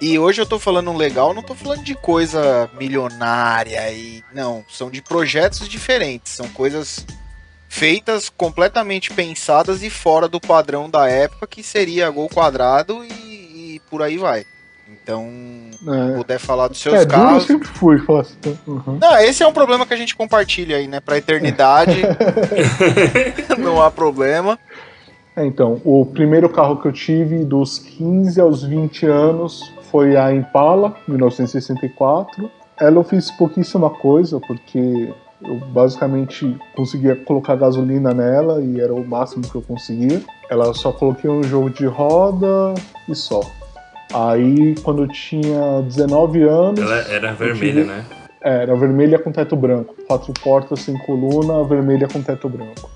E 0.00 0.18
hoje 0.18 0.40
eu 0.40 0.46
tô 0.46 0.58
falando 0.58 0.96
legal, 0.96 1.34
não 1.34 1.42
tô 1.42 1.54
falando 1.54 1.84
de 1.84 1.94
coisa 1.94 2.70
milionária 2.78 3.92
e. 3.92 4.24
Não, 4.34 4.64
são 4.70 4.90
de 4.90 5.02
projetos 5.02 5.68
diferentes, 5.68 6.32
são 6.32 6.48
coisas 6.48 7.04
feitas 7.70 8.28
completamente 8.28 9.12
pensadas 9.12 9.84
e 9.84 9.88
fora 9.88 10.28
do 10.28 10.40
padrão 10.40 10.90
da 10.90 11.08
época, 11.08 11.46
que 11.46 11.62
seria 11.62 12.10
gol 12.10 12.28
quadrado 12.28 13.04
e, 13.04 13.76
e 13.76 13.82
por 13.88 14.02
aí 14.02 14.18
vai. 14.18 14.44
Então, 15.02 15.30
É, 15.86 16.16
puder 16.16 16.38
falar 16.40 16.66
dos 16.66 16.78
seus 16.78 16.96
é 16.96 17.04
duro 17.04 17.20
eu 17.20 17.24
carros. 17.26 17.44
sempre 17.46 17.68
fui. 17.68 17.98
falar 18.00 18.22
assim, 18.22 18.36
uhum. 18.66 18.98
Não, 19.00 19.16
esse 19.18 19.44
é 19.44 19.46
um 19.46 19.52
problema 19.52 19.86
que 19.86 19.94
a 19.94 19.96
gente 19.96 20.16
compartilha 20.16 20.78
aí, 20.78 20.88
né? 20.88 20.98
Pra 20.98 21.16
eternidade. 21.16 22.02
não 23.56 23.80
há 23.80 23.88
problema. 23.88 24.58
É, 25.36 25.46
então, 25.46 25.80
o 25.84 26.04
primeiro 26.04 26.48
carro 26.48 26.82
que 26.82 26.88
eu 26.88 26.92
tive 26.92 27.44
dos 27.44 27.78
15 27.78 28.40
aos 28.40 28.64
20 28.64 29.06
anos 29.06 29.72
foi 29.92 30.16
a 30.16 30.34
Impala, 30.34 30.96
1964. 31.06 32.50
Ela 32.80 32.96
eu 32.96 33.04
fiz 33.04 33.30
pouquíssima 33.30 33.90
coisa, 33.90 34.40
porque 34.40 35.12
eu 35.42 35.56
basicamente 35.56 36.56
conseguia 36.74 37.16
colocar 37.16 37.56
gasolina 37.56 38.12
nela 38.12 38.60
e 38.62 38.80
era 38.80 38.94
o 38.94 39.06
máximo 39.06 39.42
que 39.42 39.54
eu 39.54 39.62
conseguia. 39.62 40.20
Ela 40.50 40.72
só 40.74 40.92
coloquei 40.92 41.28
um 41.30 41.42
jogo 41.42 41.70
de 41.70 41.86
roda 41.86 42.74
e 43.08 43.14
só. 43.14 43.40
Aí, 44.12 44.74
quando 44.82 45.02
eu 45.04 45.08
tinha 45.08 45.82
19 45.82 46.42
anos. 46.42 46.80
Ela 46.80 46.96
era 47.08 47.32
vermelha, 47.32 47.72
tive- 47.72 47.84
né? 47.84 48.04
É, 48.42 48.62
era 48.62 48.74
vermelha 48.74 49.18
com 49.18 49.30
teto 49.30 49.54
branco. 49.54 49.94
Quatro 50.08 50.32
portas 50.42 50.80
sem 50.80 50.96
coluna, 51.04 51.62
vermelha 51.64 52.08
com 52.08 52.20
teto 52.22 52.48
branco. 52.48 52.90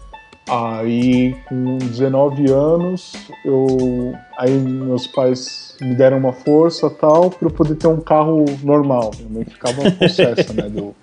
Aí, 0.49 1.35
com 1.49 1.79
19 1.79 2.51
anos, 2.51 3.15
eu. 3.45 4.15
Aí 4.39 4.51
meus 4.51 5.07
pais 5.07 5.75
me 5.81 5.95
deram 5.95 6.19
uma 6.19 6.33
força 6.33 6.91
tal 6.91 7.31
para 7.31 7.47
eu 7.49 7.51
poder 7.53 7.77
ter 7.77 7.87
um 7.87 8.01
carro 8.01 8.45
normal. 8.63 9.11
Minha 9.19 9.29
mãe 9.31 9.45
ficava 9.45 9.91
possessa, 9.93 10.53
né? 10.53 10.69
Do, 10.69 10.95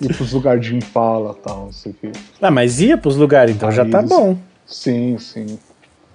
ir 0.00 0.14
pros 0.16 0.32
lugares 0.32 0.64
de 0.64 0.74
Impala 0.76 1.36
e 1.38 1.42
tal, 1.42 1.64
não 1.66 1.72
sei 1.72 1.92
o 1.92 1.94
quê. 1.94 2.12
Ah, 2.40 2.50
mas 2.50 2.80
ia 2.80 2.96
pros 2.96 3.16
lugares, 3.16 3.54
então 3.54 3.70
já 3.70 3.84
tá 3.84 4.00
Aí- 4.00 4.06
bom. 4.06 4.36
Sim, 4.66 5.16
sim. 5.18 5.58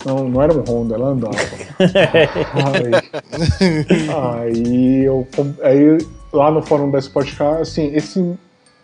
Não, 0.06 0.28
não 0.28 0.42
era 0.42 0.54
um 0.54 0.62
Honda, 0.64 0.96
ela 0.96 1.08
andava. 1.10 1.36
aí, 4.14 4.50
aí 4.54 5.06
eu 5.06 5.28
aí 5.62 5.98
lá 6.32 6.52
no 6.52 6.62
fórum 6.62 6.92
da 6.92 7.00
Sportcar, 7.00 7.62
assim, 7.62 7.92
esse 7.96 8.34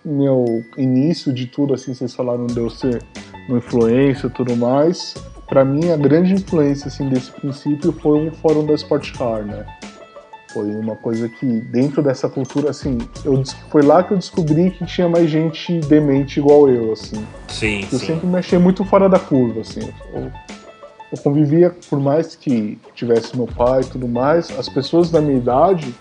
meu 0.04 0.64
início 0.78 1.34
de 1.34 1.45
tudo, 1.47 1.74
assim, 1.74 1.93
vocês 1.93 2.14
falaram 2.14 2.47
de 2.47 2.58
eu 2.58 2.70
ser 2.70 3.04
uma 3.47 3.58
influência 3.58 4.28
e 4.28 4.30
tudo 4.30 4.56
mais. 4.56 5.14
Pra 5.47 5.66
mim, 5.66 5.91
a 5.91 5.97
grande 5.97 6.34
influência 6.34 6.88
assim 6.88 7.10
desse 7.10 7.32
princípio 7.32 7.91
foi 7.91 8.28
o 8.30 8.32
fórum 8.36 8.66
da 8.66 8.74
Sportcar, 8.76 9.43
né? 9.43 9.66
Foi 10.54 10.66
uma 10.76 10.95
coisa 10.95 11.30
que 11.30 11.45
dentro 11.45 12.02
dessa 12.02 12.28
cultura, 12.28 12.72
assim, 12.72 12.97
eu, 13.24 13.43
foi 13.70 13.84
lá 13.84 14.04
que 14.04 14.14
eu 14.14 14.18
descobri 14.18 14.72
que 14.72 14.86
tinha 14.86 15.08
mais 15.08 15.30
gente 15.30 15.80
demente 15.82 16.39
igual 16.39 16.68
eu, 16.68 16.93
assim. 16.93 17.24
Sim, 17.47 17.82
Eu 17.91 18.00
sim. 18.00 18.08
sempre 18.08 18.28
me 18.28 18.38
achei 18.38 18.58
muito 18.58 18.84
fora 18.84 19.08
da 19.08 19.20
curva, 19.20 19.62
assim. 19.62 19.88
Eu, 20.14 20.32
eu 21.12 21.18
convivia, 21.24 21.76
por 21.89 22.00
mais 22.00 22.36
que 22.36 22.80
tivesse 22.95 23.38
meu 23.38 23.47
pai 23.47 23.82
e 23.82 23.86
tudo 23.86 24.08
mais, 24.08 24.50
as 24.58 24.68
pessoas 24.68 25.12
da 25.12 25.22
minha 25.22 25.38
idade, 25.38 25.93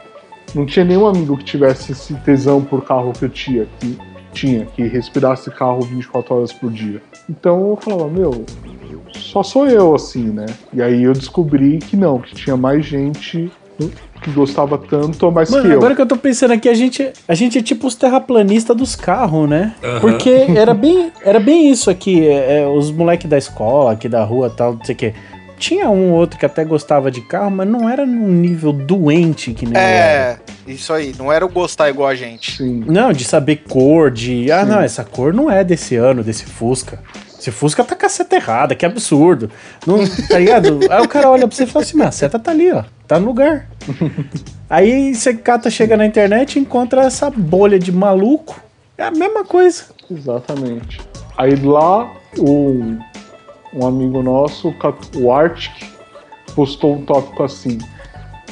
não 0.54 0.64
tinha 0.64 0.84
nenhum 0.84 1.06
amigo 1.06 1.36
que 1.36 1.44
tivesse 1.44 1.92
esse 1.92 2.14
tesão 2.14 2.62
por 2.62 2.84
carro 2.84 3.12
que 3.12 3.26
eu 3.26 3.28
tinha, 3.28 3.66
que 3.78 3.98
tinha, 4.32 4.64
que 4.66 4.82
respirasse 4.82 5.50
carro 5.50 5.80
24 5.82 6.34
horas 6.34 6.52
por 6.52 6.70
dia. 6.70 7.02
Então 7.28 7.70
eu 7.70 7.76
falava, 7.76 8.08
meu, 8.08 8.44
só 9.12 9.42
sou 9.42 9.66
eu, 9.66 9.94
assim, 9.94 10.24
né? 10.24 10.46
E 10.72 10.80
aí 10.80 11.02
eu 11.02 11.12
descobri 11.12 11.78
que 11.78 11.96
não, 11.96 12.18
que 12.18 12.34
tinha 12.34 12.56
mais 12.56 12.84
gente 12.84 13.50
que 14.20 14.30
gostava 14.30 14.78
tanto 14.78 15.26
ou 15.26 15.32
mais 15.32 15.50
Mano, 15.50 15.62
que 15.64 15.70
eu. 15.70 15.78
agora 15.78 15.94
que 15.94 16.00
eu 16.02 16.06
tô 16.06 16.16
pensando 16.16 16.52
aqui, 16.52 16.68
a 16.68 16.74
gente, 16.74 17.10
a 17.26 17.34
gente 17.34 17.58
é 17.58 17.62
tipo 17.62 17.86
os 17.86 17.94
terraplanistas 17.94 18.76
dos 18.76 18.94
carros, 18.96 19.48
né? 19.48 19.74
Aham. 19.82 20.00
Porque 20.00 20.30
era 20.54 20.74
bem, 20.74 21.12
era 21.24 21.40
bem 21.40 21.70
isso 21.70 21.90
aqui, 21.90 22.26
é, 22.26 22.60
é, 22.60 22.66
os 22.66 22.90
moleques 22.90 23.28
da 23.28 23.38
escola, 23.38 23.92
aqui 23.92 24.08
da 24.08 24.24
rua 24.24 24.50
tal, 24.50 24.74
não 24.74 24.84
sei 24.84 24.94
o 24.94 24.98
quê. 24.98 25.14
Tinha 25.58 25.90
um 25.90 26.12
ou 26.12 26.18
outro 26.18 26.38
que 26.38 26.46
até 26.46 26.64
gostava 26.64 27.10
de 27.10 27.20
carro, 27.20 27.50
mas 27.50 27.66
não 27.66 27.88
era 27.88 28.06
num 28.06 28.28
nível 28.28 28.72
doente 28.72 29.52
que 29.52 29.66
nem 29.66 29.74
eu 29.74 29.80
era. 29.80 29.88
É, 29.96 30.38
isso 30.68 30.92
aí. 30.92 31.12
Não 31.18 31.32
era 31.32 31.44
o 31.44 31.48
gostar 31.48 31.90
igual 31.90 32.08
a 32.08 32.14
gente. 32.14 32.58
Sim. 32.58 32.84
Não, 32.86 33.12
de 33.12 33.24
saber 33.24 33.64
cor, 33.68 34.08
de. 34.10 34.52
Ah, 34.52 34.62
Sim. 34.62 34.70
não, 34.70 34.80
essa 34.80 35.02
cor 35.02 35.34
não 35.34 35.50
é 35.50 35.64
desse 35.64 35.96
ano, 35.96 36.22
desse 36.22 36.44
Fusca. 36.44 37.00
Esse 37.38 37.52
Fusca 37.52 37.84
tá 37.84 37.94
com 37.94 38.04
a 38.04 38.08
seta 38.08 38.36
errada, 38.36 38.74
que 38.74 38.84
absurdo. 38.84 39.50
Não, 39.86 39.98
tá 40.28 40.38
ligado? 40.38 40.80
Aí 40.90 41.00
o 41.00 41.08
cara 41.08 41.30
olha 41.30 41.46
pra 41.46 41.56
você 41.56 41.64
e 41.64 41.66
fala 41.66 41.84
assim: 41.84 41.96
mas 41.96 42.08
a 42.08 42.12
seta 42.12 42.38
tá 42.38 42.50
ali, 42.50 42.72
ó. 42.72 42.82
Tá 43.06 43.20
no 43.20 43.26
lugar. 43.26 43.68
Aí 44.68 45.14
você 45.14 45.34
cata, 45.34 45.70
chega 45.70 45.96
na 45.96 46.04
internet 46.04 46.56
e 46.56 46.60
encontra 46.60 47.02
essa 47.02 47.30
bolha 47.30 47.78
de 47.78 47.92
maluco. 47.92 48.60
É 48.96 49.04
a 49.04 49.10
mesma 49.10 49.44
coisa. 49.44 49.84
Exatamente. 50.10 51.00
Aí 51.36 51.54
lá, 51.54 52.12
um, 52.36 52.98
um 53.72 53.86
amigo 53.86 54.22
nosso, 54.22 54.70
o 54.70 55.18
o 55.22 55.32
Arctic, 55.32 55.72
postou 56.56 56.96
um 56.96 57.04
tópico 57.04 57.44
assim: 57.44 57.78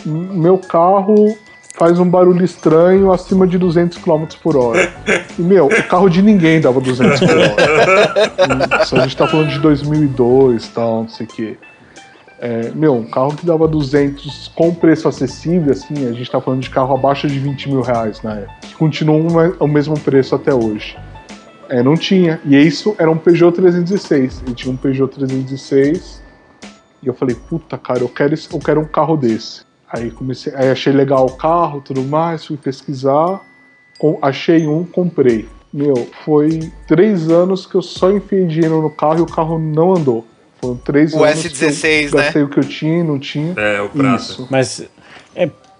Meu 0.05 0.59
carro 0.59 1.37
faz 1.76 2.00
um 2.00 2.08
barulho 2.08 2.44
estranho 2.44 3.12
acima 3.12 3.46
de 3.46 3.58
200 3.58 3.98
km 3.98 4.24
por 4.42 4.56
hora. 4.56 4.92
E, 5.38 5.42
meu, 5.42 5.66
o 5.66 5.82
carro 5.84 6.08
de 6.08 6.22
ninguém 6.22 6.60
dava 6.60 6.80
200 6.80 7.20
por 7.20 7.36
hora. 7.36 8.82
Isso 8.82 8.96
a 8.96 9.00
gente 9.00 9.16
tá 9.16 9.28
falando 9.28 9.50
de 9.50 9.58
2002 9.60 10.64
e 10.64 10.70
tal, 10.70 11.02
não 11.02 11.08
sei 11.08 11.26
o 11.26 11.28
quê. 11.28 11.58
É, 12.38 12.70
meu, 12.74 12.94
um 12.94 13.04
carro 13.04 13.34
que 13.34 13.46
dava 13.46 13.68
200 13.68 14.48
com 14.54 14.74
preço 14.74 15.08
acessível, 15.08 15.72
assim, 15.72 16.06
a 16.06 16.12
gente 16.12 16.30
tá 16.30 16.40
falando 16.40 16.60
de 16.60 16.70
carro 16.70 16.94
abaixo 16.94 17.26
de 17.28 17.38
20 17.38 17.68
mil 17.68 17.80
reais 17.82 18.22
na 18.22 18.34
época. 18.34 18.54
Que 18.62 18.74
continua 18.74 19.54
o 19.60 19.66
mesmo 19.66 19.98
preço 20.00 20.34
até 20.34 20.54
hoje. 20.54 20.96
É, 21.68 21.82
não 21.82 21.94
tinha. 21.94 22.40
E 22.44 22.56
isso 22.56 22.94
era 22.98 23.10
um 23.10 23.18
Peugeot 23.18 23.52
316. 23.52 24.42
Ele 24.46 24.54
tinha 24.54 24.72
um 24.72 24.76
Peugeot 24.76 25.12
316. 25.14 26.22
E 27.02 27.06
eu 27.06 27.14
falei, 27.14 27.34
puta, 27.34 27.76
cara, 27.76 28.00
eu 28.00 28.08
quero, 28.08 28.34
eu 28.34 28.58
quero 28.58 28.80
um 28.80 28.84
carro 28.84 29.16
desse. 29.16 29.65
Aí 29.93 30.11
comecei, 30.11 30.53
aí 30.57 30.70
achei 30.70 30.93
legal 30.93 31.26
o 31.26 31.32
carro, 31.37 31.80
tudo 31.80 32.03
mais, 32.03 32.45
fui 32.45 32.57
pesquisar, 32.57 33.41
com- 33.99 34.18
achei 34.20 34.66
um, 34.66 34.84
comprei. 34.84 35.49
Meu, 35.72 36.09
foi 36.24 36.72
três 36.89 37.30
anos 37.30 37.66
que 37.66 37.74
eu 37.74 37.82
só 37.82 38.11
enfiei 38.11 38.47
dinheiro 38.47 38.80
no 38.82 38.91
carro 38.91 39.18
e 39.18 39.22
o 39.22 39.26
carro 39.26 39.59
não 39.59 39.95
andou. 39.95 40.26
Foram 40.61 40.76
três 40.76 41.12
O 41.14 41.22
anos 41.22 41.45
S16, 41.45 42.09
que 42.09 42.14
eu 42.14 42.18
né? 42.18 42.24
gastei 42.24 42.43
o 42.43 42.49
que 42.49 42.59
eu 42.59 42.64
tinha 42.64 42.99
e 43.01 43.03
não 43.03 43.18
tinha. 43.18 43.53
É, 43.57 43.80
o 43.82 43.89
prata. 43.91 44.16
Isso. 44.16 44.49
Mas, 44.51 44.89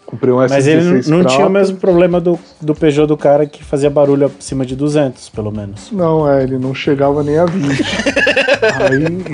Comprei 0.05 0.33
um 0.33 0.37
mas 0.37 0.53
S16 0.53 0.69
ele 0.69 0.85
não, 1.11 1.19
não 1.19 1.25
tinha 1.25 1.39
o 1.47 1.51
prata. 1.51 1.51
mesmo 1.51 1.79
problema 1.79 2.21
do, 2.21 2.39
do 2.61 2.75
Peugeot 2.77 3.09
do 3.09 3.17
cara 3.17 3.45
que 3.45 3.65
fazia 3.65 3.91
barulho 3.91 4.31
acima 4.39 4.65
de 4.65 4.77
200, 4.77 5.31
pelo 5.31 5.51
menos. 5.51 5.91
Não, 5.91 6.31
é, 6.31 6.45
ele 6.45 6.59
não 6.59 6.73
chegava 6.73 7.25
nem 7.25 7.37
a 7.39 7.45
20. 7.45 7.83
aí. 8.63 9.25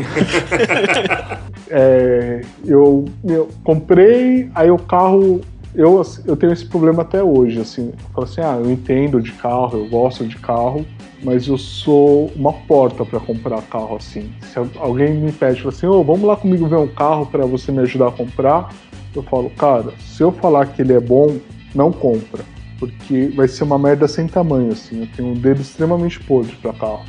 é, 1.71 2.41
eu, 2.65 3.05
eu 3.25 3.49
comprei, 3.65 4.51
aí 4.55 4.71
o 4.71 4.79
carro. 4.79 5.41
Eu, 5.75 6.03
eu 6.27 6.37
tenho 6.37 6.53
esse 6.53 6.67
problema 6.67 7.01
até 7.01 7.23
hoje, 7.23 7.59
assim. 7.59 7.93
Eu 7.93 8.11
falo 8.13 8.25
assim, 8.27 8.41
ah, 8.43 8.61
eu 8.63 8.71
entendo 8.71 9.23
de 9.23 9.33
carro, 9.33 9.79
eu 9.79 9.89
gosto 9.89 10.27
de 10.27 10.37
carro, 10.37 10.85
mas 11.23 11.49
eu 11.49 11.57
sou 11.57 12.31
uma 12.37 12.53
porta 12.53 13.07
pra 13.07 13.19
comprar 13.19 13.63
carro, 13.63 13.97
assim. 13.97 14.31
Se 14.53 14.59
al- 14.59 14.69
alguém 14.77 15.15
me 15.15 15.33
pede, 15.33 15.63
fala 15.63 15.73
assim, 15.75 15.87
ô, 15.87 16.05
vamos 16.05 16.25
lá 16.25 16.37
comigo 16.37 16.67
ver 16.69 16.77
um 16.77 16.87
carro 16.89 17.25
pra 17.25 17.47
você 17.47 17.73
me 17.73 17.79
ajudar 17.79 18.09
a 18.09 18.13
comprar, 18.13 18.69
eu 19.17 19.23
falo, 19.23 19.49
cara, 19.49 19.95
se 19.99 20.23
eu 20.23 20.31
falar 20.31 20.67
que 20.67 20.83
ele 20.83 20.93
é 20.93 21.01
bom, 21.01 21.39
não 21.75 21.91
compra. 21.91 22.43
Porque 22.79 23.33
vai 23.35 23.49
ser 23.49 23.65
uma 23.65 23.79
merda 23.79 24.07
sem 24.07 24.27
tamanho, 24.27 24.73
assim. 24.73 25.01
Eu 25.03 25.09
tenho 25.17 25.29
um 25.31 25.35
dedo 25.35 25.63
extremamente 25.63 26.21
podre 26.21 26.55
pra 26.61 26.75
carro. 26.75 27.01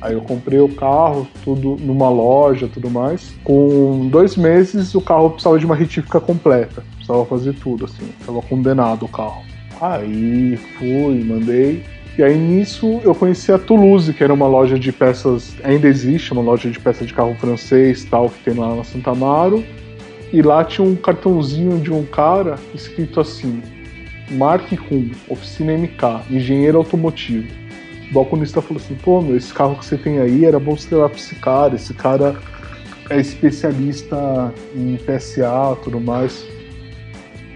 Aí 0.00 0.14
eu 0.14 0.20
comprei 0.20 0.58
o 0.60 0.68
carro, 0.68 1.26
tudo 1.44 1.76
numa 1.80 2.08
loja, 2.08 2.68
tudo 2.68 2.90
mais. 2.90 3.34
Com 3.42 4.08
dois 4.08 4.36
meses, 4.36 4.94
o 4.94 5.00
carro 5.00 5.30
precisava 5.30 5.58
de 5.58 5.66
uma 5.66 5.74
retífica 5.74 6.20
completa. 6.20 6.84
Precisava 6.94 7.24
fazer 7.24 7.54
tudo, 7.54 7.84
assim. 7.84 8.08
Tava 8.24 8.42
condenado 8.42 9.04
o 9.04 9.08
carro. 9.08 9.42
Aí 9.80 10.56
fui, 10.78 11.22
mandei. 11.24 11.82
E 12.18 12.22
aí 12.22 12.36
nisso 12.36 13.00
eu 13.04 13.14
conheci 13.14 13.52
a 13.52 13.58
Toulouse, 13.58 14.12
que 14.14 14.24
era 14.24 14.32
uma 14.32 14.46
loja 14.46 14.78
de 14.78 14.90
peças, 14.90 15.54
ainda 15.62 15.86
existe, 15.86 16.32
uma 16.32 16.40
loja 16.40 16.70
de 16.70 16.80
peças 16.80 17.06
de 17.06 17.12
carro 17.12 17.34
francês 17.34 18.04
tal, 18.04 18.30
que 18.30 18.42
tem 18.42 18.54
lá 18.54 18.74
na 18.74 18.84
Santa 18.84 19.10
Amaro. 19.10 19.62
E 20.32 20.40
lá 20.40 20.64
tinha 20.64 20.86
um 20.86 20.96
cartãozinho 20.96 21.78
de 21.78 21.92
um 21.92 22.04
cara 22.04 22.58
escrito 22.74 23.20
assim: 23.20 23.62
Mark 24.30 24.68
Kuhn, 24.88 25.10
oficina 25.28 25.76
MK, 25.76 26.30
engenheiro 26.30 26.78
automotivo. 26.78 27.65
O 28.10 28.14
balconista 28.14 28.62
falou 28.62 28.82
assim: 28.82 28.94
pô, 28.94 29.20
meu, 29.20 29.36
esse 29.36 29.52
carro 29.52 29.76
que 29.76 29.84
você 29.84 29.96
tem 29.96 30.18
aí 30.18 30.44
era 30.44 30.58
bom 30.58 30.76
você 30.76 30.94
levar 30.94 31.08
pra 31.08 31.18
esse 31.18 31.34
cara. 31.36 31.74
Esse 31.74 31.94
cara 31.94 32.36
é 33.10 33.20
especialista 33.20 34.52
em 34.74 34.96
PSA 34.96 35.76
tudo 35.82 36.00
mais. 36.00 36.46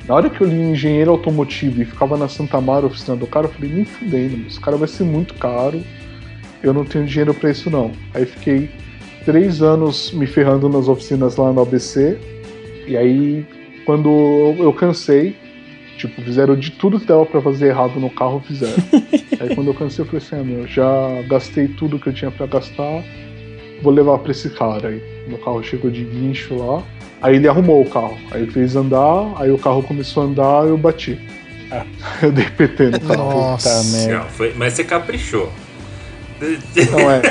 Na 0.06 0.14
hora 0.14 0.30
que 0.30 0.40
eu 0.40 0.48
li 0.48 0.56
engenheiro 0.56 1.10
automotivo 1.12 1.82
e 1.82 1.84
ficava 1.84 2.16
na 2.16 2.28
Santa 2.28 2.56
Amaro, 2.56 2.88
oficina 2.88 3.16
do 3.16 3.26
cara, 3.26 3.46
eu 3.46 3.50
falei: 3.50 3.72
nem 3.72 3.84
fudendo, 3.84 4.46
esse 4.46 4.60
cara 4.60 4.76
vai 4.76 4.88
ser 4.88 5.04
muito 5.04 5.34
caro. 5.34 5.82
Eu 6.62 6.74
não 6.74 6.84
tenho 6.84 7.06
dinheiro 7.06 7.32
pra 7.32 7.50
isso, 7.50 7.70
não. 7.70 7.92
Aí 8.12 8.26
fiquei 8.26 8.70
três 9.24 9.62
anos 9.62 10.12
me 10.12 10.26
ferrando 10.26 10.68
nas 10.68 10.88
oficinas 10.88 11.36
lá 11.36 11.52
no 11.52 11.62
ABC. 11.62 12.18
E 12.86 12.96
aí, 12.96 13.46
quando 13.86 14.10
eu 14.58 14.72
cansei, 14.72 15.36
tipo, 16.00 16.22
fizeram 16.22 16.56
de 16.56 16.70
tudo 16.70 16.98
que 16.98 17.06
dava 17.06 17.26
pra 17.26 17.40
fazer 17.40 17.68
errado 17.68 18.00
no 18.00 18.10
carro, 18.10 18.42
fizeram. 18.46 18.82
aí 19.38 19.54
quando 19.54 19.68
eu 19.68 19.74
cansei, 19.74 20.04
eu 20.04 20.06
falei 20.06 20.24
assim, 20.24 20.36
ah, 20.36 20.44
meu, 20.44 20.66
já 20.66 21.22
gastei 21.28 21.68
tudo 21.68 21.98
que 21.98 22.08
eu 22.08 22.12
tinha 22.12 22.30
pra 22.30 22.46
gastar, 22.46 23.04
vou 23.82 23.92
levar 23.92 24.18
pra 24.18 24.32
esse 24.32 24.48
cara. 24.50 24.88
Aí 24.88 25.02
meu 25.26 25.38
carro 25.38 25.62
chegou 25.62 25.90
de 25.90 26.04
guincho 26.04 26.56
lá, 26.56 26.82
aí 27.20 27.36
ele 27.36 27.48
arrumou 27.48 27.82
o 27.82 27.88
carro, 27.88 28.16
aí 28.30 28.42
ele 28.42 28.50
fez 28.50 28.76
andar, 28.76 29.34
aí 29.36 29.50
o 29.50 29.58
carro 29.58 29.82
começou 29.82 30.22
a 30.22 30.26
andar, 30.26 30.66
eu 30.66 30.76
bati. 30.76 31.18
Eu 32.20 32.32
dei 32.32 32.46
PT 32.46 32.86
no 32.86 33.00
carro. 33.00 33.30
Nossa. 33.30 33.96
merda. 33.96 34.24
Foi, 34.24 34.52
mas 34.56 34.72
você 34.72 34.82
caprichou. 34.82 35.52
Não, 36.90 37.08
é. 37.08 37.22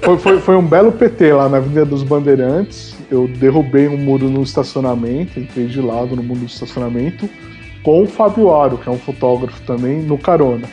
Foi, 0.00 0.16
foi, 0.16 0.40
foi 0.40 0.56
um 0.56 0.64
belo 0.64 0.92
PT 0.92 1.32
lá 1.32 1.48
na 1.48 1.56
Avenida 1.56 1.84
dos 1.84 2.04
Bandeirantes. 2.04 2.94
Eu 3.10 3.26
derrubei 3.26 3.88
um 3.88 3.96
muro 3.96 4.30
no 4.30 4.44
estacionamento, 4.44 5.40
entrei 5.40 5.66
de 5.66 5.80
lado 5.80 6.14
no 6.14 6.22
muro 6.22 6.40
do 6.40 6.46
estacionamento, 6.46 7.28
com 7.82 8.02
o 8.02 8.06
Fábio 8.06 8.54
Aro, 8.54 8.78
que 8.78 8.88
é 8.88 8.92
um 8.92 8.98
fotógrafo 8.98 9.60
também, 9.62 10.02
no 10.02 10.18
carona. 10.18 10.68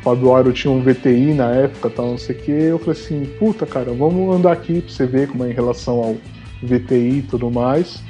O 0.00 0.02
Fábio 0.02 0.34
Aro 0.34 0.52
tinha 0.52 0.72
um 0.72 0.82
VTI 0.82 1.32
na 1.34 1.50
época, 1.50 1.88
tal, 1.90 2.08
não 2.10 2.18
sei 2.18 2.36
o 2.36 2.38
que. 2.38 2.50
Eu 2.50 2.78
falei 2.78 3.00
assim: 3.00 3.24
puta, 3.38 3.64
cara, 3.66 3.92
vamos 3.92 4.34
andar 4.34 4.52
aqui 4.52 4.80
pra 4.80 4.92
você 4.92 5.06
ver 5.06 5.28
como 5.28 5.44
é 5.44 5.50
em 5.50 5.54
relação 5.54 5.94
ao 6.02 6.16
VTI 6.62 7.18
e 7.18 7.22
tudo 7.22 7.50
mais. 7.50 8.02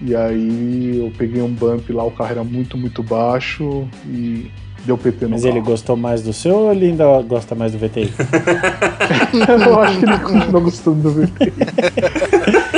E 0.00 0.14
aí 0.14 0.98
eu 0.98 1.12
peguei 1.16 1.42
um 1.42 1.48
bump 1.48 1.90
lá, 1.92 2.04
o 2.04 2.10
carro 2.10 2.30
era 2.30 2.44
muito, 2.44 2.76
muito 2.76 3.02
baixo 3.02 3.88
e 4.06 4.48
deu 4.84 4.96
PT 4.96 5.24
no 5.24 5.30
Mas 5.32 5.42
carro. 5.42 5.56
ele 5.56 5.64
gostou 5.64 5.96
mais 5.96 6.22
do 6.22 6.32
seu 6.32 6.56
ou 6.56 6.72
ele 6.72 6.86
ainda 6.86 7.20
gosta 7.22 7.54
mais 7.56 7.72
do 7.72 7.78
VTI? 7.78 8.12
Eu 9.66 9.80
acho 9.80 9.98
que 9.98 10.04
ele 10.04 10.18
continua 10.18 10.60
gostando 10.60 11.02
do 11.02 11.10
VTI. 11.10 11.52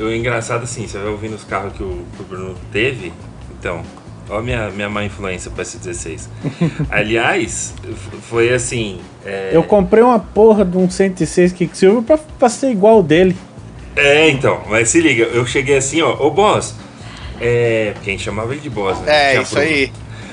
O 0.00 0.12
engraçado 0.12 0.62
assim, 0.62 0.86
você 0.86 0.98
vai 0.98 1.08
ouvindo 1.08 1.34
os 1.34 1.44
carros 1.44 1.72
que 1.72 1.82
o, 1.82 2.04
que 2.16 2.22
o 2.22 2.24
Bruno 2.24 2.54
teve, 2.72 3.12
então, 3.58 3.82
Ó 4.30 4.38
a 4.38 4.42
minha, 4.42 4.68
minha 4.70 4.90
má 4.90 5.04
influência 5.04 5.50
pro 5.50 5.62
S16. 5.62 6.28
Aliás, 6.90 7.74
foi 8.28 8.52
assim. 8.52 9.00
é, 9.24 9.50
Eu 9.52 9.62
comprei 9.62 10.02
uma 10.02 10.18
porra 10.18 10.64
de 10.64 10.76
um 10.76 10.88
106 10.88 11.52
Quicksilver 11.52 12.02
pra, 12.02 12.18
pra 12.18 12.48
ser 12.48 12.70
igual 12.70 13.02
dele. 13.02 13.34
É, 13.96 14.28
então, 14.28 14.62
mas 14.68 14.90
se 14.90 15.00
liga, 15.00 15.24
eu 15.24 15.46
cheguei 15.46 15.76
assim, 15.76 16.02
ó, 16.02 16.12
ô 16.24 16.30
boss. 16.30 16.74
É. 17.40 17.92
Porque 17.94 18.10
a 18.10 18.12
gente 18.12 18.22
chamava 18.22 18.52
ele 18.52 18.60
de 18.60 18.70
boss, 18.70 18.98
né? 19.00 19.36
É, 19.36 19.42
isso 19.42 19.58
aí. 19.58 19.90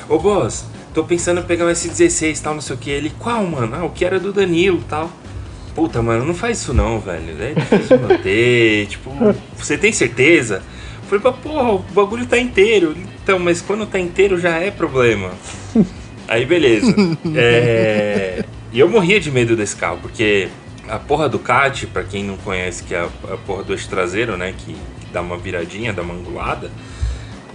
Ô 0.09 0.19
boss, 0.19 0.65
tô 0.93 1.03
pensando 1.03 1.39
em 1.39 1.43
pegar 1.43 1.65
um 1.65 1.69
S16 1.69 2.41
tal, 2.41 2.53
não 2.53 2.61
sei 2.61 2.75
o 2.75 2.79
que. 2.79 2.89
Ele, 2.89 3.11
qual, 3.17 3.43
mano? 3.45 3.75
Ah, 3.75 3.85
o 3.85 3.89
que 3.89 4.03
era 4.03 4.19
do 4.19 4.33
Danilo 4.33 4.83
tal. 4.89 5.09
Puta, 5.73 6.01
mano, 6.01 6.25
não 6.25 6.33
faz 6.33 6.59
isso 6.59 6.73
não, 6.73 6.99
velho. 6.99 7.35
É 7.41 7.53
difícil 7.53 7.99
manter. 7.99 8.87
tipo, 8.87 9.11
você 9.57 9.77
tem 9.77 9.91
certeza? 9.91 10.61
Falei, 11.07 11.21
pra 11.21 11.31
porra, 11.31 11.73
o 11.73 11.79
bagulho 11.79 12.25
tá 12.25 12.37
inteiro. 12.37 12.95
Então, 13.23 13.39
mas 13.39 13.61
quando 13.61 13.85
tá 13.85 13.99
inteiro 13.99 14.39
já 14.39 14.57
é 14.57 14.71
problema. 14.71 15.31
Aí 16.27 16.45
beleza. 16.45 16.93
É, 17.35 18.43
E 18.73 18.79
eu 18.79 18.89
morria 18.89 19.19
de 19.19 19.29
medo 19.31 19.55
desse 19.55 19.75
carro, 19.75 19.99
porque 20.01 20.49
a 20.87 20.97
porra 20.97 21.29
do 21.29 21.37
CAT, 21.39 21.87
pra 21.87 22.03
quem 22.03 22.23
não 22.23 22.37
conhece, 22.37 22.83
que 22.83 22.95
é 22.95 22.99
a, 22.99 23.37
porra 23.45 23.63
do 23.63 23.73
eixo 23.73 23.87
traseiro, 23.87 24.35
né? 24.35 24.53
Que, 24.57 24.73
que 24.73 25.07
dá 25.13 25.21
uma 25.21 25.37
viradinha, 25.37 25.93
dá 25.93 26.01
uma 26.01 26.13
angulada, 26.13 26.71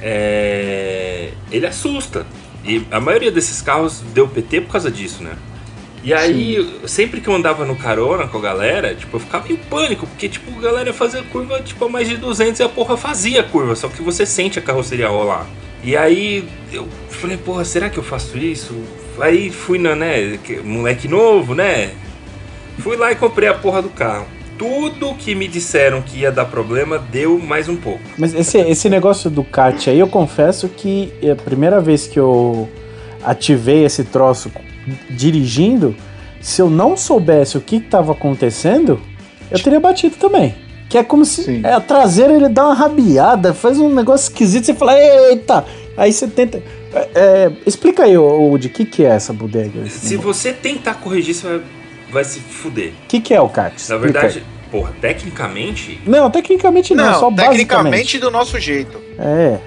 é, 0.00 1.30
ele 1.50 1.66
assusta. 1.66 2.26
E 2.64 2.82
a 2.90 3.00
maioria 3.00 3.30
desses 3.30 3.60
carros 3.62 4.02
deu 4.14 4.28
PT 4.28 4.62
por 4.62 4.72
causa 4.72 4.90
disso, 4.90 5.22
né? 5.22 5.32
E 6.02 6.14
aí, 6.14 6.80
sempre 6.86 7.20
que 7.20 7.28
eu 7.28 7.34
andava 7.34 7.64
no 7.66 7.76
carona 7.76 8.26
com 8.26 8.38
a 8.38 8.40
galera, 8.40 8.94
tipo, 8.94 9.16
eu 9.16 9.20
ficava 9.20 9.52
em 9.52 9.56
pânico, 9.56 10.06
porque, 10.06 10.30
tipo, 10.30 10.50
a 10.58 10.62
galera 10.62 10.92
fazia 10.94 11.22
curva, 11.24 11.60
tipo, 11.60 11.84
a 11.84 11.88
mais 11.90 12.08
de 12.08 12.16
200 12.16 12.58
e 12.58 12.62
a 12.62 12.68
porra 12.70 12.96
fazia 12.96 13.42
curva, 13.42 13.76
só 13.76 13.86
que 13.88 14.00
você 14.02 14.24
sente 14.24 14.58
a 14.58 14.62
carroceria 14.62 15.08
rolar. 15.08 15.46
E 15.84 15.94
aí, 15.96 16.48
eu 16.72 16.88
falei, 17.10 17.36
porra, 17.36 17.64
será 17.66 17.90
que 17.90 17.98
eu 17.98 18.02
faço 18.02 18.38
isso? 18.38 18.74
Aí 19.20 19.50
fui 19.50 19.78
na, 19.78 19.94
né, 19.94 20.38
que- 20.42 20.60
moleque 20.60 21.06
novo, 21.06 21.54
né? 21.54 21.90
Fui 22.78 22.96
lá 22.96 23.12
e 23.12 23.14
comprei 23.16 23.48
a 23.48 23.54
porra 23.54 23.82
do 23.82 23.90
carro. 23.90 24.26
Tudo 24.58 25.14
que 25.14 25.34
me 25.34 25.46
disseram 25.48 26.00
que 26.00 26.20
ia 26.20 26.32
dar 26.32 26.46
problema, 26.46 26.98
deu 26.98 27.38
mais 27.38 27.68
um 27.68 27.76
pouco. 27.76 28.00
Mas 28.16 28.34
esse, 28.34 28.58
esse 28.58 28.88
negócio 28.88 29.28
do 29.30 29.44
CAT 29.44 29.90
aí, 29.90 29.98
eu 29.98 30.08
confesso 30.08 30.66
que 30.68 31.12
é 31.22 31.30
a 31.32 31.36
primeira 31.36 31.78
vez 31.80 32.06
que 32.06 32.18
eu 32.18 32.68
ativei 33.22 33.84
esse 33.84 34.04
troço 34.04 34.50
dirigindo, 35.08 35.94
se 36.40 36.60
eu 36.62 36.70
não 36.70 36.96
soubesse 36.96 37.56
o 37.56 37.60
que 37.60 37.76
estava 37.76 38.12
acontecendo, 38.12 39.00
eu 39.50 39.62
teria 39.62 39.80
batido 39.80 40.16
também. 40.16 40.54
Que 40.88 40.98
é 40.98 41.04
como 41.04 41.24
se 41.24 41.44
Sim. 41.44 41.60
é, 41.64 41.72
a 41.72 41.80
traseira 41.80 42.32
ele 42.32 42.48
dá 42.48 42.66
uma 42.66 42.74
rabiada, 42.74 43.54
faz 43.54 43.78
um 43.78 43.94
negócio 43.94 44.24
esquisito, 44.24 44.66
você 44.66 44.74
fala, 44.74 44.98
eita! 44.98 45.64
Aí 45.96 46.12
você 46.12 46.26
tenta. 46.26 46.62
é, 46.94 47.08
é, 47.14 47.52
explica 47.66 48.04
aí, 48.04 48.16
ô, 48.16 48.56
de 48.58 48.68
que, 48.68 48.84
que 48.84 49.04
é 49.04 49.08
essa 49.10 49.32
bodega? 49.32 49.86
Se 49.86 50.16
você 50.16 50.52
tentar 50.52 50.94
corrigir, 50.94 51.34
você 51.34 51.46
vai, 51.46 51.60
vai 52.10 52.24
se 52.24 52.40
fuder. 52.40 52.92
O 53.04 53.06
que, 53.06 53.20
que 53.20 53.34
é 53.34 53.40
o 53.40 53.48
CAT? 53.48 53.88
Na 53.88 53.96
verdade, 53.98 54.38
aí. 54.38 54.44
porra, 54.70 54.92
tecnicamente. 55.00 56.00
Não, 56.06 56.30
tecnicamente 56.30 56.94
não, 56.94 57.04
Não, 57.04 57.20
só 57.20 57.30
tecnicamente 57.30 57.66
basicamente. 57.66 58.18
do 58.18 58.30
nosso 58.30 58.58
jeito. 58.58 58.98
É. 59.18 59.58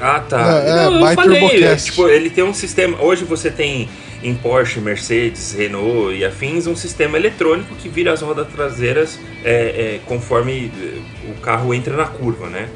Ah, 0.00 0.20
tá. 0.20 0.40
É, 0.40 0.70
é, 0.70 0.74
Não, 0.74 1.08
eu 1.10 1.14
falei, 1.14 1.76
tipo, 1.76 2.08
ele 2.08 2.30
tem 2.30 2.44
um 2.44 2.54
sistema. 2.54 2.96
Hoje 3.02 3.24
você 3.24 3.50
tem 3.50 3.88
em 4.22 4.34
Porsche, 4.34 4.80
Mercedes, 4.80 5.52
Renault 5.52 6.14
e 6.14 6.24
afins 6.24 6.66
um 6.66 6.76
sistema 6.76 7.16
eletrônico 7.16 7.74
que 7.76 7.88
vira 7.88 8.12
as 8.12 8.22
rodas 8.22 8.46
traseiras 8.48 9.18
é, 9.44 9.50
é, 9.52 10.00
conforme 10.06 10.70
é, 10.80 11.30
o 11.30 11.34
carro 11.40 11.74
entra 11.74 11.96
na 11.96 12.06
curva, 12.06 12.48
né? 12.48 12.68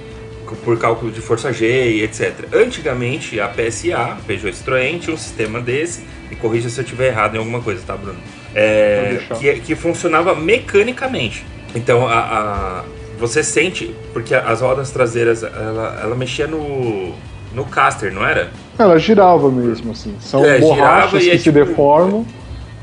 Por 0.64 0.78
cálculo 0.78 1.10
de 1.10 1.20
força 1.20 1.52
G 1.52 1.90
e 1.90 2.02
etc. 2.04 2.32
Antigamente, 2.54 3.40
a 3.40 3.48
PSA, 3.48 4.16
Peugeot 4.26 4.52
Citroën, 4.56 4.98
tinha 5.00 5.14
um 5.14 5.18
sistema 5.18 5.60
desse. 5.60 6.04
Me 6.30 6.36
corrija 6.36 6.68
se 6.68 6.78
eu 6.78 6.84
estiver 6.84 7.08
errado 7.08 7.34
em 7.34 7.38
alguma 7.38 7.60
coisa, 7.60 7.82
tá, 7.84 7.96
Bruno? 7.96 8.18
É, 8.54 9.18
que, 9.40 9.54
que 9.60 9.74
funcionava 9.74 10.34
mecanicamente. 10.36 11.44
Então, 11.74 12.06
a, 12.06 12.14
a- 12.18 12.84
você 13.18 13.42
sente, 13.42 13.94
porque 14.12 14.34
as 14.34 14.60
rodas 14.60 14.90
traseiras, 14.90 15.42
ela, 15.42 15.98
ela 16.02 16.14
mexia 16.14 16.46
no, 16.46 17.14
no 17.52 17.64
caster, 17.64 18.12
não 18.12 18.24
era? 18.24 18.52
Ela 18.78 18.98
girava 18.98 19.50
mesmo, 19.50 19.92
assim. 19.92 20.14
São 20.20 20.44
É, 20.44 20.58
borrachas 20.58 21.22
que 21.22 21.30
é 21.30 21.36
se 21.38 21.44
tipo- 21.44 21.58
deformam 21.58 22.24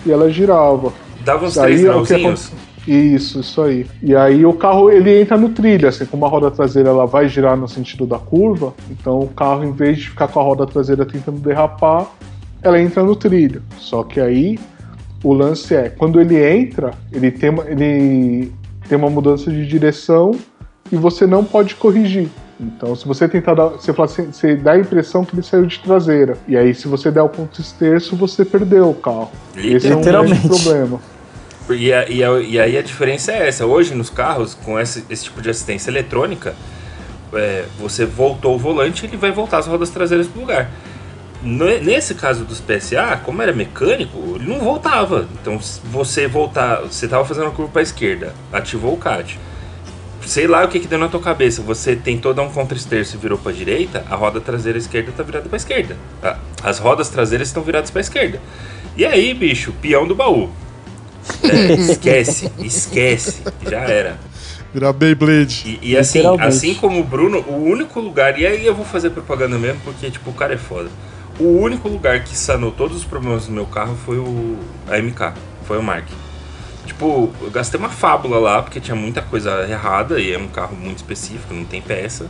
e 0.05 0.11
ela 0.11 0.29
girava. 0.29 0.91
Dava 1.23 1.45
uns 1.45 1.53
três 1.53 1.83
é 1.83 1.89
o 1.95 2.01
que 2.03 2.07
grauzinhos. 2.09 2.51
Isso, 2.85 3.39
isso 3.39 3.61
aí. 3.61 3.85
E 4.01 4.13
aí 4.13 4.45
o 4.45 4.51
carro 4.53 4.89
ele 4.91 5.21
entra 5.21 5.37
no 5.37 5.49
trilho, 5.49 5.87
assim, 5.87 6.05
como 6.05 6.25
a 6.25 6.29
roda 6.29 6.51
traseira 6.51 6.89
ela 6.89 7.05
vai 7.05 7.29
girar 7.29 7.55
no 7.55 7.67
sentido 7.67 8.05
da 8.05 8.17
curva, 8.19 8.73
então 8.91 9.19
o 9.19 9.27
carro, 9.29 9.63
em 9.63 9.71
vez 9.71 9.99
de 9.99 10.09
ficar 10.09 10.27
com 10.27 10.39
a 10.39 10.43
roda 10.43 10.65
traseira 10.65 11.05
tentando 11.05 11.39
derrapar, 11.39 12.07
ela 12.61 12.77
entra 12.81 13.01
no 13.01 13.15
trilho. 13.15 13.61
Só 13.77 14.03
que 14.03 14.19
aí 14.19 14.59
o 15.23 15.31
lance 15.33 15.73
é, 15.73 15.87
quando 15.87 16.19
ele 16.19 16.35
entra, 16.43 16.91
ele 17.11 17.31
tem 17.31 17.51
ele 17.67 18.51
tem 18.89 18.97
uma 18.97 19.09
mudança 19.09 19.49
de 19.49 19.65
direção 19.65 20.31
e 20.91 20.97
você 20.97 21.25
não 21.25 21.45
pode 21.45 21.75
corrigir. 21.75 22.27
Então, 22.59 22.95
se 22.95 23.05
você 23.07 23.27
tentar 23.27 23.55
dar, 23.55 23.65
você, 23.65 23.91
fala 23.93 24.05
assim, 24.05 24.31
você 24.31 24.55
dá 24.55 24.73
a 24.73 24.79
impressão 24.79 25.25
que 25.25 25.35
ele 25.35 25.41
saiu 25.43 25.65
de 25.65 25.79
traseira. 25.79 26.37
E 26.47 26.55
aí, 26.55 26.73
se 26.73 26.87
você 26.87 27.09
der 27.11 27.21
o 27.21 27.29
ponto 27.29 27.59
esterço, 27.59 28.15
você 28.15 28.45
perdeu 28.45 28.89
o 28.89 28.93
carro. 28.93 29.31
Esse 29.55 29.87
é 29.87 29.95
um 29.95 30.01
grande 30.01 30.33
Literalmente. 30.33 30.47
problema. 30.47 30.99
E, 31.69 31.91
a- 31.93 32.07
e, 32.09 32.23
a- 32.23 32.39
e 32.39 32.59
aí 32.59 32.77
a 32.77 32.81
diferença 32.81 33.31
é 33.31 33.47
essa. 33.47 33.65
Hoje 33.65 33.95
nos 33.95 34.09
carros, 34.09 34.53
com 34.53 34.79
esse, 34.79 35.03
esse 35.09 35.23
tipo 35.25 35.41
de 35.41 35.49
assistência 35.49 35.89
eletrônica, 35.89 36.53
é, 37.33 37.65
você 37.79 38.05
voltou 38.05 38.55
o 38.55 38.59
volante, 38.59 39.05
ele 39.05 39.17
vai 39.17 39.31
voltar 39.31 39.57
as 39.57 39.67
rodas 39.67 39.89
traseiras 39.89 40.27
pro 40.27 40.41
lugar. 40.41 40.69
Ne- 41.41 41.79
Nesse 41.79 42.13
caso 42.15 42.45
dos 42.45 42.61
PSA, 42.61 43.19
como 43.25 43.41
era 43.41 43.51
mecânico, 43.51 44.17
ele 44.35 44.47
não 44.47 44.59
voltava. 44.59 45.27
Então, 45.41 45.59
se 45.59 45.81
você 45.85 46.27
voltar, 46.27 46.81
você 46.81 47.07
tava 47.07 47.25
fazendo 47.25 47.47
a 47.47 47.51
curva 47.51 47.71
para 47.71 47.81
esquerda, 47.81 48.33
ativou 48.51 48.93
o 48.93 48.97
CAT. 48.97 49.39
Sei 50.25 50.47
lá 50.47 50.63
o 50.63 50.67
que, 50.67 50.79
que 50.79 50.87
deu 50.87 50.99
na 50.99 51.07
tua 51.07 51.19
cabeça. 51.19 51.61
Você 51.61 51.95
tentou 51.95 52.33
dar 52.33 52.43
um 52.43 52.49
contra-esterço 52.49 53.15
e 53.15 53.19
virou 53.19 53.37
para 53.37 53.51
direita, 53.51 54.05
a 54.09 54.15
roda 54.15 54.39
traseira 54.39 54.77
esquerda 54.77 55.11
tá 55.11 55.23
virada 55.23 55.47
para 55.49 55.57
esquerda. 55.57 55.97
tá? 56.21 56.39
As 56.63 56.79
rodas 56.79 57.09
traseiras 57.09 57.47
estão 57.47 57.63
viradas 57.63 57.91
para 57.91 58.01
esquerda. 58.01 58.39
E 58.95 59.05
aí, 59.05 59.33
bicho, 59.33 59.73
peão 59.81 60.07
do 60.07 60.15
baú. 60.15 60.49
É, 61.43 61.73
esquece, 61.91 62.51
esquece, 62.59 63.41
já 63.69 63.79
era. 63.79 64.17
Virar 64.73 64.93
Beyblade. 64.93 65.79
E, 65.81 65.91
e 65.91 65.97
assim, 65.97 66.23
assim 66.39 66.73
como 66.75 66.99
o 66.99 67.03
Bruno, 67.03 67.39
o 67.47 67.63
único 67.63 67.99
lugar, 67.99 68.39
e 68.39 68.45
aí 68.45 68.65
eu 68.65 68.73
vou 68.73 68.85
fazer 68.85 69.11
propaganda 69.11 69.57
mesmo, 69.57 69.79
porque 69.83 70.09
tipo, 70.09 70.31
o 70.31 70.33
cara 70.33 70.53
é 70.53 70.57
foda. 70.57 70.89
O 71.39 71.59
único 71.59 71.87
lugar 71.87 72.23
que 72.23 72.35
sanou 72.35 72.71
todos 72.71 72.97
os 72.97 73.03
problemas 73.03 73.47
do 73.47 73.51
meu 73.51 73.65
carro 73.65 73.95
foi 74.05 74.17
o 74.17 74.57
a 74.87 74.97
MK, 74.97 75.33
foi 75.65 75.77
o 75.77 75.83
Mark. 75.83 76.07
Tipo, 76.85 77.31
eu 77.41 77.49
gastei 77.49 77.79
uma 77.79 77.89
fábula 77.89 78.39
lá, 78.39 78.61
porque 78.61 78.79
tinha 78.79 78.95
muita 78.95 79.21
coisa 79.21 79.65
errada, 79.69 80.19
e 80.19 80.33
é 80.33 80.37
um 80.37 80.47
carro 80.47 80.75
muito 80.75 80.97
específico, 80.97 81.53
não 81.53 81.63
tem 81.63 81.81
peça. 81.81 82.27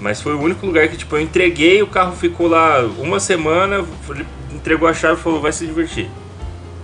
Mas 0.00 0.20
foi 0.20 0.34
o 0.34 0.40
único 0.40 0.64
lugar 0.64 0.88
que, 0.88 0.96
tipo, 0.96 1.16
eu 1.16 1.20
entreguei, 1.20 1.82
o 1.82 1.86
carro 1.86 2.14
ficou 2.16 2.46
lá 2.48 2.80
uma 2.98 3.20
semana, 3.20 3.84
entregou 4.54 4.88
a 4.88 4.94
chave 4.94 5.20
e 5.20 5.22
falou, 5.22 5.40
vai 5.40 5.52
se 5.52 5.66
divertir. 5.66 6.08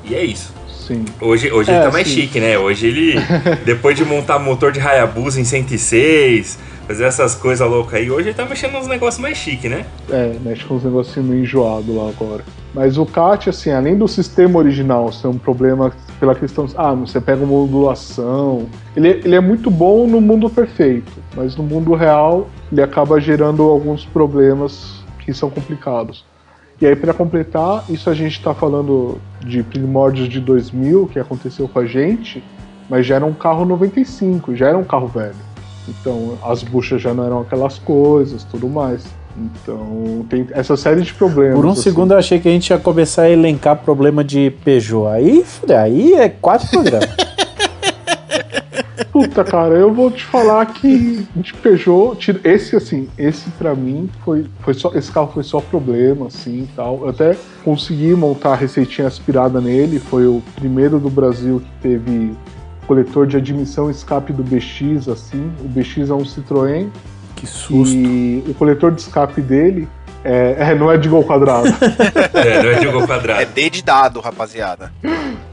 E 0.05 0.15
é 0.15 0.25
isso. 0.25 0.55
Sim. 0.69 1.05
Hoje, 1.21 1.51
hoje 1.51 1.71
É, 1.71 1.77
ele 1.77 1.85
tá 1.85 1.91
mais 1.91 2.07
sim. 2.07 2.15
chique, 2.15 2.39
né? 2.39 2.59
Hoje 2.59 2.87
ele, 2.87 3.15
depois 3.65 3.97
de 3.97 4.05
montar 4.05 4.39
motor 4.39 4.71
de 4.71 4.79
Hayabusa 4.79 5.41
em 5.41 5.45
106, 5.45 6.59
fazer 6.87 7.05
essas 7.05 7.35
coisas 7.35 7.69
loucas 7.69 7.95
aí, 7.95 8.09
hoje 8.11 8.29
ele 8.29 8.35
tá 8.37 8.45
mexendo 8.45 8.75
nos 8.75 8.87
negócios 8.87 9.21
mais 9.21 9.37
chique, 9.37 9.69
né? 9.69 9.85
É, 10.11 10.37
mexe 10.41 10.65
com 10.65 10.75
uns 10.75 10.85
negocinhos 10.85 11.29
meio 11.29 11.43
enjoado 11.43 11.97
lá 11.97 12.09
agora. 12.09 12.45
Mas 12.73 12.99
o 12.99 13.07
CAT, 13.07 13.49
assim, 13.49 13.73
além 13.73 13.97
do 13.97 14.07
sistema 14.07 14.59
original 14.59 15.11
ser 15.13 15.27
um 15.27 15.39
problema 15.39 15.93
pela 16.19 16.35
questão. 16.35 16.67
Ah, 16.77 16.93
você 16.95 17.21
pega 17.21 17.45
uma. 17.45 18.67
Ele, 18.97 19.09
ele 19.09 19.35
é 19.35 19.41
muito 19.41 19.71
bom 19.71 20.07
no 20.07 20.21
mundo 20.21 20.49
perfeito, 20.49 21.13
mas 21.35 21.57
no 21.57 21.63
mundo 21.63 21.95
real 21.95 22.49
ele 22.71 22.83
acaba 22.83 23.21
gerando 23.21 23.63
alguns 23.63 24.05
problemas 24.05 25.05
que 25.21 25.33
são 25.33 25.51
complicados. 25.51 26.25
E 26.81 26.87
aí, 26.87 26.95
para 26.95 27.15
completar, 27.15 27.85
isso 27.89 28.11
a 28.11 28.15
gente 28.15 28.33
está 28.33 28.53
falando 28.53 29.19
de 29.41 29.63
primórdios 29.63 30.29
de 30.29 30.41
2000, 30.41 31.07
que 31.07 31.19
aconteceu 31.19 31.67
com 31.67 31.79
a 31.79 31.87
gente, 31.87 32.45
mas 32.89 33.07
já 33.07 33.17
era 33.17 33.25
um 33.25 33.33
carro 33.33 33.65
95, 33.65 34.55
já 34.55 34.69
era 34.69 34.77
um 34.77 34.85
carro 34.85 35.07
velho. 35.07 35.35
Então, 35.89 36.37
as 36.45 36.63
buchas 36.63 37.01
já 37.01 37.15
não 37.15 37.25
eram 37.25 37.41
aquelas 37.41 37.79
coisas, 37.79 38.45
tudo 38.45 38.69
mais. 38.69 39.07
Então, 39.39 40.25
tem 40.29 40.47
essa 40.53 40.77
série 40.77 41.03
de 41.03 41.13
problemas. 41.13 41.57
Por 41.57 41.67
um 41.67 41.71
assim. 41.71 41.83
segundo 41.83 42.13
eu 42.13 42.19
achei 42.19 42.41
que 42.41 42.49
a 42.49 42.51
gente 42.51 42.71
ia 42.71 42.79
começar 42.79 43.23
a 43.23 43.31
elencar 43.31 43.77
problema 43.77 44.25
de 44.25 44.51
Peugeot. 44.65 45.07
Aí, 45.09 45.45
aí 45.69 46.15
é 46.15 46.29
quatro 46.29 46.69
programas. 46.69 47.09
Puta, 49.13 49.45
cara, 49.45 49.75
eu 49.75 49.93
vou 49.95 50.11
te 50.11 50.25
falar 50.25 50.67
que 50.67 51.27
de 51.35 51.55
Peugeot, 51.55 52.39
esse 52.45 52.77
assim, 52.77 53.09
esse 53.17 53.49
pra 53.53 53.75
mim 53.75 54.11
foi, 54.23 54.45
foi 54.61 54.75
só, 54.75 54.93
esse 54.95 55.11
carro 55.11 55.31
foi 55.33 55.43
só 55.43 55.59
problema, 55.59 56.27
assim, 56.27 56.65
e 56.65 56.69
tal. 56.77 57.01
Eu 57.01 57.09
até 57.09 57.35
consegui 57.65 58.15
montar 58.15 58.53
a 58.53 58.57
receitinha 58.57 59.09
aspirada 59.09 59.59
nele, 59.59 59.99
foi 59.99 60.27
o 60.27 60.43
primeiro 60.55 60.99
do 60.99 61.09
Brasil 61.09 61.61
que 61.61 61.89
teve 61.89 62.33
coletor 62.87 63.27
de 63.27 63.39
admissão 63.39 63.89
e 63.89 63.93
escape 63.93 64.35
do 64.35 64.43
BX, 64.43 65.09
assim. 65.09 65.51
O 65.65 65.69
BX 65.69 66.11
é 66.11 66.15
um 66.15 66.23
Citroën 66.23 66.89
que 67.37 67.47
susto. 67.47 67.95
e 67.95 68.43
o 68.49 68.55
coletor 68.55 68.91
de 68.93 69.01
escape 69.03 69.41
dele 69.41 69.87
É, 70.25 70.57
é, 70.59 70.75
não 70.75 70.91
é 70.91 70.97
de 70.99 71.09
gol 71.09 71.23
quadrado. 71.23 71.69
É, 72.35 72.63
não 72.63 72.71
é 72.71 72.75
de 72.81 72.87
gol 72.89 73.03
É 73.03 73.07
quadrado. 73.07 73.47
D 73.55 73.71
de 73.71 73.83
dado, 73.83 74.19
rapaziada. 74.21 74.93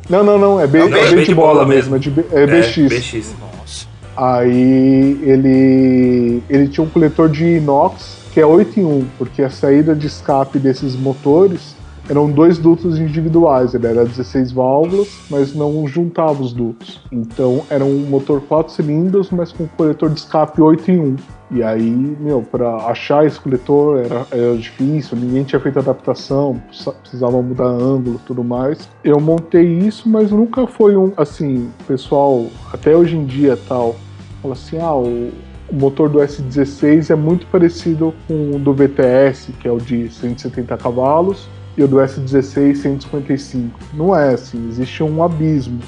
não, 0.09 0.23
não, 0.23 0.37
não. 0.39 0.59
É 0.59 0.65
B, 0.65 0.79
Não, 0.79 0.87
é 0.97 1.05
não, 1.05 1.15
B 1.15 1.23
de 1.23 1.35
bola, 1.35 1.65
mesmo. 1.65 1.95
É, 1.95 1.99
de 1.99 2.09
B- 2.09 2.25
é 2.31 2.47
BX. 2.47 2.77
É, 2.79 2.87
BX. 2.87 3.35
Nossa. 3.39 3.85
Aí 4.17 5.19
ele, 5.23 6.41
ele 6.49 6.67
tinha 6.67 6.83
um 6.83 6.89
coletor 6.89 7.29
de 7.29 7.43
inox 7.57 8.17
que 8.33 8.39
é 8.39 8.45
8 8.45 8.79
em 8.79 8.83
1, 8.85 9.05
porque 9.17 9.43
a 9.43 9.49
saída 9.49 9.93
de 9.93 10.07
escape 10.07 10.57
desses 10.57 10.95
motores 10.95 11.75
eram 12.09 12.29
dois 12.29 12.57
dutos 12.57 12.99
individuais, 12.99 13.73
ele 13.73 13.87
era 13.87 14.05
16 14.05 14.51
válvulas, 14.51 15.07
mas 15.29 15.55
não 15.55 15.87
juntava 15.87 16.41
os 16.41 16.51
dutos. 16.53 17.01
Então 17.11 17.63
era 17.69 17.83
um 17.83 17.99
motor 17.99 18.41
4 18.41 18.73
cilindros, 18.73 19.29
mas 19.31 19.51
com 19.51 19.67
coletor 19.67 20.09
de 20.09 20.19
escape 20.19 20.61
8 20.61 20.91
em 20.91 20.99
1. 20.99 21.15
E 21.51 21.61
aí, 21.61 22.17
meu, 22.19 22.41
pra 22.41 22.77
achar 22.87 23.25
esse 23.25 23.39
coletor 23.39 23.99
era, 23.99 24.25
era 24.31 24.57
difícil, 24.57 25.15
ninguém 25.17 25.43
tinha 25.43 25.59
feito 25.59 25.77
adaptação, 25.77 26.61
precisava- 27.01 27.41
mudar 27.41 27.65
ângulo 27.65 28.19
tudo 28.25 28.43
mais. 28.43 28.89
Eu 29.03 29.19
montei 29.19 29.63
isso, 29.63 30.09
mas 30.09 30.31
nunca 30.31 30.65
foi 30.65 30.97
um, 30.97 31.13
assim, 31.15 31.69
pessoal, 31.87 32.47
até 32.73 32.95
hoje 32.95 33.15
em 33.15 33.25
dia 33.25 33.57
tal, 33.67 33.95
fala 34.41 34.55
assim, 34.55 34.79
ah, 34.79 34.95
o, 34.95 35.31
o 35.69 35.75
motor 35.75 36.09
do 36.09 36.19
S16 36.19 37.11
é 37.11 37.15
muito 37.15 37.45
parecido 37.47 38.13
com 38.27 38.55
o 38.55 38.59
do 38.59 38.73
VTS, 38.73 39.51
que 39.53 39.67
é 39.67 39.71
o 39.71 39.77
de 39.77 40.09
170 40.09 40.75
cavalos, 40.77 41.47
e 41.77 41.83
o 41.83 41.87
do 41.87 41.97
S16 41.97 42.75
155. 42.75 43.79
Não 43.93 44.15
é 44.15 44.33
assim, 44.33 44.67
existe 44.67 45.03
um 45.03 45.23
abismo, 45.23 45.79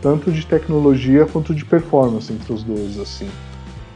tanto 0.00 0.30
de 0.30 0.46
tecnologia 0.46 1.26
quanto 1.26 1.54
de 1.54 1.64
performance 1.64 2.32
entre 2.32 2.52
os 2.52 2.62
dois, 2.62 2.98
assim. 2.98 3.28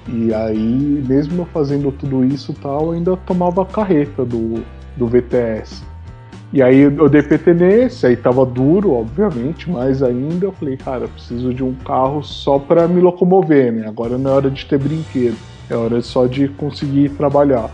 E 0.06 0.34
aí, 0.34 1.02
mesmo 1.08 1.42
eu 1.42 1.46
fazendo 1.46 1.90
tudo 1.90 2.24
isso 2.24 2.52
tal, 2.52 2.92
ainda 2.92 3.16
tomava 3.16 3.62
a 3.62 3.66
carreta 3.66 4.24
do, 4.24 4.62
do 4.96 5.06
VTS. 5.06 5.82
E 6.52 6.62
aí 6.62 6.82
eu 6.82 7.08
dei 7.08 7.20
PT 7.20 7.52
nesse, 7.52 8.06
aí 8.06 8.16
tava 8.16 8.46
duro, 8.46 8.92
obviamente, 8.92 9.68
mas 9.68 10.04
ainda 10.04 10.46
eu 10.46 10.52
falei, 10.52 10.76
cara, 10.76 11.08
preciso 11.08 11.52
de 11.52 11.64
um 11.64 11.74
carro 11.74 12.22
só 12.22 12.60
para 12.60 12.86
me 12.86 13.00
locomover, 13.00 13.72
né? 13.72 13.88
Agora 13.88 14.16
não 14.16 14.30
é 14.30 14.34
hora 14.34 14.50
de 14.50 14.64
ter 14.64 14.78
brinquedo, 14.78 15.36
é 15.68 15.74
hora 15.74 16.00
só 16.00 16.26
de 16.26 16.46
conseguir 16.46 17.08
trabalhar. 17.08 17.70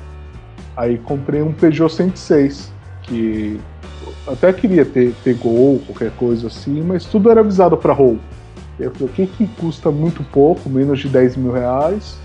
Aí 0.74 0.97
comprei 0.97 1.43
um 1.43 1.52
Peugeot 1.52 1.93
106, 1.93 2.72
que 3.11 3.61
até 4.27 4.53
queria 4.53 4.85
ter, 4.85 5.12
ter 5.24 5.35
Gol, 5.35 5.82
qualquer 5.87 6.12
coisa 6.12 6.47
assim, 6.47 6.81
mas 6.82 7.05
tudo 7.05 7.31
era 7.31 7.41
avisado 7.41 7.77
para 7.77 7.93
roubo. 7.93 8.20
Eu 8.78 8.93
falei, 8.93 9.09
o 9.09 9.12
que 9.12 9.27
que 9.27 9.47
custa 9.61 9.91
muito 9.91 10.23
pouco, 10.23 10.70
menos 10.70 11.01
de 11.01 11.09
10 11.09 11.37
mil 11.37 11.53
reais, 11.53 12.16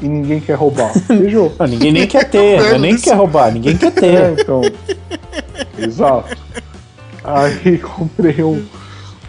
e 0.00 0.06
ninguém 0.06 0.38
quer 0.40 0.54
roubar? 0.54 0.92
Peugeot. 1.08 1.54
Não, 1.58 1.66
ninguém 1.66 1.92
nem 1.92 2.06
quer 2.06 2.28
ter, 2.28 2.60
não 2.60 2.66
é 2.66 2.78
nem 2.78 2.96
quer 2.96 3.14
roubar, 3.14 3.52
ninguém 3.52 3.76
quer 3.76 3.88
É, 3.98 4.30
ter. 4.30 4.42
então. 4.42 4.60
Exato. 5.78 6.36
Aí 7.24 7.78
comprei 7.82 8.42
um, 8.44 8.64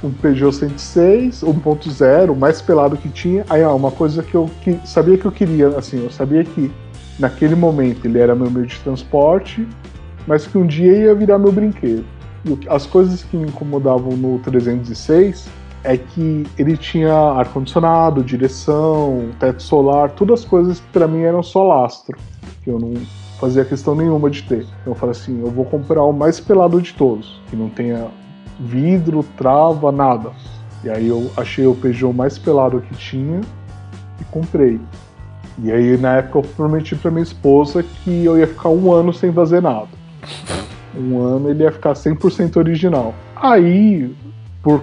um 0.04 0.12
Peugeot 0.12 0.54
106, 0.56 1.42
1.0, 1.42 2.30
o 2.30 2.36
mais 2.36 2.62
pelado 2.62 2.98
que 2.98 3.10
tinha. 3.10 3.46
Aí, 3.50 3.64
ó, 3.64 3.76
uma 3.76 3.92
coisa 3.92 4.22
que 4.22 4.36
eu 4.36 4.50
que, 4.62 4.80
sabia 4.86 5.18
que 5.18 5.26
eu 5.26 5.32
queria, 5.32 5.70
assim, 5.70 6.04
eu 6.04 6.12
sabia 6.12 6.44
que 6.44 6.72
naquele 7.18 7.56
momento 7.56 8.06
ele 8.06 8.20
era 8.20 8.36
meu 8.36 8.52
meio 8.52 8.68
de 8.68 8.78
transporte, 8.80 9.68
mas 10.30 10.46
que 10.46 10.60
um 10.60 10.68
dia 10.68 10.96
ia 10.96 11.16
virar 11.16 11.40
meu 11.40 11.52
brinquedo. 11.52 12.06
As 12.70 12.86
coisas 12.86 13.24
que 13.24 13.36
me 13.36 13.48
incomodavam 13.48 14.16
no 14.16 14.38
306 14.38 15.50
é 15.84 15.98
que 15.98 16.46
ele 16.56 16.78
tinha 16.78 17.12
ar-condicionado, 17.12 18.24
direção, 18.24 19.30
teto 19.40 19.64
solar, 19.64 20.12
todas 20.12 20.42
as 20.42 20.46
coisas 20.46 20.80
que 20.80 20.88
pra 20.94 21.08
mim 21.08 21.24
eram 21.24 21.42
só 21.42 21.64
lastro, 21.64 22.16
que 22.64 22.70
eu 22.70 22.78
não 22.78 22.94
fazia 23.40 23.66
questão 23.66 23.96
nenhuma 23.96 24.30
de 24.30 24.44
ter. 24.44 24.68
Então 24.82 24.94
eu 24.94 24.96
falei 24.96 25.12
assim, 25.12 25.42
eu 25.42 25.50
vou 25.50 25.66
comprar 25.66 26.04
o 26.04 26.14
mais 26.14 26.40
pelado 26.40 26.80
de 26.80 26.94
todos, 26.94 27.42
que 27.50 27.56
não 27.56 27.68
tenha 27.68 28.08
vidro, 28.60 29.26
trava, 29.36 29.92
nada. 29.92 30.30
E 30.84 30.92
aí 30.92 31.08
eu 31.08 31.32
achei 31.36 31.66
o 31.66 31.74
Peugeot 31.74 32.14
mais 32.14 32.38
pelado 32.38 32.80
que 32.82 32.94
tinha 32.94 33.42
e 34.22 34.24
comprei. 34.26 34.80
E 35.64 35.72
aí 35.72 35.98
na 35.98 36.18
época 36.18 36.38
eu 36.38 36.44
prometi 36.56 36.96
pra 36.96 37.10
minha 37.10 37.24
esposa 37.24 37.82
que 37.82 38.24
eu 38.24 38.38
ia 38.38 38.46
ficar 38.46 38.70
um 38.70 38.94
ano 38.94 39.12
sem 39.12 39.34
fazer 39.34 39.60
nada. 39.60 39.99
Um 40.96 41.22
ano 41.22 41.50
ele 41.50 41.64
ia 41.64 41.72
ficar 41.72 41.94
100% 41.94 42.58
original. 42.58 43.14
Aí, 43.36 44.14
por 44.62 44.82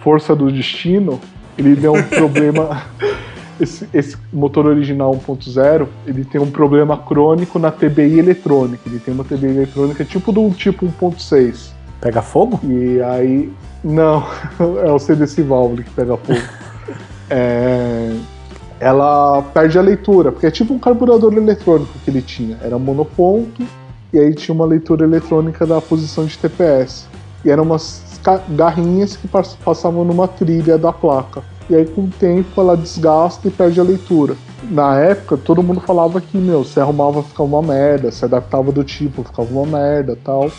força 0.00 0.34
do 0.36 0.50
destino, 0.50 1.20
ele 1.56 1.74
deu 1.74 1.94
um 1.94 2.02
problema. 2.08 2.82
Esse, 3.58 3.88
esse 3.94 4.16
motor 4.32 4.66
original 4.66 5.12
1.0, 5.12 5.86
ele 6.06 6.24
tem 6.24 6.40
um 6.40 6.50
problema 6.50 6.96
crônico 6.98 7.58
na 7.58 7.70
TBI 7.70 8.18
eletrônica. 8.18 8.82
Ele 8.86 8.98
tem 8.98 9.14
uma 9.14 9.24
TBI 9.24 9.46
eletrônica 9.46 10.04
tipo 10.04 10.30
do 10.30 10.50
tipo 10.50 10.86
1.6. 10.86 11.70
Pega 12.00 12.20
fogo? 12.20 12.60
E 12.64 13.00
aí. 13.02 13.50
Não, 13.82 14.26
é 14.84 14.90
o 14.90 14.98
CDC 14.98 15.42
Valve 15.42 15.84
que 15.84 15.90
pega 15.90 16.16
fogo. 16.16 16.40
É, 17.28 18.14
ela 18.78 19.42
perde 19.52 19.78
a 19.78 19.82
leitura, 19.82 20.30
porque 20.30 20.46
é 20.46 20.50
tipo 20.50 20.72
um 20.72 20.78
carburador 20.78 21.32
eletrônico 21.34 21.92
que 22.04 22.10
ele 22.10 22.22
tinha. 22.22 22.56
Era 22.62 22.78
monoponto, 22.78 23.66
e 24.12 24.18
aí 24.18 24.34
tinha 24.34 24.54
uma 24.54 24.64
leitura 24.64 25.04
eletrônica 25.04 25.66
da 25.66 25.80
posição 25.80 26.24
de 26.24 26.38
TPS. 26.38 27.06
E 27.44 27.50
eram 27.50 27.64
umas 27.64 28.02
garrinhas 28.48 29.16
que 29.16 29.28
pass- 29.28 29.56
passavam 29.64 30.04
numa 30.04 30.26
trilha 30.26 30.76
da 30.76 30.92
placa. 30.92 31.42
E 31.68 31.74
aí, 31.74 31.84
com 31.84 32.02
o 32.02 32.08
tempo, 32.08 32.60
ela 32.60 32.76
desgasta 32.76 33.48
e 33.48 33.50
perde 33.50 33.80
a 33.80 33.82
leitura. 33.82 34.36
Na 34.70 34.98
época, 34.98 35.36
todo 35.36 35.62
mundo 35.62 35.80
falava 35.80 36.20
que, 36.20 36.38
meu, 36.38 36.64
se 36.64 36.78
arrumava 36.80 37.22
ficava 37.22 37.44
uma 37.48 37.62
merda, 37.62 38.10
se 38.10 38.24
adaptava 38.24 38.70
do 38.70 38.84
tipo, 38.84 39.24
ficava 39.24 39.48
uma 39.52 39.66
merda 39.78 40.16
tal. 40.22 40.50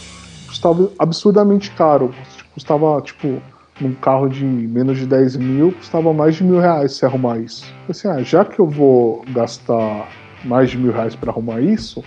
Custava 0.47 0.91
absurdamente 0.99 1.71
caro. 1.71 2.13
Custava, 2.53 3.01
tipo, 3.01 3.41
num 3.79 3.93
carro 3.93 4.27
de 4.27 4.43
menos 4.43 4.97
de 4.97 5.05
10 5.05 5.37
mil, 5.37 5.71
custava 5.71 6.11
mais 6.13 6.35
de 6.35 6.43
mil 6.43 6.59
reais 6.59 6.93
se 6.93 7.05
arrumar 7.05 7.37
isso. 7.39 7.65
Assim, 7.87 8.07
ah, 8.07 8.21
já 8.21 8.43
que 8.43 8.59
eu 8.59 8.67
vou 8.67 9.23
gastar 9.29 10.09
mais 10.43 10.69
de 10.69 10.77
mil 10.77 10.91
reais 10.91 11.15
para 11.15 11.31
arrumar 11.31 11.61
isso, 11.61 12.03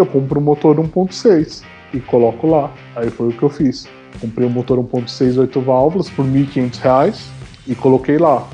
eu 0.00 0.06
compro 0.06 0.40
um 0.40 0.42
motor 0.42 0.76
1.6 0.76 1.62
e 1.92 2.00
coloco 2.00 2.46
lá. 2.46 2.70
Aí 2.96 3.10
foi 3.10 3.28
o 3.28 3.32
que 3.32 3.42
eu 3.42 3.50
fiz. 3.50 3.88
Comprei 4.20 4.46
um 4.46 4.50
motor 4.50 4.78
1.6 4.78 5.38
8 5.38 5.60
válvulas 5.60 6.10
por 6.10 6.24
1.500 6.24 6.78
reais 6.78 7.30
e 7.66 7.74
coloquei 7.74 8.18
lá. 8.18 8.46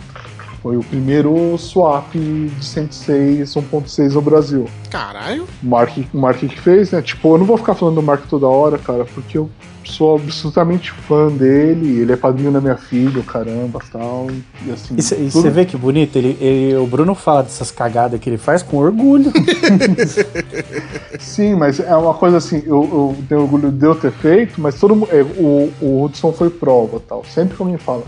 Foi 0.65 0.78
o 0.78 0.82
primeiro 0.82 1.59
swap 1.59 2.15
de 2.15 2.51
106 2.65 3.53
1.6 3.55 4.12
no 4.15 4.23
Brasil. 4.23 4.65
Caralho. 4.91 5.47
O 5.62 5.66
Mark, 5.66 5.99
o 6.12 6.19
Mark 6.19 6.39
que 6.39 6.59
fez, 6.59 6.91
né? 6.91 7.03
Tipo, 7.03 7.35
eu 7.35 7.39
não 7.39 7.45
vou 7.45 7.59
ficar 7.59 7.74
falando 7.74 7.97
do 7.97 8.03
Mark 8.03 8.23
toda 8.31 8.47
hora, 8.49 8.78
cara, 8.78 9.05
porque 9.05 9.36
eu 9.36 9.51
sou 9.85 10.16
absolutamente 10.16 10.91
fã 10.91 11.28
dele, 11.28 12.01
ele 12.01 12.12
é 12.12 12.16
padrinho 12.16 12.51
da 12.51 12.62
minha 12.62 12.78
filha, 12.78 13.20
o 13.20 13.23
caramba, 13.23 13.78
tal, 13.93 14.28
e 14.66 14.70
assim... 14.73 14.95
E 14.97 15.03
você 15.31 15.51
vê 15.51 15.66
que 15.66 15.77
bonito? 15.77 16.16
Ele, 16.16 16.39
ele- 16.41 16.77
o 16.78 16.86
Bruno 16.86 17.15
fala 17.15 17.43
dessas 17.43 17.70
cagadas 17.70 18.19
que 18.19 18.31
ele 18.31 18.39
faz 18.39 18.62
com 18.62 18.78
orgulho. 18.78 19.31
Sim, 21.20 21.55
mas 21.57 21.81
é 21.81 21.95
uma 21.95 22.15
coisa 22.15 22.39
assim, 22.39 22.62
eu, 22.66 22.82
eu 22.85 23.16
tenho 23.28 23.43
orgulho 23.43 23.70
de 23.70 23.85
eu 23.85 23.95
ter 23.95 24.12
feito, 24.12 24.59
mas 24.61 24.81
todo 24.81 24.97
mundo. 24.97 25.09
é, 25.12 25.23
o, 25.23 25.70
o 25.82 26.05
Hudson 26.05 26.32
foi 26.32 26.49
prova 26.49 27.01
tal. 27.07 27.23
Sempre 27.27 27.55
que 27.57 27.62
alguém 27.62 27.77
fala, 27.78 28.03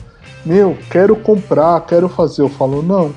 meu, 0.47 0.79
quero 0.91 1.15
comprar, 1.17 1.81
quero 1.83 2.09
fazer, 2.09 2.41
eu 2.43 2.49
falo, 2.49 2.83
não, 2.83 3.13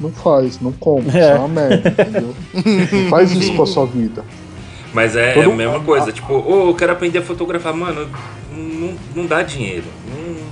não 0.00 0.10
faz, 0.10 0.58
não 0.60 0.72
compra, 0.72 1.16
É. 1.16 1.20
isso 1.20 1.30
é 1.30 1.34
uma 1.38 1.48
merda, 1.48 1.88
entendeu? 1.90 2.34
Não 2.54 3.08
faz 3.10 3.30
isso 3.32 3.54
com 3.54 3.62
a 3.62 3.66
sua 3.66 3.86
vida. 3.86 4.24
Mas 4.92 5.14
é, 5.14 5.34
Todo 5.34 5.42
é 5.42 5.44
a 5.44 5.48
mundo- 5.50 5.56
mesma 5.58 5.80
coisa, 5.80 6.10
tipo, 6.10 6.32
ô, 6.34 6.68
eu 6.70 6.74
quero 6.74 6.90
aprender 6.92 7.18
a 7.18 7.22
fotografar, 7.22 7.72
mano, 7.74 8.08
não, 8.52 8.94
não 9.14 9.26
dá 9.26 9.42
dinheiro. 9.42 9.84
não- 10.08 10.50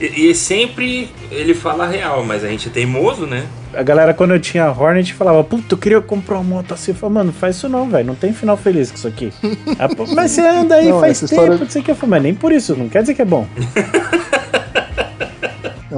E, 0.00 0.30
e 0.30 0.34
sempre 0.34 1.10
ele 1.30 1.52
fala 1.52 1.84
a 1.84 1.88
real, 1.88 2.24
mas 2.24 2.44
a 2.44 2.48
gente 2.48 2.68
é 2.68 2.70
teimoso, 2.70 3.26
né? 3.26 3.44
A 3.74 3.82
galera, 3.82 4.14
quando 4.14 4.32
eu 4.32 4.40
tinha 4.40 4.70
Hornet, 4.70 5.12
falava, 5.14 5.44
puta, 5.44 5.74
eu 5.74 5.78
queria 5.78 6.00
comprar 6.00 6.36
uma 6.36 6.42
moto 6.56 6.72
assim. 6.74 6.90
Eu 6.92 6.94
falava, 6.96 7.18
mano, 7.20 7.32
faz 7.32 7.56
isso 7.56 7.68
não, 7.68 7.88
velho. 7.88 8.06
Não 8.06 8.14
tem 8.16 8.32
final 8.32 8.56
feliz 8.56 8.90
com 8.90 8.96
isso 8.96 9.06
aqui. 9.06 9.32
Ah, 9.78 9.88
mas 10.14 10.30
você 10.32 10.40
anda 10.40 10.74
aí 10.76 10.88
Não, 10.88 11.00
faz 11.00 11.20
tempo, 11.20 11.32
história- 11.32 11.56
não 11.58 11.68
sei 11.68 11.82
o 11.82 11.84
que. 11.84 11.90
Eu 11.90 11.94
falei, 11.94 12.10
mas 12.10 12.22
nem 12.22 12.34
por 12.34 12.50
isso, 12.50 12.74
não 12.74 12.88
quer 12.88 13.02
dizer 13.02 13.14
que 13.14 13.22
é 13.22 13.24
bom. 13.26 13.46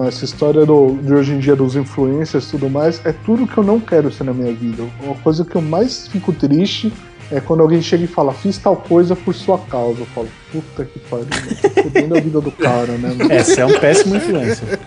Essa 0.06 0.24
história 0.24 0.64
do, 0.64 0.96
de 1.02 1.12
hoje 1.12 1.32
em 1.32 1.38
dia 1.38 1.54
dos 1.54 1.76
influencers 1.76 2.48
e 2.48 2.50
tudo 2.52 2.70
mais 2.70 3.04
é 3.04 3.12
tudo 3.12 3.46
que 3.46 3.58
eu 3.58 3.64
não 3.64 3.78
quero 3.78 4.10
ser 4.10 4.24
na 4.24 4.32
minha 4.32 4.52
vida. 4.52 4.84
Uma 5.02 5.14
coisa 5.16 5.44
que 5.44 5.54
eu 5.54 5.60
mais 5.60 6.08
fico 6.08 6.32
triste 6.32 6.90
é 7.30 7.40
quando 7.40 7.60
alguém 7.60 7.80
chega 7.80 8.04
e 8.04 8.06
fala, 8.06 8.32
fiz 8.32 8.58
tal 8.58 8.76
coisa 8.76 9.14
por 9.14 9.34
sua 9.34 9.58
causa. 9.58 10.00
Eu 10.00 10.06
falo, 10.06 10.28
puta 10.50 10.84
que 10.84 10.98
pariu, 10.98 11.26
tô 11.26 11.82
fudendo 11.82 12.16
a 12.16 12.20
vida 12.20 12.40
do 12.40 12.50
cara, 12.52 12.92
né? 12.92 13.14
mano? 13.16 13.32
Essa 13.32 13.62
é 13.62 13.66
um 13.66 13.78
péssimo 13.78 14.16
influencer. 14.16 14.78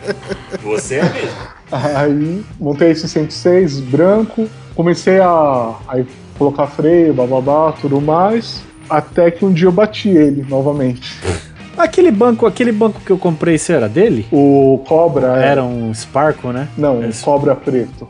Você 0.63 0.95
é 0.95 1.03
mesmo. 1.03 1.37
Aí 1.71 2.43
montei 2.59 2.91
esse 2.91 3.07
106 3.07 3.79
branco, 3.81 4.47
comecei 4.75 5.19
a, 5.19 5.75
a 5.87 6.03
colocar 6.37 6.67
freio, 6.67 7.13
bababá, 7.13 7.71
tudo 7.73 7.99
mais, 7.99 8.61
até 8.89 9.31
que 9.31 9.43
um 9.43 9.51
dia 9.51 9.67
eu 9.67 9.71
bati 9.71 10.09
ele 10.09 10.45
novamente. 10.47 11.19
Aquele 11.77 12.11
banco, 12.11 12.45
aquele 12.45 12.71
banco 12.71 13.01
que 13.05 13.11
eu 13.11 13.17
comprei, 13.17 13.57
você 13.57 13.73
era 13.73 13.87
dele? 13.89 14.25
O 14.31 14.81
Cobra 14.87 15.41
é- 15.43 15.47
Era 15.49 15.63
um 15.63 15.93
Sparkle, 15.93 16.51
né? 16.51 16.67
Não, 16.77 16.99
o 16.99 17.05
Esse- 17.05 17.23
Cobra 17.23 17.55
preto. 17.55 18.07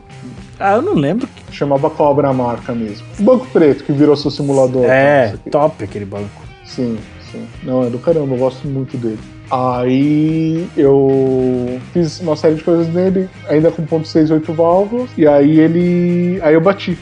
Ah, 0.58 0.74
eu 0.76 0.82
não 0.82 0.94
lembro. 0.94 1.28
Chamava 1.50 1.90
Cobra 1.90 2.28
a 2.28 2.32
marca 2.32 2.72
mesmo. 2.74 3.06
O 3.18 3.22
banco 3.22 3.46
preto 3.52 3.84
que 3.84 3.92
virou 3.92 4.16
seu 4.16 4.30
simulador. 4.30 4.84
É, 4.86 5.28
tá? 5.28 5.34
Isso 5.34 5.42
top 5.50 5.84
aquele 5.84 6.04
banco. 6.04 6.28
Sim, 6.64 6.96
sim. 7.30 7.44
Não, 7.62 7.84
é 7.84 7.90
do 7.90 7.98
caramba, 7.98 8.34
eu 8.34 8.38
gosto 8.38 8.66
muito 8.66 8.96
dele. 8.96 9.18
Aí 9.50 10.66
eu 10.76 11.78
fiz 11.92 12.20
uma 12.20 12.34
série 12.36 12.54
de 12.56 12.64
coisas 12.64 12.88
nele, 12.92 13.28
ainda 13.48 13.70
com 13.70 13.84
ponto 13.84 14.06
.6, 14.08 14.30
8 14.30 14.52
válvulas, 14.52 15.08
e 15.16 15.26
aí 15.26 15.60
ele. 15.60 16.40
Aí 16.42 16.54
eu 16.54 16.60
bati. 16.60 16.98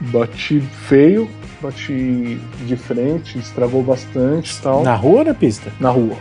Bati 0.00 0.60
feio, 0.60 1.28
bati 1.60 2.38
de 2.66 2.76
frente, 2.76 3.38
estragou 3.38 3.82
bastante 3.82 4.52
e 4.52 4.62
tal. 4.62 4.82
Na 4.82 4.94
rua 4.94 5.18
ou 5.20 5.24
na 5.24 5.34
pista? 5.34 5.72
Na 5.80 5.90
rua. 5.90 6.16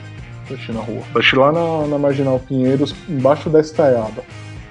Bati 0.49 0.71
na 0.71 0.79
rua. 0.81 1.01
Bati 1.13 1.35
lá 1.35 1.51
na, 1.51 1.87
na 1.87 1.97
Marginal 1.97 2.39
Pinheiros, 2.39 2.95
embaixo 3.09 3.49
da 3.49 3.59
estaiada. 3.59 4.23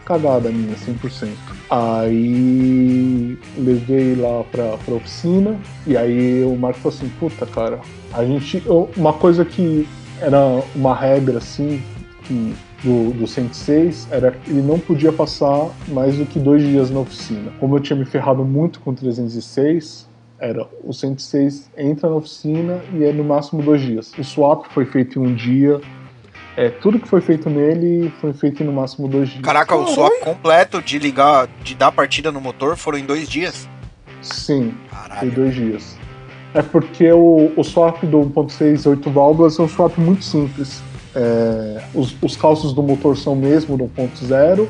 Cagada 0.05 0.51
minha, 0.51 0.75
100%. 0.77 1.29
Aí 1.69 3.39
levei 3.59 4.15
lá 4.15 4.45
pra, 4.45 4.77
pra 4.85 4.95
oficina, 4.95 5.57
e 5.87 5.97
aí 5.97 6.45
o 6.45 6.57
Marco 6.57 6.79
falou 6.81 6.97
assim: 6.97 7.09
puta, 7.19 7.47
cara, 7.47 7.81
a 8.13 8.25
gente. 8.25 8.63
eu- 8.65 8.89
uma 8.97 9.13
coisa 9.13 9.45
que 9.45 9.87
era 10.21 10.63
uma 10.75 10.95
regra 10.95 11.39
assim, 11.39 11.83
que 12.25 12.55
do, 12.85 13.11
do 13.13 13.27
106 13.27 14.09
era 14.11 14.31
que 14.31 14.51
ele 14.51 14.63
não 14.63 14.79
podia 14.79 15.13
passar 15.13 15.69
mais 15.89 16.17
do 16.17 16.25
que 16.25 16.39
dois 16.39 16.63
dias 16.63 16.91
na 16.91 17.01
oficina. 17.01 17.51
Como 17.59 17.75
eu 17.77 17.81
tinha 17.81 17.99
me 17.99 18.05
ferrado 18.05 18.45
muito 18.45 18.79
com 18.81 18.91
o 18.91 18.95
306, 18.95 20.06
era 20.39 20.67
o 20.85 20.93
106 20.93 21.71
entra 21.77 22.09
na 22.11 22.17
oficina 22.17 22.81
e 22.93 23.05
é 23.05 23.13
no 23.13 23.25
máximo 23.25 23.63
dois 23.63 23.81
dias. 23.81 24.13
O 24.19 24.25
swap 24.25 24.67
foi 24.71 24.85
feito 24.85 25.19
em 25.19 25.27
um 25.27 25.35
dia. 25.35 25.81
É, 26.57 26.71
tudo 26.71 26.99
que 26.99 27.09
foi 27.09 27.21
feito 27.21 27.51
nele 27.51 28.13
foi 28.21 28.33
feito 28.33 28.63
em 28.63 28.67
no 28.67 28.73
máximo 28.73 29.09
dois 29.09 29.29
dias. 29.29 29.43
Caraca, 29.43 29.75
o 29.75 29.87
swap 29.87 30.13
completo 30.21 30.81
de 30.81 30.99
ligar, 30.99 31.49
de 31.63 31.75
dar 31.75 31.93
partida 31.93 32.33
no 32.33 32.41
motor 32.41 32.77
foram 32.77 32.99
em 32.99 33.05
dois 33.05 33.29
dias. 33.29 33.69
Sim, 34.23 34.75
foi 34.89 35.09
Caralho. 35.09 35.31
dois 35.33 35.55
dias. 35.55 35.97
É 36.55 36.63
porque 36.63 37.13
o, 37.13 37.53
o 37.57 37.63
swap 37.63 38.03
do 38.05 38.19
1.6 38.19 38.89
8 38.89 39.11
válvulas 39.11 39.59
é 39.59 39.63
um 39.63 39.69
swap 39.69 39.99
muito 39.99 40.25
simples. 40.25 40.81
É, 41.15 41.83
os, 41.95 42.17
os 42.23 42.37
calços 42.37 42.73
do 42.73 42.83
motor 42.83 43.17
são 43.17 43.35
mesmo 43.35 43.77
do 43.77 43.85
1.0 43.85 44.67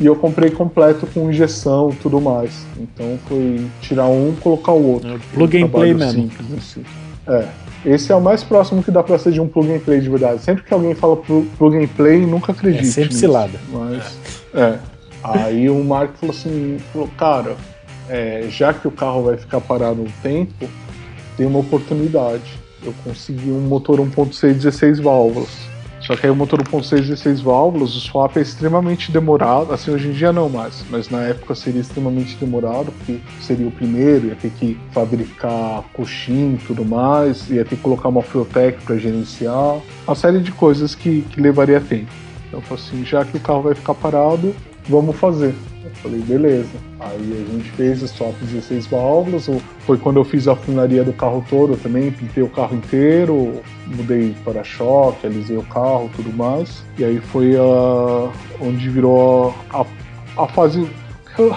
e 0.00 0.06
eu 0.06 0.14
comprei 0.16 0.50
completo 0.50 1.06
com 1.06 1.30
injeção 1.30 1.90
e 1.90 1.96
tudo 1.96 2.20
mais. 2.20 2.64
Então 2.78 3.18
foi 3.26 3.66
tirar 3.80 4.06
um 4.06 4.34
colocar 4.40 4.72
o 4.72 4.92
outro. 4.94 5.20
Plug 5.34 5.62
Um 5.62 5.66
and 5.66 5.68
play 5.68 5.94
mesmo. 5.94 6.22
simples, 6.22 6.48
assim. 6.58 6.84
É. 7.26 7.44
Esse 7.84 8.10
é 8.10 8.14
o 8.16 8.20
mais 8.20 8.42
próximo 8.42 8.82
que 8.82 8.90
dá 8.90 9.02
pra 9.02 9.18
ser 9.18 9.32
de 9.32 9.40
um 9.40 9.46
plug 9.46 9.72
and 9.72 9.78
play 9.80 10.00
de 10.00 10.08
verdade. 10.08 10.42
Sempre 10.42 10.64
que 10.64 10.74
alguém 10.74 10.94
fala 10.94 11.16
plu- 11.16 11.46
plug 11.58 11.76
and 11.76 11.86
play, 11.88 12.18
nunca 12.26 12.52
acredito. 12.52 12.82
É 12.82 12.86
sempre 12.86 13.08
nisso. 13.10 13.20
cilada. 13.20 13.58
Mas, 13.72 14.18
é. 14.54 14.78
Aí 15.22 15.68
o 15.70 15.82
Marco 15.84 16.14
falou 16.18 16.34
assim, 16.34 16.78
falou, 16.92 17.08
cara, 17.16 17.56
é, 18.08 18.46
já 18.50 18.72
que 18.72 18.86
o 18.88 18.90
carro 18.90 19.24
vai 19.24 19.36
ficar 19.36 19.60
parado 19.60 20.02
um 20.02 20.08
tempo, 20.22 20.68
tem 21.36 21.46
uma 21.46 21.58
oportunidade. 21.60 22.58
Eu 22.84 22.94
consegui 23.04 23.50
um 23.50 23.60
motor 23.60 23.98
1.6 24.00 24.54
16 24.54 25.00
válvulas. 25.00 25.48
Só 26.08 26.16
que 26.16 26.24
aí 26.24 26.32
o 26.32 26.34
motor 26.34 26.62
1.6 26.62 27.02
16 27.02 27.42
válvulas, 27.42 27.94
o 27.94 28.00
swap 28.00 28.38
é 28.38 28.40
extremamente 28.40 29.12
demorado. 29.12 29.74
Assim, 29.74 29.90
hoje 29.90 30.08
em 30.08 30.12
dia 30.12 30.32
não 30.32 30.48
mais, 30.48 30.82
mas 30.88 31.10
na 31.10 31.20
época 31.24 31.54
seria 31.54 31.82
extremamente 31.82 32.34
demorado, 32.36 32.90
porque 32.92 33.20
seria 33.42 33.68
o 33.68 33.70
primeiro, 33.70 34.28
ia 34.28 34.34
ter 34.34 34.50
que 34.52 34.80
fabricar 34.90 35.84
coxim 35.92 36.54
e 36.54 36.66
tudo 36.66 36.82
mais, 36.82 37.50
ia 37.50 37.62
ter 37.62 37.76
que 37.76 37.82
colocar 37.82 38.08
uma 38.08 38.22
Fueltech 38.22 38.82
para 38.84 38.96
gerenciar, 38.96 39.82
uma 40.06 40.16
série 40.16 40.40
de 40.40 40.50
coisas 40.50 40.94
que, 40.94 41.20
que 41.30 41.42
levaria 41.42 41.78
tempo. 41.78 42.10
Então 42.48 42.62
assim, 42.70 43.04
já 43.04 43.22
que 43.22 43.36
o 43.36 43.40
carro 43.40 43.60
vai 43.60 43.74
ficar 43.74 43.92
parado, 43.92 44.56
vamos 44.88 45.16
fazer. 45.16 45.54
Eu 45.84 45.90
falei, 46.02 46.20
beleza. 46.20 46.68
Aí 47.00 47.46
a 47.48 47.52
gente 47.52 47.70
fez 47.72 48.00
swap 48.10 48.34
16 48.40 48.86
válvulas. 48.86 49.48
Foi 49.80 49.96
quando 49.96 50.16
eu 50.16 50.24
fiz 50.24 50.48
a 50.48 50.56
funilaria 50.56 51.04
do 51.04 51.12
carro 51.12 51.44
todo 51.48 51.76
também, 51.76 52.10
pintei 52.10 52.42
o 52.42 52.48
carro 52.48 52.76
inteiro, 52.76 53.60
mudei 53.86 54.34
para-choque, 54.44 55.26
alisei 55.26 55.56
o 55.56 55.62
carro 55.62 56.10
tudo 56.16 56.32
mais. 56.32 56.82
E 56.98 57.04
aí 57.04 57.20
foi 57.20 57.56
a, 57.56 58.30
onde 58.60 58.88
virou 58.88 59.54
a, 59.70 59.84
a 60.36 60.48
fase 60.48 60.88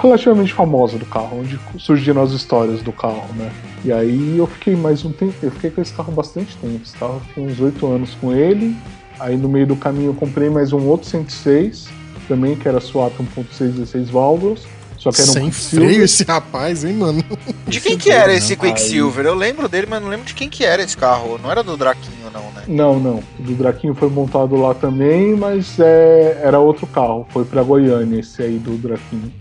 relativamente 0.01 0.53
famosa 0.53 0.97
do 0.97 1.05
carro, 1.05 1.39
onde 1.39 1.59
surgiram 1.79 2.21
as 2.21 2.31
histórias 2.31 2.83
do 2.83 2.91
carro, 2.91 3.33
né? 3.35 3.51
E 3.83 3.91
aí 3.91 4.37
eu 4.37 4.45
fiquei 4.45 4.75
mais 4.75 5.03
um 5.03 5.11
tempo, 5.11 5.33
eu 5.41 5.49
fiquei 5.49 5.71
com 5.71 5.81
esse 5.81 5.91
carro 5.91 6.11
bastante 6.13 6.55
tempo, 6.57 6.79
esse 6.83 6.95
carro 6.95 7.19
uns 7.35 7.59
oito 7.59 7.87
anos 7.87 8.13
com 8.15 8.31
ele. 8.31 8.75
Aí 9.19 9.35
no 9.35 9.49
meio 9.49 9.67
do 9.67 9.75
caminho 9.75 10.11
eu 10.11 10.13
comprei 10.13 10.49
mais 10.49 10.71
um 10.71 10.87
outro 10.87 11.07
106, 11.07 11.89
também 12.31 12.55
que 12.55 12.65
era 12.65 12.79
swap 12.79 13.11
1.6 13.19 13.71
16 13.71 14.09
válvulas, 14.09 14.61
só 14.97 15.11
que 15.11 15.19
era 15.19 15.29
um 15.31 15.33
Sem 15.33 15.51
freio 15.51 16.01
esse 16.05 16.23
rapaz, 16.23 16.85
hein, 16.85 16.93
mano? 16.93 17.21
De 17.67 17.81
quem 17.81 17.97
que 17.97 18.09
era 18.09 18.33
esse 18.33 18.55
Quicksilver? 18.55 19.25
Eu 19.25 19.35
lembro 19.35 19.67
dele, 19.67 19.85
mas 19.89 20.01
não 20.01 20.07
lembro 20.07 20.25
de 20.25 20.33
quem 20.33 20.47
que 20.47 20.63
era 20.63 20.81
esse 20.81 20.95
carro. 20.95 21.37
Não 21.43 21.51
era 21.51 21.61
do 21.61 21.75
Draquinho, 21.75 22.31
não, 22.31 22.43
né? 22.51 22.63
Não, 22.67 22.99
não. 23.01 23.23
O 23.37 23.43
do 23.43 23.53
Draquinho 23.55 23.93
foi 23.93 24.09
montado 24.09 24.55
lá 24.55 24.73
também, 24.73 25.35
mas 25.35 25.77
é, 25.77 26.39
era 26.41 26.57
outro 26.57 26.87
carro. 26.87 27.27
Foi 27.31 27.43
pra 27.43 27.63
Goiânia 27.63 28.21
esse 28.21 28.41
aí 28.41 28.57
do 28.57 28.77
Draquinho. 28.77 29.33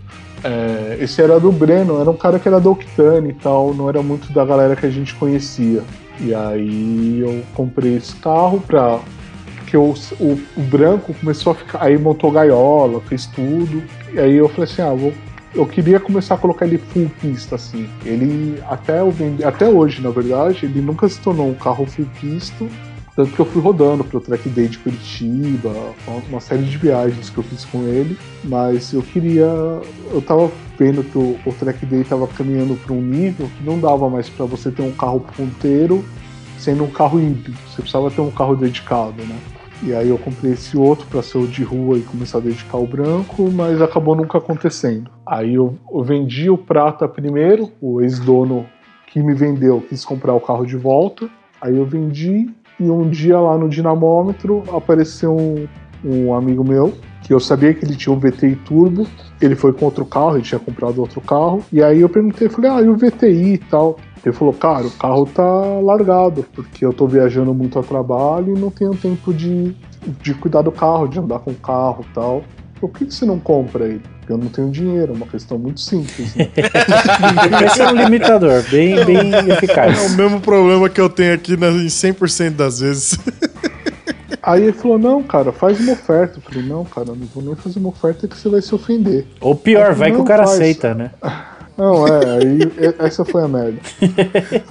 É, 0.43 0.97
esse 0.99 1.21
era 1.21 1.39
do 1.39 1.51
Breno, 1.51 2.01
era 2.01 2.09
um 2.09 2.17
cara 2.17 2.39
que 2.39 2.47
era 2.47 2.59
do 2.59 2.71
Octane 2.71 3.29
e 3.29 3.33
tal, 3.33 3.73
não 3.73 3.87
era 3.87 4.01
muito 4.01 4.33
da 4.33 4.43
galera 4.43 4.75
que 4.75 4.85
a 4.85 4.89
gente 4.89 5.15
conhecia. 5.15 5.81
E 6.19 6.33
aí 6.33 7.19
eu 7.21 7.41
comprei 7.53 7.95
esse 7.95 8.15
carro 8.15 8.59
pra. 8.59 8.99
Porque 9.71 9.77
o, 9.77 9.93
o, 10.19 10.41
o 10.57 10.61
branco 10.63 11.13
começou 11.13 11.53
a 11.53 11.55
ficar. 11.55 11.81
Aí 11.81 11.97
montou 11.97 12.29
gaiola, 12.29 12.99
fez 13.01 13.25
tudo. 13.25 13.81
E 14.13 14.19
aí 14.19 14.35
eu 14.35 14.49
falei 14.49 14.69
assim: 14.69 14.81
ah, 14.81 14.93
vou. 14.93 15.13
Eu 15.55 15.65
queria 15.65 15.99
começar 15.99 16.35
a 16.35 16.37
colocar 16.37 16.65
ele 16.65 16.77
full 16.77 17.09
pista, 17.21 17.55
assim. 17.55 17.87
Ele, 18.05 18.61
até, 18.69 19.03
vendi, 19.09 19.43
até 19.43 19.67
hoje, 19.67 20.01
na 20.01 20.09
verdade, 20.09 20.65
ele 20.65 20.81
nunca 20.81 21.07
se 21.07 21.19
tornou 21.19 21.49
um 21.49 21.53
carro 21.53 21.85
full 21.85 22.05
pista. 22.19 22.65
Tanto 23.15 23.31
que 23.31 23.39
eu 23.39 23.45
fui 23.45 23.61
rodando 23.61 24.03
pro 24.03 24.21
Track 24.21 24.47
Day 24.49 24.69
de 24.69 24.77
Curitiba, 24.77 25.73
uma 26.29 26.39
série 26.39 26.63
de 26.63 26.77
viagens 26.77 27.29
que 27.29 27.37
eu 27.37 27.43
fiz 27.43 27.65
com 27.65 27.83
ele. 27.83 28.17
Mas 28.43 28.91
eu 28.91 29.01
queria. 29.01 29.47
Eu 30.11 30.21
tava 30.21 30.51
vendo 30.77 31.01
que 31.01 31.17
o, 31.17 31.37
o 31.45 31.53
Track 31.53 31.85
Day 31.85 32.03
tava 32.03 32.27
caminhando 32.27 32.75
para 32.75 32.93
um 32.93 33.01
nível 33.01 33.49
que 33.57 33.63
não 33.63 33.79
dava 33.79 34.09
mais 34.09 34.27
para 34.27 34.45
você 34.45 34.69
ter 34.69 34.81
um 34.81 34.91
carro 34.91 35.25
ponteiro 35.37 36.03
sendo 36.57 36.83
um 36.83 36.91
carro 36.91 37.19
híbrido. 37.19 37.57
Você 37.67 37.81
precisava 37.81 38.11
ter 38.11 38.21
um 38.21 38.31
carro 38.31 38.55
dedicado, 38.55 39.23
né? 39.23 39.37
E 39.83 39.95
aí 39.95 40.09
eu 40.09 40.17
comprei 40.17 40.53
esse 40.53 40.77
outro 40.77 41.07
para 41.07 41.23
ser 41.23 41.39
o 41.39 41.47
de 41.47 41.63
rua 41.63 41.97
e 41.97 42.01
começar 42.01 42.37
a 42.37 42.41
dedicar 42.41 42.77
o 42.77 42.85
branco, 42.85 43.49
mas 43.51 43.81
acabou 43.81 44.15
nunca 44.15 44.37
acontecendo. 44.37 45.09
Aí 45.25 45.55
eu, 45.55 45.75
eu 45.91 46.03
vendi 46.03 46.51
o 46.51 46.57
prata 46.57 47.07
primeiro, 47.07 47.71
o 47.81 47.99
ex-dono 47.99 48.65
que 49.07 49.21
me 49.23 49.33
vendeu 49.33 49.81
quis 49.81 50.05
comprar 50.05 50.33
o 50.33 50.39
carro 50.39 50.65
de 50.65 50.77
volta. 50.77 51.27
Aí 51.59 51.75
eu 51.75 51.85
vendi 51.85 52.47
e 52.79 52.83
um 52.89 53.09
dia 53.09 53.39
lá 53.39 53.57
no 53.57 53.67
dinamômetro 53.67 54.63
apareceu 54.71 55.35
um, 55.35 55.67
um 56.03 56.33
amigo 56.33 56.63
meu 56.63 56.93
que 57.23 57.33
eu 57.33 57.39
sabia 57.39 57.73
que 57.73 57.85
ele 57.85 57.95
tinha 57.95 58.13
um 58.13 58.19
VTI 58.19 58.55
turbo. 58.57 59.07
Ele 59.39 59.55
foi 59.55 59.73
com 59.73 59.85
outro 59.85 60.05
carro, 60.05 60.35
ele 60.35 60.43
tinha 60.43 60.59
comprado 60.59 60.99
outro 60.99 61.21
carro. 61.21 61.63
E 61.71 61.81
aí 61.81 62.01
eu 62.01 62.09
perguntei, 62.09 62.49
falei, 62.49 62.71
ah, 62.71 62.81
e 62.81 62.87
o 62.87 62.95
VTI 62.95 63.53
e 63.53 63.57
tal? 63.57 63.97
Ele 64.23 64.35
falou, 64.35 64.53
cara, 64.53 64.85
o 64.85 64.91
carro 64.91 65.25
tá 65.25 65.43
largado, 65.81 66.45
porque 66.53 66.85
eu 66.85 66.93
tô 66.93 67.07
viajando 67.07 67.53
muito 67.53 67.79
a 67.79 67.83
trabalho 67.83 68.55
e 68.55 68.59
não 68.59 68.69
tenho 68.69 68.95
tempo 68.95 69.33
de, 69.33 69.75
de 70.21 70.33
cuidar 70.35 70.61
do 70.61 70.71
carro, 70.71 71.07
de 71.07 71.17
andar 71.17 71.39
com 71.39 71.51
o 71.51 71.55
carro 71.55 72.05
e 72.07 72.13
tal. 72.13 72.43
Por 72.79 72.89
que, 72.91 73.05
que 73.05 73.13
você 73.13 73.25
não 73.25 73.39
compra 73.39 73.85
ele? 73.85 74.01
Porque 74.19 74.33
eu 74.33 74.37
não 74.37 74.47
tenho 74.47 74.69
dinheiro, 74.69 75.13
é 75.13 75.15
uma 75.15 75.27
questão 75.27 75.57
muito 75.57 75.79
simples. 75.79 76.35
Né? 76.35 76.49
Esse 77.65 77.81
é 77.81 77.87
um 77.87 77.95
limitador, 77.95 78.63
bem, 78.69 79.03
bem 79.05 79.33
É 79.33 79.43
o 79.43 79.53
eficaz. 79.53 80.15
mesmo 80.15 80.39
problema 80.39 80.87
que 80.89 81.01
eu 81.01 81.09
tenho 81.09 81.33
aqui 81.33 81.57
na, 81.57 81.69
em 81.69 81.87
100% 81.87 82.51
das 82.51 82.79
vezes. 82.79 83.19
aí 84.41 84.63
ele 84.63 84.73
falou, 84.73 84.97
não, 84.97 85.21
cara, 85.23 85.51
faz 85.51 85.79
uma 85.79 85.93
oferta. 85.93 86.37
Eu 86.37 86.41
falei, 86.41 86.67
não, 86.67 86.85
cara, 86.85 87.07
não 87.07 87.27
vou 87.33 87.43
nem 87.43 87.55
fazer 87.55 87.79
uma 87.79 87.89
oferta 87.89 88.27
que 88.27 88.37
você 88.37 88.49
vai 88.49 88.61
se 88.61 88.73
ofender. 88.73 89.27
Ou 89.39 89.55
pior, 89.55 89.93
vai 89.93 90.11
que 90.11 90.17
o 90.17 90.23
cara 90.23 90.43
faz. 90.45 90.55
aceita, 90.59 90.93
né? 90.93 91.11
Não, 91.81 92.07
é, 92.07 92.11
aí 92.37 92.59
e- 92.61 92.95
essa 93.03 93.25
foi 93.25 93.41
a 93.43 93.47
merda. 93.47 93.79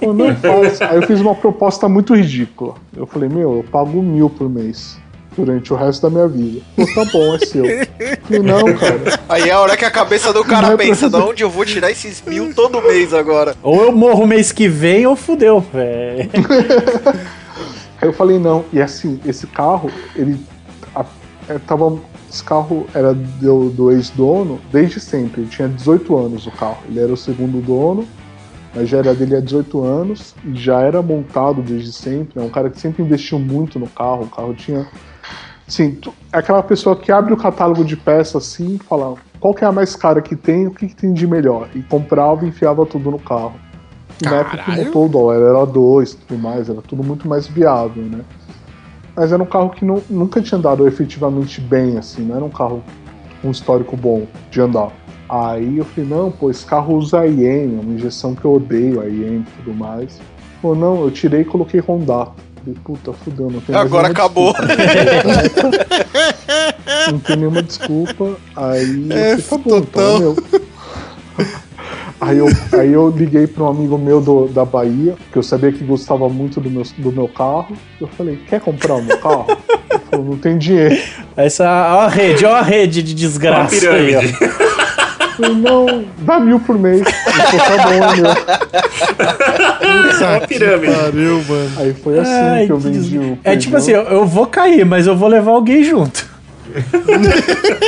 Não 0.01 0.33
faz. 0.37 0.81
Aí 0.81 0.95
eu 0.95 1.01
fiz 1.03 1.19
uma 1.19 1.35
proposta 1.35 1.89
muito 1.89 2.15
ridícula. 2.15 2.75
Eu 2.95 3.05
falei, 3.05 3.27
meu, 3.27 3.57
eu 3.57 3.65
pago 3.69 4.01
mil 4.01 4.29
por 4.29 4.49
mês. 4.49 4.97
Durante 5.37 5.71
o 5.73 5.77
resto 5.77 6.01
da 6.03 6.09
minha 6.09 6.27
vida. 6.27 6.61
Falou, 6.75 6.93
tá 6.93 7.11
bom, 7.11 7.35
é 7.35 7.39
seu. 7.39 7.63
Falei, 8.23 8.41
não, 8.41 8.63
cara. 8.77 9.19
Aí 9.29 9.49
é 9.49 9.51
a 9.51 9.59
hora 9.59 9.75
que 9.77 9.83
a 9.85 9.91
cabeça 9.91 10.31
do 10.33 10.43
cara 10.43 10.73
é 10.73 10.77
pensa, 10.77 11.09
de 11.09 11.15
onde 11.17 11.41
eu 11.43 11.49
vou 11.49 11.63
tirar 11.65 11.89
esses 11.91 12.21
mil 12.25 12.53
todo 12.53 12.81
mês 12.81 13.13
agora? 13.13 13.55
Ou 13.63 13.83
eu 13.83 13.91
morro 13.93 14.25
mês 14.27 14.51
que 14.51 14.67
vem 14.69 15.05
ou 15.07 15.15
fudeu. 15.15 15.63
É. 15.73 16.27
Aí 18.01 18.07
eu 18.09 18.13
falei, 18.13 18.39
não. 18.39 18.65
E 18.73 18.81
assim, 18.81 19.19
esse 19.25 19.47
carro, 19.47 19.89
ele. 20.15 20.37
a- 20.95 21.05
é, 21.49 21.57
tava, 21.59 21.97
esse 22.31 22.43
carro 22.43 22.85
era 22.93 23.13
do, 23.13 23.69
do 23.69 23.91
ex-dono 23.91 24.59
desde 24.71 24.99
sempre. 24.99 25.41
Ele 25.41 25.49
tinha 25.49 25.67
18 25.67 26.15
anos 26.17 26.47
o 26.47 26.51
carro. 26.51 26.77
Ele 26.87 26.99
era 26.99 27.11
o 27.11 27.17
segundo 27.17 27.61
dono, 27.61 28.07
mas 28.73 28.87
já 28.87 28.99
era 28.99 29.13
dele 29.13 29.35
há 29.35 29.41
18 29.41 29.83
anos. 29.83 30.33
E 30.45 30.55
já 30.55 30.79
era 30.79 31.01
montado 31.01 31.61
desde 31.61 31.91
sempre. 31.91 32.39
É 32.39 32.43
um 32.43 32.49
cara 32.49 32.69
que 32.69 32.79
sempre 32.79 33.03
investiu 33.03 33.37
muito 33.37 33.77
no 33.77 33.87
carro. 33.87 34.23
O 34.23 34.27
carro 34.29 34.53
tinha. 34.53 34.87
Tu- 36.01 36.13
é 36.33 36.37
aquela 36.37 36.63
pessoa 36.63 36.95
que 36.95 37.11
abre 37.11 37.33
o 37.33 37.37
catálogo 37.37 37.83
de 37.83 37.95
peças 37.97 38.35
assim 38.43 38.75
e 38.75 38.79
fala. 38.79 39.15
qual 39.39 39.53
que 39.53 39.63
é 39.63 39.67
a 39.67 39.71
mais 39.71 39.95
cara 39.95 40.21
que 40.21 40.35
tem, 40.35 40.67
o 40.67 40.71
que, 40.71 40.87
que 40.87 40.95
tem 40.95 41.13
de 41.13 41.27
melhor. 41.27 41.67
E 41.75 41.81
comprava 41.81 42.45
e 42.45 42.49
enfiava 42.49 42.85
tudo 42.85 43.11
no 43.11 43.19
carro. 43.19 43.53
E 44.21 44.25
na 44.25 44.35
época 44.37 44.57
que 44.57 44.71
montou 44.85 45.05
o 45.05 45.09
dólar 45.09 45.35
era 45.41 45.65
dois 45.65 46.11
e 46.13 46.17
tudo 46.17 46.39
mais, 46.39 46.69
era 46.69 46.81
tudo 46.81 47.03
muito 47.03 47.27
mais 47.27 47.47
viável, 47.47 48.03
né? 48.03 48.21
Mas 49.15 49.31
era 49.31 49.41
um 49.41 49.45
carro 49.45 49.69
que 49.71 49.83
não- 49.85 50.01
nunca 50.09 50.41
tinha 50.41 50.57
andado 50.57 50.85
efetivamente 50.87 51.59
bem, 51.61 51.97
assim, 51.97 52.21
não 52.23 52.35
era 52.35 52.43
um 52.45 52.49
carro 52.49 52.83
com 53.41 53.47
um 53.49 53.51
histórico 53.51 53.95
bom 53.97 54.25
de 54.49 54.61
andar. 54.61 54.89
Aí 55.29 55.77
eu 55.77 55.85
falei, 55.85 56.09
não, 56.09 56.31
pô, 56.31 56.49
esse 56.51 56.65
carro 56.65 56.95
usa 56.95 57.25
IEM, 57.25 57.77
é 57.77 57.81
uma 57.81 57.93
injeção 57.93 58.35
que 58.35 58.43
eu 58.45 58.53
odeio, 58.53 58.99
a 59.01 59.05
IEM 59.05 59.39
e 59.39 59.45
tudo 59.63 59.73
mais. 59.77 60.19
Pô, 60.61 60.75
não, 60.75 61.01
eu 61.03 61.11
tirei 61.11 61.41
e 61.41 61.45
coloquei 61.45 61.79
Honda. 61.79 62.27
Falei, 62.63 62.77
puta, 62.83 63.11
fudeu, 63.13 63.49
não 63.49 63.59
tem 63.61 63.75
Agora 63.75 64.09
acabou. 64.09 64.53
não 67.11 67.19
tem 67.19 67.35
nenhuma 67.37 67.63
desculpa. 67.63 68.35
Aí 68.55 69.07
É, 69.11 69.33
eu 69.33 69.39
falei, 69.39 69.63
tá 69.63 69.69
bom, 69.69 69.77
então 69.77 70.15
é 70.15 70.19
meu. 70.19 70.35
Aí 72.21 72.37
eu, 72.37 72.47
aí 72.79 72.93
eu 72.93 73.09
liguei 73.09 73.47
para 73.47 73.63
um 73.63 73.67
amigo 73.69 73.97
meu 73.97 74.21
do- 74.21 74.47
da 74.47 74.63
Bahia, 74.63 75.15
que 75.31 75.37
eu 75.39 75.43
sabia 75.43 75.71
que 75.71 75.83
gostava 75.83 76.29
muito 76.29 76.61
do 76.61 76.69
meu, 76.69 76.83
do 76.97 77.11
meu 77.11 77.27
carro. 77.27 77.75
Eu 77.99 78.07
falei, 78.07 78.37
quer 78.47 78.61
comprar 78.61 78.93
o 78.95 79.01
meu 79.03 79.17
carro? 79.17 79.47
Ele 79.49 79.99
falou, 80.09 80.25
não 80.27 80.37
tem 80.37 80.55
dinheiro. 80.57 80.95
Essa, 81.35 81.65
ó 81.95 82.01
a 82.01 82.07
rede, 82.07 82.45
ó 82.45 82.55
a 82.55 82.61
rede 82.61 83.01
de 83.01 83.13
Uma 83.13 83.19
desgraça 83.19 83.75
ó. 83.75 83.79
pirâmide. 83.79 84.35
Eu 84.39 84.49
falei, 85.47 85.55
não, 85.55 86.05
dá 86.19 86.39
mil 86.39 86.59
por 86.59 86.77
mês. 86.77 87.01
Falou, 87.01 87.65
tá 87.65 87.77
bom, 87.87 87.93
é 87.93 88.15
meu. 88.17 88.31
Uma 90.27 90.39
pirâmide. 90.47 90.93
Pariu, 90.93 91.43
mano. 91.47 91.71
Aí 91.77 91.93
foi 91.95 92.19
assim 92.19 92.31
Ai, 92.31 92.65
que 92.67 92.71
eu 92.71 92.77
vendi 92.77 92.99
des- 92.99 93.13
o 93.19 93.37
É 93.43 93.57
tipo 93.57 93.75
assim, 93.77 93.91
eu, 93.91 94.01
eu 94.03 94.25
vou 94.25 94.45
cair, 94.45 94.85
mas 94.85 95.07
eu 95.07 95.15
vou 95.15 95.27
levar 95.27 95.51
alguém 95.51 95.83
junto. 95.83 96.29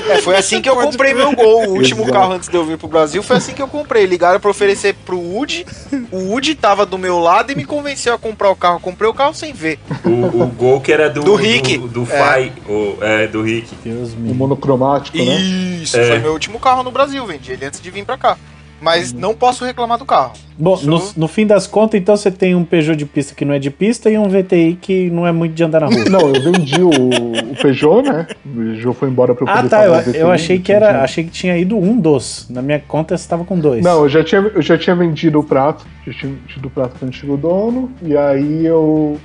É, 0.10 0.22
foi 0.22 0.35
assim 0.35 0.61
que 0.61 0.69
eu 0.69 0.76
comprei 0.76 1.14
meu 1.14 1.34
gol. 1.35 1.68
O 1.69 1.73
último 1.73 2.01
Exato. 2.03 2.14
carro 2.18 2.34
antes 2.34 2.49
de 2.49 2.55
eu 2.55 2.65
vir 2.65 2.77
pro 2.77 2.88
Brasil 2.88 3.22
foi 3.23 3.38
assim 3.38 3.53
que 3.53 3.61
eu 3.61 3.68
comprei. 3.68 4.05
Ligaram 4.05 4.39
pra 4.39 4.49
oferecer 4.51 4.93
pro 5.05 5.18
Woody. 5.19 5.65
O 6.11 6.30
Woody 6.31 6.55
tava 6.55 6.85
do 6.85 6.97
meu 6.97 7.19
lado 7.19 7.51
e 7.51 7.55
me 7.55 7.65
convenceu 7.65 8.14
a 8.14 8.18
comprar 8.19 8.49
o 8.49 8.55
carro. 8.55 8.80
Comprei 8.80 9.10
o 9.10 9.14
carro 9.14 9.34
sem 9.34 9.53
ver. 9.53 9.80
O, 10.03 10.43
o 10.43 10.47
gol 10.47 10.81
que 10.81 10.91
era 10.91 11.10
do, 11.10 11.22
Do 11.23 11.35
Rick. 11.35 11.77
Do, 11.77 11.88
do 11.88 12.03
É. 12.03 12.18
Fai. 12.19 12.51
O, 12.68 12.97
é, 13.01 13.27
do 13.27 13.41
Rick. 13.41 13.73
Deus 13.84 14.14
O 14.14 14.18
me. 14.18 14.34
monocromático, 14.34 15.18
né? 15.18 15.23
Isso, 15.23 15.97
É. 15.97 16.05
foi 16.07 16.19
meu 16.19 16.34
último 16.34 16.60
carro 16.60 16.84
no 16.84 16.91
Brasil. 16.91 17.26
Vendi 17.26 17.51
ele 17.51 17.65
antes 17.65 17.80
de 17.81 17.89
vir 17.91 18.05
pra 18.05 18.18
cá. 18.18 18.38
Mas 18.81 19.13
não 19.13 19.33
posso 19.33 19.63
reclamar 19.63 19.97
do 19.97 20.03
carro. 20.05 20.33
Bom, 20.57 20.75
Isso- 20.75 20.85
no, 20.89 21.01
no 21.15 21.27
fim 21.27 21.47
das 21.47 21.65
contas, 21.65 21.99
então 21.99 22.15
você 22.17 22.29
tem 22.29 22.53
um 22.53 22.65
Peugeot 22.65 22.97
de 22.97 23.05
pista 23.05 23.33
que 23.33 23.45
não 23.45 23.53
é 23.53 23.59
de 23.59 23.71
pista 23.71 24.09
e 24.09 24.17
um 24.17 24.27
VTI 24.27 24.77
que 24.79 25.09
não 25.09 25.25
é 25.25 25.31
muito 25.31 25.53
de 25.53 25.63
andar 25.63 25.79
na 25.81 25.87
rua. 25.87 26.03
Não, 26.09 26.19
eu 26.33 26.41
vendi 26.41 26.81
o, 26.81 26.89
o 26.89 27.55
Peugeot, 27.61 28.01
né? 28.03 28.27
O 28.45 28.49
Peugeot 28.49 28.93
foi 28.97 29.09
embora 29.09 29.33
pra 29.33 29.45
eu 29.45 29.49
ah, 29.49 29.63
tá. 29.69 29.85
Eu, 29.85 29.93
o 29.93 30.01
VTI, 30.01 30.17
eu 30.19 30.31
achei 30.31 30.59
que 30.59 30.71
era. 30.73 31.01
Achei 31.01 31.23
que 31.23 31.31
tinha 31.31 31.57
ido 31.57 31.77
um 31.77 31.97
dos. 31.97 32.47
Na 32.49 32.61
minha 32.61 32.79
conta 32.79 33.17
você 33.17 33.27
tava 33.27 33.45
com 33.45 33.57
dois. 33.57 33.83
Não, 33.83 34.03
eu 34.03 34.09
já 34.09 34.23
tinha, 34.23 34.41
eu 34.41 34.61
já 34.61 34.77
tinha 34.77 34.95
vendido 34.95 35.39
o 35.39 35.43
prato, 35.43 35.85
já 36.05 36.13
tinha 36.13 36.33
vendido 36.33 36.67
o 36.67 36.71
prato 36.71 36.97
pro 36.99 37.07
antigo 37.07 37.37
dono, 37.37 37.89
e 38.01 38.15
aí 38.17 38.65
eu. 38.65 39.17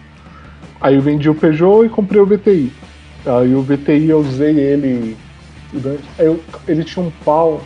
Aí 0.80 0.94
eu 0.94 1.02
vendi 1.02 1.28
o 1.28 1.34
Peugeot 1.34 1.84
e 1.84 1.88
comprei 1.88 2.20
o 2.20 2.26
VTI. 2.26 2.72
Aí 3.26 3.54
o 3.54 3.60
VTI 3.62 4.08
eu 4.08 4.20
usei 4.20 4.56
ele. 4.58 5.16
eu- 6.18 6.40
ele 6.66 6.84
tinha 6.84 7.04
um 7.04 7.10
pau. 7.24 7.60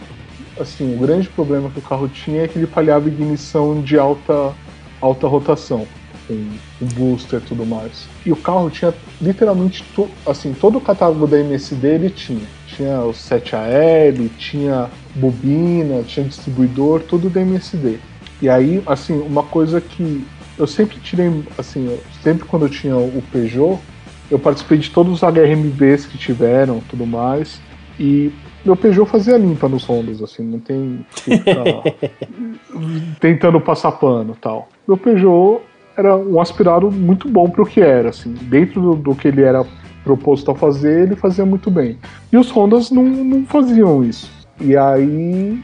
Assim, 0.63 0.95
o 0.95 0.99
grande 0.99 1.29
problema 1.29 1.69
que 1.71 1.81
o 1.81 1.83
carro 1.83 2.09
tinha 2.09 2.43
é 2.43 2.49
que 2.49 2.57
ele 2.57 2.67
falhava 2.67 3.09
ignição 3.09 3.83
de 3.83 3.99
alta, 3.99 4.53
alta 5.01 5.27
rotação, 5.27 5.87
com 6.29 6.35
o 6.81 6.85
booster 6.95 7.41
e 7.41 7.43
tudo 7.43 7.67
mais. 7.67 8.07
E 8.25 8.31
o 8.31 8.37
carro 8.37 8.71
tinha 8.71 8.95
literalmente 9.21 9.83
to, 9.95 10.09
assim, 10.25 10.55
todo 10.55 10.79
o 10.79 10.81
catálogo 10.81 11.27
da 11.27 11.39
MSD 11.41 11.89
ele 11.89 12.11
tinha. 12.11 12.47
Tinha 12.69 13.01
o 13.01 13.11
7AL, 13.11 14.31
tinha 14.39 14.89
bobina, 15.17 16.03
tinha 16.05 16.25
distribuidor, 16.25 17.03
tudo 17.03 17.29
da 17.29 17.41
MSD. 17.41 17.99
E 18.41 18.49
aí, 18.49 18.81
assim, 18.87 19.19
uma 19.21 19.43
coisa 19.43 19.81
que 19.81 20.25
eu 20.57 20.67
sempre 20.67 20.99
tirei, 21.01 21.43
assim, 21.59 21.99
sempre 22.23 22.47
quando 22.47 22.67
eu 22.67 22.69
tinha 22.69 22.97
o 22.97 23.23
Peugeot, 23.33 23.81
eu 24.31 24.39
participei 24.39 24.79
de 24.79 24.91
todos 24.91 25.13
os 25.13 25.23
HRMBs 25.23 26.07
que 26.07 26.17
tiveram, 26.17 26.81
tudo 26.89 27.05
mais, 27.05 27.61
e 27.99 28.31
meu 28.65 28.77
Peugeot 28.77 29.09
fazia 29.09 29.37
limpa 29.37 29.69
nos 29.69 29.89
Hondas, 29.89 30.23
assim, 30.23 30.45
não 30.45 30.61
tem 30.61 31.05
ficar 31.11 31.65
tentando 33.21 33.61
passar 33.61 33.93
pano 33.93 34.37
tal. 34.41 34.69
Meu 34.87 34.97
Peugeot 34.97 35.63
era 35.97 36.17
um 36.17 36.41
aspirado 36.41 36.91
muito 36.91 37.29
bom 37.29 37.51
para 37.51 37.63
o 37.63 37.67
que 37.67 37.81
era, 37.81 38.11
assim, 38.11 38.33
dentro 38.43 38.81
do, 38.81 38.95
do 38.95 39.15
que 39.15 39.29
ele 39.29 39.43
era 39.43 39.65
proposto 40.05 40.51
a 40.51 40.55
fazer, 40.55 41.05
ele 41.05 41.17
fazia 41.17 41.45
muito 41.45 41.71
bem. 41.71 41.99
E 42.33 42.37
os 42.37 42.55
Hondas 42.55 42.91
não, 42.91 43.05
não 43.05 43.45
faziam 43.47 44.03
isso. 44.05 44.31
E 44.61 44.77
aí 44.77 45.63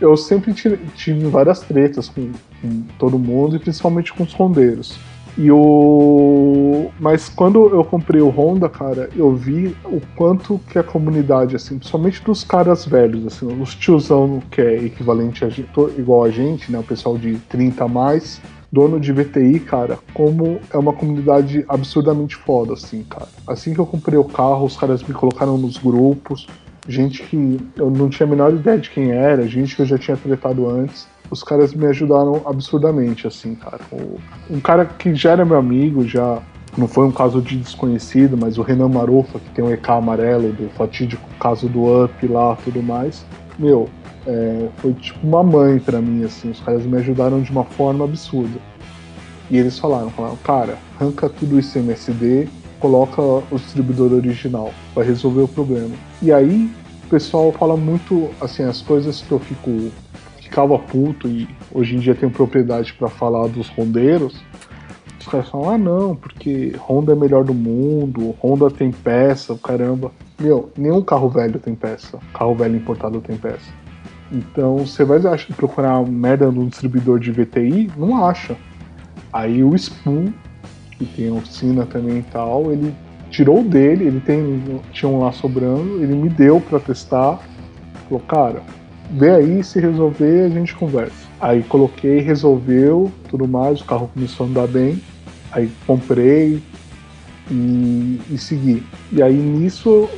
eu 0.00 0.16
sempre 0.16 0.52
tive, 0.52 0.76
tive 0.94 1.26
várias 1.28 1.60
tretas 1.60 2.08
com, 2.08 2.30
com 2.60 2.82
todo 2.98 3.18
mundo, 3.18 3.56
e 3.56 3.58
principalmente 3.58 4.12
com 4.12 4.24
os 4.24 4.32
rondeiros. 4.32 4.98
E 5.36 5.50
o. 5.50 6.90
Mas 7.00 7.28
quando 7.28 7.68
eu 7.68 7.84
comprei 7.84 8.20
o 8.20 8.28
Honda, 8.28 8.68
cara, 8.68 9.10
eu 9.16 9.34
vi 9.34 9.76
o 9.84 10.00
quanto 10.16 10.60
que 10.70 10.78
a 10.78 10.82
comunidade, 10.82 11.56
assim, 11.56 11.76
principalmente 11.76 12.22
dos 12.22 12.44
caras 12.44 12.86
velhos, 12.86 13.26
assim, 13.26 13.60
os 13.60 13.74
tiozão 13.74 14.40
que 14.50 14.60
é 14.60 14.84
equivalente 14.84 15.44
a 15.44 15.48
igual 15.98 16.24
a 16.24 16.30
gente, 16.30 16.70
né? 16.70 16.78
O 16.78 16.84
pessoal 16.84 17.18
de 17.18 17.36
30 17.48 17.84
a 17.84 17.88
mais, 17.88 18.40
dono 18.70 19.00
de 19.00 19.12
VTI, 19.12 19.60
cara, 19.60 19.98
como 20.12 20.60
é 20.72 20.78
uma 20.78 20.92
comunidade 20.92 21.64
absurdamente 21.68 22.36
foda, 22.36 22.74
assim, 22.74 23.02
cara. 23.02 23.28
Assim 23.46 23.74
que 23.74 23.80
eu 23.80 23.86
comprei 23.86 24.18
o 24.18 24.24
carro, 24.24 24.64
os 24.64 24.76
caras 24.76 25.02
me 25.02 25.14
colocaram 25.14 25.58
nos 25.58 25.78
grupos, 25.78 26.46
gente 26.88 27.22
que 27.22 27.58
eu 27.76 27.90
não 27.90 28.08
tinha 28.08 28.26
a 28.26 28.30
menor 28.30 28.52
ideia 28.52 28.78
de 28.78 28.90
quem 28.90 29.10
era, 29.10 29.46
gente 29.46 29.74
que 29.74 29.82
eu 29.82 29.86
já 29.86 29.98
tinha 29.98 30.16
tretado 30.16 30.68
antes. 30.68 31.06
Os 31.30 31.42
caras 31.42 31.74
me 31.74 31.86
ajudaram 31.86 32.42
absurdamente, 32.46 33.26
assim, 33.26 33.54
cara. 33.54 33.80
O- 33.92 34.18
Um 34.50 34.60
cara 34.60 34.84
que 34.84 35.14
já 35.14 35.32
era 35.32 35.44
meu 35.44 35.56
amigo, 35.56 36.06
já 36.06 36.38
não 36.76 36.86
foi 36.88 37.06
um 37.06 37.10
caso 37.12 37.40
de 37.40 37.56
desconhecido, 37.56 38.36
mas 38.36 38.58
o 38.58 38.62
Renan 38.62 38.88
Marufa, 38.88 39.38
que 39.38 39.50
tem 39.50 39.64
um 39.64 39.70
EK 39.70 39.90
amarelo, 39.92 40.52
do 40.52 40.68
fatídico 40.70 41.28
caso 41.40 41.68
do 41.68 42.04
Up 42.04 42.26
lá 42.26 42.56
tudo 42.64 42.82
mais. 42.82 43.24
Meu, 43.58 43.88
é, 44.26 44.68
foi 44.78 44.92
tipo 44.94 45.26
uma 45.26 45.42
mãe 45.42 45.78
pra 45.78 46.00
mim, 46.00 46.24
assim. 46.24 46.50
Os 46.50 46.60
caras 46.60 46.84
me 46.84 46.96
ajudaram 46.98 47.40
de 47.40 47.50
uma 47.50 47.64
forma 47.64 48.04
absurda. 48.04 48.58
E 49.50 49.56
eles 49.58 49.78
falaram, 49.78 50.10
falaram, 50.10 50.36
cara, 50.44 50.78
arranca 50.98 51.28
tudo 51.28 51.58
isso 51.58 51.78
em 51.78 51.82
MSD, 51.82 52.48
coloca 52.80 53.20
o 53.22 53.44
distribuidor 53.56 54.12
original, 54.12 54.70
vai 54.94 55.04
resolver 55.06 55.42
o 55.42 55.48
problema. 55.48 55.94
E 56.22 56.32
aí, 56.32 56.70
o 57.04 57.08
pessoal 57.08 57.52
fala 57.52 57.76
muito, 57.76 58.30
assim, 58.40 58.62
as 58.64 58.80
coisas 58.80 59.20
que 59.22 59.30
eu 59.32 59.38
fico 59.38 59.90
ficava 60.54 60.78
puto 60.78 61.26
e 61.26 61.48
hoje 61.72 61.96
em 61.96 61.98
dia 61.98 62.14
tenho 62.14 62.30
propriedade 62.30 62.94
pra 62.94 63.08
falar 63.08 63.48
dos 63.48 63.68
rondeiros. 63.70 64.40
Os 65.18 65.26
caras 65.26 65.48
falam, 65.48 65.70
ah 65.70 65.78
não, 65.78 66.14
porque 66.14 66.76
Honda 66.78 67.12
é 67.12 67.16
melhor 67.16 67.42
do 67.42 67.52
mundo, 67.52 68.36
Honda 68.40 68.70
tem 68.70 68.92
peça, 68.92 69.58
caramba. 69.60 70.12
Meu, 70.38 70.70
nenhum 70.78 71.02
carro 71.02 71.28
velho 71.28 71.58
tem 71.58 71.74
peça. 71.74 72.20
Carro 72.32 72.54
velho 72.54 72.76
importado 72.76 73.20
tem 73.20 73.36
peça. 73.36 73.68
Então 74.30 74.78
você 74.78 75.04
vai 75.04 75.18
procurar 75.56 76.00
merda 76.06 76.48
num 76.52 76.68
distribuidor 76.68 77.18
de 77.18 77.32
VTI, 77.32 77.90
não 77.96 78.24
acha. 78.24 78.56
Aí 79.32 79.64
o 79.64 79.74
Spoon, 79.74 80.32
que 80.92 81.04
tem 81.04 81.32
oficina 81.32 81.84
também 81.84 82.18
e 82.18 82.22
tal, 82.22 82.70
ele 82.70 82.94
tirou 83.28 83.64
dele, 83.64 84.04
ele 84.04 84.20
tem, 84.20 84.80
tinha 84.92 85.08
um 85.08 85.18
lá 85.18 85.32
sobrando, 85.32 86.00
ele 86.00 86.14
me 86.14 86.28
deu 86.28 86.60
pra 86.60 86.78
testar. 86.78 87.40
Falou, 88.08 88.22
cara, 88.28 88.62
vê 89.10 89.30
aí, 89.30 89.64
se 89.64 89.80
resolver 89.80 90.44
a 90.44 90.48
gente 90.48 90.74
conversa. 90.74 91.28
Aí 91.40 91.62
coloquei, 91.62 92.20
resolveu, 92.20 93.12
tudo 93.28 93.46
mais, 93.46 93.80
o 93.80 93.84
carro 93.84 94.10
começou 94.12 94.46
a 94.46 94.48
andar 94.48 94.66
bem. 94.66 95.00
Aí 95.52 95.70
comprei 95.86 96.62
e, 97.50 98.20
e 98.30 98.38
segui. 98.38 98.82
E 99.12 99.22
aí 99.22 99.34
nisso 99.34 100.08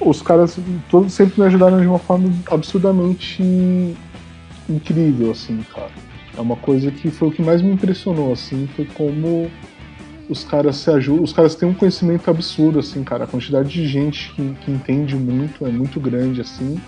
os 0.00 0.22
caras 0.22 0.58
todos 0.90 1.12
sempre 1.12 1.40
me 1.40 1.46
ajudaram 1.46 1.80
de 1.80 1.86
uma 1.86 1.98
forma 1.98 2.32
absurdamente 2.50 3.42
incrível, 4.68 5.30
assim, 5.30 5.62
cara. 5.74 5.90
É 6.36 6.40
uma 6.40 6.56
coisa 6.56 6.90
que 6.90 7.10
foi 7.10 7.28
o 7.28 7.30
que 7.30 7.42
mais 7.42 7.60
me 7.60 7.72
impressionou, 7.72 8.32
assim, 8.32 8.68
foi 8.74 8.86
como 8.94 9.50
os 10.28 10.44
caras 10.44 10.76
se 10.76 10.90
ajudam, 10.90 11.24
os 11.24 11.32
caras 11.32 11.56
têm 11.56 11.68
um 11.68 11.74
conhecimento 11.74 12.30
absurdo, 12.30 12.78
assim, 12.78 13.02
cara. 13.02 13.24
A 13.24 13.26
quantidade 13.26 13.68
de 13.68 13.86
gente 13.86 14.32
que, 14.32 14.54
que 14.64 14.70
entende 14.70 15.16
muito 15.16 15.66
é 15.66 15.70
muito 15.70 15.98
grande, 16.00 16.40
assim. 16.40 16.80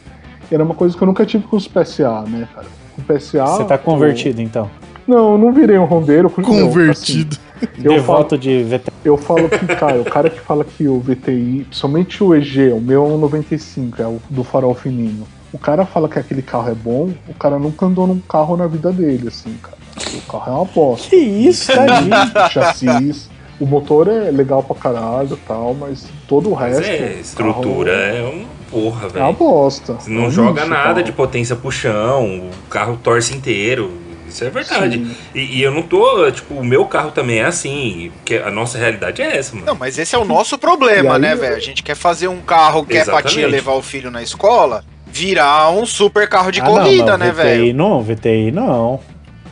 Era 0.53 0.63
uma 0.65 0.75
coisa 0.75 0.97
que 0.97 1.03
eu 1.03 1.07
nunca 1.07 1.25
tive 1.25 1.45
com 1.47 1.57
os 1.57 1.67
PSA, 1.67 2.25
né, 2.29 2.49
cara? 2.55 2.67
Com 2.95 3.03
PSA. 3.03 3.47
Você 3.47 3.65
tá 3.65 3.75
eu- 3.75 3.79
convertido, 3.79 4.41
então. 4.43 4.71
Não, 5.07 5.33
eu 5.33 5.39
não 5.39 5.53
virei 5.53 5.79
um 5.79 5.85
rondeiro. 5.85 6.31
porque, 6.31 6.51
meu, 6.51 6.69
Convertido. 6.69 7.37
assim, 7.57 7.69
eu, 7.83 7.93
falo, 7.95 7.97
Devoto 7.97 8.39
de 8.39 8.63
VTI. 8.63 8.93
eu 9.05 9.17
falo 9.17 9.49
que, 9.49 9.67
cara, 9.67 10.01
o 10.01 10.05
cara 10.05 10.31
que 10.31 10.39
fala 10.41 10.65
que 10.65 10.87
o 10.87 11.01
VTI, 11.01 11.67
somente 11.71 12.23
o 12.23 12.35
EG, 12.35 12.71
o 12.73 12.81
meu 12.81 13.05
é 13.05 13.09
um 13.09 13.19
95, 13.19 14.01
é 14.03 14.07
o 14.07 14.21
do 14.31 14.45
farol 14.45 14.75
fininho. 14.75 15.27
O 15.53 15.59
cara 15.59 15.85
fala 15.85 16.09
que 16.09 16.19
aquele 16.19 16.41
carro 16.43 16.71
é 16.71 16.75
bom, 16.75 17.11
o 17.29 17.35
cara 17.35 17.59
nunca 17.59 17.85
andou 17.87 18.07
num 18.07 18.21
carro 18.21 18.57
na 18.57 18.67
vida 18.67 18.93
dele, 18.93 19.29
assim, 19.29 19.55
cara. 19.63 19.77
O 20.15 20.31
carro 20.31 20.51
é 20.51 20.55
uma 20.57 20.65
bosta. 20.65 21.09
Que 21.11 21.17
isso. 21.17 21.71
O 21.73 22.51
chassis, 22.51 23.29
o 23.61 23.67
motor 23.67 24.09
é 24.09 24.31
legal 24.31 24.63
pra 24.63 24.77
caralho 24.77 25.35
e 25.35 25.47
tal, 25.47 25.75
mas 25.75 26.07
todo 26.29 26.51
o 26.51 26.55
Mas 26.55 26.79
resto. 26.79 26.91
é, 27.03 27.17
o 27.17 27.21
estrutura 27.21 27.93
carro- 27.93 28.17
é 28.17 28.23
um 28.23 28.45
porra, 28.73 29.03
É 29.03 29.19
uma 29.19 29.27
velho. 29.27 29.33
bosta. 29.35 29.93
Você 29.95 30.11
não 30.11 30.27
É 30.27 30.31
joga 30.31 30.65
nada 30.65 31.03
de 31.03 31.13
potência 31.13 31.55
pro 31.55 31.71
chão, 31.71 32.25
o 32.49 32.51
carro 32.69 32.99
torce 33.03 33.35
inteiro. 33.37 33.93
Isso 34.29 34.43
é 34.45 34.49
verdade. 34.49 35.15
E, 35.35 35.59
e 35.59 35.63
eu 35.63 35.71
não 35.71 35.83
tô, 35.83 36.31
tipo, 36.31 36.55
o 36.55 36.65
meu 36.65 36.87
carro 36.87 37.11
também 37.11 37.41
é 37.41 37.45
assim, 37.45 38.11
porque 38.17 38.37
a 38.37 38.51
nossa 38.51 38.79
realidade 38.79 39.21
é 39.21 39.37
essa, 39.37 39.55
mano. 39.55 39.67
Não, 39.67 39.75
mas 39.75 39.99
esse 39.99 40.15
é 40.15 40.19
o 40.19 40.25
nosso 40.25 40.57
problema, 40.57 41.17
aí- 41.17 41.21
né, 41.21 41.35
velho? 41.37 41.55
A 41.55 41.61
gente 41.61 41.83
quer 41.83 41.95
fazer 41.95 42.29
um 42.29 42.41
carro 42.41 42.87
que 42.87 42.97
é 42.97 43.05
pra 43.05 43.21
tia 43.21 43.29
Exatamente. 43.43 43.51
levar 43.51 43.73
o 43.73 43.83
filho 43.83 44.11
na 44.11 44.23
escola, 44.23 44.83
virar 45.07 45.71
um 45.71 45.85
super 45.85 46.27
carro 46.31 46.51
de 46.51 46.63
Ah, 46.63 46.65
corrida, 46.65 47.11
não, 47.13 47.19
né, 47.19 47.31
velho? 47.31 47.75
Não, 47.75 48.03
VTI 48.03 48.51
não. 48.51 49.01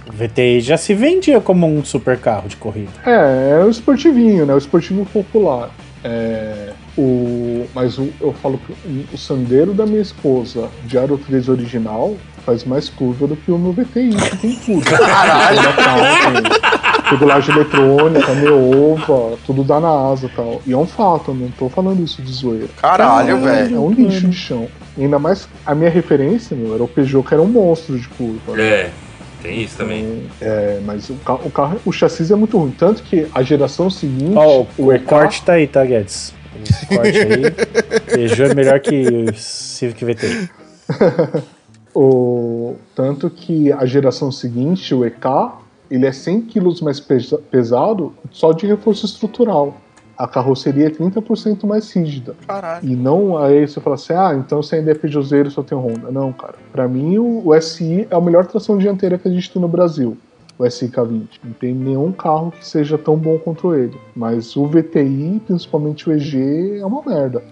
O 0.09 0.13
VTI 0.13 0.61
já 0.63 0.79
se 0.79 0.95
vendia 0.95 1.41
como 1.43 1.67
um 1.67 1.85
super 1.85 2.17
carro 2.19 2.49
de 2.49 2.57
corrida. 2.57 2.91
É, 3.05 3.61
é 3.61 3.65
o 3.65 3.69
esportivinho, 3.69 4.47
né? 4.47 4.55
O 4.55 4.59
esportivo 4.59 5.05
popular. 5.05 5.69
É, 6.03 6.71
o, 6.97 7.67
mas 7.75 7.99
o- 7.99 8.13
eu 8.21 8.33
falo 8.33 8.59
que 8.59 8.73
o, 8.73 9.05
o 9.15 9.19
Sandero 9.19 9.73
da 9.73 9.87
minha 9.87 10.01
esposa 10.03 10.69
de 10.85 10.99
Aro 10.99 11.17
3 11.19 11.49
original 11.49 12.15
faz 12.45 12.65
mais 12.65 12.89
curva 12.89 13.27
do 13.27 13.37
que 13.37 13.51
o 13.51 13.59
meu 13.59 13.73
VTI, 13.73 14.11
que 14.31 14.37
tem 14.39 14.57
tudo. 14.57 14.83
Caralho! 14.89 15.61
Regulagem 17.11 17.55
eletrônica, 17.55 18.35
neova, 18.35 19.37
tudo 19.45 19.65
dá 19.65 19.81
na 19.81 19.89
asa 20.13 20.27
e 20.27 20.29
tal. 20.31 20.63
E 20.67 20.73
é 20.73 20.77
um 20.77 20.87
fato, 20.87 21.33
eu 21.33 21.35
não 21.35 21.51
tô 21.51 21.69
falando 21.69 22.03
isso 22.05 22.23
de 22.23 22.33
zoeira. 22.33 22.69
Caralho, 22.81 23.37
É 23.37 23.41
velho. 23.65 23.83
um 23.83 23.91
lixo 23.91 24.29
de 24.29 24.37
chão. 24.37 24.69
Ainda 24.97 25.19
mais, 25.19 25.49
a 25.67 25.75
minha 25.75 25.91
referência, 25.91 26.57
meu, 26.57 26.75
era 26.75 26.83
o 26.85 26.89
Peugeot, 26.89 27.27
que 27.27 27.35
era 27.35 27.43
um 27.43 27.49
monstro 27.49 27.99
de 27.99 28.07
curva. 28.09 28.61
É, 28.61 28.91
tem 29.43 29.63
isso 29.63 29.77
também. 29.79 30.23
É, 30.41 30.79
mas 30.85 31.11
o 31.11 31.15
carro, 31.15 31.41
o 31.45 31.51
carro, 31.51 31.79
o 31.85 31.91
chassi 31.93 32.33
é 32.33 32.37
muito 32.37 32.57
ruim. 32.57 32.73
Tanto 32.79 33.03
que 33.03 33.27
a 33.35 33.43
geração 33.43 33.91
seguinte, 33.91 34.35
Ó, 34.37 34.65
o, 34.79 34.93
o 34.95 35.01
corte 35.01 35.43
tá 35.43 35.55
aí, 35.55 35.67
tá, 35.67 35.85
Guedes? 35.85 36.33
O 36.63 36.97
corte 36.97 37.19
aí. 37.19 37.51
Peugeot 38.15 38.51
é 38.51 38.55
melhor 38.55 38.81
que 38.81 39.01
o 39.31 39.35
Civic 39.35 40.05
VTI. 40.05 40.49
o, 41.95 42.75
tanto 42.95 43.29
que 43.31 43.73
a 43.73 43.85
geração 43.87 44.31
seguinte, 44.31 44.95
o 44.95 45.05
EK, 45.05 45.53
ele 45.91 46.07
é 46.07 46.13
100 46.13 46.43
kg 46.43 46.83
mais 46.83 47.01
pesa- 47.01 47.39
pesado 47.51 48.15
só 48.31 48.53
de 48.53 48.67
reforço 48.67 49.07
estrutural. 49.07 49.77
A 50.17 50.29
carroceria 50.29 50.87
é 50.87 50.91
30% 50.91 51.67
mais 51.67 51.91
rígida. 51.93 52.35
Caralho. 52.47 52.87
E 52.87 52.95
não 52.95 53.39
aí 53.39 53.67
você 53.67 53.81
fala 53.81 53.95
assim, 53.97 54.13
ah, 54.13 54.35
então 54.39 54.63
você 54.63 54.77
ainda 54.77 54.91
é 54.91 54.95
Peugeoteiro 54.95 55.51
só 55.51 55.63
tem 55.63 55.77
Honda. 55.79 56.11
Não, 56.11 56.31
cara. 56.31 56.57
Pra 56.71 56.87
mim, 56.87 57.17
o, 57.17 57.43
o 57.49 57.59
SI 57.61 58.07
é 58.11 58.15
a 58.15 58.21
melhor 58.21 58.45
tração 58.45 58.77
dianteira 58.77 59.17
que 59.17 59.27
a 59.27 59.31
gente 59.31 59.51
tem 59.51 59.61
no 59.63 59.67
Brasil. 59.69 60.17
O 60.61 60.67
SI 60.71 60.89
K20. 60.91 61.27
Não 61.43 61.53
tem 61.55 61.75
nenhum 61.75 62.13
carro 62.13 62.51
que 62.51 62.67
seja 62.67 62.99
tão 62.99 63.17
bom 63.17 63.39
quanto 63.39 63.75
ele. 63.75 63.97
Mas 64.15 64.55
o 64.57 64.67
VTI, 64.67 65.41
principalmente 65.47 66.07
o 66.07 66.13
EG, 66.13 66.79
é 66.81 66.85
uma 66.85 67.03
merda. 67.03 67.43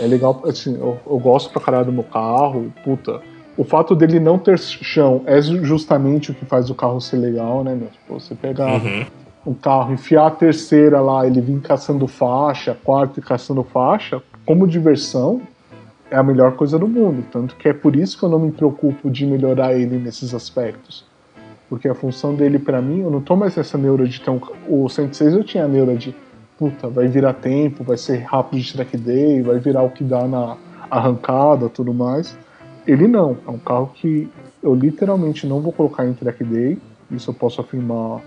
É 0.00 0.06
legal, 0.06 0.40
assim, 0.46 0.74
eu, 0.78 0.98
eu 1.06 1.18
gosto 1.18 1.52
pra 1.52 1.60
caralho 1.60 1.84
do 1.86 1.92
meu 1.92 2.04
carro, 2.04 2.72
puta. 2.82 3.20
O 3.54 3.64
fato 3.64 3.94
dele 3.94 4.18
não 4.18 4.38
ter 4.38 4.58
chão 4.58 5.20
é 5.26 5.42
ju- 5.42 5.62
justamente 5.62 6.30
o 6.30 6.34
que 6.34 6.46
faz 6.46 6.70
o 6.70 6.74
carro 6.74 7.02
ser 7.02 7.18
legal, 7.18 7.62
né, 7.62 7.74
meu? 7.74 7.88
Tipo, 7.88 8.18
você 8.18 8.34
pegar 8.34 8.82
Uhum. 8.82 9.04
um 9.48 9.52
carro, 9.52 9.92
enfiar 9.92 10.28
a 10.28 10.30
terceira 10.30 11.02
lá, 11.02 11.26
ele 11.26 11.42
vir 11.42 11.60
caçando 11.60 12.06
faixa, 12.06 12.74
quarto 12.82 13.20
e 13.20 13.22
caçando 13.22 13.62
faixa, 13.62 14.22
como 14.46 14.66
diversão, 14.66 15.42
é 16.10 16.16
a 16.16 16.22
melhor 16.22 16.52
coisa 16.52 16.78
do 16.78 16.88
mundo. 16.88 17.26
Tanto 17.30 17.54
que 17.56 17.68
é 17.68 17.74
por 17.74 17.94
isso 17.94 18.18
que 18.18 18.24
eu 18.24 18.30
não 18.30 18.38
me 18.38 18.50
preocupo 18.50 19.10
de 19.10 19.26
melhorar 19.26 19.74
ele 19.74 19.98
nesses 19.98 20.32
aspectos. 20.34 21.04
Porque 21.72 21.88
a 21.88 21.94
função 21.94 22.34
dele, 22.34 22.58
pra 22.58 22.82
mim, 22.82 23.00
eu 23.00 23.10
não 23.10 23.22
tô 23.22 23.34
mais 23.34 23.56
nessa 23.56 23.78
neura 23.78 24.06
de 24.06 24.20
ter 24.20 24.28
um. 24.28 24.38
O 24.68 24.90
106 24.90 25.32
eu 25.32 25.42
tinha 25.42 25.64
a 25.64 25.66
neura 25.66 25.96
de, 25.96 26.14
puta, 26.58 26.86
vai 26.86 27.08
virar 27.08 27.32
tempo, 27.32 27.82
vai 27.82 27.96
ser 27.96 28.18
rápido 28.18 28.60
de 28.60 28.74
track 28.74 28.94
day, 28.98 29.40
vai 29.40 29.58
virar 29.58 29.82
o 29.82 29.88
que 29.88 30.04
dá 30.04 30.28
na 30.28 30.58
arrancada 30.90 31.70
tudo 31.70 31.94
mais. 31.94 32.36
Ele 32.86 33.08
não, 33.08 33.38
é 33.48 33.50
um 33.50 33.56
carro 33.56 33.90
que 33.94 34.28
eu 34.62 34.74
literalmente 34.74 35.46
não 35.46 35.62
vou 35.62 35.72
colocar 35.72 36.06
em 36.06 36.12
track 36.12 36.44
day, 36.44 36.76
isso 37.10 37.30
eu 37.30 37.34
posso 37.34 37.62
afirmar 37.62 38.20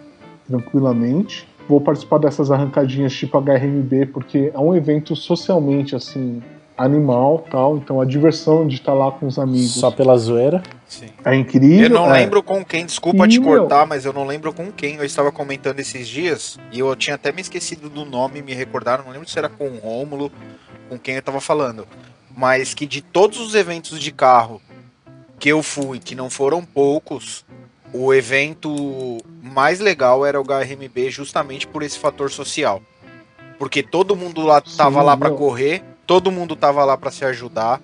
tranquilamente. 0.47 1.47
Vou 1.69 1.79
participar 1.79 2.17
dessas 2.17 2.49
arrancadinhas 2.49 3.13
tipo 3.13 3.37
HRMB, 3.37 4.07
porque 4.07 4.51
é 4.55 4.59
um 4.59 4.75
evento 4.75 5.15
socialmente, 5.15 5.95
assim, 5.95 6.41
animal 6.77 7.45
tal. 7.49 7.77
Então 7.77 8.01
a 8.01 8.05
diversão 8.05 8.67
de 8.67 8.75
estar 8.75 8.93
lá 8.93 9.11
com 9.11 9.27
os 9.27 9.39
amigos 9.39 9.75
Só 9.75 9.91
pela 9.91 10.17
zoeira. 10.17 10.61
Sim. 10.87 11.09
é 11.23 11.35
incrível. 11.35 11.85
Eu 11.85 11.89
não 11.89 12.13
é. 12.13 12.19
lembro 12.19 12.43
com 12.43 12.63
quem, 12.63 12.85
desculpa 12.85 13.27
te 13.27 13.39
meu? 13.39 13.59
cortar, 13.59 13.85
mas 13.85 14.05
eu 14.05 14.13
não 14.13 14.25
lembro 14.25 14.53
com 14.53 14.71
quem. 14.71 14.95
Eu 14.95 15.03
estava 15.03 15.31
comentando 15.31 15.79
esses 15.79 16.07
dias 16.07 16.57
e 16.71 16.79
eu 16.79 16.95
tinha 16.95 17.15
até 17.15 17.31
me 17.31 17.41
esquecido 17.41 17.89
do 17.89 18.05
nome, 18.05 18.41
me 18.41 18.53
recordaram, 18.53 19.03
não 19.03 19.11
lembro 19.11 19.27
se 19.29 19.37
era 19.37 19.49
com 19.49 19.67
o 19.67 19.77
Rômulo, 19.79 20.31
com 20.89 20.97
quem 20.97 21.15
eu 21.15 21.21
tava 21.21 21.41
falando. 21.41 21.87
Mas 22.35 22.73
que 22.73 22.85
de 22.85 23.01
todos 23.01 23.39
os 23.39 23.55
eventos 23.55 23.99
de 23.99 24.11
carro 24.11 24.61
que 25.39 25.49
eu 25.49 25.63
fui, 25.63 25.99
que 25.99 26.15
não 26.15 26.29
foram 26.29 26.63
poucos, 26.63 27.45
o 27.93 28.13
evento 28.13 29.17
mais 29.41 29.79
legal 29.79 30.25
era 30.25 30.39
o 30.39 30.43
HRMB 30.43 31.09
justamente 31.09 31.65
por 31.65 31.81
esse 31.83 31.97
fator 31.97 32.29
social. 32.29 32.81
Porque 33.57 33.81
todo 33.81 34.15
mundo 34.15 34.41
lá 34.41 34.61
Sim, 34.65 34.77
tava 34.77 35.01
lá 35.01 35.15
para 35.15 35.29
meu. 35.29 35.37
correr, 35.37 35.83
todo 36.05 36.31
mundo 36.31 36.55
tava 36.55 36.83
lá 36.83 36.97
para 36.97 37.11
se 37.11 37.25
ajudar. 37.25 37.81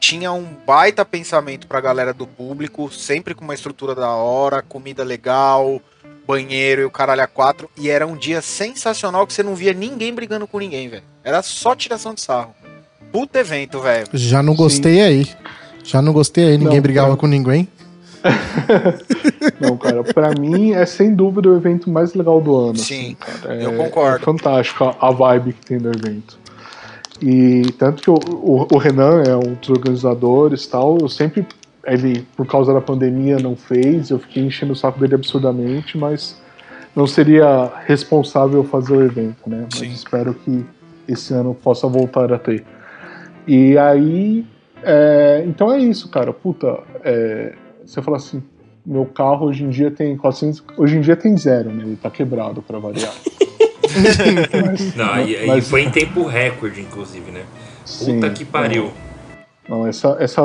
Tinha 0.00 0.32
um 0.32 0.46
baita 0.66 1.04
pensamento 1.04 1.66
pra 1.66 1.80
galera 1.80 2.14
do 2.14 2.26
público, 2.26 2.90
sempre 2.90 3.34
com 3.34 3.44
uma 3.44 3.54
estrutura 3.54 3.94
da 3.94 4.10
hora, 4.10 4.62
comida 4.62 5.02
legal, 5.02 5.80
banheiro 6.26 6.82
e 6.82 6.84
o 6.84 6.90
caralho 6.90 7.22
a 7.22 7.26
quatro. 7.26 7.68
E 7.76 7.90
era 7.90 8.06
um 8.06 8.16
dia 8.16 8.40
sensacional 8.40 9.26
que 9.26 9.32
você 9.32 9.42
não 9.42 9.56
via 9.56 9.72
ninguém 9.72 10.14
brigando 10.14 10.46
com 10.46 10.58
ninguém, 10.60 10.88
velho. 10.88 11.02
Era 11.24 11.42
só 11.42 11.74
tiração 11.74 12.14
de 12.14 12.20
sarro. 12.20 12.54
Puta 13.10 13.40
evento, 13.40 13.80
velho. 13.80 14.06
Já 14.12 14.42
não 14.42 14.54
gostei 14.54 15.00
aí. 15.00 15.26
Já 15.82 16.00
não 16.00 16.12
gostei 16.12 16.44
aí, 16.44 16.58
ninguém 16.58 16.76
Não, 16.76 16.82
brigava 16.82 17.08
cara. 17.08 17.18
com 17.18 17.26
ninguém. 17.26 17.66
Não, 19.60 19.76
cara, 19.76 20.02
pra 20.04 20.30
mim 20.38 20.72
é 20.72 20.84
sem 20.86 21.14
dúvida 21.14 21.48
o 21.48 21.56
evento 21.56 21.90
mais 21.90 22.14
legal 22.14 22.40
do 22.40 22.54
ano. 22.56 22.76
Sim, 22.78 23.16
assim, 23.20 23.38
cara. 23.40 23.54
É- 23.54 23.64
eu 23.64 23.72
concordo. 23.76 24.16
É 24.16 24.24
fantástico 24.24 24.84
a- 24.84 24.96
a 25.00 25.10
vibe 25.10 25.52
que 25.54 25.66
tem 25.66 25.78
do 25.78 25.88
evento. 25.88 26.38
E 27.20 27.62
tanto 27.78 28.02
que 28.02 28.10
o, 28.10 28.14
o- 28.14 28.66
o 28.72 28.78
Renan 28.78 29.22
é 29.26 29.36
um 29.36 29.54
dos 29.54 29.68
organizadores 29.70 30.66
tal, 30.66 30.98
eu 31.00 31.08
sempre. 31.08 31.46
Ele, 31.86 32.26
por 32.36 32.46
causa 32.46 32.72
da 32.72 32.80
pandemia, 32.80 33.38
não 33.38 33.56
fez, 33.56 34.10
eu 34.10 34.18
fiquei 34.18 34.44
enchendo 34.44 34.72
o 34.72 34.76
saco 34.76 35.00
dele 35.00 35.14
absurdamente, 35.14 35.96
mas 35.96 36.38
não 36.94 37.06
seria 37.06 37.70
responsável 37.86 38.62
fazer 38.62 38.92
o 38.94 39.02
evento, 39.02 39.48
né? 39.48 39.60
Mas 39.72 39.78
Sim. 39.80 39.92
espero 39.92 40.34
que 40.34 40.64
esse 41.08 41.32
ano 41.32 41.54
possa 41.54 41.86
voltar 41.88 42.30
a 42.32 42.38
ter. 42.38 42.64
E 43.46 43.78
aí. 43.78 44.44
é, 44.82 45.42
então 45.46 45.72
é 45.72 45.78
isso, 45.78 46.08
cara. 46.10 46.30
Puta, 46.32 46.78
é, 47.02 47.54
você 47.86 48.02
fala 48.02 48.18
assim, 48.18 48.42
meu 48.84 49.06
carro 49.06 49.46
hoje 49.46 49.64
em 49.64 49.70
dia 49.70 49.90
tem 49.90 50.14
400. 50.16 50.62
Hoje 50.76 50.98
em 50.98 51.00
dia 51.00 51.16
tem 51.16 51.34
zero, 51.38 51.70
né? 51.70 51.84
Ele 51.84 51.96
tá 51.96 52.10
quebrado 52.10 52.60
pra 52.60 52.78
variar. 52.78 53.14
Mas- 53.82 54.94
Não, 54.96 55.20
e, 55.20 55.34
e 55.44 55.46
mas- 55.46 55.68
foi 55.68 55.82
em 55.82 55.90
tempo 55.90 56.26
recorde, 56.26 56.80
inclusive, 56.80 57.30
né? 57.30 57.42
sim, 57.84 58.14
Puta 58.20 58.30
que 58.30 58.44
pariu. 58.44 58.90
Não, 59.68 59.86
essa, 59.86 60.16
essa. 60.18 60.42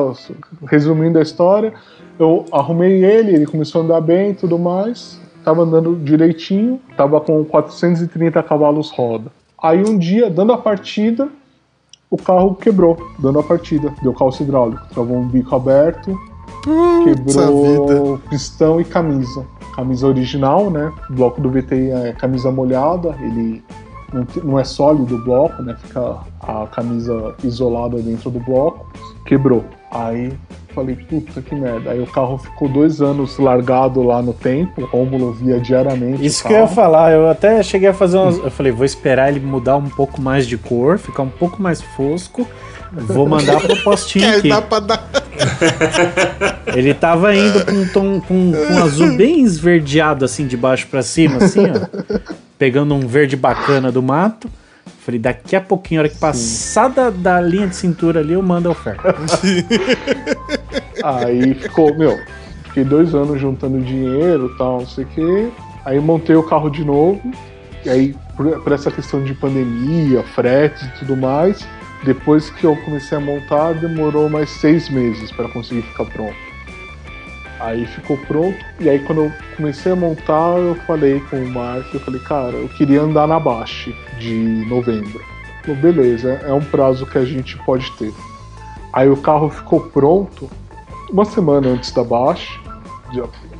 Resumindo 0.68 1.18
a 1.18 1.22
história, 1.22 1.74
eu 2.20 2.46
arrumei 2.52 3.04
ele, 3.06 3.34
ele 3.34 3.46
começou 3.46 3.82
a 3.82 3.86
andar 3.86 4.02
bem 4.02 4.32
e 4.32 4.34
tudo 4.34 4.60
mais. 4.60 5.20
Tava 5.44 5.62
andando 5.64 5.96
direitinho, 5.96 6.80
tava 6.96 7.20
com 7.22 7.44
430 7.44 8.42
cavalos 8.44 8.90
roda. 8.92 9.32
Aí 9.62 9.80
um 9.82 9.98
dia, 9.98 10.30
dando 10.30 10.52
a 10.54 10.58
partida, 10.58 11.30
o 12.10 12.18
carro 12.18 12.56
quebrou, 12.56 12.98
dando 13.18 13.40
a 13.40 13.44
partida. 13.44 13.94
Deu 14.02 14.14
calço 14.14 14.44
hidráulico, 14.44 14.86
travou 14.94 15.18
um 15.18 15.28
bico 15.28 15.56
aberto, 15.56 16.18
vida. 16.66 17.16
quebrou 17.16 18.20
pistão 18.30 18.80
e 18.80 18.86
camisa. 18.86 19.46
Camisa 19.76 20.08
original, 20.08 20.70
né? 20.70 20.92
O 21.10 21.14
bloco 21.14 21.42
do 21.42 21.50
VTI 21.50 21.92
é 21.92 22.14
camisa 22.14 22.52
molhada, 22.52 23.16
ele 23.22 23.64
não, 24.44 24.60
é 24.60 24.64
sólido 24.64 25.16
o 25.16 25.24
bloco, 25.24 25.62
né? 25.64 25.76
Fica 25.82 26.18
a 26.42 26.68
camisa 26.68 27.36
isolada 27.44 27.98
dentro 27.98 28.30
do 28.30 28.40
bloco. 28.40 28.86
Quebrou. 29.26 29.64
Aí 29.92 30.32
falei, 30.74 30.96
puta 30.96 31.42
que 31.42 31.56
merda. 31.56 31.92
Aí 31.92 32.02
o 32.02 32.08
carro 32.08 32.38
ficou 32.38 32.68
dois 32.68 33.02
anos 33.02 33.38
largado 33.38 34.02
lá 34.02 34.22
no 34.22 34.34
tempo. 34.34 34.82
O 34.82 34.86
Rômulo 34.86 35.32
via 35.34 35.60
diariamente. 35.60 36.26
Isso 36.26 36.46
que 36.46 36.54
eu 36.54 36.60
ia 36.60 36.68
falar, 36.68 37.12
eu 37.12 37.30
até 37.30 37.62
cheguei 37.64 37.90
a 37.90 37.94
fazer 37.94 38.18
umas. 38.18 38.38
Eu 38.38 38.52
falei, 38.52 38.72
vou 38.72 38.86
esperar 38.86 39.30
ele 39.30 39.40
mudar 39.40 39.78
um 39.78 39.90
pouco 39.90 40.22
mais 40.22 40.48
de 40.48 40.58
cor, 40.58 40.98
ficar 40.98 41.24
um 41.24 41.30
pouco 41.30 41.62
mais 41.62 41.82
fosco. 41.82 42.48
Vou 42.94 43.28
mandar 43.28 43.60
pro 43.60 43.76
postinho 43.84 44.26
Que 44.26 44.32
aí 44.32 44.40
aqui. 44.40 44.50
dá 44.50 44.62
pra 44.62 44.80
dar. 44.80 45.10
Ele 46.76 46.94
tava 46.94 47.36
indo 47.36 47.66
com 47.66 47.72
um 47.72 47.88
tom 47.88 48.22
com, 48.22 48.52
com 48.52 48.74
um 48.74 48.84
azul 48.84 49.16
bem 49.18 49.42
esverdeado, 49.42 50.24
assim, 50.24 50.46
de 50.46 50.56
baixo 50.56 50.88
pra 50.88 51.02
cima, 51.02 51.38
assim, 51.38 51.62
ó. 51.62 52.20
Pegando 52.58 52.94
um 52.94 53.08
verde 53.08 53.36
bacana 53.36 53.92
do 53.92 54.02
mato. 54.02 54.50
Falei, 55.00 55.20
daqui 55.20 55.56
a 55.56 55.62
pouquinho, 55.62 56.00
a 56.00 56.04
hora 56.04 56.10
que 56.10 56.18
passar 56.18 56.88
da, 56.90 57.10
da 57.10 57.42
linha 57.42 57.68
de 57.68 57.76
cintura 57.76 58.22
ali, 58.22 58.34
eu 58.34 58.42
mando 58.42 58.70
a 58.70 58.72
oferta. 58.72 59.14
Aí 61.04 61.54
ficou, 61.56 61.94
meu, 61.98 62.18
fiquei 62.66 62.84
dois 62.86 63.14
anos 63.14 63.40
juntando 63.42 63.82
dinheiro 63.82 64.50
e 64.54 64.58
tal, 64.58 64.80
não 64.80 64.88
sei 64.88 65.04
o 65.04 65.08
quê. 65.08 65.50
Aí 65.86 66.00
montei 66.00 66.36
o 66.36 66.44
carro 66.44 66.70
de 66.70 66.86
novo. 66.86 67.20
E 67.86 67.90
aí, 67.90 68.16
por, 68.38 68.62
por 68.62 68.72
essa 68.72 68.90
questão 68.90 69.22
de 69.22 69.34
pandemia, 69.34 70.24
frete 70.34 70.86
e 70.86 71.00
tudo 71.00 71.18
mais, 71.18 71.68
Depois 72.04 72.50
que 72.50 72.66
eu 72.66 72.76
comecei 72.78 73.18
a 73.18 73.22
montar, 73.22 73.74
demorou 73.74 74.30
mais 74.30 74.50
seis 74.50 74.90
meses 74.90 75.32
para 75.32 75.48
conseguir 75.48 75.84
ficar 75.84 76.06
pronto. 76.06 76.36
Aí 77.60 77.86
ficou 77.86 78.18
pronto, 78.18 78.58
e 78.80 78.90
aí 78.90 79.00
quando 79.00 79.24
eu 79.24 79.32
comecei 79.56 79.94
a 79.94 79.96
montar, 79.96 80.58
eu 80.58 80.76
falei 80.86 81.22
com 81.30 81.38
o 81.38 81.50
Mark, 81.50 81.94
eu 81.94 82.00
falei, 82.02 82.20
cara, 82.20 82.58
eu 82.58 82.68
queria 82.68 83.02
andar 83.02 83.26
na 83.26 83.40
Baixe 83.40 83.96
de 84.20 84.66
novembro. 84.68 85.22
Falei, 85.62 85.82
beleza, 85.82 86.42
é 86.44 86.52
um 86.52 86.60
prazo 86.60 87.06
que 87.06 87.18
a 87.18 87.24
gente 87.24 87.58
pode 87.60 87.90
ter. 87.92 88.14
Aí 88.92 89.10
o 89.10 89.16
carro 89.16 89.50
ficou 89.50 89.80
pronto 89.80 90.50
uma 91.10 91.24
semana 91.24 91.70
antes 91.70 91.92
da 91.92 92.04
Baixe, 92.04 92.60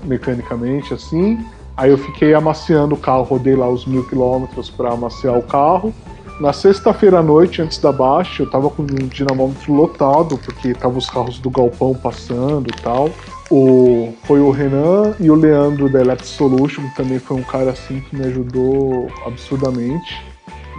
mecanicamente 0.04 0.94
assim. 0.94 1.40
Aí 1.78 1.90
eu 1.90 1.98
fiquei 1.98 2.34
amaciando 2.34 2.96
o 2.96 2.98
carro, 2.98 3.24
rodei 3.24 3.56
lá 3.56 3.70
os 3.70 3.86
mil 3.86 4.04
quilômetros 4.04 4.70
para 4.70 4.92
amaciar 4.92 5.38
o 5.38 5.44
carro. 5.44 5.94
Na 6.40 6.52
sexta-feira 6.52 7.20
à 7.20 7.24
noite, 7.24 7.62
antes 7.62 7.78
da 7.78 7.92
baixa, 7.92 8.44
eu 8.44 8.50
tava 8.50 8.70
com 8.70 8.82
um 8.82 9.08
dinamômetro 9.08 9.72
lotado, 9.74 10.38
porque 10.38 10.74
tava 10.74 10.98
os 10.98 11.10
carros 11.10 11.40
do 11.40 11.50
galpão 11.50 11.94
passando 11.94 12.68
e 12.70 12.82
tal. 12.82 13.10
O, 13.52 14.14
foi 14.24 14.40
o 14.40 14.50
Renan 14.50 15.16
e 15.20 15.30
o 15.30 15.36
Leandro 15.36 15.90
da 15.90 16.02
Electric 16.02 16.28
Solution, 16.28 16.90
que 16.90 16.96
também 16.96 17.20
foi 17.20 17.38
um 17.38 17.44
cara 17.44 17.72
assim 17.72 18.00
que 18.02 18.16
me 18.16 18.26
ajudou 18.26 19.08
absurdamente 19.26 20.22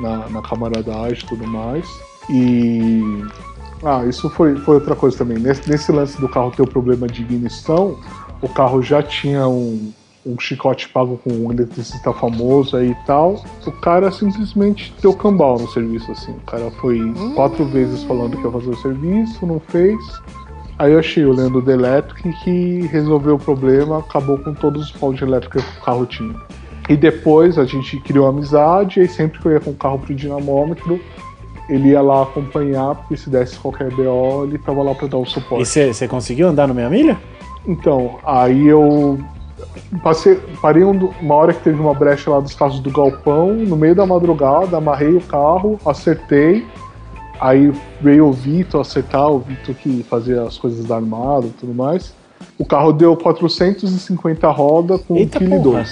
na, 0.01 0.29
na 0.29 0.43
camaradagem 0.43 1.25
e 1.25 1.27
tudo 1.27 1.47
mais. 1.47 1.87
E. 2.29 3.23
Ah, 3.85 4.05
isso 4.07 4.31
foi, 4.31 4.57
foi 4.57 4.77
outra 4.77 4.97
coisa 4.97 5.19
também. 5.19 5.39
Nesse, 5.39 5.69
nesse 5.69 5.93
lance 5.93 6.19
do 6.21 6.29
carro 6.29 6.51
ter 6.51 6.63
o 6.63 6.67
problema 6.67 7.07
de 7.07 7.23
ignição, 7.23 7.99
o 8.41 8.49
carro 8.49 8.83
já 8.83 9.03
tinha 9.03 9.47
um, 9.47 9.93
um 10.27 10.39
chicote 10.39 10.89
pago 10.89 11.21
com 11.23 11.31
um 11.31 11.53
eletricista 11.53 12.13
famoso 12.13 12.77
aí 12.77 12.91
e 12.91 13.07
tal. 13.07 13.43
O 13.67 13.73
cara 13.73 14.11
simplesmente 14.11 14.95
deu 15.03 15.13
cambal 15.15 15.59
no 15.59 15.69
serviço, 15.69 16.11
assim. 16.11 16.33
O 16.33 16.41
cara 16.41 16.71
foi 16.81 17.01
hum. 17.01 17.35
quatro 17.35 17.65
vezes 17.67 18.03
falando 18.05 18.37
que 18.37 18.45
ia 18.45 18.51
fazer 18.51 18.71
o 18.71 18.77
serviço, 18.77 19.47
não 19.47 19.61
fez. 19.61 19.99
Aí 20.79 20.93
eu 20.93 20.99
achei 20.99 21.25
o 21.25 21.33
Leandro 21.33 21.63
da 21.63 21.73
Electric 21.73 22.33
que 22.43 22.81
resolveu 22.89 23.37
o 23.37 23.39
problema, 23.39 23.99
acabou 23.99 24.39
com 24.39 24.53
todos 24.55 24.87
os 24.87 24.93
paus 24.93 25.17
de 25.17 25.23
elétrica 25.23 25.61
que 25.61 25.79
o 25.79 25.85
carro 25.85 26.07
tinha. 26.07 26.35
E 26.89 26.97
depois 26.97 27.59
a 27.59 27.65
gente 27.65 27.99
criou 28.01 28.27
amizade, 28.27 29.01
e 29.01 29.09
sempre 29.09 29.41
que 29.41 29.47
eu 29.47 29.53
ia 29.53 29.61
com 29.61 29.71
o 29.71 29.75
carro 29.75 30.01
pro 30.01 30.15
dinamômetro, 30.15 31.01
ele 31.69 31.91
ia 31.91 32.03
lá 32.03 32.25
acompanhar, 32.25 32.95
porque 32.97 33.17
se 33.17 33.31
desse 33.31 33.57
qualquer 33.59 33.91
BO, 33.91 34.45
ele 34.45 34.59
tava 34.59 34.83
lá 34.83 34.95
pra 34.95 35.07
dar 35.07 35.17
o 35.17 35.25
suporte. 35.25 35.63
E 35.79 35.95
você 35.95 36.09
conseguiu 36.09 36.49
andar 36.49 36.67
no 36.67 36.75
meia 36.75 36.91
milha? 36.91 37.19
Então, 37.67 38.19
aí 38.25 38.67
eu 38.67 39.19
passei, 40.03 40.37
parei 40.61 40.83
uma 40.83 41.35
hora 41.35 41.53
que 41.53 41.63
teve 41.63 41.81
uma 41.81 41.95
brecha 41.95 42.31
lá 42.31 42.41
dos 42.41 42.55
carros 42.55 42.81
do 42.81 42.91
galpão, 42.91 43.55
no 43.55 43.77
meio 43.77 43.95
da 43.95 44.07
madrugada, 44.07 44.77
amarrei 44.77 45.15
o 45.15 45.21
carro, 45.21 45.79
acertei. 45.85 46.67
Aí 47.41 47.73
veio 48.01 48.27
o 48.27 48.33
Vitor 48.33 48.81
acertar, 48.81 49.29
o 49.31 49.41
Vitor 49.41 49.75
que 49.75 50.05
fazia 50.09 50.43
as 50.43 50.57
coisas 50.57 50.85
da 50.85 50.97
armada 50.97 51.47
e 51.47 51.51
tudo 51.51 51.75
mais. 51.75 52.15
O 52.59 52.65
carro 52.65 52.93
deu 52.93 53.17
450 53.17 54.49
rodas 54.51 55.01
com 55.03 55.15
1,2 55.15 55.41
kg. 55.41 55.85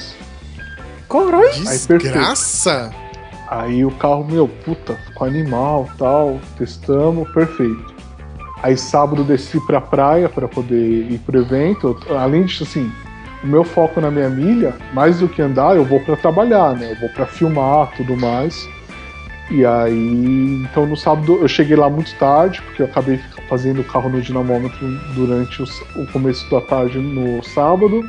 Aí, 3.51 3.73
aí 3.75 3.85
o 3.85 3.91
carro, 3.91 4.25
meu, 4.25 4.49
puta, 4.49 4.95
ficou 5.07 5.27
animal 5.27 5.89
tal, 5.99 6.39
testamos, 6.57 7.31
perfeito. 7.33 7.93
Aí 8.63 8.77
sábado 8.77 9.25
desci 9.25 9.61
pra 9.67 9.81
praia 9.81 10.29
para 10.29 10.47
poder 10.47 11.11
ir 11.11 11.19
pro 11.19 11.41
evento. 11.41 11.99
Além 12.11 12.45
disso, 12.45 12.63
assim, 12.63 12.91
o 13.43 13.47
meu 13.47 13.65
foco 13.65 14.01
na 14.01 14.11
minha 14.11 14.29
milha, 14.29 14.75
mais 14.93 15.19
do 15.19 15.29
que 15.29 15.43
andar, 15.43 15.77
eu 15.77 15.85
vou 15.85 16.01
para 16.01 16.17
trabalhar, 16.17 16.75
né? 16.75 16.93
Eu 16.93 17.01
vou 17.01 17.09
para 17.09 17.27
filmar, 17.27 17.91
tudo 17.97 18.17
mais. 18.17 18.69
E 19.51 19.67
aí, 19.67 20.65
então 20.65 20.87
no 20.87 20.97
sábado 20.97 21.39
eu 21.41 21.49
cheguei 21.49 21.77
lá 21.77 21.91
muito 21.91 22.15
tarde, 22.17 22.63
porque 22.63 22.83
eu 22.83 22.87
acabei 22.87 23.21
fazendo 23.49 23.81
o 23.81 23.85
carro 23.85 24.09
no 24.09 24.21
dinamômetro 24.21 24.89
durante 25.15 25.63
o 25.63 26.07
começo 26.13 26.49
da 26.51 26.61
tarde 26.61 26.99
no 26.99 27.43
sábado. 27.43 28.03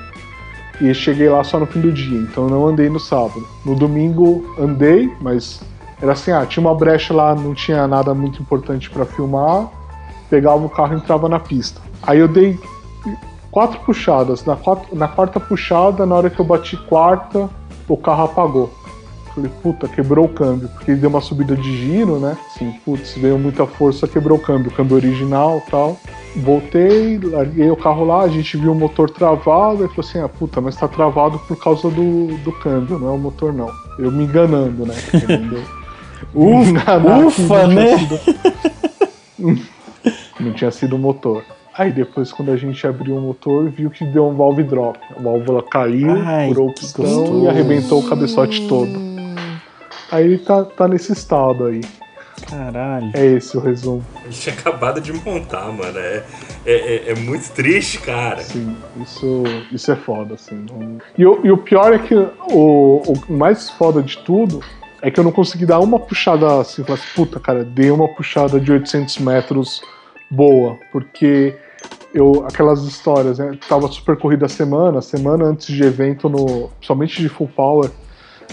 E 0.81 0.93
cheguei 0.93 1.29
lá 1.29 1.43
só 1.43 1.59
no 1.59 1.65
fim 1.65 1.81
do 1.81 1.91
dia, 1.91 2.17
então 2.17 2.47
não 2.47 2.67
andei 2.67 2.89
no 2.89 2.99
sábado. 2.99 3.45
No 3.65 3.75
domingo 3.75 4.55
andei, 4.59 5.11
mas 5.21 5.61
era 6.01 6.13
assim, 6.13 6.31
ah, 6.31 6.45
tinha 6.45 6.61
uma 6.65 6.75
brecha 6.75 7.13
lá, 7.13 7.35
não 7.35 7.53
tinha 7.53 7.87
nada 7.87 8.13
muito 8.13 8.41
importante 8.41 8.89
para 8.89 9.05
filmar. 9.05 9.69
Pegava 10.29 10.65
o 10.65 10.69
carro 10.69 10.93
e 10.93 10.97
entrava 10.97 11.29
na 11.29 11.39
pista. 11.39 11.79
Aí 12.01 12.19
eu 12.19 12.27
dei 12.27 12.59
quatro 13.53 13.79
puxadas. 13.81 14.43
Na, 14.43 14.55
quatro, 14.55 14.93
na 14.95 15.07
quarta 15.07 15.39
puxada, 15.39 16.05
na 16.05 16.15
hora 16.15 16.29
que 16.29 16.39
eu 16.39 16.45
bati 16.45 16.75
quarta, 16.75 17.47
o 17.87 17.95
carro 17.95 18.25
apagou. 18.25 18.73
Falei, 19.33 19.51
puta, 19.61 19.87
quebrou 19.87 20.25
o 20.25 20.29
câmbio, 20.29 20.67
porque 20.69 20.93
deu 20.93 21.09
uma 21.09 21.21
subida 21.21 21.55
de 21.55 21.77
giro, 21.77 22.19
né? 22.19 22.37
Assim, 22.47 22.71
putz, 22.83 23.13
veio 23.13 23.37
muita 23.37 23.65
força, 23.65 24.07
quebrou 24.07 24.37
o 24.37 24.41
câmbio, 24.41 24.69
o 24.69 24.73
câmbio 24.73 24.95
original 24.95 25.61
tal. 25.71 25.97
Voltei, 26.35 27.19
larguei 27.19 27.69
o 27.69 27.75
carro 27.75 28.05
lá, 28.05 28.21
a 28.21 28.27
gente 28.27 28.57
viu 28.57 28.71
o 28.71 28.75
motor 28.75 29.09
travado, 29.09 29.85
e 29.85 29.87
falou 29.87 29.99
assim, 29.99 30.19
ah, 30.19 30.29
puta, 30.29 30.61
mas 30.61 30.75
tá 30.75 30.87
travado 30.87 31.39
por 31.39 31.57
causa 31.57 31.89
do, 31.89 32.37
do 32.39 32.51
câmbio, 32.51 32.99
não 32.99 33.09
é 33.09 33.11
o 33.11 33.17
motor 33.17 33.53
não. 33.53 33.69
Eu 33.97 34.11
me 34.11 34.23
enganando, 34.23 34.85
né? 34.85 34.95
ufa, 36.33 36.97
ufa 37.27 37.67
né? 37.67 37.97
Não 40.39 40.51
tinha 40.51 40.71
sido 40.71 40.95
o 40.95 40.99
motor. 40.99 41.43
Aí 41.75 41.91
depois, 41.91 42.31
quando 42.31 42.51
a 42.51 42.57
gente 42.57 42.85
abriu 42.85 43.17
o 43.17 43.21
motor, 43.21 43.69
viu 43.69 43.89
que 43.89 44.05
deu 44.05 44.27
um 44.27 44.35
valve 44.35 44.63
drop. 44.63 44.99
A 45.17 45.21
válvula 45.21 45.63
caiu, 45.63 46.11
Ai, 46.11 46.49
furou 46.49 46.69
o 46.69 46.73
pistão 46.73 47.43
e 47.43 47.47
arrebentou 47.47 47.99
o 47.99 48.07
cabeçote 48.07 48.67
todo. 48.67 48.91
Aí 50.11 50.37
tá, 50.37 50.63
tá 50.63 50.87
nesse 50.87 51.11
estado 51.11 51.65
aí. 51.65 51.81
Caralho. 52.47 53.09
É 53.15 53.25
esse 53.25 53.57
o 53.57 53.59
resumo. 53.59 54.05
A 54.17 54.25
gente 54.25 54.41
tinha 54.41 54.55
acabado 54.55 55.01
de 55.01 55.11
montar, 55.13 55.71
mano. 55.71 55.97
É, 55.97 56.23
é, 56.65 56.73
é, 56.73 57.11
é 57.11 57.15
muito 57.15 57.49
triste, 57.51 57.99
cara. 57.99 58.41
Sim, 58.41 58.75
isso, 59.01 59.43
isso 59.71 59.91
é 59.91 59.95
foda, 59.95 60.35
assim. 60.35 60.65
E, 61.17 61.25
o, 61.25 61.39
e 61.43 61.51
o 61.51 61.57
pior 61.57 61.93
é 61.93 61.97
que 61.97 62.13
o, 62.13 63.01
o 63.07 63.33
mais 63.33 63.71
foda 63.71 64.03
de 64.03 64.19
tudo 64.19 64.61
é 65.01 65.09
que 65.09 65.19
eu 65.19 65.23
não 65.23 65.31
consegui 65.31 65.65
dar 65.65 65.79
uma 65.79 65.99
puxada 65.99 66.61
assim, 66.61 66.83
falar 66.83 66.99
assim, 66.99 67.07
puta, 67.15 67.39
cara, 67.39 67.63
dei 67.63 67.89
uma 67.89 68.07
puxada 68.07 68.59
de 68.59 68.71
800 68.71 69.17
metros 69.17 69.81
boa, 70.29 70.77
porque 70.91 71.55
eu 72.13 72.45
aquelas 72.45 72.83
histórias, 72.83 73.39
né? 73.39 73.57
Tava 73.67 73.87
super 73.87 74.17
corrida 74.17 74.45
a 74.45 74.49
semana, 74.49 75.01
semana 75.01 75.45
antes 75.45 75.67
de 75.67 75.83
evento 75.83 76.29
no, 76.29 76.69
somente 76.81 77.21
de 77.21 77.29
full 77.29 77.47
power 77.47 77.89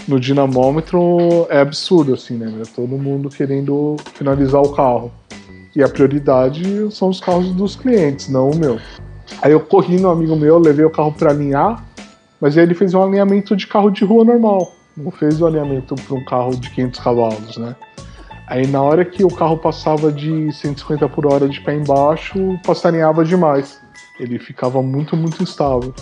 no 0.07 0.19
dinamômetro 0.19 1.47
é 1.49 1.59
absurdo 1.59 2.13
assim, 2.13 2.35
né? 2.35 2.63
Todo 2.75 2.97
mundo 2.97 3.29
querendo 3.29 3.97
finalizar 4.13 4.61
o 4.61 4.73
carro. 4.73 5.11
E 5.75 5.83
a 5.83 5.87
prioridade 5.87 6.63
são 6.93 7.09
os 7.09 7.19
carros 7.19 7.51
dos 7.53 7.75
clientes, 7.75 8.27
não 8.27 8.49
o 8.49 8.55
meu. 8.55 8.79
Aí 9.41 9.51
eu 9.51 9.59
corri 9.59 9.99
no 9.99 10.09
amigo 10.09 10.35
meu, 10.35 10.57
levei 10.57 10.83
o 10.83 10.89
carro 10.89 11.13
para 11.13 11.31
alinhar, 11.31 11.85
mas 12.39 12.57
ele 12.57 12.73
fez 12.73 12.93
um 12.93 13.01
alinhamento 13.01 13.55
de 13.55 13.67
carro 13.67 13.89
de 13.89 14.03
rua 14.03 14.25
normal, 14.25 14.73
não 14.97 15.11
fez 15.11 15.39
o 15.39 15.45
alinhamento 15.45 15.95
para 15.95 16.15
um 16.15 16.25
carro 16.25 16.51
de 16.55 16.69
500 16.71 16.99
cavalos, 16.99 17.57
né? 17.57 17.75
Aí 18.51 18.67
na 18.67 18.81
hora 18.81 19.05
que 19.05 19.23
o 19.23 19.29
carro 19.29 19.57
passava 19.57 20.11
de 20.11 20.51
150 20.51 21.07
por 21.07 21.25
hora 21.25 21.47
de 21.47 21.61
pé 21.61 21.73
embaixo, 21.73 22.59
passarinhava 22.65 23.23
demais. 23.23 23.79
Ele 24.19 24.37
ficava 24.37 24.83
muito, 24.83 25.15
muito 25.15 25.41
instável. 25.41 25.93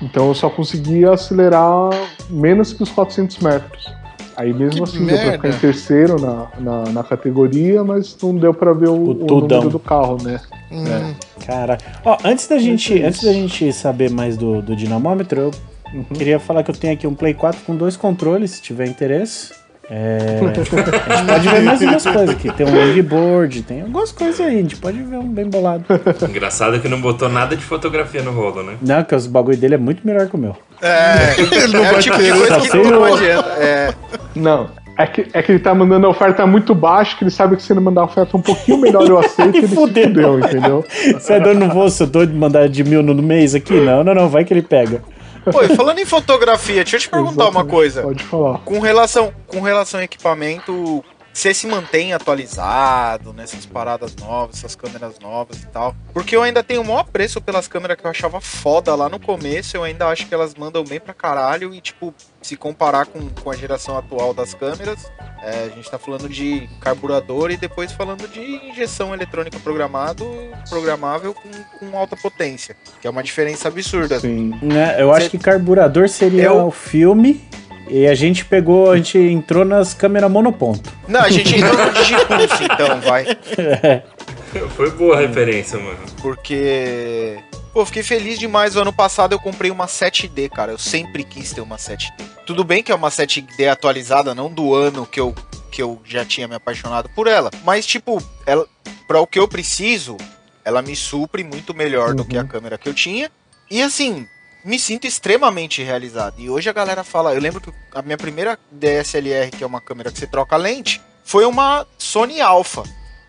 Então 0.00 0.28
eu 0.28 0.34
só 0.34 0.48
conseguia 0.48 1.10
acelerar 1.10 1.90
menos 2.30 2.72
que 2.72 2.84
os 2.84 2.92
400 2.92 3.38
metros. 3.38 3.92
Aí 4.36 4.54
mesmo 4.54 4.84
que 4.84 4.90
assim 4.90 5.00
merda. 5.00 5.16
deu 5.16 5.24
pra 5.24 5.32
ficar 5.32 5.48
em 5.48 5.60
terceiro 5.60 6.20
na, 6.20 6.46
na, 6.60 6.90
na, 6.92 7.02
categoria, 7.02 7.82
mas 7.82 8.16
não 8.22 8.36
deu 8.36 8.54
para 8.54 8.72
ver 8.72 8.88
o, 8.88 8.94
o, 8.94 9.10
o 9.10 9.40
número 9.40 9.68
do 9.68 9.80
carro, 9.80 10.16
né? 10.22 10.40
Hum. 10.70 10.84
É. 10.86 11.44
Cara, 11.44 11.76
ó, 12.04 12.18
antes 12.24 12.46
da 12.46 12.58
gente, 12.58 13.02
antes 13.02 13.24
da 13.24 13.32
gente 13.32 13.72
saber 13.72 14.12
mais 14.12 14.36
do, 14.36 14.62
do 14.62 14.76
dinamômetro, 14.76 15.40
eu 15.40 15.50
uhum. 15.92 16.04
queria 16.04 16.38
falar 16.38 16.62
que 16.62 16.70
eu 16.70 16.76
tenho 16.76 16.92
aqui 16.92 17.04
um 17.04 17.16
Play 17.16 17.34
4 17.34 17.62
com 17.66 17.74
dois 17.74 17.96
controles, 17.96 18.52
se 18.52 18.62
tiver 18.62 18.86
interesse. 18.86 19.65
É, 19.88 20.40
a 20.42 20.52
gente 20.52 20.70
pode 20.70 21.48
ver 21.48 21.62
mais 21.62 21.80
umas 21.80 22.02
coisas 22.02 22.30
aqui. 22.30 22.52
Tem 22.52 22.66
um 22.66 22.72
waveboard, 22.72 23.62
tem 23.62 23.82
algumas 23.82 24.10
coisas 24.10 24.40
aí. 24.40 24.58
A 24.58 24.62
gente 24.62 24.76
pode 24.76 25.00
ver 25.02 25.16
um 25.16 25.28
bem 25.28 25.48
bolado. 25.48 25.84
Engraçado 26.28 26.80
que 26.80 26.88
não 26.88 27.00
botou 27.00 27.28
nada 27.28 27.56
de 27.56 27.64
fotografia 27.64 28.22
no 28.22 28.32
rolo, 28.32 28.64
né? 28.64 28.76
Não, 28.82 29.04
que 29.04 29.14
os 29.14 29.26
bagulho 29.26 29.56
dele 29.56 29.74
é 29.74 29.78
muito 29.78 30.04
melhor 30.04 30.26
que 30.28 30.34
o 30.34 30.38
meu. 30.38 30.56
É, 30.82 31.38
ele 31.38 31.68
não 31.68 31.84
é 31.84 31.92
vai 31.92 32.02
tipo 32.02 32.16
coisa 32.16 32.48
tá 32.48 32.60
que 32.60 32.78
não 32.78 33.04
adianta. 33.04 33.48
É. 33.58 33.94
Não. 34.34 34.70
É 34.98 35.06
que, 35.06 35.26
é 35.34 35.42
que 35.42 35.52
ele 35.52 35.58
tá 35.58 35.74
mandando 35.74 36.06
a 36.06 36.10
oferta 36.10 36.46
muito 36.46 36.74
baixa, 36.74 37.14
que 37.16 37.22
ele 37.22 37.30
sabe 37.30 37.54
que 37.54 37.62
se 37.62 37.70
ele 37.70 37.80
mandar 37.80 38.00
a 38.00 38.04
oferta 38.04 38.34
um 38.34 38.40
pouquinho 38.40 38.78
melhor 38.78 39.06
eu 39.06 39.18
aceito, 39.18 39.54
ele 39.58 39.68
fudeu, 39.68 40.04
se 40.04 40.08
fudeu, 40.08 40.38
entendeu? 40.38 40.84
Você 41.12 41.34
é 41.34 41.40
dono, 41.40 41.60
não 41.60 41.68
vou, 41.68 41.90
sou 41.90 42.06
doido 42.06 42.32
de 42.32 42.38
mandar 42.38 42.66
de 42.66 42.82
mil 42.82 43.02
no 43.02 43.14
mês 43.22 43.54
aqui? 43.54 43.74
Não, 43.74 44.02
não, 44.02 44.14
não, 44.14 44.28
vai 44.28 44.42
que 44.42 44.54
ele 44.54 44.62
pega. 44.62 45.02
Pô, 45.50 45.62
e 45.62 45.76
falando 45.76 45.98
em 45.98 46.04
fotografia, 46.04 46.82
deixa 46.82 46.96
eu 46.96 47.00
te 47.00 47.08
perguntar 47.08 47.32
Exatamente, 47.44 47.56
uma 47.56 47.64
coisa. 47.64 48.02
Pode 48.02 48.24
falar. 48.24 48.58
Com 48.58 48.78
relação, 48.80 49.32
com 49.46 49.60
relação 49.60 50.00
ao 50.00 50.04
equipamento, 50.04 51.04
você 51.36 51.52
se 51.52 51.66
mantém 51.66 52.14
atualizado 52.14 53.32
nessas 53.32 53.66
paradas 53.66 54.16
novas, 54.16 54.56
essas 54.56 54.74
câmeras 54.74 55.18
novas 55.20 55.62
e 55.62 55.66
tal. 55.66 55.94
Porque 56.14 56.34
eu 56.34 56.42
ainda 56.42 56.62
tenho 56.62 56.80
o 56.80 56.84
maior 56.84 57.04
preço 57.04 57.42
pelas 57.42 57.68
câmeras 57.68 57.98
que 57.98 58.06
eu 58.06 58.10
achava 58.10 58.40
foda 58.40 58.94
lá 58.94 59.08
no 59.08 59.20
começo. 59.20 59.76
Eu 59.76 59.84
ainda 59.84 60.06
acho 60.06 60.26
que 60.26 60.34
elas 60.34 60.54
mandam 60.54 60.82
bem 60.82 60.98
pra 60.98 61.12
caralho. 61.12 61.74
E, 61.74 61.80
tipo, 61.82 62.14
se 62.40 62.56
comparar 62.56 63.04
com, 63.04 63.28
com 63.28 63.50
a 63.50 63.56
geração 63.56 63.98
atual 63.98 64.32
das 64.32 64.54
câmeras, 64.54 65.12
é, 65.42 65.64
a 65.70 65.76
gente 65.76 65.90
tá 65.90 65.98
falando 65.98 66.26
de 66.26 66.66
carburador 66.80 67.50
e 67.50 67.58
depois 67.58 67.92
falando 67.92 68.26
de 68.28 68.40
injeção 68.70 69.12
eletrônica 69.12 69.58
programado, 69.60 70.24
programável 70.70 71.34
com, 71.34 71.50
com 71.78 71.98
alta 71.98 72.16
potência. 72.16 72.74
Que 73.00 73.06
é 73.06 73.10
uma 73.10 73.22
diferença 73.22 73.68
absurda. 73.68 74.18
Sim. 74.20 74.58
Né, 74.62 74.96
eu 74.98 75.12
acho 75.12 75.26
Cê- 75.26 75.30
que 75.32 75.38
carburador 75.38 76.08
seria 76.08 76.44
Eu- 76.44 76.66
o 76.66 76.70
filme. 76.70 77.46
E 77.88 78.06
a 78.06 78.14
gente 78.14 78.44
pegou, 78.44 78.90
a 78.90 78.96
gente 78.96 79.18
entrou 79.18 79.64
nas 79.64 79.94
câmeras 79.94 80.30
monoponto. 80.30 80.92
Não, 81.06 81.20
a 81.20 81.30
gente 81.30 81.56
entrou 81.56 81.86
no 81.86 81.92
Digipulse, 81.92 82.64
então, 82.64 83.00
vai. 83.00 83.24
Foi 84.74 84.90
boa 84.90 85.16
a 85.16 85.20
referência, 85.20 85.78
mano. 85.78 85.98
Porque. 86.20 87.38
Pô, 87.72 87.84
fiquei 87.84 88.02
feliz 88.02 88.38
demais. 88.38 88.74
O 88.74 88.80
ano 88.80 88.92
passado 88.92 89.34
eu 89.34 89.38
comprei 89.38 89.70
uma 89.70 89.86
7D, 89.86 90.48
cara. 90.48 90.72
Eu 90.72 90.78
sempre 90.78 91.22
quis 91.22 91.52
ter 91.52 91.60
uma 91.60 91.76
7D. 91.76 92.12
Tudo 92.46 92.64
bem 92.64 92.82
que 92.82 92.90
é 92.90 92.94
uma 92.94 93.10
7D 93.10 93.68
atualizada, 93.70 94.34
não 94.34 94.50
do 94.50 94.74
ano 94.74 95.04
que 95.04 95.20
eu, 95.20 95.34
que 95.70 95.82
eu 95.82 96.00
já 96.04 96.24
tinha 96.24 96.48
me 96.48 96.54
apaixonado 96.54 97.10
por 97.14 97.26
ela. 97.26 97.50
Mas, 97.64 97.84
tipo, 97.84 98.22
ela, 98.46 98.66
pra 99.06 99.20
o 99.20 99.26
que 99.26 99.38
eu 99.38 99.46
preciso, 99.46 100.16
ela 100.64 100.80
me 100.80 100.96
supre 100.96 101.44
muito 101.44 101.74
melhor 101.74 102.14
do 102.14 102.24
que 102.24 102.38
a 102.38 102.44
câmera 102.44 102.78
que 102.78 102.88
eu 102.88 102.94
tinha. 102.94 103.30
E 103.70 103.82
assim, 103.82 104.26
me 104.66 104.78
sinto 104.80 105.06
extremamente 105.06 105.82
realizado. 105.82 106.40
E 106.40 106.50
hoje 106.50 106.68
a 106.68 106.72
galera 106.72 107.04
fala. 107.04 107.32
Eu 107.32 107.40
lembro 107.40 107.60
que 107.60 107.72
a 107.92 108.02
minha 108.02 108.18
primeira 108.18 108.58
DSLR, 108.70 109.50
que 109.50 109.62
é 109.62 109.66
uma 109.66 109.80
câmera 109.80 110.10
que 110.10 110.18
você 110.18 110.26
troca 110.26 110.56
lente, 110.56 111.00
foi 111.24 111.46
uma 111.46 111.86
Sony 111.96 112.40
Alpha. 112.40 112.82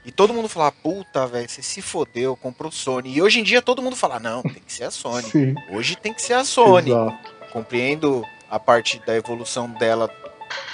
E 0.04 0.12
todo 0.12 0.34
mundo 0.34 0.48
fala, 0.50 0.72
puta, 0.72 1.28
velho, 1.28 1.48
você 1.48 1.62
se 1.62 1.82
fodeu, 1.82 2.36
comprou 2.36 2.72
Sony. 2.72 3.14
E 3.14 3.22
hoje 3.22 3.40
em 3.40 3.44
dia 3.44 3.62
todo 3.62 3.82
mundo 3.82 3.96
fala, 3.96 4.20
não, 4.20 4.42
tem 4.42 4.64
que 4.66 4.74
ser 4.74 4.86
a 4.86 4.92
Sony. 4.92 5.30
Sim. 5.30 5.56
Hoje 5.70 5.96
tem 5.96 6.14
que 6.14 6.22
ser 6.22 6.34
a 6.34 6.44
Sony. 6.44 6.90
Exato. 6.90 7.36
Compreendo 7.52 8.26
a 8.50 8.60
parte 8.60 9.02
da 9.06 9.16
evolução 9.16 9.70
dela, 9.70 10.10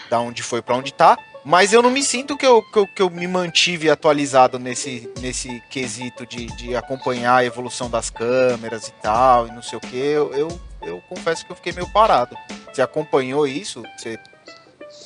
da 0.10 0.20
onde 0.20 0.42
foi 0.44 0.62
pra 0.62 0.76
onde 0.76 0.94
tá. 0.94 1.18
Mas 1.46 1.74
eu 1.74 1.82
não 1.82 1.92
me 1.92 2.02
sinto 2.02 2.38
que 2.38 2.46
eu, 2.46 2.62
que 2.62 2.80
eu, 2.80 2.88
que 2.88 3.02
eu 3.02 3.10
me 3.10 3.28
mantive 3.28 3.90
atualizado 3.90 4.58
nesse, 4.58 5.10
nesse 5.22 5.62
quesito 5.70 6.26
de, 6.26 6.46
de 6.58 6.76
acompanhar 6.76 7.36
a 7.36 7.46
evolução 7.46 7.90
das 7.90 8.10
câmeras 8.10 8.88
e 8.88 8.94
tal, 9.02 9.48
e 9.48 9.52
não 9.52 9.62
sei 9.62 9.78
o 9.78 9.82
que. 9.82 9.98
Eu, 9.98 10.34
eu, 10.34 10.60
eu 10.82 11.02
confesso 11.10 11.46
que 11.46 11.52
eu 11.52 11.56
fiquei 11.56 11.74
meio 11.74 11.88
parado. 11.92 12.36
Você 12.72 12.82
acompanhou 12.82 13.46
isso? 13.46 13.84
Você 13.98 14.18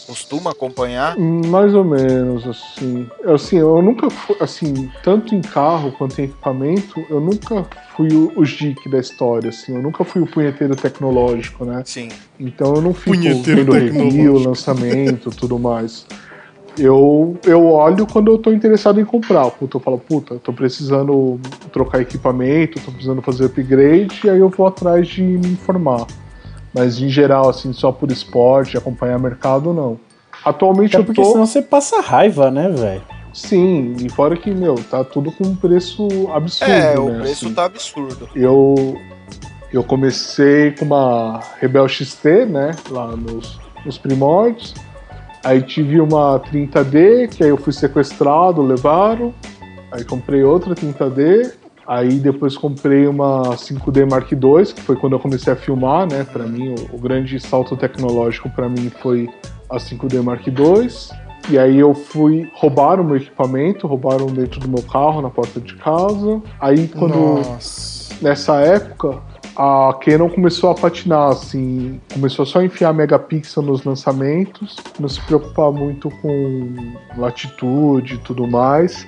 costuma 0.06 0.52
acompanhar? 0.52 1.18
Mais 1.18 1.74
ou 1.74 1.84
menos, 1.84 2.48
assim. 2.48 3.08
Assim, 3.26 3.58
eu 3.58 3.82
nunca 3.82 4.10
fui, 4.10 4.38
assim, 4.40 4.92
tanto 5.04 5.34
em 5.34 5.42
carro 5.42 5.92
quanto 5.92 6.20
em 6.20 6.26
equipamento, 6.26 7.06
eu 7.10 7.20
nunca 7.20 7.66
fui 7.96 8.10
o, 8.14 8.32
o 8.36 8.44
geek 8.44 8.90
da 8.90 9.00
história, 9.00 9.50
assim. 9.50 9.76
Eu 9.76 9.82
nunca 9.82 10.04
fui 10.04 10.22
o 10.22 10.28
punheteiro 10.28 10.76
tecnológico, 10.76 11.66
né? 11.66 11.82
Sim. 11.86 12.10
Então 12.40 12.76
eu 12.76 12.82
não 12.82 12.94
fico 12.94 13.18
Punheteiro 13.18 13.72
vendo 13.72 13.72
review, 13.72 14.38
lançamento, 14.38 15.30
tudo 15.32 15.58
mais. 15.58 16.06
Eu, 16.78 17.38
eu 17.44 17.66
olho 17.68 18.06
quando 18.06 18.32
eu 18.32 18.38
tô 18.38 18.52
interessado 18.52 19.00
em 19.00 19.06
comprar. 19.06 19.50
Puta, 19.52 19.78
eu 19.78 19.82
falo, 19.82 19.98
puta, 19.98 20.36
tô 20.36 20.54
precisando 20.54 21.40
trocar 21.72 22.02
equipamento, 22.02 22.80
tô 22.80 22.92
precisando 22.92 23.22
fazer 23.22 23.46
upgrade, 23.46 24.22
e 24.24 24.30
aí 24.30 24.40
eu 24.40 24.50
vou 24.50 24.68
atrás 24.68 25.08
de 25.08 25.22
me 25.22 25.50
informar. 25.50 26.06
Mas 26.74 27.02
em 27.02 27.10
geral, 27.10 27.50
assim, 27.50 27.74
só 27.74 27.92
por 27.92 28.12
esporte, 28.12 28.78
acompanhar 28.78 29.18
mercado, 29.20 29.74
não. 29.74 30.00
Atualmente 30.46 30.96
Até 30.96 31.02
eu 31.02 31.06
porque 31.06 31.22
tô. 31.22 31.32
senão 31.32 31.46
você 31.46 31.62
passa 31.62 32.00
raiva, 32.00 32.52
né, 32.52 32.70
velho? 32.70 33.02
Sim, 33.34 33.96
e 34.00 34.10
fora 34.10 34.36
que, 34.36 34.52
meu, 34.52 34.76
tá 34.76 35.04
tudo 35.04 35.32
com 35.32 35.46
um 35.46 35.56
preço 35.56 36.08
absurdo. 36.34 36.72
É, 36.72 36.94
né, 36.94 37.00
o 37.00 37.20
preço 37.20 37.46
assim. 37.46 37.54
tá 37.54 37.66
absurdo. 37.66 38.30
Eu, 38.36 38.96
eu 39.72 39.84
comecei 39.84 40.72
com 40.72 40.86
uma 40.86 41.40
Rebel 41.60 41.88
XT, 41.88 42.46
né? 42.46 42.72
Lá 42.90 43.16
nos, 43.16 43.60
nos 43.86 43.98
primórdios. 43.98 44.74
Aí 45.48 45.62
tive 45.62 46.02
uma 46.02 46.42
30D, 46.42 47.30
que 47.30 47.42
aí 47.42 47.50
eu 47.50 47.56
fui 47.56 47.72
sequestrado, 47.72 48.62
levaram. 48.62 49.34
Aí 49.90 50.04
comprei 50.04 50.44
outra 50.44 50.76
30D. 50.76 51.54
Aí 51.88 52.20
depois 52.20 52.58
comprei 52.58 53.08
uma 53.08 53.44
5D 53.56 54.12
Mark 54.12 54.30
II, 54.30 54.66
que 54.74 54.82
foi 54.82 54.98
quando 54.98 55.14
eu 55.14 55.20
comecei 55.22 55.54
a 55.54 55.56
filmar, 55.56 56.06
né? 56.06 56.26
Para 56.26 56.44
mim, 56.44 56.76
o, 56.76 56.98
o 56.98 57.00
grande 57.00 57.40
salto 57.40 57.78
tecnológico 57.78 58.50
para 58.50 58.68
mim 58.68 58.92
foi 59.02 59.30
a 59.70 59.78
5D 59.78 60.22
Mark 60.22 60.46
II. 60.46 60.90
E 61.50 61.58
aí 61.58 61.80
eu 61.80 61.94
fui 61.94 62.52
roubar 62.54 63.00
o 63.00 63.04
meu 63.06 63.16
equipamento, 63.16 63.88
roubaram 63.88 64.26
dentro 64.26 64.60
do 64.60 64.68
meu 64.68 64.84
carro, 64.84 65.22
na 65.22 65.30
porta 65.30 65.62
de 65.62 65.76
casa. 65.76 66.42
Aí 66.60 66.90
quando 66.90 67.38
Nossa. 67.38 68.14
nessa 68.22 68.60
época, 68.60 69.22
a 69.58 69.92
Canon 70.00 70.30
começou 70.30 70.70
a 70.70 70.76
patinar, 70.76 71.30
assim, 71.30 72.00
começou 72.14 72.46
só 72.46 72.60
a 72.60 72.66
enfiar 72.66 72.94
megapixel 72.94 73.64
nos 73.64 73.84
lançamentos, 73.84 74.76
não 75.00 75.10
se 75.10 75.20
preocupar 75.22 75.72
muito 75.72 76.12
com 76.22 76.94
latitude 77.18 78.16
e 78.16 78.18
tudo 78.20 78.48
mais. 78.48 79.08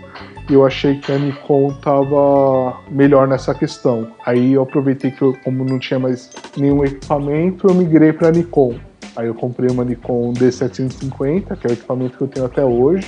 E 0.50 0.54
eu 0.56 0.66
achei 0.66 0.98
que 0.98 1.12
a 1.12 1.20
Nikon 1.20 1.72
tava 1.76 2.76
melhor 2.90 3.28
nessa 3.28 3.54
questão. 3.54 4.08
Aí 4.26 4.54
eu 4.54 4.64
aproveitei 4.64 5.12
que 5.12 5.22
eu, 5.22 5.38
como 5.44 5.64
não 5.64 5.78
tinha 5.78 6.00
mais 6.00 6.32
nenhum 6.58 6.84
equipamento, 6.84 7.68
eu 7.68 7.76
migrei 7.76 8.12
para 8.12 8.32
Nikon. 8.32 8.74
Aí 9.16 9.28
eu 9.28 9.36
comprei 9.36 9.70
uma 9.70 9.86
Nikon 9.86 10.34
D750, 10.34 11.58
que 11.58 11.68
é 11.68 11.70
o 11.70 11.74
equipamento 11.74 12.18
que 12.18 12.24
eu 12.24 12.28
tenho 12.28 12.46
até 12.48 12.66
hoje. 12.66 13.06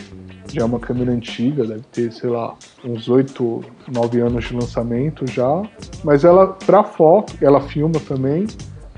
Já 0.53 0.61
é 0.61 0.65
uma 0.65 0.79
câmera 0.79 1.11
antiga, 1.11 1.65
deve 1.65 1.83
ter, 1.91 2.11
sei 2.11 2.29
lá, 2.29 2.55
uns 2.83 3.07
8, 3.07 3.61
9 3.91 4.19
anos 4.19 4.45
de 4.45 4.53
lançamento 4.53 5.25
já. 5.25 5.61
Mas 6.03 6.23
ela, 6.23 6.47
pra 6.47 6.83
foto, 6.83 7.33
ela 7.41 7.61
filma 7.61 7.99
também, 8.07 8.47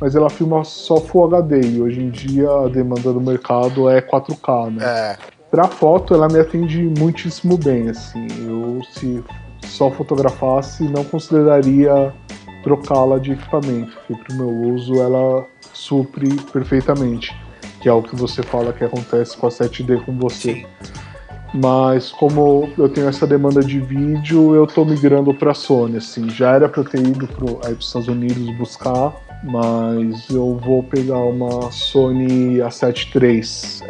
mas 0.01 0.15
ela 0.15 0.29
filma 0.29 0.63
só 0.63 0.97
Full 0.97 1.35
HD. 1.35 1.61
E 1.61 1.81
hoje 1.81 2.01
em 2.01 2.09
dia 2.09 2.49
a 2.49 2.67
demanda 2.67 3.13
do 3.13 3.21
mercado 3.21 3.87
é 3.89 4.01
4K, 4.01 4.71
né? 4.71 4.83
É. 4.83 5.17
Pra 5.51 5.65
foto, 5.65 6.15
ela 6.15 6.27
me 6.27 6.39
atende 6.39 6.81
muitíssimo 6.97 7.57
bem, 7.57 7.89
assim. 7.89 8.25
Eu, 8.39 8.81
se 8.91 9.23
só 9.67 9.91
fotografasse, 9.91 10.83
não 10.83 11.03
consideraria 11.03 12.11
trocá-la 12.63 13.19
de 13.19 13.33
equipamento, 13.33 13.91
porque 14.07 14.23
pro 14.23 14.35
meu 14.35 14.73
uso 14.73 14.95
ela 14.95 15.45
supre 15.73 16.33
perfeitamente, 16.51 17.35
que 17.81 17.87
é 17.87 17.93
o 17.93 18.01
que 18.01 18.15
você 18.15 18.41
fala 18.41 18.73
que 18.73 18.83
acontece 18.83 19.37
com 19.37 19.45
a 19.45 19.49
7D 19.49 20.03
com 20.03 20.17
você. 20.17 20.53
Sim. 20.53 20.65
Mas 21.53 22.11
como 22.11 22.69
eu 22.77 22.89
tenho 22.89 23.07
essa 23.07 23.27
demanda 23.27 23.61
de 23.61 23.79
vídeo, 23.79 24.55
eu 24.55 24.65
tô 24.65 24.83
migrando 24.83 25.33
pra 25.33 25.53
Sony, 25.53 25.97
assim. 25.97 26.29
Já 26.29 26.51
era 26.53 26.67
pra 26.67 26.81
eu 26.81 26.85
ter 26.85 26.99
ido 26.99 27.27
pro, 27.27 27.59
aí 27.63 27.73
pros 27.73 27.87
Estados 27.87 28.07
Unidos 28.07 28.49
buscar, 28.57 29.13
mas 29.43 30.29
eu 30.29 30.57
vou 30.57 30.81
pegar 30.81 31.19
uma 31.19 31.71
Sony 31.71 32.57
A7 32.57 33.21
IIIS 33.21 33.83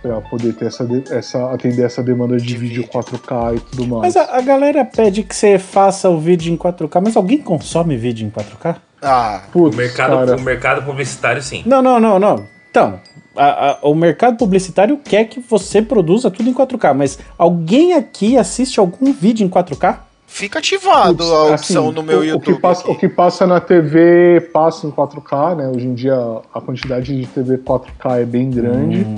pra 0.00 0.20
poder 0.22 0.54
ter 0.54 0.66
essa, 0.66 0.88
essa 1.10 1.50
atender 1.52 1.84
essa 1.84 2.02
demanda 2.02 2.36
de, 2.36 2.46
De 2.46 2.56
vídeo 2.56 2.82
vídeo. 2.82 2.90
4K 2.92 3.56
e 3.56 3.60
tudo 3.60 3.86
mais. 3.88 4.14
Mas 4.14 4.16
a, 4.16 4.36
a 4.36 4.40
galera 4.40 4.84
pede 4.84 5.22
que 5.22 5.34
você 5.34 5.58
faça 5.58 6.08
o 6.08 6.18
vídeo 6.18 6.52
em 6.52 6.56
4K, 6.56 7.00
mas 7.02 7.16
alguém 7.16 7.38
consome 7.38 7.96
vídeo 7.96 8.26
em 8.26 8.30
4K? 8.30 8.76
Ah, 9.02 9.42
O 9.48 9.52
Putz, 9.52 9.76
mercado, 9.76 10.16
cara, 10.16 10.36
o 10.36 10.40
mercado 10.40 10.82
publicitário, 10.82 11.42
sim. 11.42 11.62
Não, 11.66 11.82
não, 11.82 12.00
não, 12.00 12.18
não. 12.18 12.46
Então, 12.70 13.00
a- 13.36 13.70
a- 13.72 13.78
o 13.82 13.94
mercado 13.94 14.36
publicitário 14.36 14.98
quer 14.98 15.24
que 15.26 15.40
você 15.40 15.80
produza 15.82 16.30
tudo 16.30 16.48
em 16.48 16.52
4K, 16.52 16.94
mas 16.94 17.18
alguém 17.38 17.92
aqui 17.94 18.36
assiste 18.36 18.80
algum 18.80 19.12
vídeo 19.12 19.44
em 19.44 19.48
4K? 19.48 20.00
fica 20.28 20.58
ativado 20.58 21.16
Putz, 21.16 21.30
a 21.30 21.44
opção 21.44 21.84
assim, 21.86 21.94
no 21.94 22.02
meu 22.02 22.18
o, 22.18 22.24
YouTube. 22.24 22.52
O 22.52 22.54
que, 22.56 22.60
passa, 22.60 22.90
o 22.90 22.94
que 22.94 23.08
passa 23.08 23.46
na 23.46 23.58
TV 23.60 24.50
passa 24.52 24.86
em 24.86 24.90
4K, 24.90 25.54
né? 25.56 25.68
Hoje 25.74 25.86
em 25.86 25.94
dia 25.94 26.14
a 26.52 26.60
quantidade 26.60 27.18
de 27.18 27.26
TV 27.26 27.56
4K 27.58 28.20
é 28.20 28.24
bem 28.24 28.50
grande. 28.50 29.06
Hum. 29.06 29.16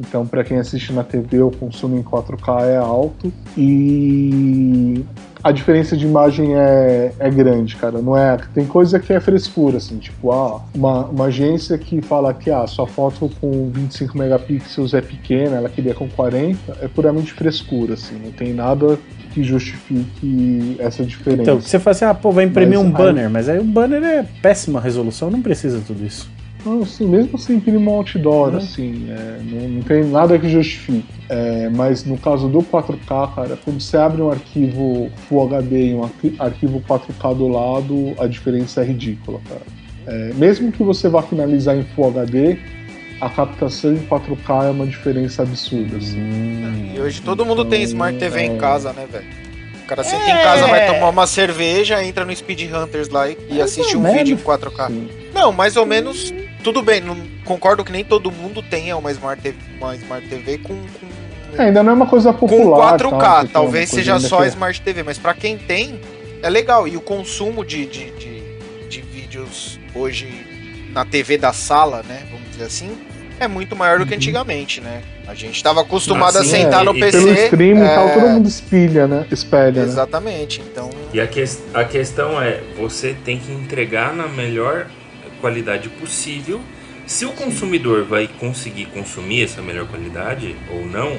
Então, 0.00 0.26
para 0.26 0.44
quem 0.44 0.58
assiste 0.58 0.92
na 0.92 1.02
TV, 1.02 1.42
o 1.42 1.50
consumo 1.50 1.96
em 1.96 2.02
4K 2.02 2.62
é 2.64 2.76
alto. 2.76 3.32
E 3.56 5.04
a 5.42 5.52
diferença 5.52 5.96
de 5.96 6.04
imagem 6.04 6.54
é, 6.56 7.12
é 7.18 7.30
grande, 7.30 7.76
cara. 7.76 8.00
Não 8.00 8.16
é, 8.16 8.36
tem 8.54 8.66
coisa 8.66 8.98
que 8.98 9.12
é 9.12 9.20
frescura, 9.20 9.76
assim, 9.78 9.98
tipo, 9.98 10.32
ah, 10.32 10.60
uma, 10.74 11.06
uma 11.06 11.24
agência 11.26 11.76
que 11.78 12.00
fala 12.02 12.34
que 12.34 12.50
ah, 12.50 12.66
sua 12.66 12.86
foto 12.86 13.30
com 13.40 13.70
25 13.70 14.18
megapixels 14.18 14.94
é 14.94 15.00
pequena, 15.00 15.56
ela 15.56 15.68
queria 15.68 15.94
com 15.94 16.08
40, 16.08 16.58
é 16.82 16.88
puramente 16.88 17.32
frescura, 17.32 17.94
assim, 17.94 18.16
não 18.22 18.32
tem 18.32 18.52
nada 18.52 18.98
que 19.32 19.42
justifique 19.42 20.76
essa 20.78 21.04
diferença. 21.04 21.42
Então, 21.42 21.60
você 21.60 21.78
fala 21.78 21.92
assim, 21.94 22.04
ah, 22.04 22.14
pô, 22.14 22.32
vai 22.32 22.44
imprimir 22.44 22.78
Mas 22.78 22.86
um 22.86 22.88
aí- 22.88 22.92
banner, 22.92 23.30
mas 23.30 23.48
aí 23.48 23.58
o 23.58 23.64
banner 23.64 24.02
é 24.02 24.24
péssima 24.42 24.80
resolução, 24.80 25.30
não 25.30 25.40
precisa 25.42 25.80
tudo 25.86 26.04
isso. 26.04 26.28
Assim, 26.82 27.06
mesmo 27.06 27.38
sem 27.38 27.56
imprimir 27.56 27.80
um 27.80 27.90
outdoor, 27.90 28.50
Uhum. 28.50 28.56
assim, 28.58 29.06
é, 29.10 29.38
não, 29.42 29.68
não 29.68 29.82
tem 29.82 30.04
nada 30.04 30.38
que 30.38 30.48
justifique. 30.48 31.04
É, 31.28 31.68
mas 31.70 32.04
no 32.04 32.16
caso 32.18 32.48
do 32.48 32.60
4K, 32.62 33.34
cara, 33.34 33.58
quando 33.64 33.80
você 33.80 33.96
abre 33.96 34.22
um 34.22 34.30
arquivo 34.30 35.10
Full 35.28 35.42
HD 35.44 35.86
e 35.90 35.94
um 35.94 36.04
arqui- 36.04 36.34
arquivo 36.38 36.80
4K 36.86 37.34
do 37.34 37.48
lado, 37.48 38.14
a 38.18 38.26
diferença 38.26 38.80
é 38.82 38.84
ridícula, 38.84 39.40
cara. 39.48 39.62
É, 40.06 40.32
mesmo 40.34 40.72
que 40.72 40.82
você 40.82 41.08
vá 41.08 41.22
finalizar 41.22 41.76
em 41.76 41.84
Full 41.94 42.08
HD, 42.08 42.56
a 43.20 43.28
captação 43.28 43.92
em 43.92 43.98
4K 43.98 44.66
é 44.68 44.70
uma 44.70 44.86
diferença 44.86 45.42
absurda, 45.42 45.96
assim. 45.96 46.18
Hum, 46.20 46.92
E 46.94 47.00
hoje 47.00 47.20
todo 47.20 47.44
mundo 47.44 47.64
tem 47.64 47.80
Então, 47.80 47.90
Smart 47.90 48.18
TV 48.18 48.42
em 48.42 48.54
é. 48.54 48.56
casa, 48.58 48.92
né, 48.92 49.06
velho? 49.10 49.26
O 49.84 49.86
cara 49.88 50.04
senta 50.04 50.30
em 50.30 50.42
casa, 50.42 50.66
vai 50.66 50.86
tomar 50.86 51.08
uma 51.08 51.26
cerveja, 51.26 52.04
entra 52.04 52.22
no 52.24 52.34
Speed 52.36 52.70
Hunters 52.72 53.08
lá 53.08 53.28
e, 53.30 53.36
e 53.50 53.60
assiste 53.60 53.96
um 53.96 54.00
menos. 54.00 54.18
vídeo 54.18 54.34
em 54.34 54.38
4K. 54.38 54.86
Sim. 54.88 55.08
Não, 55.34 55.50
mais 55.50 55.76
ou 55.76 55.86
menos, 55.86 56.32
tudo 56.62 56.82
bem. 56.82 57.00
Não, 57.00 57.16
concordo 57.44 57.84
que 57.84 57.92
nem 57.92 58.04
todo 58.04 58.30
mundo 58.30 58.62
tenha 58.62 58.96
uma 58.96 59.10
Smart 59.12 59.42
TV, 59.42 59.56
uma 59.78 59.94
Smart 59.96 60.26
TV 60.28 60.58
com, 60.58 60.74
com, 60.74 61.56
É, 61.62 61.66
ainda 61.66 61.82
não 61.82 61.92
é 61.92 61.94
uma 61.94 62.06
coisa 62.06 62.32
com 62.32 62.46
popular. 62.46 62.98
4K. 62.98 63.18
tá? 63.18 63.42
É 63.44 63.48
Talvez 63.52 63.88
seja 63.90 64.18
só 64.18 64.42
que- 64.42 64.48
Smart 64.48 64.80
TV, 64.80 65.02
mas 65.02 65.18
pra 65.18 65.34
quem 65.34 65.56
tem, 65.58 66.00
é 66.42 66.48
legal. 66.50 66.86
E 66.88 66.96
o 66.96 67.00
consumo 67.00 67.64
de, 67.64 67.86
de, 67.86 68.10
de, 68.12 68.42
de 68.88 69.00
vídeos 69.02 69.78
hoje 69.94 70.28
na 70.92 71.04
TV 71.04 71.36
da 71.38 71.52
sala, 71.52 72.02
né? 72.08 72.22
Vamos 72.30 72.50
dizer 72.50 72.64
assim, 72.64 72.96
é 73.40 73.46
muito 73.46 73.76
maior 73.76 73.98
do 73.98 74.04
que 74.06 74.12
Uhum. 74.12 74.16
antigamente, 74.16 74.80
né? 74.80 75.02
A 75.26 75.34
gente 75.34 75.62
tava 75.62 75.82
acostumado 75.82 76.38
Ah, 76.38 76.40
a 76.40 76.44
sentar 76.44 76.80
é, 76.80 76.84
no 76.84 76.96
e 76.96 77.00
PC. 77.00 77.18
Pelo 77.18 77.32
streaming 77.34 77.80
e 77.82 77.84
é, 77.84 77.94
tal, 77.94 78.10
todo 78.14 78.28
mundo 78.28 78.48
espelha, 78.48 79.06
né? 79.06 79.26
Espelha, 79.30 79.82
né? 79.82 79.88
Exatamente. 79.88 80.60
Então, 80.62 80.88
E 81.12 81.20
a, 81.20 81.26
ques- 81.26 81.62
a 81.74 81.84
questão 81.84 82.40
é, 82.40 82.60
você 82.78 83.14
tem 83.24 83.38
que 83.38 83.52
entregar 83.52 84.14
na 84.14 84.26
melhor 84.26 84.86
qualidade 85.40 85.88
possível. 85.88 86.60
Se 87.06 87.24
o 87.24 87.32
consumidor 87.32 88.04
vai 88.04 88.28
conseguir 88.38 88.86
consumir 88.86 89.44
essa 89.44 89.62
melhor 89.62 89.86
qualidade 89.86 90.54
ou 90.70 90.84
não, 90.86 91.16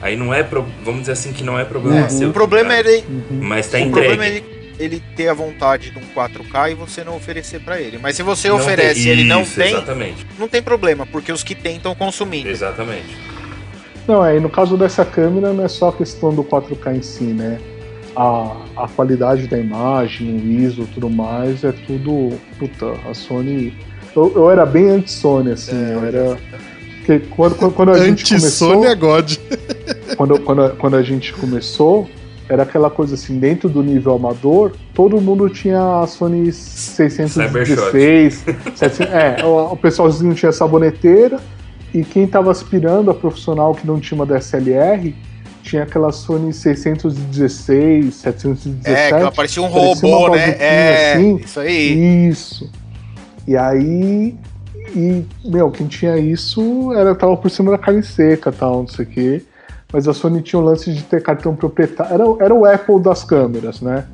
aí 0.00 0.16
não 0.16 0.32
é, 0.32 0.42
pro- 0.42 0.66
vamos 0.82 1.00
dizer 1.00 1.12
assim 1.12 1.32
que 1.32 1.44
não 1.44 1.58
é 1.58 1.64
problema 1.64 2.06
é, 2.06 2.08
seu. 2.08 2.30
o 2.30 2.32
problema 2.32 2.74
é 2.74 2.80
ele, 2.80 3.04
Mas 3.30 3.66
tá 3.68 3.76
o 3.76 3.80
entregue. 3.80 3.92
problema 4.08 4.24
é 4.24 4.28
ele, 4.36 4.44
ele 4.78 5.02
ter 5.14 5.28
a 5.28 5.34
vontade 5.34 5.90
de 5.90 5.98
um 5.98 6.02
4K 6.14 6.70
e 6.70 6.74
você 6.74 7.04
não 7.04 7.16
oferecer 7.16 7.60
pra 7.60 7.78
ele. 7.80 7.98
Mas 7.98 8.16
se 8.16 8.22
você 8.22 8.48
Não 8.48 8.56
oferece 8.56 8.94
tem- 8.94 9.04
e 9.04 9.08
ele 9.10 9.24
não 9.24 9.42
Isso, 9.42 9.56
tem, 9.60 9.72
Exatamente, 9.74 10.26
não 10.38 10.48
tem 10.48 10.62
problema, 10.62 11.04
porque 11.06 11.30
os 11.30 11.42
que 11.42 11.54
tem 11.54 11.76
estão 11.76 11.94
consumindo. 11.94 12.48
exatamente. 12.48 13.14
Não, 14.08 14.24
é, 14.24 14.36
e 14.36 14.40
no 14.40 14.48
caso 14.48 14.76
dessa 14.76 15.04
câmera 15.04 15.52
não 15.52 15.64
é 15.64 15.68
só 15.68 15.88
a 15.88 15.92
questão 15.92 16.32
do 16.34 16.42
4K 16.44 16.94
em 16.96 17.02
si, 17.02 17.24
né? 17.24 17.58
A, 18.16 18.56
a 18.84 18.88
qualidade 18.88 19.46
da 19.46 19.58
imagem, 19.58 20.34
o 20.36 20.46
ISO 20.64 20.82
e 20.82 20.86
tudo 20.86 21.10
mais, 21.10 21.62
é 21.64 21.72
tudo. 21.72 22.30
Puta, 22.58 22.92
a 23.08 23.12
Sony. 23.14 23.74
Eu, 24.14 24.32
eu 24.34 24.50
era 24.50 24.64
bem 24.64 24.88
anti-Sony, 24.88 25.50
assim, 25.52 25.76
É, 25.76 25.94
eu 25.94 26.04
era. 26.06 26.38
Porque 27.04 27.18
quando, 27.36 27.54
quando, 27.56 27.72
quando 27.74 27.90
a 27.90 27.98
gente 28.06 28.24
começou. 28.26 28.70
Anti-Sônia 28.72 28.94
God. 28.94 29.32
Quando, 30.16 30.40
quando, 30.40 30.62
a- 30.62 30.70
quando 30.70 30.96
a 30.96 31.02
gente 31.02 31.32
começou, 31.34 32.08
era 32.48 32.62
aquela 32.62 32.88
coisa 32.88 33.14
assim, 33.16 33.38
dentro 33.38 33.68
do 33.68 33.82
nível 33.82 34.14
amador, 34.14 34.72
todo 34.94 35.20
mundo 35.20 35.48
tinha 35.50 36.00
a 36.00 36.06
Sony 36.06 36.50
616. 36.52 38.44
700, 38.74 39.12
é, 39.12 39.44
o, 39.44 39.72
o 39.72 39.76
pessoalzinho 39.76 40.34
tinha 40.34 40.52
saboneteira, 40.52 41.38
e 41.92 42.02
quem 42.04 42.26
tava 42.26 42.50
aspirando 42.50 43.10
a 43.10 43.14
profissional 43.14 43.74
que 43.74 43.86
não 43.86 44.00
tinha 44.00 44.16
uma 44.18 44.26
DSLR, 44.26 45.14
tinha 45.66 45.82
aquela 45.82 46.12
Sony 46.12 46.52
616, 46.52 48.14
717. 48.14 48.88
É, 48.88 49.08
que 49.08 49.14
ela 49.14 49.32
parecia 49.32 49.62
um 49.62 49.70
parecia 49.70 50.08
robô, 50.08 50.34
né? 50.34 50.56
É, 50.58 51.12
assim. 51.12 51.36
isso 51.36 51.60
aí. 51.60 52.28
Isso. 52.28 52.70
E 53.46 53.56
aí. 53.56 54.36
E, 54.94 55.24
meu, 55.44 55.70
quem 55.70 55.88
tinha 55.88 56.16
isso 56.16 56.92
era 56.94 57.14
tava 57.14 57.36
por 57.36 57.50
cima 57.50 57.72
da 57.72 57.78
carne 57.78 58.02
seca 58.02 58.52
tal, 58.52 58.78
não 58.78 58.88
sei 58.88 59.04
o 59.04 59.08
quê. 59.08 59.42
Mas 59.92 60.06
a 60.06 60.14
Sony 60.14 60.40
tinha 60.40 60.60
o 60.60 60.64
lance 60.64 60.92
de 60.92 61.02
ter 61.02 61.20
cartão 61.20 61.54
proprietário. 61.56 62.14
Era, 62.14 62.24
era 62.44 62.54
o 62.54 62.64
Apple 62.64 63.00
das 63.00 63.24
câmeras, 63.24 63.80
né? 63.80 64.04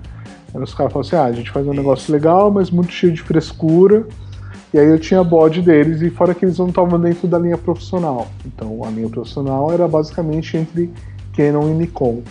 Aí 0.55 0.63
os 0.63 0.73
caras 0.73 0.93
falavam 0.93 1.01
assim: 1.01 1.17
ah, 1.17 1.25
a 1.25 1.33
gente 1.33 1.51
faz 1.51 1.67
um 1.67 1.75
negócio 1.75 2.11
legal, 2.13 2.51
mas 2.51 2.71
muito 2.71 2.93
cheio 2.93 3.13
de 3.13 3.23
frescura. 3.23 4.07
E 4.73 4.79
aí 4.79 4.89
eu 4.89 4.99
tinha 4.99 5.23
bode 5.23 5.61
deles, 5.61 6.01
e 6.01 6.09
fora 6.09 6.35
que 6.35 6.47
eles 6.47 6.57
não 6.57 6.69
estavam 6.69 6.99
dentro 6.99 7.29
da 7.29 7.39
linha 7.39 7.59
profissional. 7.59 8.27
Então 8.47 8.83
a 8.83 8.89
linha 8.89 9.09
profissional 9.09 9.71
era 9.71 9.87
basicamente 9.87 10.57
entre 10.57 10.91
Canon 11.37 11.71
e 11.71 11.75
Nikon. 11.75 12.23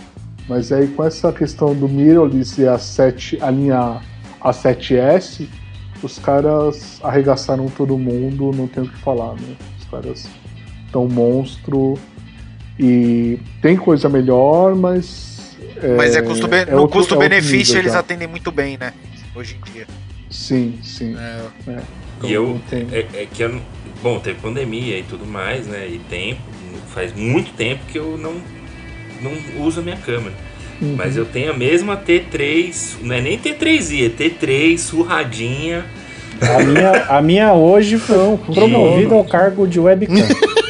Mas 0.48 0.72
aí 0.72 0.88
com 0.88 1.04
essa 1.04 1.32
questão 1.32 1.74
do 1.74 1.88
mirrorless 1.88 2.60
e 2.60 2.66
a, 2.66 2.78
7, 2.78 3.38
a 3.40 3.50
linha 3.50 4.00
A7S, 4.40 5.46
os 6.02 6.18
caras 6.18 6.98
arregaçaram 7.02 7.66
todo 7.68 7.96
mundo, 7.96 8.50
não 8.54 8.66
tem 8.66 8.82
o 8.82 8.88
que 8.88 8.98
falar, 8.98 9.34
né? 9.34 9.56
Os 9.78 9.84
caras 9.88 10.28
estão 10.86 11.06
monstro 11.08 11.96
e 12.78 13.38
tem 13.60 13.76
coisa 13.76 14.08
melhor, 14.08 14.74
mas. 14.74 15.56
Mas 15.96 16.14
é 16.16 16.22
custo 16.22 16.46
é 16.52 16.66
no 16.66 16.88
custo-benefício 16.88 17.76
é 17.76 17.78
eles 17.80 17.92
já. 17.92 18.00
atendem 18.00 18.28
muito 18.28 18.50
bem, 18.52 18.76
né? 18.76 18.92
Hoje 19.34 19.56
em 19.60 19.72
dia. 19.72 19.86
Sim, 20.30 20.78
sim. 20.82 21.16
É, 21.16 21.46
Então, 22.18 22.30
E 22.30 22.32
eu, 22.32 22.48
não 22.48 22.58
tem- 22.60 22.86
é, 22.92 23.06
é 23.14 23.26
que 23.26 23.42
eu, 23.42 23.60
bom, 24.02 24.18
teve 24.20 24.40
pandemia 24.40 24.98
e 24.98 25.02
tudo 25.02 25.26
mais, 25.26 25.66
né? 25.66 25.86
E 25.88 25.98
tempo, 26.08 26.40
faz 26.88 27.12
muito 27.14 27.52
tempo 27.54 27.84
que 27.86 27.98
eu 27.98 28.16
não, 28.16 28.34
não 29.22 29.64
uso 29.64 29.80
a 29.80 29.82
minha 29.82 29.96
câmera. 29.96 30.34
Uhum. 30.80 30.94
Mas 30.96 31.16
eu 31.16 31.24
tenho 31.24 31.52
a 31.52 31.56
mesma 31.56 31.96
T3, 31.96 32.96
não 33.02 33.14
é 33.14 33.20
nem 33.20 33.38
T3i, 33.38 34.06
é 34.06 34.08
T3 34.08 34.78
surradinha. 34.78 35.84
A 36.40 36.62
minha, 36.62 36.90
a 37.04 37.22
minha 37.22 37.52
hoje 37.52 37.98
foi 37.98 38.16
promovida 38.52 39.14
ao 39.14 39.24
cargo 39.24 39.66
de 39.66 39.78
webcam. 39.78 40.16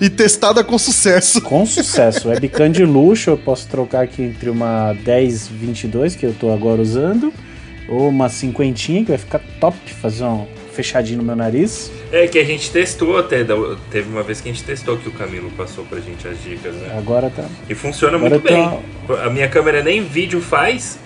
E 0.00 0.08
testada 0.08 0.64
com 0.64 0.78
sucesso. 0.78 1.40
Com 1.42 1.66
sucesso. 1.66 2.28
Webcam 2.28 2.70
de 2.70 2.84
luxo, 2.84 3.30
eu 3.30 3.38
posso 3.38 3.68
trocar 3.68 4.02
aqui 4.02 4.22
entre 4.22 4.48
uma 4.48 4.94
1022, 4.94 6.16
que 6.16 6.24
eu 6.24 6.32
tô 6.32 6.50
agora 6.50 6.80
usando, 6.80 7.32
ou 7.88 8.08
uma 8.08 8.28
cinquentinha, 8.28 9.02
que 9.02 9.10
vai 9.10 9.18
ficar 9.18 9.40
top, 9.60 9.76
fazer 10.00 10.24
um 10.24 10.46
fechadinho 10.74 11.18
no 11.18 11.24
meu 11.24 11.36
nariz. 11.36 11.90
É 12.12 12.26
que 12.26 12.38
a 12.38 12.44
gente 12.44 12.70
testou 12.70 13.16
até, 13.18 13.44
teve 13.90 14.08
uma 14.10 14.22
vez 14.22 14.40
que 14.40 14.48
a 14.48 14.52
gente 14.52 14.64
testou 14.64 14.96
que 14.96 15.08
o 15.08 15.12
Camilo 15.12 15.50
passou 15.56 15.84
pra 15.84 16.00
gente 16.00 16.26
as 16.28 16.42
dicas, 16.42 16.74
né? 16.74 16.94
Agora 16.98 17.30
tá. 17.30 17.44
E 17.68 17.74
funciona 17.74 18.16
Agora 18.16 18.30
muito 18.38 18.42
bem. 18.46 18.80
tô- 19.06 19.14
A 19.14 19.30
minha 19.30 19.48
câmera 19.48 19.82
nem 19.82 20.02
vídeo 20.02 20.40
faz 20.40 20.98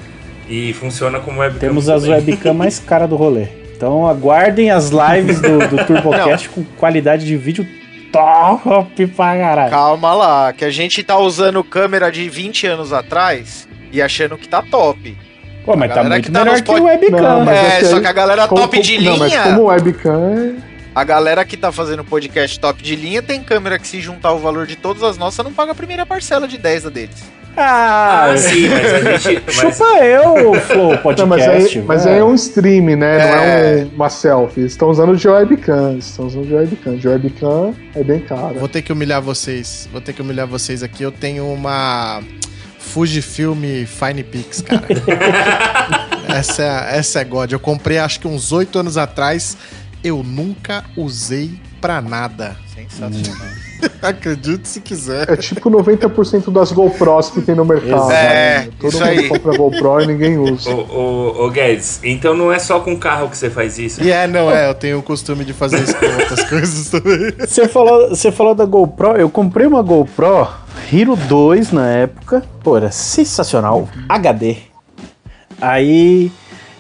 e 0.49 0.73
funciona 0.73 1.21
como 1.21 1.41
webcam. 1.41 1.61
Temos 1.61 1.89
as 1.89 2.05
webcam 2.09 2.55
mais 2.55 2.79
caras 2.81 3.09
do 3.09 3.17
rolê. 3.17 3.47
Então 3.77 4.09
aguardem 4.09 4.71
as 4.71 4.91
lives 4.91 5.41
do, 5.41 5.59
do 5.69 5.85
TurboCast 5.87 6.49
com 6.49 6.65
qualidade 6.77 7.25
de 7.25 7.37
vídeo 7.37 7.65
top 8.11 9.07
pra 9.09 9.37
caralho. 9.39 9.71
Calma 9.71 10.15
lá, 10.15 10.53
que 10.53 10.65
a 10.65 10.71
gente 10.71 11.03
tá 11.03 11.17
usando 11.19 11.63
câmera 11.63 12.11
de 12.11 12.29
20 12.29 12.67
anos 12.67 12.93
atrás 12.93 13.69
e 13.93 14.03
achando 14.03 14.37
que 14.37 14.49
tá 14.49 14.63
top. 14.63 15.17
Pô, 15.69 15.77
mas 15.77 15.89
tá 15.91 15.95
galera 15.97 16.15
muito 16.15 16.25
que 16.27 16.33
tá 16.33 16.45
melhor 16.45 16.63
que 16.63 16.71
o 16.71 16.85
webcam. 16.85 17.21
Não, 17.23 17.45
mas 17.45 17.57
é, 17.59 17.79
é 17.81 17.85
só 17.85 17.97
aí- 17.97 18.01
que 18.01 18.07
a 18.07 18.13
galera 18.13 18.49
Como- 18.49 18.63
top 18.63 18.81
de 18.81 18.97
como- 18.97 19.11
Não, 19.11 19.19
mas 19.19 19.31
linha. 19.33 19.43
como 19.45 19.65
webcam 19.65 20.55
é. 20.65 20.69
A 20.95 21.05
galera 21.05 21.45
que 21.45 21.57
tá 21.57 21.71
fazendo 21.71 22.03
podcast 22.03 22.59
top 22.59 22.83
de 22.83 22.97
linha 22.97 23.23
tem 23.23 23.43
câmera 23.43 23.79
que 23.79 23.87
se 23.87 24.01
juntar 24.01 24.33
o 24.33 24.39
valor 24.39 24.67
de 24.67 24.75
todas 24.77 25.03
as 25.03 25.17
nossas 25.19 25.45
não 25.45 25.53
paga 25.53 25.73
a 25.73 25.75
primeira 25.75 26.05
parcela 26.07 26.49
de 26.49 26.57
10 26.59 26.85
da 26.85 26.91
deles. 26.91 27.17
Ah, 27.57 28.31
Ah, 28.31 28.37
sim, 28.37 28.69
mas 28.69 28.95
a 28.95 29.01
gente. 29.17 29.43
Mas, 29.47 29.55
chupa 29.77 30.05
eu, 30.05 30.55
Flow 30.61 30.99
Podcast. 30.99 31.21
Não, 31.21 31.27
mas 31.27 31.43
aí, 31.49 31.83
mas 31.87 32.07
aí 32.07 32.13
é 32.13 32.17
velho. 32.17 32.27
um 32.29 32.35
stream, 32.35 32.85
né? 32.97 32.97
Não 32.97 33.07
É. 33.43 33.81
é 33.81 33.85
um- 33.85 33.89
uma 33.97 34.09
selfie. 34.09 34.61
Eles 34.61 34.73
estão 34.73 34.89
usando 34.89 35.17
de 35.17 35.29
webcam. 35.29 35.93
Eles 35.93 36.07
estão 36.07 36.27
usando 36.27 36.47
de 36.47 36.55
webcam. 36.55 36.97
De 36.97 37.09
webcam 37.09 37.75
é 37.95 38.03
bem 38.05 38.21
caro. 38.21 38.55
Vou 38.59 38.69
ter 38.69 38.81
que 38.83 38.93
humilhar 38.93 39.21
vocês. 39.21 39.89
Vou 39.93 40.01
ter 40.01 40.13
que 40.13 40.23
humilhar 40.23 40.47
vocês 40.47 40.83
aqui. 40.83 41.03
Eu 41.03 41.11
tenho 41.13 41.47
uma 41.47 42.21
Fujifilm 42.89 43.63
Fine 43.87 44.25
Pix, 44.25 44.63
cara. 44.63 44.87
essa, 46.29 46.63
é, 46.63 46.99
essa 46.99 47.21
é 47.21 47.25
God. 47.25 47.53
Eu 47.53 47.61
comprei 47.61 47.99
acho 47.99 48.21
que 48.21 48.27
uns 48.27 48.53
oito 48.53 48.79
anos 48.79 48.97
atrás. 48.97 49.57
Eu 50.03 50.23
nunca 50.23 50.85
usei 50.97 51.61
pra 51.81 52.01
nada. 52.01 52.57
Sensacional. 52.75 53.49
Acredite 54.03 54.69
se 54.69 54.81
quiser. 54.81 55.29
É 55.31 55.37
tipo 55.37 55.71
90% 55.71 56.53
das 56.53 56.73
GoPros 56.73 57.31
que 57.31 57.41
tem 57.41 57.55
no 57.55 57.65
mercado. 57.65 58.11
É, 58.11 58.65
né? 58.65 58.69
Todo 58.79 58.91
isso 58.91 59.05
mundo 59.05 59.09
aí. 59.09 59.29
compra 59.29 59.57
GoPro 59.57 60.01
e 60.01 60.07
ninguém 60.07 60.39
usa. 60.39 60.71
Ô, 60.71 60.87
ô, 60.89 61.47
ô, 61.47 61.51
Guedes, 61.51 62.01
então 62.03 62.35
não 62.35 62.53
é 62.53 62.59
só 62.59 62.81
com 62.81 62.97
carro 62.97 63.29
que 63.29 63.37
você 63.37 63.51
faz 63.51 63.79
isso? 63.79 64.03
E 64.03 64.11
é, 64.11 64.27
não 64.27 64.51
é. 64.51 64.69
Eu 64.69 64.75
tenho 64.75 64.99
o 64.99 65.03
costume 65.03 65.45
de 65.45 65.53
fazer 65.53 65.81
isso 65.83 65.97
com 65.97 66.07
outras 66.07 66.45
coisas 66.49 66.91
também. 66.91 67.33
Você 67.39 67.69
falou, 67.69 68.09
você 68.11 68.33
falou 68.33 68.55
da 68.55 68.65
GoPro, 68.65 69.17
eu 69.17 69.29
comprei 69.29 69.67
uma 69.67 69.83
GoPro 69.83 70.49
Hero 70.93 71.17
2 71.17 71.73
na 71.73 71.87
época, 71.89 72.43
pô, 72.63 72.77
era 72.77 72.91
sensacional, 72.91 73.89
HD. 74.09 74.57
Aí 75.61 76.31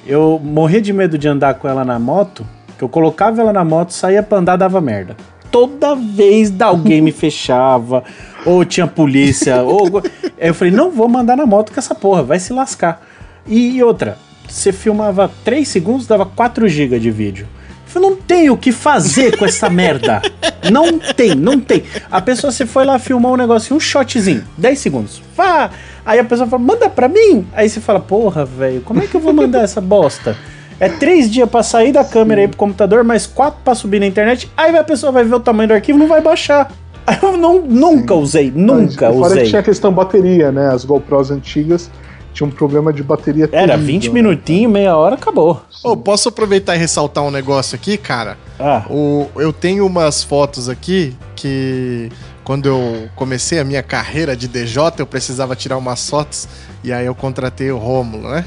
eu 0.07 0.41
morria 0.43 0.81
de 0.81 0.93
medo 0.93 1.19
de 1.19 1.29
andar 1.29 1.55
com 1.55 1.69
ela 1.69 1.85
na 1.85 1.99
moto, 1.99 2.47
que 2.77 2.85
eu 2.85 2.89
colocava 2.89 3.41
ela 3.41 3.53
na 3.53 3.65
moto, 3.65 3.93
saía 3.93 4.23
pra 4.23 4.39
andar, 4.39 4.57
dava 4.57 4.81
merda. 4.81 5.16
Toda 5.51 5.95
vez 5.97 6.51
da- 6.51 6.66
alguém 6.66 7.01
me 7.01 7.11
fechava, 7.12 8.05
ou 8.47 8.65
tinha 8.65 8.87
polícia, 8.87 9.61
ou. 9.65 9.99
Aí 10.41 10.49
eu 10.49 10.55
falei, 10.55 10.73
não 10.73 10.91
vou 10.91 11.09
mandar 11.09 11.37
na 11.37 11.47
moto 11.47 11.73
com 11.73 11.81
essa 11.81 11.95
porra, 11.95 12.23
vai 12.23 12.39
se 12.39 12.53
lascar. 12.53 13.03
E 13.47 13.83
outra, 13.83 14.16
você 14.49 14.73
filmava 14.73 15.31
3 15.45 15.66
segundos, 15.66 16.07
dava 16.07 16.25
4 16.27 16.69
GB 16.69 16.99
de 16.99 17.11
vídeo. 17.11 17.47
Eu 17.95 18.01
não 18.03 18.15
tem 18.15 18.49
o 18.51 18.57
que 18.57 18.70
fazer 18.70 19.37
com 19.39 19.45
essa 19.45 19.69
merda. 19.70 20.20
Não 20.70 20.98
tem, 20.98 21.35
não 21.35 21.60
tem. 21.60 21.85
A 22.10 22.20
pessoa, 22.20 22.51
você 22.51 22.66
foi 22.66 22.85
lá 22.85 22.98
filmar 22.98 23.32
um 23.32 23.36
negocinho, 23.36 23.76
um 23.76 23.80
shotzinho, 23.80 24.44
10 24.56 24.78
segundos. 24.78 25.22
Vá! 25.36 25.70
Aí 26.05 26.18
a 26.18 26.24
pessoa 26.24 26.48
fala, 26.48 26.62
manda 26.62 26.89
pra 26.89 27.09
mim. 27.09 27.47
Aí 27.52 27.68
você 27.68 27.80
fala, 27.80 28.01
porra, 28.01 28.44
velho, 28.44 28.80
como 28.80 29.02
é 29.02 29.06
que 29.06 29.14
eu 29.14 29.20
vou 29.20 29.32
mandar 29.32 29.62
essa 29.62 29.80
bosta? 29.80 30.36
É 30.80 30.89
três 30.89 31.30
dias 31.30 31.48
pra 31.48 31.62
sair 31.62 31.93
da 31.93 32.05
câmera 32.05 32.40
aí 32.40 32.48
pro 32.48 32.56
computador, 32.56 33.02
mais 33.02 33.26
quatro 33.26 33.60
pra 33.64 33.74
subir 33.74 34.01
na 34.01 34.06
internet. 34.06 34.51
Aí 34.56 34.76
a 34.76 34.85
pessoa 34.85 35.10
vai 35.10 35.24
ver 35.24 35.35
o 35.35 35.40
tamanho 35.40 35.68
do 35.68 35.74
arquivo 35.74 35.98
e 35.98 36.01
não 36.01 36.09
vai 36.09 36.20
baixar. 36.20 36.70
Eu 37.22 37.36
não, 37.36 37.60
nunca 37.60 38.14
usei, 38.14 38.52
nunca 38.55 39.09
Mas, 39.09 39.18
Fora 39.18 39.30
usei. 39.32 39.43
que 39.44 39.48
tinha 39.51 39.60
a 39.60 39.64
questão 39.64 39.93
bateria, 39.93 40.52
né? 40.52 40.68
As 40.68 40.85
GoPros 40.85 41.30
antigas 41.30 41.90
tinham 42.33 42.49
um 42.49 42.53
problema 42.53 42.93
de 42.93 43.03
bateria 43.03 43.49
Era 43.51 43.73
terrível, 43.75 43.87
20 43.87 44.07
né? 44.09 44.15
minutinhos, 44.15 44.73
meia 44.73 44.97
hora, 44.97 45.15
acabou. 45.17 45.63
Ô, 45.83 45.97
posso 45.97 46.29
aproveitar 46.29 46.77
e 46.77 46.79
ressaltar 46.79 47.25
um 47.25 47.31
negócio 47.31 47.75
aqui, 47.75 47.97
cara? 47.97 48.37
Ah, 48.59 48.85
O, 48.91 49.27
eu 49.37 49.53
tenho 49.53 49.87
umas 49.87 50.23
fotos 50.23 50.69
aqui 50.69 51.17
que 51.37 52.11
quando 52.45 52.67
eu 52.67 53.09
comecei 53.15 53.59
a 53.59 53.65
minha 53.65 53.83
carreira 53.83 54.37
de 54.37 54.49
DJ, 54.49 54.83
eu 54.99 55.07
precisava 55.07 55.55
tirar 55.55 55.77
umas 55.77 56.09
fotos 56.09 56.49
e 56.83 56.93
aí 56.93 57.07
eu 57.07 57.15
contratei 57.15 57.71
o 57.71 57.77
Rômulo, 57.79 58.29
né? 58.31 58.45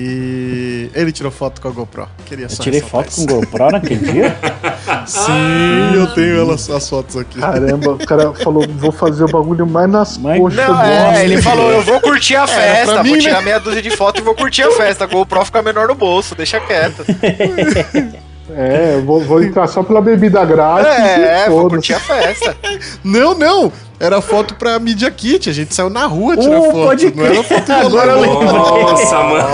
E 0.00 0.90
ele 0.94 1.10
tirou 1.10 1.32
foto 1.32 1.60
com 1.60 1.66
a 1.66 1.70
GoPro. 1.72 2.08
Queria 2.24 2.44
eu 2.44 2.50
só 2.50 2.62
tirei 2.62 2.78
ressaltar 2.78 3.10
foto 3.10 3.16
com 3.16 3.32
isso. 3.32 3.40
GoPro 3.50 3.70
naquele 3.72 4.12
dia. 4.12 4.36
Sim, 5.04 5.94
eu 5.96 6.06
tenho 6.14 6.38
elas, 6.38 6.70
as 6.70 6.88
fotos 6.88 7.16
aqui. 7.16 7.40
Caramba, 7.40 7.94
o 7.94 8.06
cara 8.06 8.32
falou, 8.32 8.64
vou 8.68 8.92
fazer 8.92 9.24
o 9.24 9.28
bagulho 9.28 9.66
mais 9.66 9.90
nas 9.90 10.16
Mas- 10.16 10.38
coxas 10.38 10.64
Não, 10.68 10.76
do 10.76 10.82
é, 10.82 11.08
homem. 11.08 11.20
ele 11.24 11.42
falou, 11.42 11.72
eu 11.72 11.82
vou 11.82 12.00
curtir 12.00 12.36
a 12.36 12.46
festa, 12.46 12.92
pra 12.92 13.02
mim, 13.02 13.08
vou 13.08 13.18
né? 13.18 13.24
tirar 13.24 13.42
meia 13.42 13.58
dúzia 13.58 13.82
de 13.82 13.90
foto 13.90 14.20
e 14.20 14.22
vou 14.22 14.36
curtir 14.36 14.62
a 14.62 14.70
festa. 14.70 15.02
A 15.02 15.06
GoPro 15.08 15.44
fica 15.44 15.62
menor 15.62 15.88
no 15.88 15.96
bolso, 15.96 16.36
deixa 16.36 16.60
quieto. 16.60 17.04
É, 18.50 18.94
eu 18.94 19.04
vou, 19.04 19.20
vou 19.20 19.42
entrar 19.42 19.66
só 19.66 19.82
pela 19.82 20.00
bebida 20.00 20.44
grátis. 20.44 20.86
É, 20.90 21.46
e 21.46 21.50
vou 21.50 21.68
curtir 21.68 21.94
a 21.94 22.00
festa. 22.00 22.56
Não, 23.04 23.34
não. 23.34 23.72
Era 24.00 24.20
foto 24.20 24.54
pra 24.54 24.78
Media 24.78 25.10
Kit. 25.10 25.50
A 25.50 25.52
gente 25.52 25.74
saiu 25.74 25.90
na 25.90 26.06
rua 26.06 26.36
tirar 26.36 26.58
Uh, 26.60 26.64
foto. 26.64 26.84
pode 26.84 27.14
não 27.16 27.26
era 27.26 27.42
foto 27.42 27.72
Agora 27.72 28.12
eu 28.12 28.20
lembrei. 28.20 28.52
Nossa, 28.52 29.16
mano. 29.24 29.48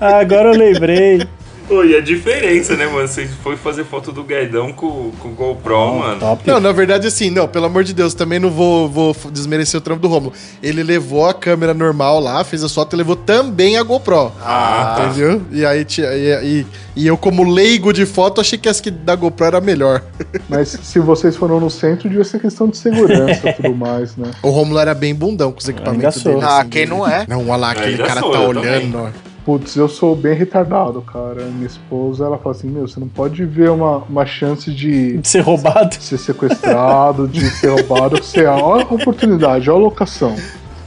Agora 0.00 0.48
eu 0.48 0.58
lembrei. 0.58 1.28
Pô, 1.66 1.82
e 1.82 1.96
a 1.96 2.00
diferença, 2.00 2.76
né, 2.76 2.86
mano? 2.86 3.08
Você 3.08 3.26
foi 3.42 3.56
fazer 3.56 3.84
foto 3.84 4.12
do 4.12 4.22
Guedão 4.22 4.70
com, 4.72 5.10
com 5.18 5.28
o 5.28 5.32
GoPro, 5.32 5.94
mano. 5.98 6.20
Top. 6.20 6.42
Não, 6.46 6.60
na 6.60 6.72
verdade, 6.72 7.06
assim, 7.06 7.30
não, 7.30 7.48
pelo 7.48 7.64
amor 7.64 7.82
de 7.84 7.94
Deus, 7.94 8.12
também 8.12 8.38
não 8.38 8.50
vou, 8.50 8.88
vou 8.88 9.16
desmerecer 9.32 9.78
o 9.78 9.80
trampo 9.80 10.02
do 10.02 10.08
Romulo. 10.08 10.34
Ele 10.62 10.82
levou 10.82 11.26
a 11.26 11.32
câmera 11.32 11.72
normal 11.72 12.20
lá, 12.20 12.44
fez 12.44 12.62
a 12.62 12.68
foto 12.68 12.94
e 12.94 12.96
levou 12.98 13.16
também 13.16 13.78
a 13.78 13.82
GoPro. 13.82 14.30
Ah, 14.42 14.94
tá. 14.98 15.06
Entendeu? 15.06 15.40
E 15.50 15.64
aí, 15.64 15.86
e, 15.98 16.02
e, 16.04 16.66
e 16.96 17.06
eu, 17.06 17.16
como 17.16 17.42
leigo 17.50 17.92
de 17.94 18.04
foto, 18.04 18.42
achei 18.42 18.58
que 18.58 18.68
essa 18.68 18.82
que 18.82 18.90
da 18.90 19.16
GoPro 19.16 19.46
era 19.46 19.60
melhor. 19.60 20.02
Mas 20.50 20.68
se 20.82 20.98
vocês 21.00 21.34
foram 21.34 21.58
no 21.60 21.70
centro, 21.70 22.08
devia 22.10 22.24
ser 22.24 22.40
questão 22.40 22.68
de 22.68 22.76
segurança 22.76 23.48
e 23.48 23.52
tudo 23.54 23.74
mais, 23.74 24.14
né? 24.16 24.30
O 24.42 24.50
Romulo 24.50 24.78
era 24.78 24.92
bem 24.94 25.14
bundão 25.14 25.50
com 25.50 25.60
os 25.60 25.68
equipamentos 25.68 26.22
dele. 26.22 26.40
Ah, 26.42 26.60
assim, 26.60 26.68
quem 26.68 26.84
de- 26.84 26.90
não 26.90 27.08
é? 27.08 27.24
Não, 27.26 27.40
olha 27.48 27.56
lá, 27.56 27.70
aquele 27.70 27.96
cara 27.98 28.20
sou, 28.20 28.32
tá 28.32 28.40
olhando. 28.40 28.98
ó. 28.98 29.33
Putz, 29.44 29.76
eu 29.76 29.88
sou 29.88 30.16
bem 30.16 30.34
retardado, 30.34 31.02
cara. 31.02 31.44
Minha 31.44 31.66
esposa, 31.66 32.24
ela 32.24 32.38
fala 32.38 32.54
assim, 32.54 32.68
meu, 32.68 32.88
você 32.88 32.98
não 32.98 33.08
pode 33.08 33.44
ver 33.44 33.70
uma, 33.70 33.98
uma 33.98 34.24
chance 34.24 34.72
de 34.72 35.18
De 35.18 35.28
ser 35.28 35.40
roubado. 35.40 35.94
ser 36.00 36.16
sequestrado, 36.16 37.28
de 37.28 37.44
ser 37.50 37.68
roubado, 37.68 38.16
você, 38.16 38.46
olha 38.46 38.86
a 38.88 38.94
oportunidade, 38.94 39.68
olha 39.68 39.80
a 39.80 39.82
locação. 39.82 40.34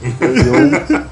Eu, 0.02 1.06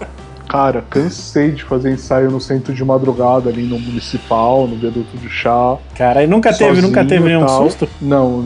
cara, 0.49 0.85
cansei 0.91 1.53
de 1.53 1.63
fazer 1.63 1.93
ensaio 1.93 2.31
no 2.33 2.41
centro 2.41 2.75
de 2.75 2.85
madrugada, 2.85 3.49
ali 3.49 3.63
no 3.63 3.79
municipal, 3.79 4.67
no 4.67 4.77
viaduto 4.77 5.17
do 5.17 5.29
chá. 5.29 5.77
Cara, 5.95 6.25
e 6.25 6.27
nunca 6.27 6.53
teve, 6.53 6.81
nunca 6.81 7.05
teve 7.05 7.27
nenhum 7.27 7.47
tal. 7.47 7.63
susto? 7.63 7.89
Não, 8.03 8.45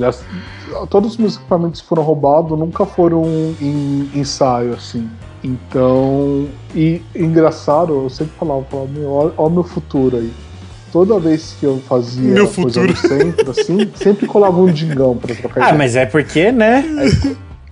todos 0.89 1.13
os 1.13 1.17
meus 1.17 1.37
equipamentos 1.37 1.81
foram 1.81 2.03
roubados 2.03 2.59
nunca 2.59 2.85
foram 2.85 3.25
em 3.61 4.11
ensaio, 4.15 4.75
assim. 4.75 5.09
Então, 5.43 6.47
e 6.75 7.01
engraçado, 7.15 7.95
eu 7.95 8.11
sempre 8.11 8.33
falava, 8.39 8.63
falava 8.71 8.89
meu, 8.93 9.11
olha, 9.11 9.33
olha 9.37 9.49
o 9.49 9.51
meu 9.51 9.65
futuro 9.65 10.17
aí. 10.19 10.31
Toda 10.93 11.19
vez 11.21 11.57
que 11.59 11.65
eu 11.67 11.79
fazia 11.89 12.35
Meu 12.35 12.49
coisa 12.49 12.81
futuro. 12.81 12.89
no 12.89 12.97
centro, 12.97 13.51
assim, 13.53 13.91
sempre 13.95 14.27
colava 14.27 14.61
um 14.61 14.67
dingão 14.67 15.17
pra 15.17 15.35
trocar 15.37 15.61
Ah, 15.61 15.65
ideia. 15.67 15.79
mas 15.79 15.95
é 15.97 16.05
porque, 16.05 16.51
né? 16.51 16.85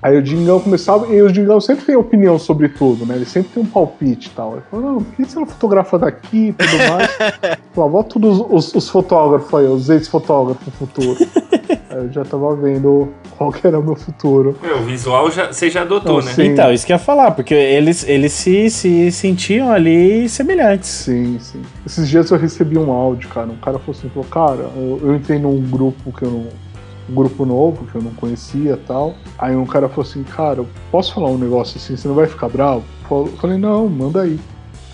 Aí 0.01 0.17
o 0.17 0.23
Dingão 0.23 0.61
começava, 0.61 1.13
e 1.13 1.21
o 1.21 1.31
Dingão 1.33 1.61
sempre 1.61 1.85
tem 1.85 1.97
opinião 1.97 2.39
sobre 2.39 2.69
tudo, 2.69 3.05
né? 3.05 3.17
Ele 3.17 3.25
sempre 3.25 3.51
tem 3.55 3.63
um 3.65 3.67
palpite 3.67 4.29
e 4.29 4.31
tal. 4.31 4.53
Ele 4.53 4.63
falou, 4.71 4.93
não, 4.93 5.03
por 5.03 5.17
que 5.17 5.25
você 5.25 5.37
não 5.41 5.47
fotografa 5.47 5.99
daqui 5.99 6.49
e 6.51 6.53
tudo 6.53 6.79
mais? 6.91 7.11
Falava, 7.75 7.97
ó, 7.99 8.03
todos 8.05 8.41
os, 8.49 8.73
os 8.77 8.89
fotógrafos 8.89 9.53
aí, 9.59 9.67
os 9.67 9.91
ex-fotógrafos 9.91 10.73
futuro. 10.75 11.17
eu 11.91 12.13
já 12.13 12.25
tava 12.25 12.55
vendo 12.57 13.09
qual 13.37 13.51
que 13.53 13.67
era 13.67 13.79
o 13.79 13.83
meu 13.83 13.97
futuro. 13.97 14.57
Meu, 14.63 14.79
o 14.79 14.83
visual 14.83 15.31
já, 15.31 15.53
você 15.53 15.71
já 15.71 15.83
adotou, 15.83 16.19
Não, 16.19 16.25
né? 16.27 16.33
sim. 16.33 16.47
Então, 16.47 16.73
isso 16.73 16.87
que 16.87 16.93
eu 16.93 16.97
ia 16.97 16.99
falar, 16.99 17.31
porque 17.33 17.55
eles, 17.55 18.07
eles 18.09 18.33
se, 18.33 18.69
se 18.71 19.11
sentiam 19.13 19.71
ali 19.71 20.29
semelhantes. 20.29 20.89
Sim, 20.89 21.39
sim. 21.41 21.63
Esses 21.87 22.09
dias 22.09 22.31
eu 22.31 22.39
recebi 22.39 22.79
um 22.79 22.91
áudio, 22.91 23.29
cara. 23.29 23.47
Um 23.47 23.57
cara 23.57 23.79
falou 23.79 23.97
assim, 23.99 24.09
falou, 24.09 24.29
cara, 24.29 24.71
eu, 24.77 25.01
eu 25.03 25.15
entrei 25.15 25.39
num 25.39 25.61
grupo 25.63 26.13
que 26.13 26.23
eu 26.25 26.31
não. 26.31 26.69
Um 27.11 27.15
grupo 27.15 27.47
novo 27.47 27.87
que 27.87 27.95
eu 27.95 28.03
não 28.03 28.11
conhecia 28.11 28.73
e 28.73 28.77
tal. 28.77 29.15
Aí 29.39 29.57
um 29.57 29.65
cara 29.65 29.89
falou 29.89 30.05
assim, 30.05 30.23
cara, 30.25 30.59
eu 30.59 30.69
posso 30.91 31.15
falar 31.15 31.31
um 31.31 31.39
negócio 31.39 31.79
assim, 31.79 31.97
você 31.97 32.07
não 32.07 32.15
vai 32.15 32.27
ficar 32.27 32.51
bravo? 32.51 32.85
Eu 33.11 33.33
falei, 33.41 33.57
não, 33.57 33.89
manda 33.89 34.21
aí. 34.21 34.39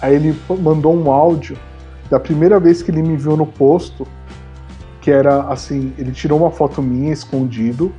Aí 0.00 0.14
ele 0.14 0.32
mandou 0.60 0.94
um 0.94 1.10
áudio 1.10 1.56
da 2.08 2.20
primeira 2.20 2.60
vez 2.60 2.82
que 2.82 2.90
ele 2.92 3.02
me 3.02 3.16
viu 3.16 3.36
no 3.36 3.44
posto, 3.46 4.06
que 5.04 5.10
era 5.10 5.42
assim, 5.50 5.92
ele 5.98 6.12
tirou 6.12 6.40
uma 6.40 6.50
foto 6.50 6.80
minha 6.80 7.12
escondido, 7.12 7.92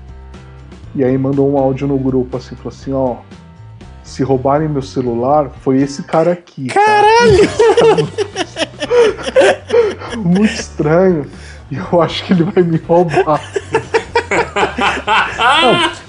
e 0.96 1.04
aí 1.04 1.16
mandou 1.16 1.48
um 1.54 1.56
áudio 1.56 1.88
no 1.88 2.00
grupo 2.00 2.36
assim, 2.36 2.56
falou 2.56 2.74
assim, 2.74 2.94
ó. 2.94 3.18
Se 4.04 4.24
roubarem 4.24 4.68
meu 4.68 4.82
celular, 4.82 5.52
foi 5.62 5.78
esse 5.78 6.02
cara 6.02 6.32
aqui. 6.32 6.66
tá? 6.66 7.04
muito 10.18 10.52
estranho. 10.52 11.28
E 11.70 11.76
eu 11.76 12.02
acho 12.02 12.26
que 12.26 12.34
ele 12.34 12.44
vai 12.44 12.64
me 12.64 12.78
roubar. 12.78 13.40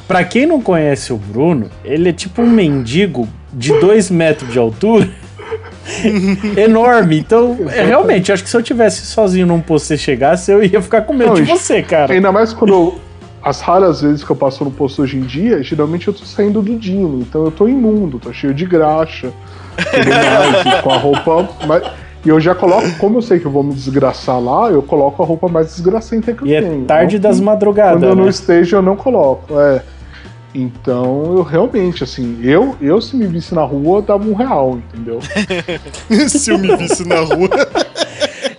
Pra 0.08 0.24
quem 0.24 0.46
não 0.46 0.62
conhece 0.62 1.12
o 1.12 1.18
Bruno, 1.18 1.68
ele 1.84 2.08
é 2.08 2.12
tipo 2.12 2.40
um 2.40 2.48
mendigo 2.48 3.28
de 3.52 3.78
dois 3.80 4.10
metros 4.10 4.50
de 4.50 4.58
altura. 4.58 5.10
enorme. 6.56 7.18
Então, 7.18 7.56
é, 7.72 7.84
realmente, 7.84 8.32
acho 8.32 8.42
que 8.44 8.50
se 8.50 8.56
eu 8.56 8.62
tivesse 8.62 9.06
sozinho 9.06 9.46
num 9.46 9.60
posto 9.60 9.92
e 9.94 9.98
chegasse, 9.98 10.50
eu 10.50 10.62
ia 10.62 10.80
ficar 10.82 11.02
com 11.02 11.12
medo 11.12 11.28
Não, 11.28 11.34
de 11.34 11.42
e- 11.42 11.46
você, 11.46 11.82
cara. 11.82 12.12
Ainda 12.12 12.30
mais 12.32 12.52
quando. 12.52 12.72
eu- 12.72 12.98
as 13.42 13.60
raras 13.60 14.00
vezes 14.00 14.24
que 14.24 14.30
eu 14.30 14.34
passo 14.36 14.64
no 14.64 14.70
posto 14.72 15.02
hoje 15.02 15.16
em 15.16 15.20
dia, 15.20 15.62
geralmente 15.62 16.08
eu 16.08 16.14
tô 16.14 16.24
saindo 16.24 16.60
do 16.60 16.74
Dino. 16.76 17.20
Então 17.20 17.44
eu 17.44 17.50
tô 17.50 17.68
imundo, 17.68 18.18
tô 18.18 18.32
cheio 18.32 18.52
de 18.52 18.64
graxa. 18.66 19.30
Tudo 19.76 20.08
mais, 20.10 20.78
e 20.78 20.80
com 20.82 20.90
a 20.90 20.96
roupa. 20.96 21.48
mas- 21.66 21.82
e 22.24 22.28
eu 22.28 22.40
já 22.40 22.56
coloco, 22.56 22.90
como 22.98 23.18
eu 23.18 23.22
sei 23.22 23.38
que 23.38 23.46
eu 23.46 23.52
vou 23.52 23.62
me 23.62 23.72
desgraçar 23.72 24.40
lá, 24.40 24.68
eu 24.68 24.82
coloco 24.82 25.22
a 25.22 25.26
roupa 25.26 25.46
mais 25.46 25.68
desgracenta 25.68 26.32
que 26.32 26.42
eu 26.42 26.46
E 26.48 26.54
é 26.56 26.60
tenho. 26.60 26.84
tarde 26.84 27.16
Não 27.16 27.22
das 27.22 27.38
que- 27.38 27.44
madrugadas, 27.44 27.92
Quando 28.00 28.04
eu 28.08 28.16
não 28.16 28.24
né? 28.24 28.30
esteja, 28.30 28.76
eu 28.78 28.82
não 28.82 28.96
coloco. 28.96 29.54
É. 29.60 29.80
Então, 30.58 31.36
eu 31.36 31.42
realmente, 31.42 32.02
assim, 32.02 32.40
eu, 32.42 32.74
eu 32.80 32.98
se 33.00 33.14
me 33.14 33.26
visse 33.26 33.54
na 33.54 33.62
rua, 33.62 33.98
eu 33.98 34.02
dava 34.02 34.26
um 34.26 34.32
real, 34.32 34.78
entendeu? 34.78 35.20
Se 36.28 36.50
eu 36.50 36.58
me 36.58 36.74
visse 36.76 37.06
na 37.06 37.20
rua. 37.20 37.50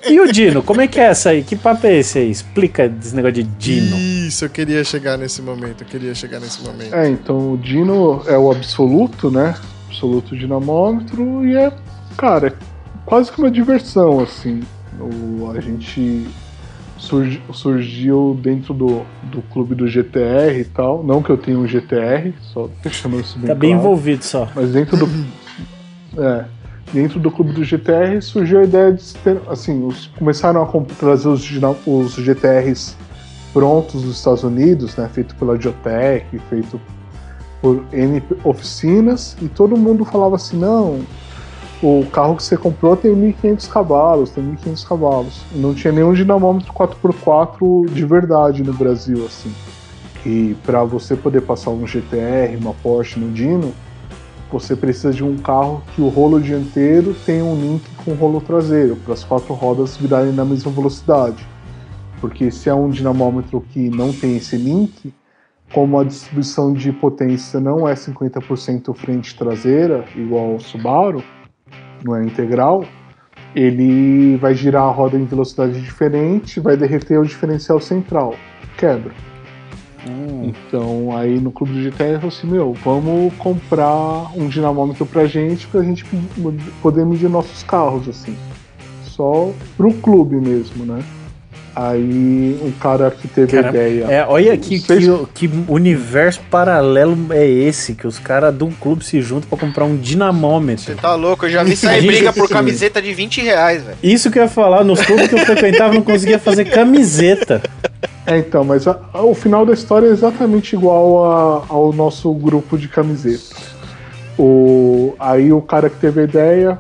E 0.07 0.19
o 0.19 0.31
Dino, 0.31 0.61
como 0.61 0.79
é 0.79 0.87
que 0.87 0.99
é 0.99 1.05
essa 1.05 1.31
aí? 1.31 1.43
Que 1.43 1.55
papo 1.55 1.87
é 1.87 1.97
esse 1.97 2.19
aí? 2.19 2.29
Explica 2.29 2.87
desse 2.87 3.15
negócio 3.15 3.33
de 3.33 3.43
Dino. 3.43 3.97
Isso, 3.97 4.45
eu 4.45 4.49
queria 4.49 4.83
chegar 4.83 5.17
nesse 5.17 5.41
momento. 5.41 5.83
Eu 5.83 5.87
queria 5.87 6.13
chegar 6.13 6.39
nesse 6.39 6.61
momento. 6.61 6.93
É, 6.93 7.09
então 7.09 7.53
o 7.53 7.57
Dino 7.57 8.21
é 8.27 8.37
o 8.37 8.51
absoluto, 8.51 9.31
né? 9.31 9.55
Absoluto 9.87 10.37
dinamômetro 10.37 11.45
e 11.45 11.55
é, 11.55 11.73
cara, 12.15 12.49
é 12.49 12.53
quase 13.05 13.31
que 13.31 13.39
uma 13.39 13.49
diversão, 13.49 14.19
assim. 14.19 14.61
O, 14.99 15.51
a 15.51 15.59
gente 15.59 16.27
surgi- 17.07 17.41
surgiu 17.53 18.37
dentro 18.41 18.73
do, 18.73 19.01
do 19.23 19.41
clube 19.53 19.75
do 19.75 19.87
GTR 19.87 20.59
e 20.59 20.65
tal. 20.65 21.03
Não 21.03 21.21
que 21.21 21.29
eu 21.29 21.37
tenha 21.37 21.57
um 21.57 21.67
GTR, 21.67 22.33
só 22.41 22.69
deixando 22.83 23.19
isso 23.19 23.37
bem 23.39 23.47
Tá 23.47 23.55
bem 23.55 23.71
claro. 23.71 23.83
envolvido 23.83 24.23
só. 24.23 24.47
Mas 24.55 24.71
dentro 24.71 24.97
do. 24.97 25.07
É. 26.17 26.45
Dentro 26.91 27.19
do 27.19 27.29
clube 27.29 27.51
do 27.51 27.63
GTR 27.63 28.19
surgiu 28.21 28.61
a 28.61 28.63
ideia 28.63 28.91
de 28.91 29.13
ter, 29.15 29.39
assim, 29.49 29.85
os, 29.85 30.07
começaram 30.17 30.63
a 30.63 30.81
trazer 30.95 31.27
os, 31.27 31.47
os 31.85 32.13
GTRs 32.13 32.95
prontos 33.53 34.01
dos 34.01 34.17
Estados 34.17 34.43
Unidos, 34.43 34.95
né, 34.95 35.07
feito 35.13 35.35
pela 35.35 35.59
Geotech, 35.59 36.25
feito 36.49 36.79
por 37.61 37.83
N 37.91 38.23
oficinas, 38.43 39.35
e 39.41 39.47
todo 39.47 39.75
mundo 39.75 40.05
falava 40.05 40.37
assim, 40.37 40.57
não, 40.57 41.01
o 41.81 42.05
carro 42.11 42.35
que 42.35 42.43
você 42.43 42.57
comprou 42.57 42.95
tem 42.95 43.13
1.500 43.13 43.69
cavalos, 43.69 44.29
tem 44.31 44.43
1.500 44.43 44.87
cavalos. 44.87 45.41
Não 45.53 45.73
tinha 45.73 45.93
nenhum 45.93 46.13
dinamômetro 46.13 46.73
4x4 46.73 47.89
de 47.91 48.05
verdade 48.05 48.63
no 48.63 48.73
Brasil, 48.73 49.25
assim. 49.25 49.53
E 50.25 50.55
para 50.65 50.83
você 50.83 51.15
poder 51.15 51.41
passar 51.41 51.69
um 51.69 51.85
GTR, 51.85 52.57
uma 52.59 52.73
Porsche 52.73 53.19
no 53.19 53.31
Dino, 53.31 53.73
você 54.51 54.75
precisa 54.75 55.11
de 55.11 55.23
um 55.23 55.37
carro 55.37 55.83
que 55.93 56.01
o 56.01 56.07
rolo 56.07 56.41
dianteiro 56.41 57.13
tenha 57.25 57.43
um 57.43 57.55
link 57.55 57.83
com 58.03 58.11
o 58.11 58.15
rolo 58.15 58.41
traseiro, 58.41 58.95
para 58.95 59.13
as 59.13 59.23
quatro 59.23 59.53
rodas 59.53 59.97
virarem 59.97 60.31
na 60.31 60.45
mesma 60.45 60.71
velocidade. 60.71 61.45
Porque 62.19 62.49
se 62.49 62.69
é 62.69 62.73
um 62.73 62.89
dinamômetro 62.89 63.61
que 63.61 63.89
não 63.89 64.11
tem 64.11 64.37
esse 64.37 64.57
link, 64.57 65.13
como 65.71 65.99
a 65.99 66.03
distribuição 66.03 66.73
de 66.73 66.91
potência 66.91 67.59
não 67.59 67.87
é 67.87 67.93
50% 67.93 68.93
frente 68.95 69.37
traseira, 69.37 70.05
igual 70.15 70.55
o 70.55 70.59
Subaru, 70.59 71.23
não 72.03 72.15
é 72.15 72.23
integral, 72.23 72.85
ele 73.55 74.37
vai 74.37 74.53
girar 74.53 74.83
a 74.83 74.91
roda 74.91 75.17
em 75.17 75.25
velocidade 75.25 75.81
diferente, 75.81 76.59
vai 76.59 76.77
derreter 76.77 77.19
o 77.19 77.25
diferencial 77.25 77.79
central, 77.79 78.35
quebra. 78.77 79.11
Hum. 80.07 80.51
Então 80.51 81.15
aí 81.17 81.39
no 81.39 81.51
clube 81.51 81.73
do 81.73 81.81
GTR 81.81 82.03
eu 82.03 82.19
falei 82.19 82.27
assim, 82.27 82.47
meu, 82.47 82.73
vamos 82.73 83.33
comprar 83.35 84.31
um 84.35 84.47
dinamômetro 84.47 85.05
pra 85.05 85.25
gente 85.25 85.67
pra 85.67 85.81
gente 85.81 86.05
poder 86.81 87.05
medir 87.05 87.29
nossos 87.29 87.63
carros, 87.63 88.07
assim. 88.07 88.35
Só 89.03 89.51
pro 89.75 89.91
clube 89.93 90.35
mesmo, 90.35 90.85
né? 90.85 91.03
Aí 91.79 92.59
um 92.63 92.71
cara 92.71 93.11
que 93.11 93.27
teve 93.27 93.55
a 93.55 93.61
Caramba, 93.61 93.77
ideia. 93.77 94.05
É, 94.05 94.25
olha 94.27 94.57
que, 94.57 94.79
que, 94.79 94.97
que 95.35 95.49
universo 95.67 96.41
paralelo 96.49 97.15
é 97.29 97.47
esse, 97.47 97.93
que 97.93 98.07
os 98.07 98.17
caras 98.17 98.51
de 98.57 98.63
um 98.63 98.71
clube 98.71 99.05
se 99.05 99.21
juntam 99.21 99.47
pra 99.47 99.59
comprar 99.59 99.85
um 99.85 99.95
dinamômetro. 99.95 100.85
Você 100.85 100.95
tá 100.95 101.13
louco? 101.13 101.45
Eu 101.45 101.51
já 101.51 101.61
vi 101.61 101.75
sair 101.75 102.01
briga 102.07 102.33
por 102.33 102.49
camiseta 102.49 102.99
de 102.99 103.13
20 103.13 103.41
reais, 103.41 103.83
velho. 103.83 103.97
Isso 104.01 104.31
que 104.31 104.39
eu 104.39 104.43
ia 104.43 104.49
falar, 104.49 104.83
nos 104.83 104.99
clubes 105.01 105.27
que 105.27 105.35
eu 105.35 105.45
frequentava 105.45 105.93
não 105.93 106.01
conseguia 106.01 106.39
fazer 106.39 106.65
camiseta. 106.65 107.61
É, 108.25 108.39
então, 108.39 108.63
mas 108.63 108.87
a- 108.87 108.99
a- 109.13 109.21
o 109.21 109.35
final 109.35 109.63
da 109.63 109.73
história 109.73 110.07
é 110.07 110.09
exatamente 110.11 110.75
igual 110.75 111.31
a- 111.31 111.65
ao 111.69 111.93
nosso 111.93 112.33
grupo 112.33 112.75
de 112.75 112.87
camisetas. 112.87 113.51
O, 114.35 115.13
aí 115.19 115.53
o 115.53 115.61
cara 115.61 115.91
que 115.91 115.97
teve 115.97 116.21
a 116.21 116.23
ideia, 116.23 116.79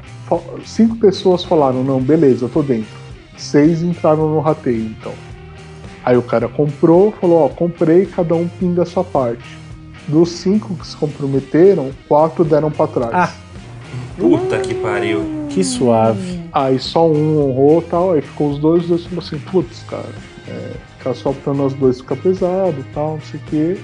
cinco 0.65 0.95
pessoas 0.97 1.43
falaram, 1.43 1.83
não, 1.83 1.99
beleza, 1.99 2.45
eu 2.45 2.49
tô 2.49 2.63
dentro. 2.63 2.96
Seis 3.37 3.81
entraram 3.81 4.29
no 4.29 4.39
rateio, 4.39 4.81
então. 4.97 5.13
Aí 6.03 6.17
o 6.17 6.21
cara 6.21 6.47
comprou, 6.47 7.11
falou, 7.11 7.45
ó, 7.45 7.49
comprei, 7.49 8.05
cada 8.05 8.33
um 8.33 8.47
pinga 8.47 8.83
a 8.83 8.85
sua 8.85 9.03
parte. 9.03 9.57
Dos 10.07 10.29
cinco 10.29 10.75
que 10.75 10.87
se 10.87 10.95
comprometeram, 10.95 11.91
quatro 12.07 12.45
deram 12.45 12.71
pra 12.71 12.87
trás. 12.87 13.11
Ah. 13.13 13.33
Puta 14.17 14.57
que 14.59 14.73
pariu. 14.73 15.23
Que 15.49 15.63
suave. 15.63 16.41
Aí 16.51 16.79
só 16.79 17.07
um 17.07 17.39
honrou 17.39 17.81
e 17.81 17.89
tal, 17.89 18.11
aí 18.13 18.21
ficou 18.21 18.49
os 18.49 18.57
dois, 18.57 18.83
os 18.83 18.89
dois 18.89 19.03
falaram 19.03 19.27
assim, 19.27 19.39
putz, 19.39 19.83
cara, 19.87 20.09
é, 20.47 20.71
ficar 20.97 21.13
só 21.13 21.31
pra 21.31 21.53
nós 21.53 21.73
dois 21.73 21.99
fica 21.99 22.15
pesado 22.15 22.75
e 22.79 22.93
tal, 22.93 23.11
não 23.11 23.21
sei 23.21 23.39
o 23.39 23.43
quê. 23.49 23.77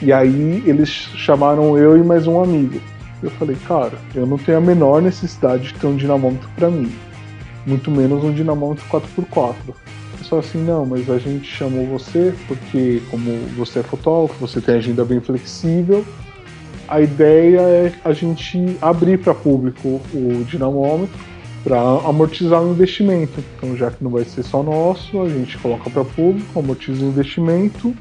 E 0.00 0.12
aí 0.12 0.62
eles 0.66 0.88
chamaram 0.88 1.76
eu 1.76 1.96
e 1.96 2.02
mais 2.02 2.26
um 2.26 2.40
amigo. 2.40 2.80
Eu 3.22 3.30
falei, 3.32 3.56
cara, 3.66 3.92
eu 4.14 4.26
não 4.26 4.38
tenho 4.38 4.58
a 4.58 4.60
menor 4.60 5.00
necessidade 5.02 5.64
de 5.64 5.74
ter 5.74 5.86
um 5.86 5.96
dinamômetro 5.96 6.48
pra 6.56 6.70
mim. 6.70 6.92
Muito 7.66 7.90
menos 7.90 8.22
um 8.22 8.32
dinamômetro 8.32 8.84
4x4. 8.88 9.54
Só 10.22 10.38
assim, 10.38 10.58
não, 10.58 10.86
mas 10.86 11.10
a 11.10 11.18
gente 11.18 11.46
chamou 11.46 11.86
você 11.86 12.34
porque 12.46 13.02
como 13.10 13.30
você 13.56 13.80
é 13.80 13.82
fotógrafo, 13.82 14.40
você 14.40 14.60
tem 14.60 14.76
agenda 14.76 15.04
bem 15.04 15.20
flexível, 15.20 16.04
a 16.88 17.00
ideia 17.00 17.60
é 17.60 17.92
a 18.04 18.12
gente 18.12 18.76
abrir 18.80 19.18
para 19.18 19.34
público 19.34 20.00
o 20.12 20.44
dinamômetro 20.44 21.18
para 21.62 21.80
amortizar 21.80 22.62
o 22.62 22.70
investimento. 22.70 23.42
Então, 23.56 23.74
já 23.74 23.90
que 23.90 24.04
não 24.04 24.10
vai 24.10 24.24
ser 24.24 24.42
só 24.42 24.62
nosso, 24.62 25.22
a 25.22 25.28
gente 25.28 25.56
coloca 25.58 25.88
para 25.88 26.04
público, 26.04 26.58
amortiza 26.58 27.02
o 27.02 27.08
investimento. 27.08 27.94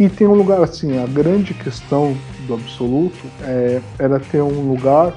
E 0.00 0.08
tem 0.08 0.26
um 0.26 0.34
lugar 0.34 0.62
assim, 0.62 0.98
a 0.98 1.06
grande 1.06 1.52
questão 1.52 2.16
do 2.46 2.54
absoluto 2.54 3.18
é, 3.42 3.80
era 3.98 4.18
ter 4.18 4.40
um 4.40 4.70
lugar 4.70 5.14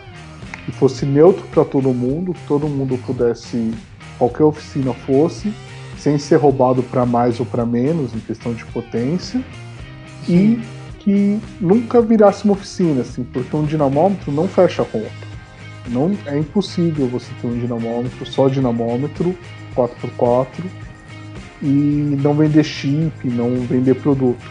que 0.72 0.78
fosse 0.78 1.06
neutro 1.06 1.44
para 1.52 1.64
todo 1.66 1.94
mundo, 1.94 2.34
que 2.34 2.48
todo 2.48 2.68
mundo 2.68 2.98
pudesse, 3.06 3.72
qualquer 4.18 4.44
oficina 4.44 4.94
fosse, 4.94 5.54
sem 5.98 6.18
ser 6.18 6.38
roubado 6.38 6.82
para 6.82 7.06
mais 7.06 7.40
ou 7.40 7.46
para 7.46 7.66
menos 7.66 8.16
em 8.16 8.20
questão 8.20 8.54
de 8.54 8.66
potência. 8.66 9.44
E 10.28 10.60
que 11.00 11.40
nunca 11.60 12.00
virasse 12.02 12.46
uma 12.46 12.54
oficina, 12.54 13.02
assim, 13.02 13.24
porque 13.24 13.56
um 13.56 13.66
dinamômetro 13.66 14.32
não 14.32 14.48
fecha 14.48 14.84
a 14.84 14.86
conta. 14.86 15.32
Não, 15.88 16.16
é 16.28 16.38
impossível 16.38 17.08
você 17.08 17.32
ter 17.42 17.48
um 17.48 17.58
dinamômetro, 17.58 18.24
só 18.26 18.48
dinamômetro, 18.48 19.36
4x4, 19.76 20.64
e 21.62 21.66
não 22.22 22.36
vender 22.36 22.64
chip, 22.64 23.28
não 23.28 23.56
vender 23.62 23.96
produto. 23.96 24.46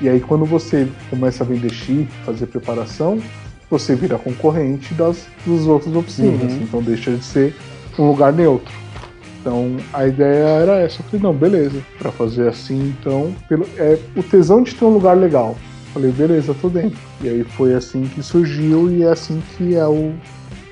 E 0.00 0.08
aí 0.08 0.20
quando 0.20 0.44
você 0.44 0.86
começa 1.08 1.42
a 1.42 1.46
vender 1.46 1.70
chip, 1.70 2.06
fazer 2.26 2.46
preparação, 2.46 3.18
você 3.70 3.94
vira 3.94 4.16
concorrente 4.18 4.94
das, 4.94 5.26
das 5.46 5.66
outras 5.66 5.94
oficinas, 5.94 6.52
Uhum. 6.52 6.60
então 6.62 6.82
deixa 6.82 7.10
de 7.12 7.24
ser 7.24 7.54
um 7.98 8.06
lugar 8.08 8.32
neutro. 8.32 8.72
Então 9.40 9.76
a 9.92 10.06
ideia 10.06 10.44
era 10.44 10.76
essa. 10.80 11.00
Eu 11.00 11.04
falei, 11.06 11.22
não, 11.22 11.32
beleza, 11.34 11.80
para 11.98 12.10
fazer 12.10 12.48
assim, 12.48 12.94
então, 12.98 13.34
pelo, 13.48 13.66
é 13.76 13.98
o 14.16 14.22
tesão 14.22 14.62
de 14.62 14.74
ter 14.74 14.84
um 14.84 14.90
lugar 14.94 15.16
legal. 15.16 15.56
Falei, 15.94 16.10
beleza, 16.10 16.54
tô 16.60 16.68
dentro. 16.68 16.98
E 17.22 17.28
aí 17.28 17.44
foi 17.44 17.74
assim 17.74 18.02
que 18.02 18.22
surgiu 18.22 18.90
e 18.90 19.02
é 19.02 19.08
assim 19.08 19.42
que 19.56 19.74
é 19.74 19.86
o, 19.86 20.12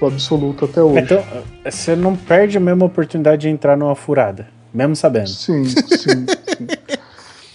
o 0.00 0.06
absoluto 0.06 0.64
até 0.66 0.82
hoje. 0.82 1.00
Então, 1.00 1.22
você 1.64 1.96
não 1.96 2.14
perde 2.14 2.58
a 2.58 2.60
mesma 2.60 2.84
oportunidade 2.84 3.42
de 3.42 3.48
entrar 3.48 3.76
numa 3.76 3.94
furada, 3.94 4.48
mesmo 4.72 4.94
sabendo. 4.96 5.28
Sim, 5.30 5.64
sim, 5.64 5.86
sim. 5.96 6.66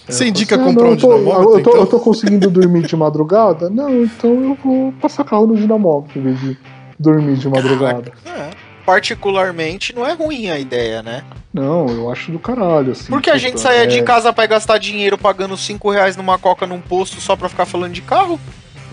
Você 0.09 0.27
indica 0.27 0.55
Ah, 0.55 0.59
comprar 0.59 0.85
não, 0.85 0.91
um 0.93 0.97
tô, 0.97 1.07
dinamômetro, 1.17 1.41
eu, 1.43 1.51
tô, 1.51 1.59
então? 1.59 1.73
eu 1.75 1.87
tô 1.87 1.99
conseguindo 1.99 2.49
dormir 2.49 2.81
de 2.87 2.95
madrugada? 2.95 3.69
Não, 3.69 4.03
então 4.03 4.29
eu 4.43 4.57
vou 4.63 4.91
passar 4.93 5.23
carro 5.23 5.45
no 5.47 5.55
dinamômetro 5.55 6.19
em 6.19 6.23
vez 6.23 6.39
de 6.39 6.57
dormir 6.97 7.35
de 7.35 7.47
madrugada. 7.47 8.11
É. 8.25 8.49
Particularmente, 8.85 9.93
não 9.95 10.05
é 10.05 10.13
ruim 10.13 10.49
a 10.49 10.57
ideia, 10.59 11.03
né? 11.03 11.23
Não, 11.53 11.87
eu 11.87 12.11
acho 12.11 12.31
do 12.31 12.39
caralho, 12.39 12.91
assim. 12.91 13.07
Porque 13.11 13.29
a 13.29 13.33
puta, 13.33 13.45
gente 13.45 13.59
saia 13.59 13.85
de 13.87 13.99
é, 13.99 14.03
casa 14.03 14.33
pra 14.33 14.45
gastar 14.47 14.77
dinheiro 14.79 15.17
pagando 15.17 15.55
5 15.55 15.89
reais 15.91 16.15
numa 16.17 16.37
coca 16.39 16.65
num 16.65 16.81
posto 16.81 17.21
só 17.21 17.35
pra 17.35 17.47
ficar 17.49 17.65
falando 17.65 17.93
de 17.93 18.01
carro, 18.01 18.39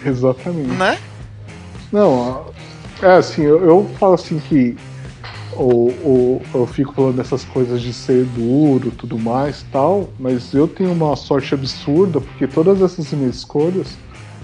Exatamente. 0.04 0.68
né? 0.72 0.98
Não, 1.92 2.44
a- 3.02 3.06
é 3.06 3.12
assim, 3.16 3.42
eu, 3.42 3.64
eu 3.64 3.90
falo 3.98 4.14
assim 4.14 4.38
que 4.38 4.76
o, 5.58 5.88
o, 6.04 6.42
eu 6.54 6.66
fico 6.66 6.92
falando 6.92 7.16
dessas 7.16 7.44
coisas 7.44 7.80
de 7.80 7.92
ser 7.92 8.24
duro 8.24 8.90
tudo 8.90 9.18
mais 9.18 9.64
tal, 9.72 10.08
mas 10.18 10.52
eu 10.52 10.68
tenho 10.68 10.92
uma 10.92 11.16
sorte 11.16 11.54
absurda 11.54 12.20
porque 12.20 12.46
todas 12.46 12.82
essas 12.82 13.12
minhas 13.12 13.36
escolhas 13.36 13.96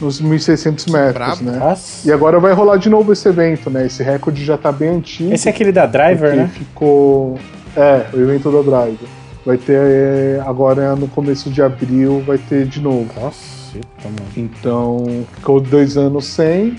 nos 0.01 0.21
1.600 0.21 0.87
metros, 0.91 1.41
né? 1.41 1.59
Nossa. 1.59 2.09
E 2.09 2.13
agora 2.13 2.39
vai 2.41 2.53
rolar 2.53 2.77
de 2.77 2.89
novo 2.89 3.13
esse 3.13 3.29
evento, 3.29 3.71
né? 3.71 3.87
Esse 3.87 4.03
recorde 4.03 4.45
já 4.45 4.57
tá 4.57 4.71
bem 4.73 4.89
antigo. 4.91 5.33
Esse 5.33 5.49
é 5.49 5.51
aquele 5.51 5.73
da 5.73 5.87
Driver, 5.87 6.35
né? 6.37 6.51
ficou. 6.53 7.39
É, 7.77 8.07
o 8.13 8.21
evento 8.21 8.51
da 8.51 8.63
Drive. 8.63 8.99
Vai 9.45 9.57
ter 9.57 9.79
é, 9.79 10.43
agora 10.47 10.95
no 10.97 11.09
começo 11.09 11.51
de 11.51 11.63
abril, 11.63 12.23
vai 12.27 12.39
ter 12.39 12.67
de 12.67 12.81
novo. 12.81 13.07
Nossa, 13.21 13.60
eita, 13.75 14.05
mano. 14.05 14.27
Então 14.37 15.25
ficou 15.35 15.61
dois 15.61 15.97
anos 15.97 16.25
sem 16.27 16.77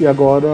e 0.00 0.06
agora 0.06 0.48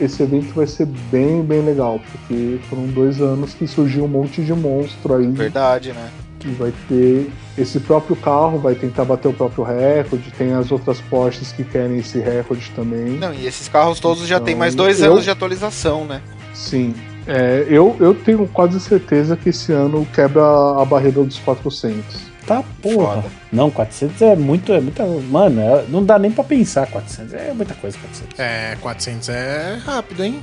esse 0.00 0.22
evento 0.22 0.52
vai 0.54 0.66
ser 0.66 0.86
bem, 1.10 1.42
bem 1.42 1.62
legal, 1.62 1.98
porque 2.12 2.58
foram 2.68 2.86
dois 2.88 3.20
anos 3.20 3.54
que 3.54 3.66
surgiu 3.66 4.04
um 4.04 4.08
monte 4.08 4.42
de 4.44 4.52
monstro 4.52 5.14
aí 5.14 5.26
Verdade, 5.28 5.92
né? 5.92 6.10
que 6.38 6.48
vai 6.48 6.70
ter 6.86 7.30
esse 7.56 7.80
próprio 7.80 8.14
carro, 8.14 8.58
vai 8.58 8.74
tentar 8.74 9.06
bater 9.06 9.28
o 9.28 9.32
próprio 9.32 9.64
recorde, 9.64 10.30
tem 10.36 10.52
as 10.52 10.70
outras 10.70 11.00
Porsches 11.00 11.50
que 11.50 11.64
querem 11.64 11.96
esse 11.98 12.18
recorde 12.20 12.70
também. 12.76 13.16
Não, 13.18 13.32
e 13.32 13.46
esses 13.46 13.68
carros 13.68 13.98
todos 13.98 14.26
já 14.26 14.36
Então, 14.36 14.44
tem 14.44 14.54
mais 14.54 14.74
dois 14.74 15.00
eu- 15.00 15.12
anos 15.12 15.24
de 15.24 15.30
atualização, 15.30 16.04
né? 16.04 16.20
Sim. 16.52 16.94
É, 17.26 17.66
eu, 17.68 17.96
eu 17.98 18.14
tenho 18.14 18.46
quase 18.48 18.78
certeza 18.78 19.34
que 19.36 19.48
esse 19.48 19.72
ano 19.72 20.06
quebra 20.14 20.42
a 20.80 20.84
barreira 20.84 21.24
dos 21.24 21.38
400. 21.38 22.20
Tá 22.46 22.62
porra. 22.80 23.22
Foda. 23.22 23.28
Não, 23.52 23.70
400 23.70 24.22
é 24.22 24.36
muito, 24.36 24.72
é 24.72 24.80
muita. 24.80 25.04
Mano, 25.04 25.60
é- 25.60 25.84
não 25.88 26.04
dá 26.04 26.18
nem 26.18 26.30
pra 26.30 26.44
pensar 26.44 26.86
400. 26.86 27.34
É 27.34 27.52
muita 27.52 27.74
coisa 27.74 27.98
400. 27.98 28.38
É, 28.38 28.76
400 28.80 29.28
é 29.28 29.78
rápido, 29.84 30.24
hein? 30.24 30.40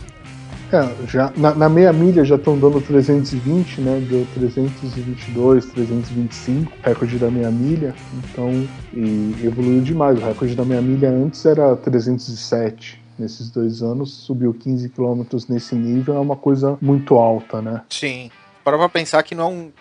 É, 0.71 0.89
já, 1.07 1.31
na, 1.37 1.53
na 1.53 1.69
meia 1.69 1.93
milha 1.93 2.25
já 2.25 2.35
estão 2.35 2.57
dando 2.57 2.81
320, 2.81 3.79
né? 3.79 4.03
Deu 4.09 4.25
322, 4.33 5.65
325, 5.67 6.71
recorde 6.83 7.19
da 7.19 7.29
meia 7.29 7.51
milha. 7.51 7.93
Então, 8.23 8.49
e 8.91 9.35
evoluiu 9.43 9.81
demais. 9.81 10.17
O 10.17 10.25
recorde 10.25 10.55
da 10.55 10.65
meia 10.65 10.81
milha 10.81 11.09
antes 11.09 11.45
era 11.45 11.75
307. 11.75 13.01
Nesses 13.19 13.51
dois 13.51 13.83
anos, 13.83 14.11
subiu 14.11 14.51
15 14.55 14.89
quilômetros 14.89 15.47
nesse 15.47 15.75
nível, 15.75 16.15
é 16.15 16.19
uma 16.19 16.35
coisa 16.35 16.75
muito 16.81 17.13
alta, 17.19 17.61
né? 17.61 17.81
Sim. 17.87 18.31
Para 18.63 18.77
pra 18.77 18.87
pensar 18.87 19.21
que 19.23 19.35
não 19.35 19.43
é 19.43 19.47
um- 19.47 19.71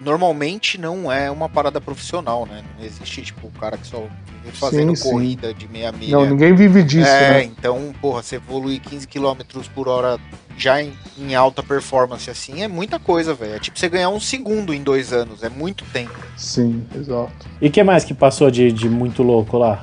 normalmente 0.00 0.78
não 0.78 1.12
é 1.12 1.30
uma 1.30 1.48
parada 1.48 1.80
profissional, 1.80 2.46
né? 2.46 2.64
Não 2.78 2.84
existe, 2.84 3.20
tipo, 3.22 3.46
o 3.46 3.50
cara 3.50 3.76
que 3.76 3.86
só 3.86 4.06
vive 4.42 4.56
fazendo 4.56 4.96
Sim, 4.96 5.02
sim. 5.02 5.10
corrida 5.10 5.52
de 5.52 5.68
meia 5.68 5.92
milha. 5.92 6.16
Não, 6.16 6.24
ninguém 6.26 6.54
vive 6.54 6.82
disso, 6.82 7.08
é, 7.10 7.30
né? 7.30 7.42
então, 7.44 7.92
porra, 8.00 8.22
você 8.22 8.36
evoluir 8.36 8.80
15 8.80 9.06
km 9.06 9.42
por 9.74 9.88
hora 9.88 10.18
já 10.56 10.82
em, 10.82 10.92
em 11.18 11.34
alta 11.34 11.62
performance 11.62 12.30
assim 12.30 12.62
é 12.62 12.68
muita 12.68 12.98
coisa, 12.98 13.34
velho. 13.34 13.54
É 13.54 13.58
tipo 13.58 13.78
você 13.78 13.88
ganhar 13.88 14.08
um 14.08 14.20
segundo 14.20 14.72
em 14.72 14.82
dois 14.82 15.12
anos, 15.12 15.42
é 15.42 15.48
muito 15.50 15.84
tempo. 15.92 16.14
Sim, 16.36 16.86
exato. 16.94 17.46
E 17.60 17.68
o 17.68 17.70
que 17.70 17.82
mais 17.82 18.04
que 18.04 18.14
passou 18.14 18.50
de, 18.50 18.72
de 18.72 18.88
muito 18.88 19.22
louco 19.22 19.58
lá? 19.58 19.82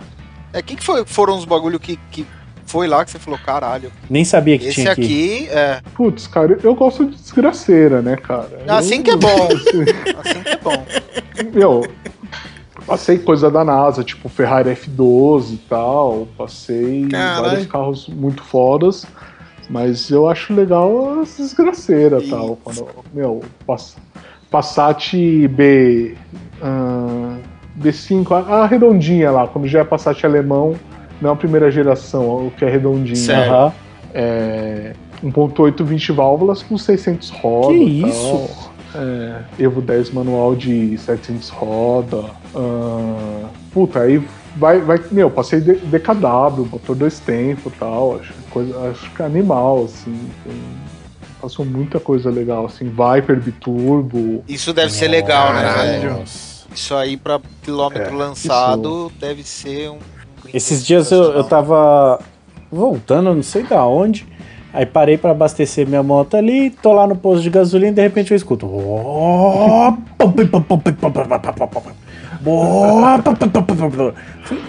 É, 0.54 0.62
que, 0.62 0.76
que 0.76 0.84
foi, 0.84 1.06
foram 1.06 1.38
os 1.38 1.46
bagulho 1.46 1.80
que, 1.80 1.98
que 2.12 2.26
foi 2.68 2.88
lá 2.88 3.04
que 3.04 3.10
você 3.12 3.18
falou, 3.18 3.40
caralho, 3.44 3.92
Nem 4.10 4.24
sabia 4.24 4.58
que 4.60 4.66
esse 4.68 4.76
tinha 4.76 4.92
aqui. 4.92 5.02
aqui, 5.02 5.48
é, 5.50 5.82
Putz, 5.96 6.28
cara, 6.28 6.60
eu 6.62 6.76
gosto 6.76 7.06
de 7.06 7.16
desgraceira, 7.16 8.02
né, 8.02 8.16
cara? 8.18 8.62
Assim 8.68 8.98
Eu- 8.98 9.04
que 9.04 9.10
é 9.12 9.16
bom. 9.16 9.48
assim 10.24 10.44
que 10.44 10.50
é 10.50 10.58
bom. 10.58 10.86
Meu, 11.54 11.88
passei 12.86 13.18
coisa 13.20 13.50
da 13.50 13.64
NASA, 13.64 14.04
tipo 14.04 14.28
Ferrari 14.30 14.70
F12 14.72 15.54
e 15.54 15.58
tal. 15.70 16.28
Passei 16.38 17.08
Caralho. 17.10 17.44
vários 17.46 17.66
carros 17.68 18.08
muito 18.08 18.44
fodas. 18.44 19.06
Mas 19.70 20.10
eu 20.10 20.30
acho 20.30 20.54
legal 20.54 21.20
as 21.20 21.36
desgraceiras 21.38 22.24
e 22.24 22.30
tal. 22.30 22.58
Quando, 22.64 22.88
meu, 23.14 23.42
pass, 23.66 23.98
Passat 24.50 25.14
B. 25.50 26.16
ah, 26.62 27.38
B5, 27.78 28.32
a, 28.32 28.64
a 28.64 28.66
redondinha 28.66 29.30
lá, 29.30 29.46
quando 29.48 29.68
já 29.68 29.82
é 29.82 29.84
Passat 29.84 30.24
alemão, 30.26 30.76
não 31.22 31.30
é 31.32 31.34
a 31.34 31.36
primeira 31.36 31.70
geração, 31.72 32.48
o 32.48 32.52
que 32.52 32.64
é 32.66 32.70
redondinho. 32.70 33.32
Aham. 33.36 33.74
É, 34.14 34.94
1.8 35.24 35.84
20 35.84 36.12
válvulas 36.12 36.62
com 36.64 36.78
600 36.78 37.30
rodas. 37.30 37.78
Que 37.78 38.02
tal. 38.02 38.10
isso? 38.10 38.70
É, 38.96 39.42
Evo 39.60 39.82
10 39.82 40.12
manual 40.12 40.56
de 40.56 40.98
700 40.98 41.50
roda. 41.50 42.24
ah, 42.56 43.50
puta, 43.74 44.00
aí 44.02 44.24
vai, 44.56 44.80
vai. 44.80 45.00
Meu, 45.12 45.30
passei 45.30 45.60
DKW, 45.60 46.66
motor 46.72 46.96
dois 46.96 47.20
tempos 47.20 47.72
e 47.74 47.76
tal. 47.78 48.16
Acho, 48.20 48.34
coisa, 48.50 48.90
acho 48.90 49.12
que 49.12 49.22
é 49.22 49.26
animal, 49.26 49.86
assim. 49.86 50.18
tem- 50.44 50.98
passou 51.40 51.64
muita 51.64 52.00
coisa 52.00 52.32
legal, 52.32 52.66
assim. 52.66 52.86
Viper 52.86 53.40
Biturbo. 53.40 54.44
Isso 54.48 54.74
deve 54.74 54.92
ser 54.92 55.08
legal, 55.08 55.54
né. 55.54 56.24
Isso 56.74 56.96
aí 56.96 57.18
pra 57.18 57.40
quilômetro 57.62 58.14
É, 58.14 58.18
lançado 58.18 59.12
deve 59.20 59.44
ser 59.44 59.90
um. 59.92 60.00
Esses 60.54 60.86
dias 60.86 61.12
eu, 61.12 61.24
eu 61.34 61.44
tava 61.44 62.20
voltando, 62.72 63.34
não 63.34 63.44
sei 63.44 63.64
da 63.64 63.86
onde. 63.86 64.26
Aí 64.74 64.86
parei 64.86 65.18
para 65.18 65.32
abastecer 65.32 65.88
minha 65.88 66.04
moto 66.04 66.36
ali, 66.36 66.70
tô 66.70 66.94
lá 66.94 67.08
no 67.08 67.16
posto 67.16 67.42
de 67.42 67.50
gasolina 67.50 67.92
e 67.92 67.96
de 67.96 68.02
repente 68.02 68.32
eu 68.32 68.38
escuto. 68.38 68.68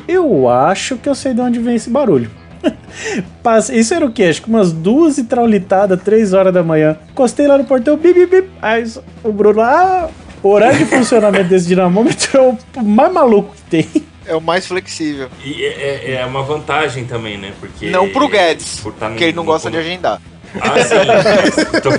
Eu 0.06 0.48
acho 0.48 0.96
que 0.96 1.08
eu 1.08 1.14
sei 1.14 1.34
de 1.34 1.40
onde 1.40 1.58
vem 1.58 1.74
esse 1.74 1.90
barulho. 1.90 2.30
Isso 3.72 3.94
era 3.94 4.06
o 4.06 4.10
que? 4.10 4.24
Acho 4.24 4.42
que 4.42 4.48
umas 4.48 4.72
duas 4.72 5.18
e 5.18 5.24
traulitada, 5.24 5.96
três 5.96 6.32
horas 6.32 6.52
da 6.54 6.62
manhã. 6.62 6.96
Encostei 7.10 7.46
lá 7.46 7.58
no 7.58 7.64
portão, 7.64 7.96
bip, 7.96 8.14
bip, 8.14 8.42
bip. 8.42 8.50
Aí 8.62 8.84
o 9.22 9.32
Bruno 9.32 9.58
lá, 9.58 10.04
ah, 10.04 10.08
horário 10.42 10.78
de 10.78 10.86
funcionamento 10.86 11.48
desse 11.48 11.68
dinamômetro 11.68 12.38
é 12.38 12.80
o 12.80 12.84
mais 12.84 13.12
maluco 13.12 13.54
que 13.54 13.62
tem. 13.62 14.07
É 14.28 14.36
o 14.36 14.40
mais 14.40 14.66
flexível. 14.66 15.28
E 15.44 15.64
é, 15.64 15.68
é- 16.04 16.12
é 16.20 16.26
uma 16.26 16.42
vantagem 16.42 17.04
também, 17.04 17.38
né? 17.38 17.52
Porque. 17.58 17.86
Não 17.90 18.08
pro 18.10 18.28
Guedes, 18.28 18.80
por 18.80 18.92
tá 18.92 19.08
porque 19.08 19.24
ele 19.24 19.32
não 19.32 19.44
gosta 19.44 19.68
no- 19.70 19.72
de 19.76 19.80
agendar. 19.80 20.20
Ah, 20.60 20.78
sim. 20.82 20.94
tô, 21.82 21.90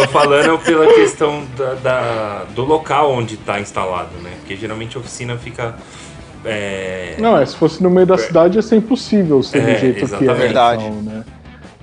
tô 0.00 0.08
falando 0.08 0.58
pela 0.64 0.92
questão 0.94 1.44
da, 1.56 1.74
da- 1.74 2.44
do 2.54 2.64
local 2.64 3.12
onde 3.12 3.34
está 3.34 3.60
instalado, 3.60 4.16
né? 4.22 4.30
Porque 4.40 4.56
geralmente 4.56 4.96
a 4.96 5.00
oficina 5.00 5.36
fica. 5.36 5.74
é, 6.44 7.14
Não, 7.18 7.36
é, 7.36 7.44
se 7.46 7.56
fosse 7.56 7.82
no 7.82 7.90
meio 7.90 8.06
da 8.06 8.18
cidade 8.18 8.56
ia 8.56 8.62
ser 8.62 8.76
impossível 8.76 9.42
ser 9.42 9.58
É, 9.58 9.74
do 9.74 9.78
jeito 9.80 9.94
que 9.96 10.00
é. 10.00 10.04
exatamente. 10.04 10.38
Verdade. 10.38 10.84
Então, 10.84 11.02
né? 11.02 11.24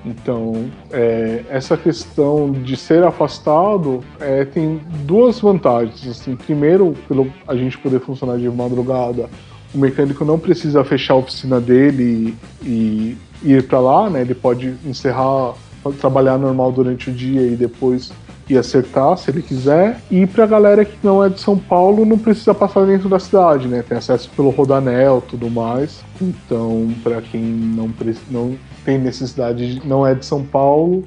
Então, 0.07 0.71
é, 0.91 1.41
essa 1.49 1.75
questão 1.75 2.51
de 2.51 2.77
ser 2.77 3.03
afastado 3.03 4.03
é, 4.19 4.45
tem 4.45 4.79
duas 5.03 5.39
vantagens. 5.39 6.07
Assim, 6.07 6.35
primeiro, 6.35 6.93
pelo 7.07 7.31
a 7.47 7.55
gente 7.55 7.75
poder 7.77 7.99
funcionar 8.01 8.37
de 8.37 8.47
madrugada, 8.49 9.27
o 9.75 9.77
mecânico 9.77 10.23
não 10.23 10.39
precisa 10.39 10.83
fechar 10.83 11.13
a 11.13 11.17
oficina 11.17 11.59
dele 11.59 12.35
e, 12.63 13.17
e 13.43 13.53
ir 13.53 13.67
para 13.67 13.79
lá, 13.79 14.09
né? 14.09 14.21
Ele 14.21 14.33
pode 14.33 14.73
encerrar, 14.85 15.53
pode 15.83 15.97
trabalhar 15.97 16.37
normal 16.37 16.71
durante 16.71 17.09
o 17.09 17.13
dia 17.13 17.41
e 17.41 17.55
depois 17.55 18.11
ir 18.49 18.57
acertar, 18.57 19.17
se 19.17 19.29
ele 19.29 19.41
quiser. 19.41 19.99
E 20.09 20.25
pra 20.25 20.45
galera 20.45 20.85
que 20.85 20.97
não 21.03 21.23
é 21.23 21.29
de 21.29 21.39
São 21.39 21.57
Paulo, 21.57 22.05
não 22.05 22.17
precisa 22.17 22.53
passar 22.53 22.85
dentro 22.85 23.09
da 23.09 23.19
cidade, 23.19 23.67
né? 23.67 23.83
Tem 23.87 23.97
acesso 23.97 24.29
pelo 24.35 24.49
Rodanel 24.49 25.21
tudo 25.27 25.49
mais. 25.49 26.03
Então, 26.21 26.89
pra 27.03 27.21
quem 27.21 27.41
não, 27.41 27.91
não 28.29 28.55
tem 28.85 28.97
necessidade, 28.97 29.75
de, 29.75 29.87
não 29.87 30.07
é 30.07 30.13
de 30.13 30.25
São 30.25 30.43
Paulo, 30.43 31.03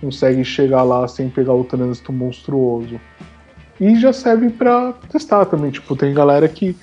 consegue 0.00 0.44
chegar 0.44 0.82
lá 0.82 1.06
sem 1.06 1.28
pegar 1.28 1.54
o 1.54 1.62
trânsito 1.62 2.12
monstruoso. 2.12 3.00
E 3.80 3.96
já 3.96 4.12
serve 4.12 4.48
pra 4.50 4.92
testar 5.10 5.44
também. 5.44 5.70
Tipo, 5.70 5.94
tem 5.94 6.12
galera 6.12 6.48
que 6.48 6.76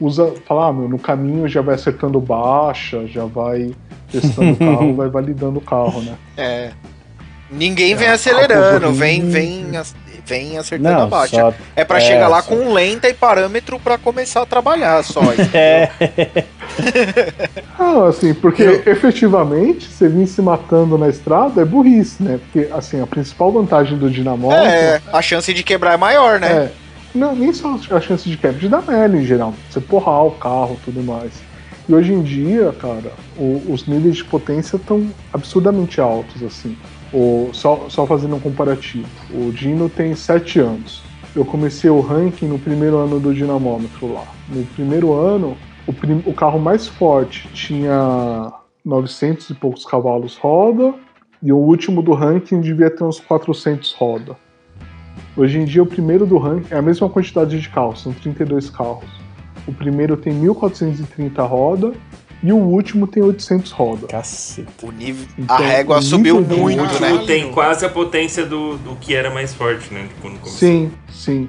usa, 0.00 0.32
fala, 0.46 0.68
ah, 0.68 0.72
meu, 0.72 0.88
no 0.88 0.98
caminho 0.98 1.48
já 1.48 1.60
vai 1.60 1.74
acertando 1.74 2.20
baixa, 2.20 3.06
já 3.06 3.24
vai 3.24 3.70
testando 4.10 4.52
o 4.52 4.56
carro, 4.58 4.94
vai 4.94 5.08
validando 5.08 5.58
o 5.58 5.62
carro, 5.62 6.00
né? 6.02 6.14
É. 6.36 6.70
Ninguém 7.50 7.94
vem 7.94 8.08
É, 8.08 8.12
acelerando, 8.12 8.92
vem, 8.92 9.20
bonito. 9.20 9.32
vem, 9.32 9.76
ac- 9.76 9.94
vem 10.26 10.58
acertando 10.58 10.88
a 10.96 11.00
Não, 11.00 11.08
baixa. 11.08 11.36
só. 11.36 11.54
É 11.74 11.82
pra 11.82 11.96
é, 11.96 12.00
chegar 12.00 12.28
lá 12.28 12.42
só- 12.42 12.48
com 12.54 12.72
lenta 12.74 13.08
e 13.08 13.14
parâmetro 13.14 13.80
pra 13.80 13.96
começar 13.96 14.42
a 14.42 14.46
trabalhar 14.46 15.02
só. 15.02 15.22
entendeu? 15.32 15.50
É, 15.54 15.90
Ah, 17.78 18.06
assim, 18.08 18.34
porque 18.34 18.82
efetivamente 18.86 19.88
você 19.88 20.08
vir 20.08 20.26
se 20.26 20.42
matando 20.42 20.98
na 20.98 21.08
estrada 21.08 21.62
é 21.62 21.64
burrice, 21.64 22.22
né? 22.22 22.38
Porque, 22.38 22.70
assim, 22.72 23.00
a 23.00 23.06
principal 23.06 23.50
vantagem 23.52 23.96
do 23.96 24.10
dinamômetro 24.10 24.66
É, 24.66 25.00
a 25.12 25.22
chance 25.22 25.52
de 25.54 25.62
quebrar 25.62 25.94
é 25.94 25.96
maior, 25.96 26.38
né? 26.40 26.48
é. 26.52 26.87
Não, 27.14 27.34
nem 27.34 27.52
só 27.52 27.78
a 27.90 28.00
chance 28.00 28.28
de 28.28 28.36
quebra, 28.36 28.58
de 28.58 28.68
dar 28.68 28.82
merda 28.82 29.16
em 29.16 29.24
geral. 29.24 29.54
Você 29.68 29.80
porrar 29.80 30.24
o 30.26 30.32
carro 30.32 30.76
e 30.80 30.84
tudo 30.84 31.02
mais. 31.02 31.42
E 31.88 31.94
hoje 31.94 32.12
em 32.12 32.22
dia, 32.22 32.72
cara, 32.72 33.12
o- 33.36 33.62
os 33.72 33.86
níveis 33.86 34.16
de 34.16 34.24
potência 34.24 34.76
estão 34.76 35.08
absurdamente 35.32 36.00
altos, 36.00 36.42
assim. 36.42 36.76
O, 37.12 37.48
só, 37.52 37.86
só 37.88 38.06
fazendo 38.06 38.36
um 38.36 38.40
comparativo. 38.40 39.08
O 39.30 39.50
Dino 39.50 39.88
tem 39.88 40.14
7 40.14 40.58
anos. 40.60 41.02
Eu 41.34 41.44
comecei 41.46 41.88
o 41.88 42.00
ranking 42.00 42.46
no 42.46 42.58
primeiro 42.58 42.98
ano 42.98 43.18
do 43.18 43.32
dinamômetro 43.34 44.12
lá. 44.12 44.24
No 44.48 44.64
primeiro 44.66 45.14
ano, 45.14 45.56
o, 45.86 45.92
prim- 45.92 46.22
o 46.26 46.34
carro 46.34 46.58
mais 46.58 46.86
forte 46.86 47.48
tinha 47.54 48.52
900 48.84 49.48
e 49.48 49.54
poucos 49.54 49.84
cavalos 49.86 50.36
roda, 50.36 50.92
e 51.42 51.50
o 51.52 51.56
último 51.56 52.02
do 52.02 52.12
ranking 52.12 52.60
devia 52.60 52.90
ter 52.90 53.04
uns 53.04 53.18
400 53.20 53.92
roda. 53.94 54.36
Hoje 55.38 55.58
em 55.60 55.64
dia, 55.64 55.82
o 55.82 55.86
primeiro 55.86 56.26
do 56.26 56.36
ranking 56.36 56.74
é 56.74 56.78
a 56.78 56.82
mesma 56.82 57.08
quantidade 57.08 57.60
de 57.60 57.68
carros, 57.68 58.02
são 58.02 58.12
32 58.12 58.68
carros. 58.70 59.04
O 59.68 59.72
primeiro 59.72 60.16
tem 60.16 60.32
1430 60.34 61.40
roda 61.44 61.92
e 62.42 62.52
o 62.52 62.56
último 62.56 63.06
tem 63.06 63.22
800 63.22 63.70
roda. 63.70 64.08
caceta. 64.08 64.68
O 64.82 64.90
nível, 64.90 65.24
Então, 65.38 65.54
a 65.56 65.60
régua 65.60 65.98
o 65.98 66.02
subiu 66.02 66.40
muito, 66.40 66.80
último 66.82 67.00
né? 67.00 67.24
tem 67.24 67.52
quase 67.52 67.86
a 67.86 67.88
potência 67.88 68.44
do, 68.44 68.76
do 68.78 68.96
que 68.96 69.14
era 69.14 69.30
mais 69.30 69.54
forte, 69.54 69.94
né? 69.94 70.08
Quando 70.20 70.38
começou. 70.40 70.58
Sim, 70.58 70.90
sim. 71.08 71.48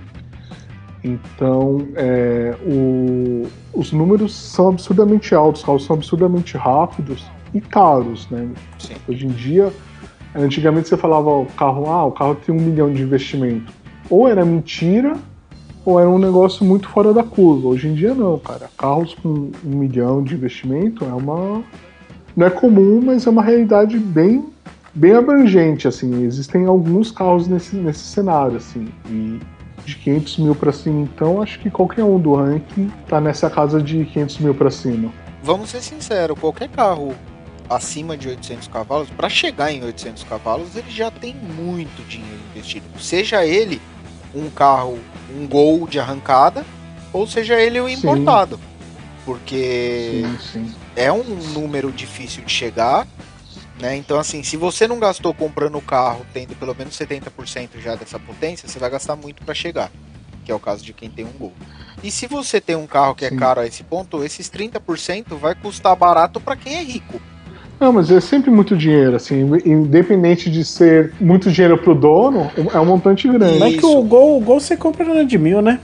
Então, 1.04 1.88
é, 1.96 2.56
o- 2.64 3.48
os 3.74 3.92
números 3.92 4.36
são 4.36 4.70
absurdamente 4.70 5.34
altos, 5.34 5.62
os 5.62 5.66
carros 5.66 5.86
são 5.86 5.96
absurdamente 5.96 6.58
rápidos 6.58 7.26
e 7.56 7.60
caros, 7.62 8.28
né? 8.30 8.48
Sim. 8.78 8.96
Hoje 9.08 9.26
em 9.26 9.30
dia, 9.30 9.72
antigamente 10.36 10.90
você 10.90 10.98
falava 10.98 11.30
o 11.30 11.46
carro, 11.46 11.90
ah, 11.90 12.06
o 12.06 12.12
carro 12.12 12.36
tem 12.36 12.54
um 12.54 12.60
milhão 12.60 12.92
de 12.92 13.02
investimento. 13.02 13.72
Ou 14.10 14.28
era 14.28 14.44
mentira, 14.44 15.16
ou 15.86 16.00
era 16.00 16.10
um 16.10 16.20
negócio 16.20 16.66
muito 16.66 16.90
fora 16.90 17.14
da 17.14 17.24
curva. 17.24 17.70
Hoje 17.70 17.88
em 17.88 17.94
dia 17.94 18.14
não, 18.14 18.38
cara. 18.40 18.70
Carros 18.78 19.14
com 19.14 19.52
um 19.64 19.78
milhão 19.78 20.24
de 20.24 20.36
investimento 20.36 21.06
é 21.06 21.14
uma. 21.14 21.64
Não 22.36 22.48
é 22.48 22.50
comum, 22.50 23.02
mas 23.04 23.26
é 23.28 23.30
uma 23.30 23.44
realidade 23.44 23.98
bem, 23.98 24.46
bem 24.94 25.14
abrangente, 25.14 25.88
assim. 25.88 26.24
Existem 26.24 26.66
alguns 26.66 27.12
carros 27.12 27.48
nesse, 27.48 27.76
nesse 27.76 28.00
cenário, 28.00 28.58
assim. 28.58 28.88
E 29.10 29.40
de 29.86 29.96
500 29.96 30.38
mil 30.40 30.56
pra 30.56 30.72
cima, 30.72 31.02
então 31.02 31.42
acho 31.42 31.60
que 31.60 31.70
qualquer 31.70 32.04
um 32.04 32.20
do 32.20 32.36
ranking 32.36 32.92
tá 33.08 33.20
nessa 33.20 33.50
casa 33.50 33.82
de 33.82 34.06
500 34.06 34.38
mil 34.40 34.54
pra 34.54 34.70
cima. 34.70 35.12
Vamos 35.42 35.70
ser 35.70 35.82
sinceros, 35.82 36.38
qualquer 36.38 36.70
carro 36.70 37.16
acima 37.70 38.18
de 38.18 38.28
800 38.28 38.68
cavalos, 38.68 39.10
para 39.12 39.30
chegar 39.30 39.72
em 39.72 39.84
800 39.84 40.24
cavalos, 40.24 40.76
ele 40.76 40.90
já 40.90 41.12
tem 41.12 41.36
muito 41.36 42.06
dinheiro 42.08 42.40
investido. 42.52 42.86
Seja 43.00 43.46
ele 43.46 43.80
um 44.34 44.50
carro, 44.50 45.00
um 45.36 45.48
Gol 45.48 45.88
de 45.88 46.00
arrancada, 46.00 46.66
ou 47.12 47.28
seja 47.28 47.60
ele 47.60 47.80
o 47.80 47.88
Sim. 47.88 47.96
importado. 47.96 48.60
Porque 49.26 50.24
Sim, 50.24 50.66
sim. 50.66 50.76
é 50.96 51.12
um 51.12 51.24
número 51.24 51.92
difícil 51.92 52.44
de 52.44 52.52
chegar, 52.52 53.08
né? 53.80 53.96
Então, 53.96 54.20
assim, 54.20 54.44
se 54.44 54.58
você 54.58 54.88
não 54.88 55.00
gastou 55.00 55.34
comprando 55.34 55.78
o 55.78 55.82
carro, 55.82 56.26
tendo 56.34 56.56
pelo 56.56 56.76
menos 56.76 56.98
70% 56.98 57.80
já 57.80 57.96
dessa 57.96 58.20
potência, 58.20 58.68
você 58.68 58.80
vai 58.80 58.90
gastar 58.90 59.16
muito 59.16 59.44
para 59.44 59.54
chegar, 59.54 59.92
que 60.44 60.52
é 60.52 60.56
o 60.56 60.60
caso 60.60 60.84
de 60.84 60.94
quem 60.94 61.10
tem 61.10 61.26
um 61.26 61.32
Gol. 61.32 61.54
E 62.04 62.10
se 62.10 62.28
você 62.28 62.62
tem 62.62 62.76
um 62.76 62.88
carro 62.88 63.14
que 63.14 63.26
é 63.26 63.30
Sim. 63.30 63.36
caro 63.38 63.60
a 63.60 63.68
esse 63.68 63.84
ponto, 63.84 64.24
esses 64.24 64.50
30% 64.50 65.36
vai 65.38 65.54
custar 65.54 65.96
barato 65.96 66.40
para 66.40 66.56
quem 66.56 66.76
é 66.76 66.84
rico. 66.84 67.22
Não, 67.80 67.94
mas 67.94 68.12
é 68.12 68.20
sempre 68.20 68.52
muito 68.52 68.76
dinheiro, 68.76 69.16
assim, 69.16 69.40
independente 69.66 70.50
de 70.50 70.66
ser 70.66 71.14
muito 71.20 71.50
dinheiro 71.50 71.78
pro 71.78 71.96
dono, 71.96 72.52
é 72.74 72.80
um 72.80 72.86
montante 72.86 73.28
grande. 73.28 73.58
Mas 73.58 73.76
que 73.78 73.86
o 73.86 74.02
Gol, 74.04 74.38
o 74.38 74.42
Gol 74.42 74.60
você 74.60 74.76
compra 74.76 75.06
na 75.06 75.24
de 75.24 75.38
mil, 75.38 75.62
né? 75.62 75.80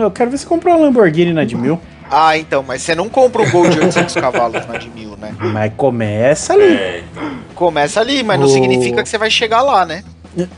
Eu 0.00 0.10
quero 0.10 0.30
ver 0.30 0.38
se 0.38 0.46
comprar 0.46 0.74
uma 0.76 0.86
Lamborghini 0.86 1.32
na 1.34 1.44
de 1.44 1.54
mil. 1.56 1.78
Ah, 2.10 2.38
então, 2.38 2.62
mas 2.66 2.82
você 2.82 2.94
não 2.94 3.08
compra 3.08 3.42
um 3.42 3.50
Gol 3.50 3.68
de 3.68 3.78
800 3.80 4.14
cavalos 4.14 4.66
na 4.66 4.78
de 4.78 4.88
mil, 4.88 5.16
né? 5.16 5.34
Mas 5.52 5.72
começa 5.76 6.54
ali. 6.54 6.64
É, 6.74 7.02
Começa 7.54 8.00
ali, 8.00 8.22
mas 8.22 8.38
não 8.38 8.46
O- 8.46 8.50
significa 8.50 9.02
que 9.02 9.08
você 9.08 9.18
vai 9.18 9.30
chegar 9.30 9.60
lá, 9.62 9.84
né? 9.84 10.04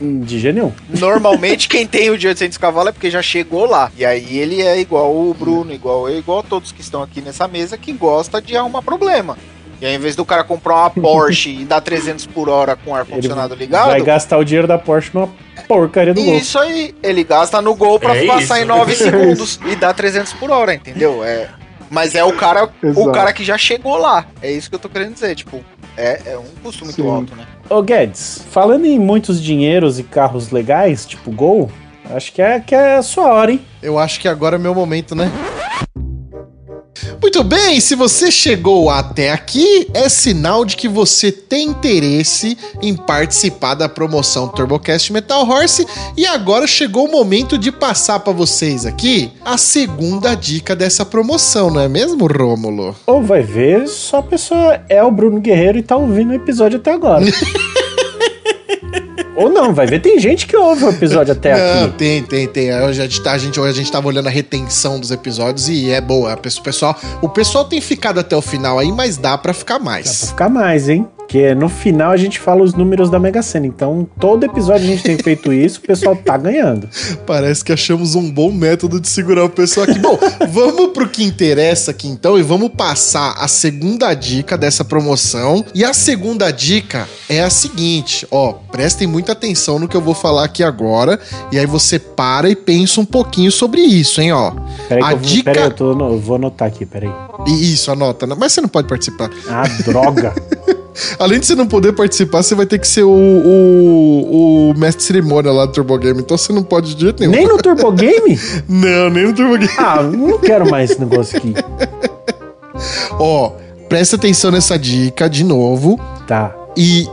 De 0.01 0.37
jeito 0.39 0.55
nenhum. 0.55 0.71
Normalmente 0.89 1.67
quem 1.69 1.87
tem 1.87 2.09
o 2.09 2.17
de 2.17 2.27
800 2.27 2.57
cavalos 2.57 2.89
é 2.89 2.91
porque 2.91 3.09
já 3.09 3.21
chegou 3.21 3.65
lá. 3.65 3.89
E 3.97 4.05
aí 4.05 4.37
ele 4.37 4.61
é 4.61 4.79
igual 4.79 5.15
o 5.15 5.33
Bruno, 5.33 5.73
igual 5.73 6.09
eu, 6.09 6.17
igual 6.19 6.43
todos 6.43 6.71
que 6.73 6.81
estão 6.81 7.01
aqui 7.01 7.21
nessa 7.21 7.47
mesa 7.47 7.77
que 7.77 7.93
gosta 7.93 8.41
de 8.41 8.55
arrumar 8.57 8.81
problema. 8.81 9.37
E 9.81 9.85
aí, 9.85 9.93
ao 9.93 9.99
invés 9.99 10.15
do 10.15 10.25
cara 10.25 10.43
comprar 10.43 10.75
uma 10.75 10.89
Porsche 10.89 11.49
e 11.61 11.63
dar 11.65 11.79
300 11.81 12.25
por 12.27 12.49
hora 12.49 12.75
com 12.75 12.93
ar-condicionado 12.93 13.55
ligado, 13.55 13.87
Vai 13.87 14.01
gastar 14.01 14.37
o 14.37 14.43
dinheiro 14.43 14.67
da 14.67 14.77
Porsche 14.77 15.11
numa 15.13 15.29
porcaria 15.67 16.13
do 16.13 16.21
Gol. 16.23 16.35
isso 16.35 16.59
aí, 16.59 16.93
ele 17.01 17.23
gasta 17.23 17.61
no 17.61 17.73
gol 17.75 17.99
pra 17.99 18.15
É 18.17 18.25
passar 18.25 18.55
isso. 18.55 18.63
em 18.63 18.65
9 18.65 18.91
É 18.91 18.95
segundos 18.95 19.59
e 19.65 19.75
dá 19.75 19.93
300 19.93 20.33
por 20.33 20.51
hora, 20.51 20.73
entendeu? 20.73 21.23
É, 21.23 21.47
mas 21.89 22.13
é 22.13 22.23
o 22.23 22.33
cara, 22.33 22.65
o 22.83 22.87
Exato. 22.87 23.11
cara 23.11 23.31
que 23.31 23.43
já 23.43 23.57
chegou 23.57 23.97
lá. 23.97 24.25
É 24.41 24.51
isso 24.51 24.69
que 24.69 24.75
eu 24.75 24.79
tô 24.79 24.89
querendo 24.89 25.13
dizer, 25.13 25.33
tipo, 25.35 25.63
é, 25.95 26.21
é 26.25 26.37
um 26.37 26.45
custo 26.61 26.83
muito 26.83 27.01
Sim. 27.01 27.09
alto, 27.09 27.35
né? 27.35 27.45
Ô 27.69 27.81
Guedes, 27.81 28.43
falando 28.51 28.85
em 28.85 28.99
muitos 28.99 29.41
dinheiros 29.41 29.97
e 29.99 30.03
carros 30.03 30.49
legais, 30.51 31.05
tipo 31.05 31.31
Gol, 31.31 31.71
acho 32.13 32.33
que 32.33 32.41
é, 32.41 32.59
que 32.59 32.75
é 32.75 32.97
a 32.97 33.01
sua 33.01 33.31
hora, 33.33 33.51
hein? 33.51 33.61
Eu 33.81 33.97
acho 33.97 34.19
que 34.19 34.27
agora 34.27 34.55
é 34.57 34.59
meu 34.59 34.73
momento, 34.75 35.15
né? 35.15 35.31
Muito 37.21 37.43
bem, 37.43 37.79
se 37.79 37.95
você 37.95 38.31
chegou 38.31 38.89
até 38.89 39.31
aqui, 39.31 39.87
é 39.93 40.09
sinal 40.09 40.65
de 40.65 40.75
que 40.75 40.87
você 40.87 41.31
tem 41.31 41.67
interesse 41.67 42.57
em 42.81 42.95
participar 42.95 43.75
da 43.75 43.89
promoção 43.89 44.47
TurboCast 44.47 45.11
Metal 45.13 45.47
Horse 45.47 45.85
e 46.17 46.25
agora 46.25 46.67
chegou 46.67 47.07
o 47.07 47.11
momento 47.11 47.57
de 47.57 47.71
passar 47.71 48.19
para 48.19 48.33
vocês 48.33 48.85
aqui 48.85 49.31
a 49.43 49.57
segunda 49.57 50.35
dica 50.35 50.75
dessa 50.75 51.05
promoção, 51.05 51.69
não 51.69 51.81
é 51.81 51.87
mesmo, 51.87 52.27
Rômulo? 52.27 52.95
Ou 53.05 53.21
vai 53.21 53.41
ver, 53.41 53.87
só 53.87 54.17
a 54.17 54.23
pessoa 54.23 54.81
é 54.89 55.03
o 55.03 55.11
Bruno 55.11 55.39
Guerreiro 55.39 55.77
e 55.77 55.83
tá 55.83 55.95
ouvindo 55.95 56.31
o 56.31 56.35
episódio 56.35 56.77
até 56.77 56.91
agora. 56.91 57.25
Ou 59.39 59.49
não, 59.49 59.73
vai 59.73 59.85
ver, 59.87 60.01
tem 60.01 60.19
gente 60.19 60.45
que 60.45 60.55
ouve 60.57 60.83
o 60.83 60.89
episódio 60.89 61.31
até 61.31 61.55
Não, 61.77 61.85
aqui. 61.85 61.93
tem, 61.97 62.23
tem, 62.23 62.47
tem. 62.47 62.73
Hoje 62.81 63.01
a 63.01 63.05
gente, 63.05 63.21
tá, 63.23 63.31
a 63.31 63.37
gente, 63.37 63.57
hoje 63.59 63.69
a 63.71 63.75
gente 63.75 63.91
tava 63.91 64.07
olhando 64.07 64.27
a 64.27 64.29
retenção 64.29 64.99
dos 64.99 65.11
episódios 65.11 65.69
e 65.69 65.89
é 65.89 66.01
boa. 66.01 66.33
O 66.33 66.61
pessoal, 66.61 66.95
o 67.21 67.29
pessoal 67.29 67.63
tem 67.63 67.79
ficado 67.79 68.19
até 68.19 68.35
o 68.35 68.41
final 68.41 68.77
aí, 68.77 68.91
mas 68.91 69.15
dá 69.15 69.37
para 69.37 69.53
ficar 69.53 69.75
Dá 69.75 69.79
pra 69.79 69.91
mais. 69.91 70.25
ficar 70.29 70.49
mais, 70.49 70.89
hein? 70.89 71.07
Porque 71.29 71.53
no 71.53 71.69
final 71.69 72.09
a 72.09 72.17
gente 72.17 72.39
fala 72.39 72.63
os 72.63 72.73
números 72.73 73.07
da 73.07 73.19
Mega 73.19 73.43
Sena. 73.43 73.67
Então, 73.67 74.09
todo 74.19 74.45
episódio 74.45 74.87
a 74.87 74.89
gente 74.89 75.03
tem 75.03 75.15
feito 75.15 75.53
isso, 75.53 75.77
o 75.77 75.83
pessoal 75.83 76.15
tá 76.15 76.35
ganhando. 76.35 76.89
Parece 77.23 77.63
que 77.63 77.71
achamos 77.71 78.15
um 78.15 78.31
bom 78.31 78.51
método 78.51 78.99
de 78.99 79.07
segurar 79.07 79.43
o 79.45 79.49
pessoal 79.49 79.85
aqui. 79.87 79.99
Bom, 79.99 80.17
vamos 80.49 80.87
pro 80.87 81.07
que 81.07 81.23
interessa 81.23 81.91
aqui 81.91 82.07
então 82.07 82.35
e 82.35 82.41
vamos 82.41 82.69
passar 82.69 83.35
a 83.37 83.47
segunda 83.47 84.11
dica 84.15 84.57
dessa 84.57 84.83
promoção. 84.83 85.63
E 85.75 85.85
a 85.85 85.93
segunda 85.93 86.49
dica 86.49 87.07
é 87.29 87.43
a 87.43 87.49
seguinte, 87.51 88.27
ó, 88.31 88.53
prestem 88.71 89.07
muita 89.07 89.33
atenção 89.33 89.77
no 89.77 89.87
que 89.87 89.95
eu 89.95 90.01
vou 90.01 90.15
falar 90.15 90.45
aqui 90.45 90.63
agora 90.63 91.19
e 91.51 91.59
aí 91.59 91.65
você 91.67 91.99
para 91.99 92.49
e 92.49 92.55
pensa 92.55 93.01
um 93.01 93.05
pouquinho 93.05 93.51
sobre 93.51 93.81
isso, 93.81 94.19
hein, 94.19 94.31
ó. 94.31 94.51
Peraí, 94.87 95.03
A 95.03 95.11
eu, 95.11 95.19
dica- 95.19 95.51
peraí, 95.53 95.69
eu, 95.69 95.75
tô 95.75 95.91
eu 95.91 96.19
vou 96.19 96.37
anotar 96.37 96.67
aqui, 96.67 96.87
peraí. 96.87 97.11
Isso, 97.45 97.91
anota, 97.91 98.25
mas 98.25 98.51
você 98.51 98.61
não 98.61 98.67
pode 98.67 98.87
participar. 98.87 99.29
Ah, 99.47 99.63
droga. 99.85 100.33
Além 101.17 101.39
de 101.39 101.45
você 101.45 101.55
não 101.55 101.67
poder 101.67 101.93
participar, 101.93 102.43
você 102.43 102.55
vai 102.55 102.65
ter 102.65 102.79
que 102.79 102.87
ser 102.87 103.03
o, 103.03 103.09
o, 103.09 104.69
o 104.71 104.73
mestre 104.77 105.03
cerimônia 105.03 105.51
lá 105.51 105.65
do 105.65 105.71
Turbo 105.71 105.97
Game, 105.97 106.19
então 106.19 106.37
você 106.37 106.53
não 106.53 106.63
pode 106.63 106.95
de 106.95 107.01
jeito 107.01 107.19
nenhum. 107.19 107.31
Nem 107.31 107.47
no 107.47 107.57
Turbo 107.57 107.91
Game? 107.91 108.39
Não, 108.67 109.09
nem 109.09 109.27
no 109.27 109.33
Turbo 109.33 109.57
Game. 109.57 109.71
Ah, 109.77 110.01
não 110.03 110.37
quero 110.39 110.69
mais 110.69 110.91
esse 110.91 110.99
negócio 110.99 111.37
aqui. 111.37 111.53
Ó, 113.19 113.53
presta 113.87 114.15
atenção 114.15 114.51
nessa 114.51 114.77
dica 114.77 115.29
de 115.29 115.43
novo. 115.43 115.99
Tá. 116.27 116.55
E 116.77 117.07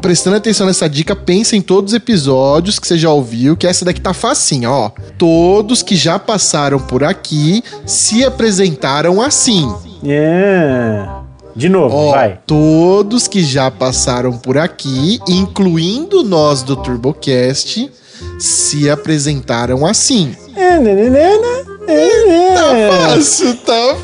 prestando 0.00 0.36
atenção 0.36 0.66
nessa 0.66 0.88
dica, 0.88 1.16
pensa 1.16 1.56
em 1.56 1.60
todos 1.60 1.92
os 1.92 1.96
episódios 1.96 2.78
que 2.78 2.86
você 2.86 2.96
já 2.96 3.10
ouviu, 3.10 3.56
que 3.56 3.66
essa 3.66 3.84
daqui 3.84 4.00
tá 4.00 4.12
facinha, 4.12 4.70
ó. 4.70 4.90
Todos 5.16 5.82
que 5.82 5.96
já 5.96 6.18
passaram 6.18 6.78
por 6.78 7.02
aqui 7.02 7.64
se 7.84 8.24
apresentaram 8.24 9.20
assim. 9.20 9.68
É. 10.04 11.17
De 11.58 11.68
novo, 11.68 11.96
Ó, 11.96 12.10
vai. 12.12 12.38
todos 12.46 13.26
que 13.26 13.42
já 13.42 13.68
passaram 13.68 14.38
por 14.38 14.56
aqui, 14.56 15.18
incluindo 15.28 16.22
nós 16.22 16.62
do 16.62 16.76
TurboCast, 16.76 17.90
se 18.38 18.88
apresentaram 18.88 19.84
assim. 19.84 20.36
É, 20.54 20.78
né, 20.78 20.94
né, 20.94 21.10
né, 21.10 21.36
né, 21.36 21.64
né. 21.88 22.54
Tá 22.54 23.08
fácil, 23.08 23.56
tá 23.56 23.96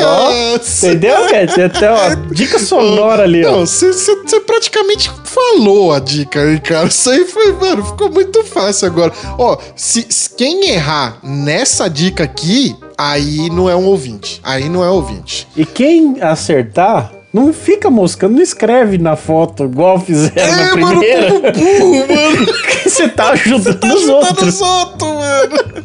fácil. 0.00 0.88
Entendeu, 0.88 1.28
Guedes? 1.28 1.58
Até 1.60 1.92
ó, 1.92 2.14
dica 2.32 2.58
sonora 2.58 3.22
ali, 3.22 3.44
ó. 3.44 3.52
Não, 3.52 3.66
você 3.66 4.40
praticamente 4.44 5.12
falou 5.22 5.92
a 5.92 6.00
dica 6.00 6.40
aí, 6.40 6.58
cara. 6.58 6.88
Isso 6.88 7.08
aí 7.08 7.24
foi, 7.24 7.52
mano, 7.52 7.84
ficou 7.84 8.10
muito 8.10 8.42
fácil 8.42 8.88
agora. 8.88 9.12
Ó, 9.38 9.56
se, 9.76 10.06
se 10.08 10.30
quem 10.30 10.70
errar 10.70 11.18
nessa 11.22 11.88
dica 11.88 12.24
aqui, 12.24 12.74
aí 13.08 13.48
não 13.50 13.68
é 13.70 13.74
um 13.76 13.86
ouvinte. 13.86 14.40
Aí 14.44 14.68
não 14.68 14.84
é 14.84 14.90
ouvinte. 14.90 15.48
E 15.56 15.64
quem 15.64 16.20
acertar, 16.20 17.12
não 17.32 17.52
fica 17.52 17.88
moscando, 17.90 18.34
não 18.36 18.42
escreve 18.42 18.98
na 18.98 19.16
foto 19.16 19.64
igual 19.64 19.98
fizeram 20.00 20.34
na 20.56 20.62
É, 20.62 20.74
mano, 20.76 20.86
primeira. 21.00 21.30
como 21.30 21.52
burro, 21.52 22.08
mano. 22.14 22.46
Você 22.84 23.08
tá 23.08 23.30
ajudando 23.30 23.78
Tá 23.78 23.86
os 23.88 23.94
ajudando 23.94 24.26
outros. 24.26 24.54
os 24.54 24.60
outros, 24.60 25.08
mano. 25.08 25.84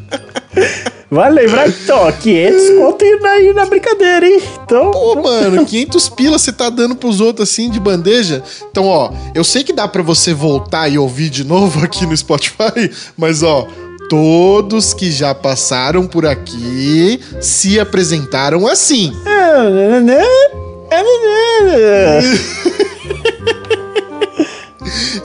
Vai 1.12 1.30
lembrar 1.32 1.72
que, 1.72 1.92
ó, 1.92 2.12
500 2.12 2.70
conto 2.78 3.06
aí 3.06 3.54
na 3.54 3.66
brincadeira, 3.66 4.28
hein? 4.28 4.42
Então, 4.66 4.92
Pô, 4.92 5.16
mano, 5.22 5.64
500 5.68 6.10
pilas 6.10 6.42
você 6.42 6.52
tá 6.52 6.70
dando 6.70 6.96
pros 6.96 7.22
outros 7.22 7.48
assim 7.50 7.70
de 7.70 7.80
bandeja. 7.80 8.42
Então, 8.70 8.86
ó, 8.88 9.12
eu 9.34 9.44
sei 9.44 9.64
que 9.64 9.72
dá 9.72 9.88
pra 9.88 10.02
você 10.02 10.34
voltar 10.34 10.90
e 10.90 10.98
ouvir 10.98 11.30
de 11.30 11.44
novo 11.46 11.86
aqui 11.86 12.06
no 12.06 12.18
Spotify, 12.18 12.92
mas 13.16 13.44
ó, 13.44 13.68
todos 14.10 14.94
que 14.94 15.12
já 15.12 15.34
passaram 15.34 16.08
por 16.08 16.26
aqui 16.26 17.20
se 17.42 17.80
apresentaram 17.80 18.68
assim. 18.68 19.14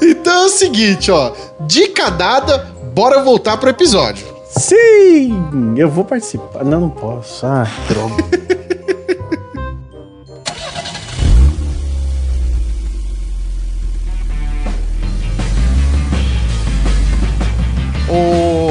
Então 0.02 0.42
é 0.42 0.46
o 0.46 0.48
seguinte, 0.48 1.10
ó, 1.10 1.32
dica 1.60 2.10
dada, 2.10 2.58
bora 2.94 3.22
voltar 3.22 3.56
pro 3.56 3.70
episódio. 3.70 4.26
Sim, 4.48 5.74
eu 5.76 5.88
vou 5.88 6.04
participar. 6.04 6.64
Não, 6.64 6.80
não 6.80 6.90
posso. 6.90 7.46
Ah, 7.46 7.66
droga. 7.88 8.24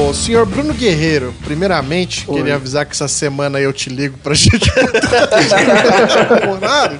Ô, 0.09 0.13
senhor 0.13 0.45
Bruno 0.45 0.73
Guerreiro, 0.73 1.33
primeiramente, 1.43 2.25
Oi. 2.27 2.37
queria 2.37 2.55
avisar 2.55 2.83
que 2.85 2.93
essa 2.93 3.07
semana 3.07 3.59
eu 3.59 3.71
te 3.71 3.89
ligo 3.89 4.17
pra 4.17 4.33
gente 4.33 4.69
horário. 6.51 6.99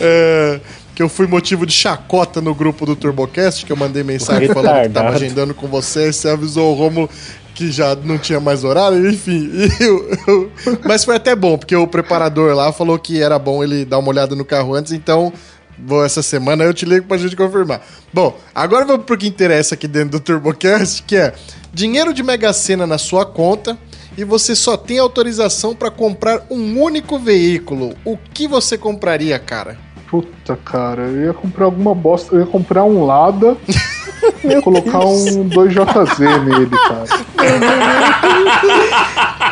É, 0.00 0.58
que 0.94 1.02
eu 1.02 1.08
fui 1.08 1.26
motivo 1.26 1.66
de 1.66 1.72
chacota 1.72 2.40
no 2.40 2.54
grupo 2.54 2.86
do 2.86 2.96
TurboCast, 2.96 3.66
que 3.66 3.72
eu 3.72 3.76
mandei 3.76 4.02
mensagem 4.02 4.48
falando 4.48 4.82
que 4.84 4.88
tava 4.88 5.10
Retardado. 5.10 5.16
agendando 5.16 5.54
com 5.54 5.66
você, 5.66 6.10
você 6.12 6.28
avisou 6.30 6.72
o 6.72 6.74
Romulo 6.78 7.10
que 7.54 7.70
já 7.70 7.94
não 7.94 8.16
tinha 8.16 8.40
mais 8.40 8.64
horário, 8.64 9.06
enfim. 9.10 9.50
eu- 9.78 10.10
eu- 10.26 10.50
mas 10.86 11.04
foi 11.04 11.16
até 11.16 11.36
bom, 11.36 11.58
porque 11.58 11.76
o 11.76 11.86
preparador 11.86 12.54
lá 12.54 12.72
falou 12.72 12.98
que 12.98 13.20
era 13.22 13.38
bom 13.38 13.62
ele 13.62 13.84
dar 13.84 13.98
uma 13.98 14.08
olhada 14.08 14.34
no 14.34 14.46
carro 14.46 14.74
antes, 14.74 14.92
então 14.92 15.30
vou 15.78 16.04
essa 16.04 16.22
semana 16.22 16.64
eu 16.64 16.72
te 16.72 16.86
ligo 16.86 17.06
pra 17.06 17.18
gente 17.18 17.36
confirmar. 17.36 17.82
Bom, 18.14 18.38
agora 18.54 18.84
vamos 18.86 19.04
pro 19.04 19.16
que 19.18 19.26
interessa 19.26 19.74
aqui 19.74 19.86
dentro 19.86 20.10
do 20.12 20.20
TurboCast, 20.20 21.02
que 21.02 21.16
é 21.16 21.34
dinheiro 21.72 22.12
de 22.12 22.22
Mega 22.22 22.52
Sena 22.52 22.86
na 22.86 22.98
sua 22.98 23.24
conta 23.24 23.78
e 24.16 24.24
você 24.24 24.54
só 24.54 24.76
tem 24.76 24.98
autorização 24.98 25.74
para 25.74 25.90
comprar 25.90 26.42
um 26.50 26.80
único 26.80 27.18
veículo. 27.18 27.94
O 28.04 28.16
que 28.34 28.46
você 28.48 28.76
compraria, 28.76 29.38
cara? 29.38 29.76
Puta, 30.10 30.56
cara, 30.56 31.02
eu 31.02 31.26
ia 31.26 31.32
comprar 31.32 31.66
alguma 31.66 31.94
bosta. 31.94 32.34
Eu 32.34 32.40
ia 32.40 32.46
comprar 32.46 32.82
um 32.82 33.04
Lada 33.06 33.56
e 34.44 34.60
colocar 34.60 34.98
um 35.06 35.48
2JZ 35.48 36.42
nele, 36.44 36.70
cara. 36.70 37.04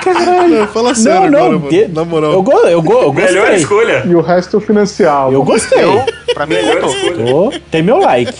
Caralho, 0.03 0.67
fala 0.69 0.95
sério 0.97 1.31
não, 1.31 1.39
agora, 1.39 1.59
mano. 1.59 1.71
de- 1.71 1.89
Na 1.89 2.05
moral. 2.05 2.33
Eu, 2.33 2.43
go, 2.43 2.53
eu, 2.67 2.83
go, 2.83 2.93
eu 2.95 3.13
Melhor 3.13 3.41
gostei. 3.43 3.57
escolha. 3.57 4.03
E 4.07 4.15
o 4.15 4.21
resto 4.21 4.57
eu 4.57 4.61
financiava. 4.61 5.33
Eu 5.33 5.43
gostei. 5.45 5.83
Eu, 5.85 6.05
pra 6.35 6.45
mim, 6.47 6.55
Melhor 6.55 6.81
contou. 6.81 6.95
escolha. 7.51 7.63
Tem 7.71 7.83
meu 7.83 7.99
like. 7.99 8.35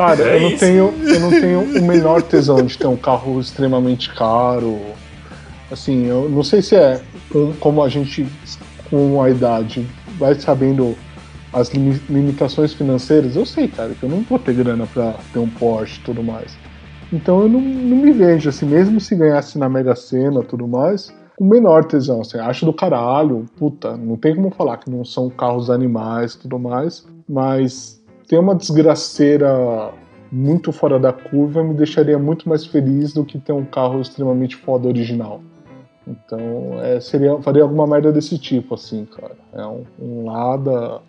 Cara, 0.00 0.22
É 0.22 0.36
eu, 0.36 0.40
não 0.40 0.48
isso. 0.50 0.58
tenho, 0.60 0.94
eu 1.06 1.20
não 1.20 1.30
tenho 1.30 1.60
o 1.78 1.82
menor 1.86 2.22
tesão 2.22 2.64
de 2.64 2.76
ter 2.78 2.86
um 2.86 2.96
carro 2.96 3.38
extremamente 3.40 4.12
caro. 4.14 4.78
Assim, 5.70 6.06
eu 6.06 6.28
não 6.28 6.42
sei 6.42 6.62
se 6.62 6.74
é 6.74 7.00
com- 7.32 7.52
como 7.60 7.82
a 7.82 7.88
gente, 7.88 8.26
com 8.88 9.22
a 9.22 9.30
idade, 9.30 9.86
vai 10.18 10.34
sabendo 10.34 10.96
as 11.52 11.70
limi- 11.72 12.00
limitações 12.08 12.72
financeiras. 12.72 13.36
Eu 13.36 13.44
sei, 13.44 13.68
cara, 13.68 13.94
que 13.94 14.02
eu 14.04 14.08
não 14.08 14.20
vou 14.22 14.38
ter 14.38 14.54
grana 14.54 14.86
pra 14.86 15.14
ter 15.32 15.38
um 15.38 15.48
Porsche 15.48 16.00
e 16.00 16.02
tudo 16.04 16.22
mais. 16.22 16.56
Então 17.12 17.42
eu 17.42 17.48
não, 17.48 17.60
não 17.60 17.96
me 17.96 18.12
vejo, 18.12 18.48
assim, 18.48 18.66
mesmo 18.66 19.00
se 19.00 19.14
ganhasse 19.16 19.58
na 19.58 19.68
Mega 19.68 19.94
Sena 19.96 20.40
e 20.40 20.44
tudo 20.44 20.66
mais, 20.66 21.12
o 21.38 21.44
menor 21.44 21.84
tesão. 21.84 22.20
Assim, 22.20 22.38
acho 22.38 22.64
do 22.64 22.72
caralho, 22.72 23.46
puta, 23.58 23.96
não 23.96 24.16
tem 24.16 24.34
como 24.34 24.50
falar 24.50 24.76
que 24.76 24.88
não 24.90 25.04
são 25.04 25.28
carros 25.28 25.70
animais 25.70 26.34
e 26.34 26.38
tudo 26.38 26.58
mais, 26.58 27.04
mas 27.28 27.99
ter 28.30 28.38
uma 28.38 28.54
desgraceira 28.54 29.92
muito 30.30 30.70
fora 30.70 31.00
da 31.00 31.12
curva 31.12 31.64
me 31.64 31.74
deixaria 31.74 32.16
muito 32.16 32.48
mais 32.48 32.64
feliz 32.64 33.12
do 33.12 33.24
que 33.24 33.40
ter 33.40 33.52
um 33.52 33.64
carro 33.64 34.00
extremamente 34.00 34.54
foda 34.54 34.86
original. 34.86 35.42
Então, 36.06 36.80
é, 36.80 37.00
seria, 37.00 37.42
faria 37.42 37.64
alguma 37.64 37.88
merda 37.88 38.12
desse 38.12 38.38
tipo, 38.38 38.76
assim, 38.76 39.04
cara. 39.04 39.32
É 39.52 39.66
um, 39.66 39.84
um 40.00 40.26
Lada, 40.26 41.00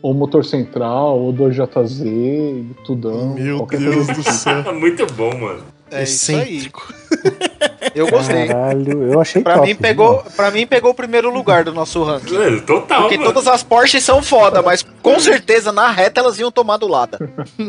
ou 0.00 0.14
motor 0.14 0.42
central, 0.42 1.20
ou 1.20 1.34
2JZ, 1.34 2.06
e 2.06 2.74
tudão. 2.86 3.34
Meu 3.34 3.58
qualquer 3.58 3.80
Deus 3.80 3.94
coisa 3.96 4.12
do 4.14 4.18
tipo. 4.20 4.32
céu. 4.32 4.64
Muito 4.74 5.06
bom, 5.12 5.38
mano. 5.38 5.62
É 5.90 6.02
isso 6.02 6.32
aí. 6.32 6.38
Excêntrico. 6.38 6.92
Eu 7.94 8.08
gostei. 8.08 8.48
Caralho, 8.48 9.12
eu 9.12 9.20
achei 9.20 9.40
Pra 9.42 9.54
top. 9.54 9.68
mim, 9.68 9.74
pegou, 9.76 10.24
pra 10.34 10.50
mim, 10.50 10.66
pegou 10.66 10.90
o 10.90 10.94
primeiro 10.94 11.32
lugar 11.32 11.62
do 11.62 11.72
nosso 11.72 12.02
ranking. 12.02 12.36
É, 12.36 12.60
Total, 12.60 13.02
Porque 13.02 13.16
mano. 13.18 13.32
todas 13.32 13.46
as 13.46 13.62
Porsches 13.62 14.02
são 14.02 14.20
foda, 14.20 14.62
mas 14.62 14.84
com 15.02 15.20
certeza 15.20 15.70
na 15.70 15.90
reta 15.90 16.20
elas 16.20 16.38
iam 16.40 16.50
tomar 16.50 16.76
do 16.78 16.88
lado. 16.88 17.18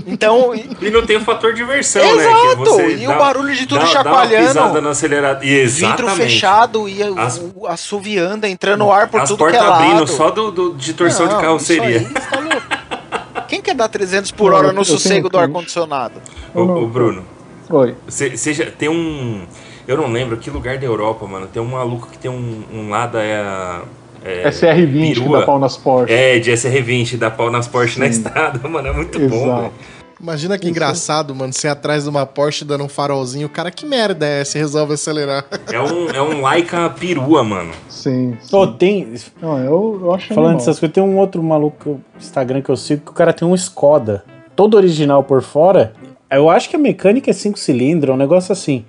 Então, 0.08 0.56
e- 0.56 0.68
E 0.82 0.90
não 0.90 1.06
tem 1.06 1.18
o 1.18 1.22
fator 1.22 1.54
diversão, 1.54 2.02
né? 2.16 2.24
Exato, 2.24 2.48
Que 2.48 2.56
você 2.56 2.88
e 2.96 3.06
dá- 3.06 3.16
o 3.16 3.20
barulho 3.20 3.54
de 3.54 3.68
tudo 3.68 3.82
dá- 3.82 3.86
chacoalhando. 3.88 4.54
Dá 4.54 4.62
uma 4.62 4.70
pisada 4.70 4.82
no 4.82 4.94
vidro 4.96 5.46
Exatamente. 5.46 6.16
fechado 6.18 6.90
e 6.90 7.04
o- 7.04 7.20
As- 7.20 7.38
o 7.54 7.68
assoviando, 7.68 8.48
entrando 8.48 8.90
ar 8.92 9.08
por 9.10 9.22
As 9.22 9.30
tudo 9.30 9.46
que 9.46 9.56
é 9.56 9.60
portas 9.60 9.70
lado. 9.70 9.84
abrindo 9.84 10.08
só 10.08 10.32
do, 10.32 10.50
do- 10.52 10.74
de 10.74 10.94
torção 10.94 11.28
Não, 11.28 11.36
de 11.36 11.42
carroceria. 11.44 11.98
isso 11.98 12.08
aí, 12.08 12.50
tá. 12.50 13.46
Quem 13.48 13.62
quer 13.62 13.76
dar 13.76 13.90
300 13.90 14.32
por 14.32 14.54
hora 14.54 14.72
no 14.74 14.84
sossego 14.84 15.30
do 15.30 15.38
ar-condicionado? 15.38 16.20
Não- 16.54 16.84
ô, 16.84 16.88
Bruno, 16.88 17.24
Oi. 17.70 17.96
você 18.08 18.36
você 18.36 18.54
já 18.54 18.72
tem 18.72 18.90
um. 18.90 19.44
Eu 19.88 19.98
não 19.98 20.12
lembro 20.12 20.38
que 20.38 20.50
lugar 20.50 20.78
da 20.78 20.86
Europa, 20.86 21.28
mano. 21.28 21.48
Tem 21.48 21.62
um 21.62 21.68
maluco 21.68 22.10
que 22.10 22.18
tem 22.18 22.32
um, 22.32 22.64
um 22.74 22.90
Lada 22.90 23.22
é, 23.22 23.82
é, 24.24 24.50
SR20 24.50 25.22
que 25.22 25.30
dá 25.30 25.42
pau 25.44 25.60
nas 25.60 25.78
Porsche. 25.78 26.12
É, 26.12 26.40
de 26.40 26.52
SR20, 26.52 27.18
dá 27.18 27.30
pau 27.30 27.52
nas 27.52 27.68
Porsche 27.68 28.00
na 28.00 28.08
estrada, 28.08 28.60
mano. 28.68 28.88
É 28.88 28.92
muito 28.92 29.20
bom, 29.20 29.26
Exato. 29.26 29.62
velho. 29.62 29.74
Imagina 30.20 30.58
que 30.58 30.68
engraçado, 30.68 31.36
mano, 31.36 31.54
você 31.54 31.68
atrás 31.68 32.04
de 32.04 32.10
uma 32.10 32.26
Porsche 32.26 32.66
dando 32.66 32.84
um 32.84 32.90
farolzinho. 32.90 33.48
Cara, 33.50 33.70
que 33.70 33.86
merda 33.86 34.26
é 34.26 34.42
essa? 34.42 34.58
Resolve 34.58 34.94
acelerar. 34.94 35.46
É 35.72 35.80
um, 35.80 36.10
é 36.10 36.22
um 36.22 36.42
Laika 36.42 36.90
perua, 36.90 37.44
mano. 37.44 37.72
Sim. 37.90 38.36
sim. 38.42 38.56
Ô, 38.56 38.66
tem, 38.66 39.14
Não, 39.42 39.60
eu, 39.60 40.00
eu 40.02 40.14
acho 40.14 40.34
falando 40.34 40.58
dessas 40.58 40.80
coisas, 40.80 40.94
tem 40.94 41.04
um 41.04 41.18
outro 41.18 41.44
maluco 41.44 41.90
no 41.90 42.20
Instagram 42.20 42.62
que 42.62 42.70
eu 42.70 42.78
sigo 42.78 43.04
que 43.06 43.12
o 43.12 43.14
cara 43.14 43.34
tem 43.34 43.48
um 43.48 43.54
Skoda, 43.54 44.24
todo 44.56 44.76
original 44.76 45.22
por 45.24 45.44
fora. 45.44 45.94
Eu 46.36 46.50
acho 46.50 46.70
que 46.70 46.76
a 46.76 46.80
mecânica 46.80 47.30
é 47.30 47.34
5 47.34 47.58
cilindros, 47.58 48.10
é 48.12 48.14
um 48.14 48.18
negócio 48.18 48.52
assim. 48.52 48.86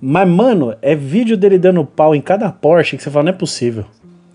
Mas, 0.00 0.28
mano, 0.28 0.74
é 0.82 0.94
vídeo 0.94 1.36
dele 1.36 1.58
dando 1.58 1.84
pau 1.84 2.14
em 2.14 2.20
cada 2.20 2.50
Porsche 2.50 2.96
que 2.96 3.02
você 3.02 3.10
fala, 3.10 3.24
não 3.24 3.30
é 3.30 3.36
possível. 3.36 3.84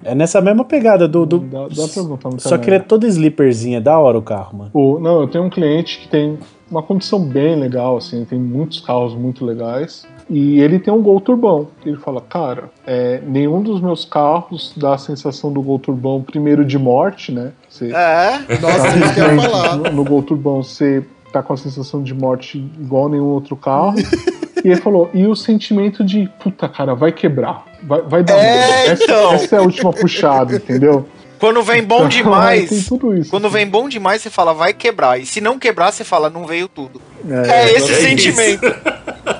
É 0.03 0.15
nessa 0.15 0.39
mesma 0.39 0.63
pegada 0.63 1.07
do. 1.07 1.25
do- 1.25 1.39
Dá, 1.39 1.67
dá 1.67 1.87
pra 1.93 2.03
botar 2.03 2.29
no 2.29 2.39
Só 2.39 2.57
que 2.57 2.69
ele 2.69 2.77
é 2.77 2.79
todo 2.79 3.05
slipperzinho, 3.05 3.77
é 3.77 3.81
da 3.81 3.97
hora 3.99 4.17
o 4.17 4.21
carro, 4.21 4.57
mano. 4.59 4.71
O- 4.73 4.99
não, 4.99 5.21
eu 5.21 5.27
tenho 5.27 5.43
um 5.43 5.49
cliente 5.49 5.99
que 5.99 6.07
tem 6.07 6.37
uma 6.71 6.81
condição 6.83 7.19
bem 7.19 7.55
legal, 7.55 7.97
assim, 7.97 8.23
tem 8.23 8.39
muitos 8.39 8.79
carros 8.79 9.13
muito 9.15 9.43
legais. 9.43 10.05
E 10.29 10.59
ele 10.59 10.77
tem 10.77 10.93
um 10.93 11.01
Gol 11.01 11.19
Turbão. 11.21 11.67
Ele 11.85 11.95
fala, 11.97 12.19
cara, 12.21 12.65
é, 12.85 13.21
nenhum 13.25 13.61
dos 13.61 13.79
meus 13.81 14.03
carros 14.05 14.73
dá 14.75 14.93
a 14.93 14.97
sensação 14.97 15.51
do 15.51 15.61
Gol 15.61 15.79
Turbão 15.79 16.21
primeiro 16.21 16.63
de 16.65 16.77
morte, 16.77 17.31
né? 17.31 17.51
Você, 17.69 17.91
É, 17.93 18.39
Nossa, 18.61 18.97
isso 18.97 19.13
que 19.13 19.19
eu 19.21 19.35
ia 19.35 19.41
falar. 19.41 19.77
no, 19.77 19.91
no 19.91 20.03
Gol 20.03 20.21
Turbão 20.23 20.61
você 20.61 21.03
tá 21.41 21.43
com 21.47 21.53
a 21.53 21.57
sensação 21.57 22.01
de 22.03 22.13
morte 22.13 22.57
igual 22.79 23.09
nenhum 23.09 23.25
outro 23.25 23.55
carro. 23.55 23.95
e 24.63 24.67
ele 24.67 24.77
falou, 24.77 25.09
e 25.13 25.25
o 25.25 25.35
sentimento 25.35 26.03
de, 26.03 26.29
puta 26.41 26.67
cara, 26.67 26.95
vai 26.95 27.11
quebrar. 27.11 27.65
Vai, 27.83 28.01
vai 28.01 28.23
dar 28.23 28.37
É, 28.37 28.41
merda. 28.43 28.91
essa, 28.91 29.03
então. 29.03 29.33
essa 29.33 29.55
é 29.55 29.59
a 29.59 29.61
última 29.61 29.93
puxada, 29.93 30.55
entendeu? 30.55 31.07
quando 31.39 31.61
vem 31.61 31.83
bom 31.83 31.99
Tem 32.09 32.23
demais. 32.23 32.85
tudo 32.87 33.15
isso. 33.15 33.29
Quando 33.29 33.47
vem 33.49 33.67
bom 33.67 33.87
demais, 33.87 34.21
você 34.23 34.29
fala, 34.29 34.53
vai 34.53 34.73
quebrar. 34.73 35.19
E 35.19 35.25
se 35.25 35.39
não 35.39 35.59
quebrar, 35.59 35.91
você 35.91 36.03
fala, 36.03 36.29
não 36.29 36.45
veio 36.47 36.67
tudo. 36.67 36.99
É, 37.29 37.51
É 37.65 37.73
esse 37.73 37.91
é 37.91 37.95
sentimento. 37.95 38.65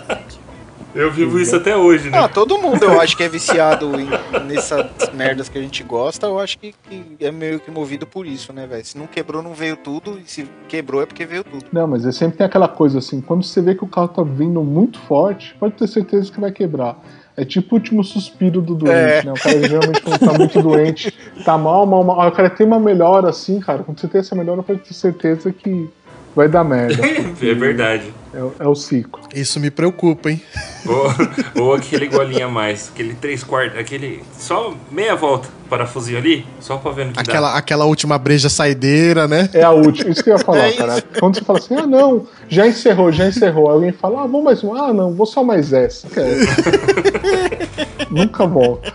Eu 0.98 1.12
vivo 1.12 1.40
isso 1.40 1.56
até 1.56 1.76
hoje, 1.78 2.10
né? 2.10 2.18
Ah, 2.18 2.28
todo 2.28 2.58
mundo 2.58 2.84
eu 2.84 3.00
acho 3.00 3.16
que 3.16 3.24
é 3.24 3.30
viciado 3.30 4.00
em, 4.00 4.08
nessas 4.46 4.88
merdas 5.14 5.48
que 5.48 5.58
a 5.58 5.62
gente 5.62 5.84
gosta, 5.84 6.26
eu 6.28 6.40
acho 6.40 6.58
que, 6.58 6.74
que 6.90 7.18
é 7.26 7.32
meio 7.32 7.60
que 7.60 7.70
movido 7.70 8.06
por 8.08 8.26
isso, 8.26 8.52
né, 8.52 8.66
velho? 8.66 8.84
Se 8.86 8.98
não 8.98 9.08
quebrou, 9.08 9.42
não 9.44 9.54
veio 9.54 9.78
tudo, 9.78 10.20
e 10.24 10.30
se 10.30 10.48
quebrou 10.68 11.02
é 11.02 11.06
porque 11.06 11.26
veio 11.26 11.44
tudo. 11.44 11.66
Não, 11.72 11.88
mas 11.88 12.06
é 12.06 12.12
sempre 12.12 12.38
tem 12.38 12.46
aquela 12.48 12.68
coisa 12.68 13.00
assim, 13.00 13.22
quando 13.22 13.44
você 13.44 13.62
vê 13.62 13.76
que 13.76 13.84
o 13.84 13.88
carro 13.88 14.08
tá 14.08 14.24
vindo 14.24 14.62
muito 14.64 15.00
forte, 15.02 15.56
pode 15.60 15.76
ter 15.76 15.88
certeza 15.88 16.32
que 16.32 16.40
vai 16.40 16.52
quebrar. 16.52 16.98
É 17.36 17.46
tipo 17.46 17.76
o 17.76 17.78
último 17.78 18.04
suspiro 18.04 18.62
do 18.62 18.74
doente, 18.74 18.94
É. 18.96 19.24
né? 19.24 19.32
O 19.32 19.36
cara 19.36 19.68
geralmente 19.68 20.02
quando 20.02 20.20
tá 20.20 20.34
muito 20.34 20.60
doente, 20.62 21.14
tá 21.46 21.56
mal, 21.56 21.86
mal, 21.86 22.04
mal. 22.04 22.28
O 22.28 22.32
cara 22.32 22.50
tem 22.50 22.66
uma 22.66 22.80
melhora 22.80 23.30
assim, 23.30 23.60
cara. 23.60 23.84
Quando 23.84 24.00
você 24.00 24.08
tem 24.08 24.22
essa 24.22 24.34
melhora, 24.36 24.64
pode 24.64 24.80
ter 24.80 24.96
certeza 24.96 25.52
que 25.52 25.88
vai 26.36 26.48
dar 26.48 26.64
merda. 26.64 26.96
É 27.40 27.54
verdade. 27.54 28.12
É, 28.38 28.44
o- 28.44 28.54
é 28.60 28.68
o 28.68 28.76
ciclo. 28.76 29.20
Isso 29.34 29.60
me 29.60 29.72
preocupa, 29.72 30.30
hein? 30.30 30.40
Ou, 30.88 31.64
ou 31.66 31.74
aquele 31.74 32.08
golinha 32.08 32.46
a 32.46 32.50
mais, 32.50 32.90
aquele 32.94 33.14
três 33.16 33.44
quartos, 33.44 33.78
aquele. 33.78 34.24
Só 34.38 34.74
meia 34.90 35.16
volta, 35.18 35.50
parafusinho 35.70 36.18
ali, 36.18 36.46
só 36.62 36.78
pra 36.78 36.92
ver 36.92 37.08
no 37.08 37.12
que 37.12 37.18
dá. 37.18 37.22
Aquela, 37.24 37.58
aquela 37.58 37.86
última 37.86 38.18
breja 38.18 38.48
saideira, 38.48 39.28
né? 39.28 39.50
É 39.54 39.64
a 39.64 39.72
última. 39.72 40.10
Isso 40.12 40.24
que 40.24 40.30
eu 40.30 40.38
ia 40.38 40.44
falar, 40.46 40.68
É 40.70 40.72
cara. 40.74 41.02
Quando 41.20 41.36
você 41.36 41.42
fala 41.44 41.60
assim, 41.60 41.76
ah, 41.76 41.86
não, 41.86 42.26
já 42.48 42.66
encerrou, 42.68 43.12
já 43.12 43.28
encerrou. 43.28 43.68
Aí 43.68 43.74
alguém 43.74 43.92
fala, 43.92 44.24
ah, 44.24 44.28
vou 44.28 44.42
mais 44.44 44.64
uma. 44.64 44.88
Ah, 44.90 44.94
não, 44.94 45.14
vou 45.14 45.26
só 45.26 45.44
mais 45.44 45.74
essa. 45.74 46.08
É. 46.16 47.87
Nunca 48.10 48.46
volta. 48.46 48.94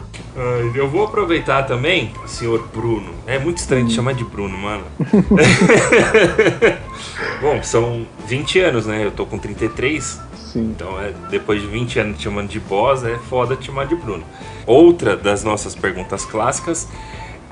Eu 0.74 0.88
vou 0.88 1.04
aproveitar 1.04 1.64
também, 1.64 2.12
senhor 2.26 2.66
Bruno. 2.74 3.10
É 3.26 3.38
muito 3.38 3.58
estranho 3.58 3.86
de 3.86 3.92
chamar 3.92 4.14
de 4.14 4.24
Bruno, 4.24 4.56
mano. 4.56 4.84
Bom, 7.40 7.62
são 7.62 8.06
20 8.26 8.60
anos, 8.60 8.86
né? 8.86 9.04
Eu 9.04 9.10
tô 9.10 9.26
com 9.26 9.38
33. 9.38 10.20
Sim. 10.52 10.72
Então, 10.74 11.00
é, 11.00 11.12
depois 11.30 11.60
de 11.60 11.66
20 11.66 11.98
anos 11.98 12.18
te 12.18 12.24
chamando 12.24 12.48
de 12.48 12.60
boss, 12.60 13.04
é 13.04 13.18
foda 13.28 13.56
te 13.56 13.66
chamar 13.66 13.86
de 13.86 13.94
Bruno. 13.94 14.24
Outra 14.66 15.16
das 15.16 15.44
nossas 15.44 15.74
perguntas 15.74 16.24
clássicas 16.24 16.88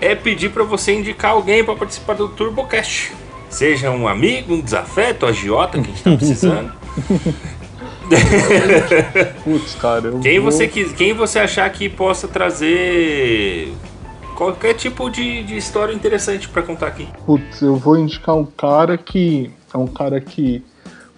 é 0.01 0.15
pedir 0.15 0.51
pra 0.51 0.65
você 0.65 0.95
indicar 0.95 1.33
alguém 1.33 1.63
pra 1.63 1.75
participar 1.75 2.15
do 2.15 2.29
TurboCast. 2.29 3.13
Seja 3.51 3.91
um 3.91 4.09
amigo, 4.09 4.55
um 4.55 4.61
desafeto, 4.61 5.27
agiota 5.27 5.79
que 5.79 5.85
a 5.85 5.91
gente 5.91 6.03
tá 6.03 6.11
precisando. 6.17 6.73
Putz, 9.45 9.75
cara, 9.75 10.07
eu 10.09 10.21
Quem 10.21 10.39
vou- 10.41 10.51
você, 10.51 10.67
quis, 10.69 10.93
quem 10.93 11.13
você 11.13 11.39
achar 11.39 11.69
que 11.71 11.89
possa 11.89 12.27
trazer 12.29 13.73
qualquer 14.35 14.75
tipo 14.75 15.11
de, 15.11 15.43
de 15.45 15.57
história 15.57 15.93
interessante 15.93 16.49
pra 16.49 16.63
contar 16.63 16.87
aqui. 16.89 17.09
Putz, 17.27 17.61
eu 17.63 17.77
vou 17.77 17.97
indicar 17.99 18.35
um 18.37 18.45
cara 18.47 18.97
que 18.97 19.51
é 19.73 19.77
um 19.77 19.87
cara 19.87 20.21
que 20.21 20.65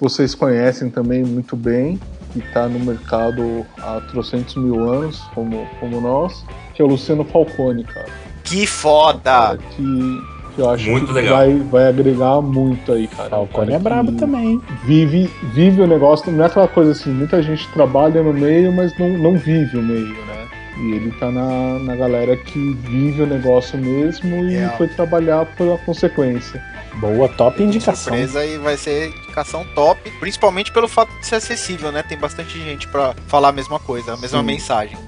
vocês 0.00 0.34
conhecem 0.34 0.90
também 0.90 1.22
muito 1.24 1.54
bem, 1.56 1.98
que 2.32 2.40
está 2.40 2.66
no 2.68 2.80
mercado 2.80 3.64
há 3.78 4.00
trocentos 4.10 4.56
mil 4.56 4.88
anos, 4.90 5.20
como, 5.34 5.66
como 5.78 6.00
nós, 6.00 6.44
que 6.74 6.82
é 6.82 6.84
o 6.84 6.88
Luciano 6.88 7.24
Falcone, 7.24 7.84
cara. 7.84 8.08
Que 8.42 8.66
foda! 8.66 9.20
Cara, 9.22 9.58
que, 9.58 10.20
que 10.54 10.60
eu 10.60 10.70
acho 10.70 10.90
Muito 10.90 11.06
que 11.08 11.12
legal. 11.12 11.36
Vai, 11.36 11.54
vai 11.58 11.88
agregar 11.88 12.40
muito 12.40 12.92
aí, 12.92 13.06
cara. 13.08 13.30
Falcone 13.30 13.66
Cara 13.66 13.76
é 13.76 13.82
brabo 13.82 14.12
também. 14.12 14.60
Vive, 14.84 15.30
vive 15.54 15.80
o 15.82 15.86
negócio, 15.86 16.30
não 16.32 16.44
é 16.44 16.46
aquela 16.46 16.68
coisa 16.68 16.92
assim, 16.92 17.10
muita 17.10 17.42
gente 17.42 17.66
trabalha 17.68 18.22
no 18.22 18.32
meio, 18.32 18.72
mas 18.72 18.96
não, 18.98 19.08
não 19.10 19.36
vive 19.36 19.76
o 19.78 19.82
meio, 19.82 20.08
né? 20.26 20.48
E 20.78 20.92
ele 20.94 21.10
tá 21.12 21.30
na, 21.30 21.78
na 21.80 21.94
galera 21.94 22.36
que 22.36 22.72
vive 22.74 23.22
o 23.22 23.26
negócio 23.26 23.78
mesmo 23.78 24.44
e 24.48 24.56
É. 24.56 24.68
foi 24.76 24.88
trabalhar 24.88 25.44
pela 25.56 25.76
consequência. 25.78 26.62
Boa, 26.94 27.28
top 27.28 27.62
indicação. 27.62 28.12
Surpresa 28.14 28.44
e 28.44 28.58
vai 28.58 28.76
ser 28.76 29.08
indicação 29.08 29.64
top, 29.74 30.10
principalmente 30.20 30.70
pelo 30.72 30.88
fato 30.88 31.10
de 31.20 31.26
ser 31.26 31.36
acessível, 31.36 31.90
né? 31.92 32.02
Tem 32.02 32.18
bastante 32.18 32.58
gente 32.62 32.86
pra 32.88 33.14
falar 33.26 33.48
a 33.48 33.52
mesma 33.52 33.78
coisa, 33.78 34.14
a 34.14 34.16
mesma 34.16 34.40
Sim. 34.40 34.44
mensagem. 34.46 34.98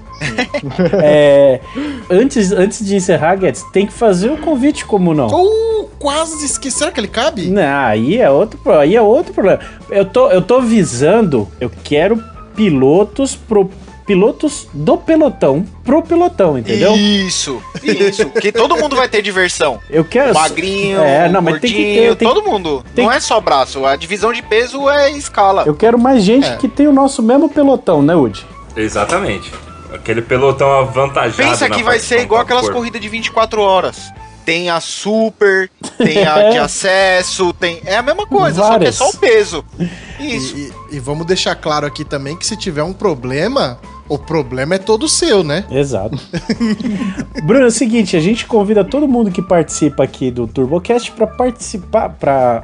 É, 1.03 1.59
antes, 2.09 2.51
antes 2.51 2.85
de 2.85 2.95
encerrar, 2.95 3.35
Guedes, 3.35 3.63
tem 3.71 3.85
que 3.85 3.93
fazer 3.93 4.29
o 4.31 4.37
convite 4.37 4.85
como 4.85 5.13
não. 5.13 5.27
Uh, 5.27 5.89
quase 5.99 6.45
esqueci. 6.45 6.77
Será 6.77 6.91
que 6.91 6.99
ele 6.99 7.07
cabe? 7.07 7.47
Não, 7.47 7.61
aí 7.85 8.17
é 8.19 8.29
outro, 8.29 8.59
aí 8.71 8.95
é 8.95 9.01
outro 9.01 9.33
problema. 9.33 9.59
Eu 9.89 10.05
tô, 10.05 10.29
eu 10.29 10.41
tô 10.41 10.61
visando, 10.61 11.47
eu 11.59 11.71
quero 11.83 12.21
pilotos 12.55 13.35
pro 13.35 13.69
pilotos 14.05 14.67
do 14.71 14.97
pelotão 14.97 15.65
pro 15.83 15.99
pelotão, 16.03 16.59
entendeu? 16.59 16.95
Isso, 16.95 17.59
isso. 17.83 18.29
que 18.29 18.51
todo 18.51 18.77
mundo 18.77 18.95
vai 18.95 19.09
ter 19.09 19.23
diversão. 19.23 19.79
Eu 19.89 20.05
quero 20.05 20.29
O 20.29 20.35
magrinho, 20.35 20.99
É, 20.99 21.27
o 21.27 21.31
não, 21.31 21.41
mas 21.41 21.59
tem 21.59 21.71
que 21.71 21.77
gordinho, 21.77 22.09
ter- 22.11 22.15
tem- 22.17 22.27
todo 22.27 22.43
mundo. 22.43 22.85
tem- 22.93 23.03
Não 23.05 23.11
é 23.11 23.19
só 23.19 23.41
braço, 23.41 23.83
a 23.83 23.95
divisão 23.95 24.31
de 24.31 24.43
peso 24.43 24.87
é 24.87 25.09
escala. 25.09 25.63
Eu 25.65 25.73
quero 25.73 25.97
mais 25.97 26.21
gente 26.23 26.47
É. 26.47 26.55
que 26.55 26.67
tem 26.67 26.87
o 26.87 26.91
nosso 26.93 27.23
mesmo 27.23 27.49
pelotão, 27.49 28.03
né, 28.03 28.13
Woody? 28.13 28.45
Exatamente. 28.77 29.51
Aquele 29.95 30.21
pelotão 30.21 30.71
avantajado. 30.79 31.35
Pensa 31.49 31.67
na 31.69 31.75
que 31.75 31.83
vai 31.83 31.99
ser 31.99 32.21
igual 32.21 32.41
aquelas 32.41 32.63
corpo. 32.63 32.77
corridas 32.77 33.01
de 33.01 33.09
24 33.09 33.61
horas. 33.61 34.11
Tem 34.45 34.69
a 34.69 34.79
super, 34.79 35.71
tem 35.97 36.23
a 36.25 36.49
de 36.51 36.57
acesso, 36.59 37.51
tem. 37.53 37.81
É 37.83 37.95
a 37.97 38.03
mesma 38.03 38.27
coisa, 38.27 38.57
só 38.61 38.61
que 38.61 38.67
é 38.67 38.77
Várias. 38.77 38.95
só 38.95 39.09
o 39.09 39.17
peso. 39.17 39.65
Isso. 40.19 40.55
E, 40.55 40.59
e- 40.61 40.73
e 40.97 40.99
vamos 40.99 41.25
deixar 41.25 41.55
claro 41.55 41.87
aqui 41.87 42.05
também 42.05 42.37
que 42.37 42.45
se 42.45 42.55
tiver 42.55 42.83
um 42.83 42.93
problema, 42.93 43.79
o 44.07 44.19
problema 44.19 44.75
é 44.75 44.77
todo 44.77 45.09
seu, 45.09 45.43
né? 45.43 45.65
Exato. 45.71 46.19
Bruno, 47.43 47.63
é 47.65 47.67
o 47.67 47.71
seguinte, 47.71 48.15
a 48.15 48.19
gente 48.19 48.45
convida 48.45 48.83
todo 48.83 49.07
mundo 49.07 49.31
que 49.31 49.41
participa 49.41 50.03
aqui 50.03 50.29
do 50.29 50.45
TurboCast 50.47 51.11
para 51.13 51.25
participar, 51.25 52.09
para 52.09 52.63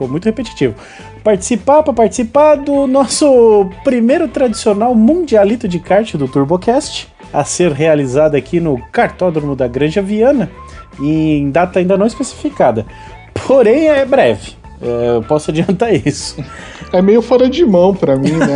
ficou 0.00 0.08
muito 0.08 0.24
repetitivo. 0.24 0.74
Participar 1.22 1.82
para 1.82 1.92
participar 1.92 2.54
do 2.56 2.86
nosso 2.86 3.68
primeiro 3.84 4.26
tradicional 4.28 4.94
mundialito 4.94 5.68
de 5.68 5.78
kart 5.78 6.14
do 6.14 6.26
TurboCast, 6.26 7.08
a 7.32 7.44
ser 7.44 7.70
realizado 7.72 8.34
aqui 8.34 8.58
no 8.58 8.80
Cartódromo 8.90 9.54
da 9.54 9.68
Granja 9.68 10.00
Viana, 10.00 10.50
em 10.98 11.50
data 11.50 11.78
ainda 11.78 11.98
não 11.98 12.06
especificada. 12.06 12.86
Porém, 13.46 13.88
é 13.88 14.06
breve. 14.06 14.54
É, 14.80 15.16
eu 15.16 15.22
posso 15.22 15.50
adiantar 15.50 15.94
isso. 15.94 16.42
É 16.92 17.02
meio 17.02 17.20
fora 17.20 17.50
de 17.50 17.64
mão 17.66 17.94
pra 17.94 18.16
mim, 18.16 18.32
né? 18.32 18.46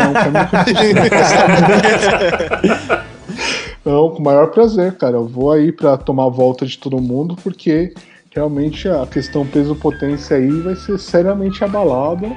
Um 3.84 3.84
não 3.84 4.08
com 4.10 4.18
o 4.18 4.24
maior 4.24 4.46
prazer, 4.50 4.96
cara. 4.96 5.16
Eu 5.16 5.26
vou 5.26 5.52
aí 5.52 5.70
pra 5.70 5.98
tomar 5.98 6.24
a 6.24 6.30
volta 6.30 6.64
de 6.64 6.78
todo 6.78 7.00
mundo, 7.00 7.36
porque 7.44 7.92
realmente 8.34 8.88
a 8.88 9.06
questão 9.06 9.46
peso-potência 9.46 10.36
aí 10.36 10.50
vai 10.60 10.74
ser 10.74 10.98
seriamente 10.98 11.62
abalada. 11.62 12.28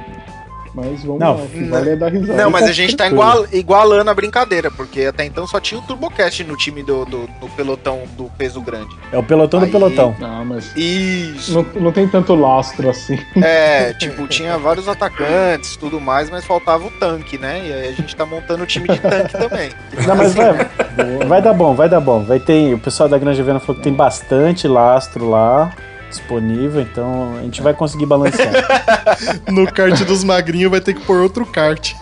Mas 0.76 1.03
vamos 1.03 1.19
Não, 1.22 1.38
lá, 1.38 1.41
o 1.44 1.48
que 1.48 1.64
vale 1.64 1.90
é 1.90 1.95
dar 1.95 2.11
risada. 2.11 2.44
Não, 2.44 2.52
mas 2.52 2.65
a 2.65 2.72
gente 2.72 2.95
tá 2.95 3.07
igual, 3.07 3.48
igualando 3.52 4.11
a 4.11 4.14
brincadeira, 4.14 4.69
porque 4.69 5.06
até 5.06 5.26
então 5.26 5.48
só 5.48 5.60
tinha 5.60 5.80
o 5.80 5.84
TurboCast 5.84 6.44
no 6.44 6.56
time 6.56 6.84
do, 6.84 7.03
do, 7.03 7.26
do 7.26 7.48
pelotão 7.56 8.03
do 8.15 8.26
peso 8.38 8.61
grande. 8.61 8.95
É 9.11 9.18
o 9.18 9.24
pelotão 9.24 9.60
do 9.60 9.65
Aí- 9.65 9.72
pelotão. 9.72 10.15
Não, 10.19 10.45
mas 10.45 10.72
Isso. 10.78 11.52
não, 11.56 11.82
não 11.82 11.91
tem 11.91 12.07
tanto 12.07 12.36
lastro 12.36 12.91
assim. 12.91 13.18
É, 13.41 13.91
tipo, 13.94 14.28
tinha 14.28 14.56
vários 14.60 14.88
atacantes 14.88 15.76
tudo 15.78 15.99
mais, 15.99 16.30
mas 16.30 16.45
faltava 16.45 16.86
o 16.86 16.91
tanque, 16.91 17.40
né? 17.40 17.60
E 17.68 17.74
aí 17.74 17.88
a 17.88 17.94
gente 17.94 18.15
tá 18.15 18.24
montando 18.24 18.61
o 18.61 18.68
time 18.68 18.88
de 18.88 18.99
tanque 18.99 19.34
também. 19.40 19.72
Não, 20.06 20.15
mas 20.15 20.36
vai, 20.36 20.53
vai 21.28 21.41
dar 21.41 21.53
bom, 21.53 21.74
vai 21.74 21.90
dar 21.90 22.02
bom. 22.02 22.24
Vai 22.24 22.40
ter, 22.40 22.76
o 22.76 22.78
pessoal 22.78 23.10
da 23.10 23.18
Granja 23.18 23.41
Viana 23.41 23.60
falou 23.60 23.78
que 23.78 23.84
tem 23.84 23.94
bastante 23.94 24.68
lastro 24.68 25.28
lá 25.28 25.72
disponível, 26.10 26.82
então 26.82 27.38
a 27.40 27.42
gente 27.44 27.62
vai 27.62 27.74
conseguir 27.74 28.06
balancear. 28.06 28.52
No 29.52 29.72
kart 29.72 30.00
dos 30.04 30.24
magrinhos 30.24 30.70
vai 30.70 30.80
ter 30.82 30.94
que 30.94 31.02
pôr 31.02 31.22
outro 31.22 31.46
kart. 31.46 31.94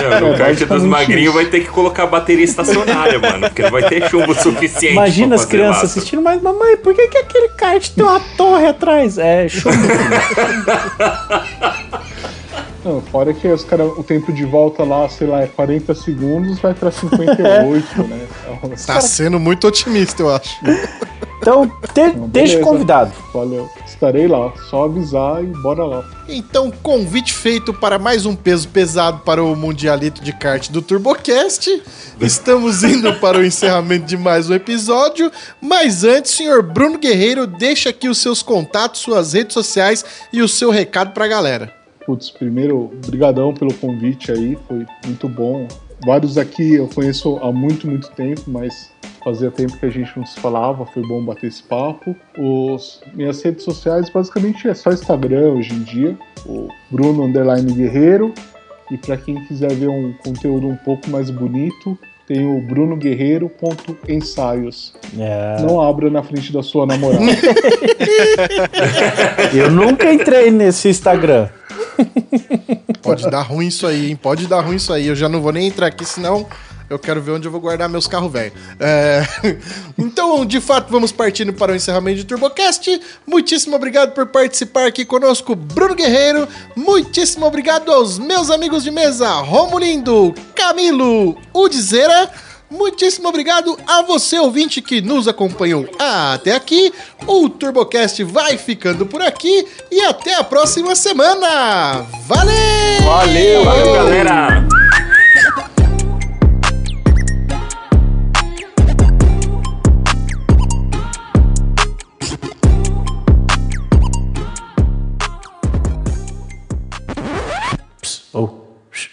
Meu, 0.00 0.20
no 0.20 0.34
É, 0.34 0.38
kart 0.38 0.58
dos 0.58 0.68
basicamente 0.68 0.88
magrinhos 0.88 1.34
vai 1.34 1.44
ter 1.46 1.60
que 1.60 1.68
colocar 1.68 2.06
bateria 2.06 2.44
estacionária, 2.44 3.18
mano. 3.20 3.40
Porque 3.48 3.62
não 3.62 3.70
vai 3.70 3.82
ter 3.88 4.08
chumbo 4.08 4.34
suficiente. 4.34 4.94
Imagina 4.94 5.34
as 5.34 5.44
crianças 5.44 5.82
laço. 5.82 5.98
assistindo, 5.98 6.22
mas 6.22 6.40
mamãe, 6.40 6.76
por 6.78 6.94
que, 6.94 7.08
que 7.08 7.18
aquele 7.18 7.48
kart 7.50 7.86
tem 7.90 8.04
uma 8.04 8.20
torre 8.36 8.66
atrás? 8.66 9.18
É 9.18 9.48
show. 9.48 9.70
Não, 12.84 13.00
fora 13.00 13.34
que 13.34 13.46
os 13.46 13.62
cara, 13.64 13.84
o 13.84 14.02
tempo 14.02 14.32
de 14.32 14.44
volta 14.44 14.84
lá, 14.84 15.08
sei 15.08 15.26
lá, 15.26 15.42
é 15.42 15.46
40 15.46 15.94
segundos, 15.94 16.58
vai 16.58 16.72
pra 16.72 16.90
58, 16.90 18.02
né? 18.08 18.26
Então, 18.56 18.70
Tá 18.86 19.00
sendo 19.00 19.38
muito 19.38 19.66
otimista, 19.66 20.22
eu 20.22 20.34
acho. 20.34 20.58
Então, 21.40 21.66
te, 21.94 22.16
Não, 22.16 22.28
deixa 22.28 22.54
beleza. 22.54 22.70
convidado. 22.70 23.12
Valeu. 23.32 23.68
Estarei 23.86 24.28
lá. 24.28 24.52
Só 24.68 24.84
avisar 24.84 25.42
e 25.42 25.46
bora 25.46 25.84
lá. 25.84 26.04
Então, 26.28 26.70
convite 26.70 27.32
feito 27.32 27.72
para 27.72 27.98
mais 27.98 28.26
um 28.26 28.36
peso 28.36 28.68
pesado 28.68 29.20
para 29.20 29.42
o 29.42 29.56
Mundialito 29.56 30.22
de 30.22 30.32
Kart 30.34 30.68
do 30.70 30.82
TurboCast. 30.82 31.82
Estamos 32.20 32.84
indo 32.84 33.14
para 33.14 33.38
o 33.38 33.44
encerramento 33.44 34.04
de 34.04 34.18
mais 34.18 34.50
um 34.50 34.54
episódio. 34.54 35.30
Mas 35.62 36.04
antes, 36.04 36.32
senhor 36.32 36.62
Bruno 36.62 36.98
Guerreiro, 36.98 37.46
deixa 37.46 37.88
aqui 37.88 38.08
os 38.08 38.18
seus 38.18 38.42
contatos, 38.42 39.00
suas 39.00 39.32
redes 39.32 39.54
sociais 39.54 40.04
e 40.32 40.42
o 40.42 40.48
seu 40.48 40.70
recado 40.70 41.12
para 41.12 41.24
a 41.24 41.28
galera. 41.28 41.79
Putz, 42.10 42.28
primeiro, 42.28 42.90
brigadão 43.06 43.54
pelo 43.54 43.72
convite 43.74 44.32
aí, 44.32 44.58
foi 44.66 44.84
muito 45.06 45.28
bom. 45.28 45.68
Vários 46.04 46.36
aqui 46.36 46.74
eu 46.74 46.88
conheço 46.88 47.36
há 47.36 47.52
muito, 47.52 47.86
muito 47.86 48.10
tempo, 48.10 48.42
mas 48.48 48.90
fazia 49.22 49.48
tempo 49.48 49.78
que 49.78 49.86
a 49.86 49.90
gente 49.90 50.10
não 50.16 50.26
se 50.26 50.40
falava, 50.40 50.84
foi 50.86 51.06
bom 51.06 51.24
bater 51.24 51.46
esse 51.46 51.62
papo. 51.62 52.16
Os, 52.36 53.00
minhas 53.14 53.40
redes 53.40 53.62
sociais 53.62 54.10
basicamente 54.10 54.66
é 54.66 54.74
só 54.74 54.90
Instagram 54.90 55.52
hoje 55.52 55.72
em 55.72 55.84
dia, 55.84 56.18
o 56.44 56.66
Bruno 56.90 57.22
Underline 57.22 57.72
Guerreiro. 57.72 58.34
E 58.90 58.98
para 58.98 59.16
quem 59.16 59.36
quiser 59.44 59.72
ver 59.72 59.88
um 59.88 60.12
conteúdo 60.14 60.66
um 60.66 60.74
pouco 60.74 61.08
mais 61.08 61.30
bonito, 61.30 61.96
tem 62.26 62.44
o 62.44 62.60
brunoguerreiro.ensaios. 62.60 64.94
É, 65.16 65.62
Não 65.62 65.80
abra 65.80 66.10
na 66.10 66.24
frente 66.24 66.52
da 66.52 66.60
sua 66.60 66.86
namorada. 66.86 67.22
eu 69.54 69.70
nunca 69.70 70.12
entrei 70.12 70.50
nesse 70.50 70.88
Instagram. 70.88 71.48
Pode 73.02 73.30
dar 73.30 73.42
ruim 73.42 73.68
isso 73.68 73.86
aí, 73.86 74.10
hein? 74.10 74.16
Pode 74.16 74.46
dar 74.46 74.60
ruim 74.60 74.76
isso 74.76 74.92
aí. 74.92 75.06
Eu 75.06 75.16
já 75.16 75.28
não 75.28 75.40
vou 75.40 75.52
nem 75.52 75.66
entrar 75.66 75.86
aqui, 75.86 76.04
senão 76.04 76.46
eu 76.90 76.98
quero 76.98 77.22
ver 77.22 77.30
onde 77.30 77.46
eu 77.46 77.52
vou 77.52 77.60
guardar 77.60 77.88
meus 77.88 78.08
carros 78.08 78.32
velhos. 78.32 78.52
É... 78.80 79.22
Então, 79.96 80.44
de 80.44 80.60
fato, 80.60 80.90
vamos 80.90 81.12
partindo 81.12 81.52
para 81.52 81.72
o 81.72 81.76
encerramento 81.76 82.16
de 82.16 82.24
TurboCast. 82.24 83.00
Muitíssimo 83.26 83.76
obrigado 83.76 84.12
por 84.12 84.26
participar 84.26 84.86
aqui 84.86 85.04
conosco, 85.04 85.54
Bruno 85.54 85.94
Guerreiro. 85.94 86.48
Muitíssimo 86.74 87.46
obrigado 87.46 87.92
aos 87.92 88.18
meus 88.18 88.50
amigos 88.50 88.82
de 88.82 88.90
mesa, 88.90 89.30
Romulindo, 89.34 90.34
Camilo, 90.54 91.36
Udizeira. 91.54 92.30
Muitíssimo 92.70 93.28
obrigado 93.28 93.76
a 93.84 94.00
você, 94.02 94.38
ouvinte, 94.38 94.80
que 94.80 95.00
nos 95.00 95.26
acompanhou 95.26 95.88
até 95.98 96.54
aqui. 96.54 96.92
O 97.26 97.48
TurboCast 97.48 98.22
vai 98.22 98.56
ficando 98.56 99.04
por 99.04 99.20
aqui 99.20 99.66
e 99.90 100.00
até 100.02 100.36
a 100.36 100.44
próxima 100.44 100.94
semana. 100.94 102.06
Valeu! 102.26 103.02
Valeu! 103.04 103.64
Valeu, 103.64 103.92
galera! 103.92 104.68
Oh, 118.32 118.48
shh, 118.92 119.10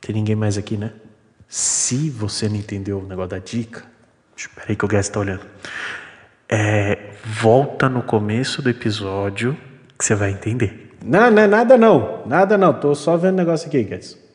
tem 0.00 0.16
ninguém 0.16 0.34
mais 0.34 0.58
aqui, 0.58 0.76
né? 0.76 0.90
Se 1.48 2.10
você 2.10 2.46
não 2.46 2.56
entendeu 2.56 2.98
o 2.98 3.06
negócio 3.06 3.30
da 3.30 3.38
dica, 3.38 3.82
espera 4.36 4.66
aí 4.68 4.76
que 4.76 4.84
o 4.84 4.88
Guess 4.88 5.08
tá 5.08 5.20
olhando. 5.20 5.46
É, 6.46 7.12
volta 7.24 7.88
no 7.88 8.02
começo 8.02 8.60
do 8.60 8.68
episódio 8.68 9.56
que 9.98 10.04
você 10.04 10.14
vai 10.14 10.30
entender. 10.30 10.94
Não, 11.02 11.30
não 11.30 11.42
é 11.42 11.46
nada 11.46 11.78
não. 11.78 12.26
Nada 12.26 12.58
não. 12.58 12.78
Tô 12.78 12.94
só 12.94 13.16
vendo 13.16 13.34
o 13.34 13.36
negócio 13.38 13.66
aqui, 13.66 13.82
Guess. 13.82 14.18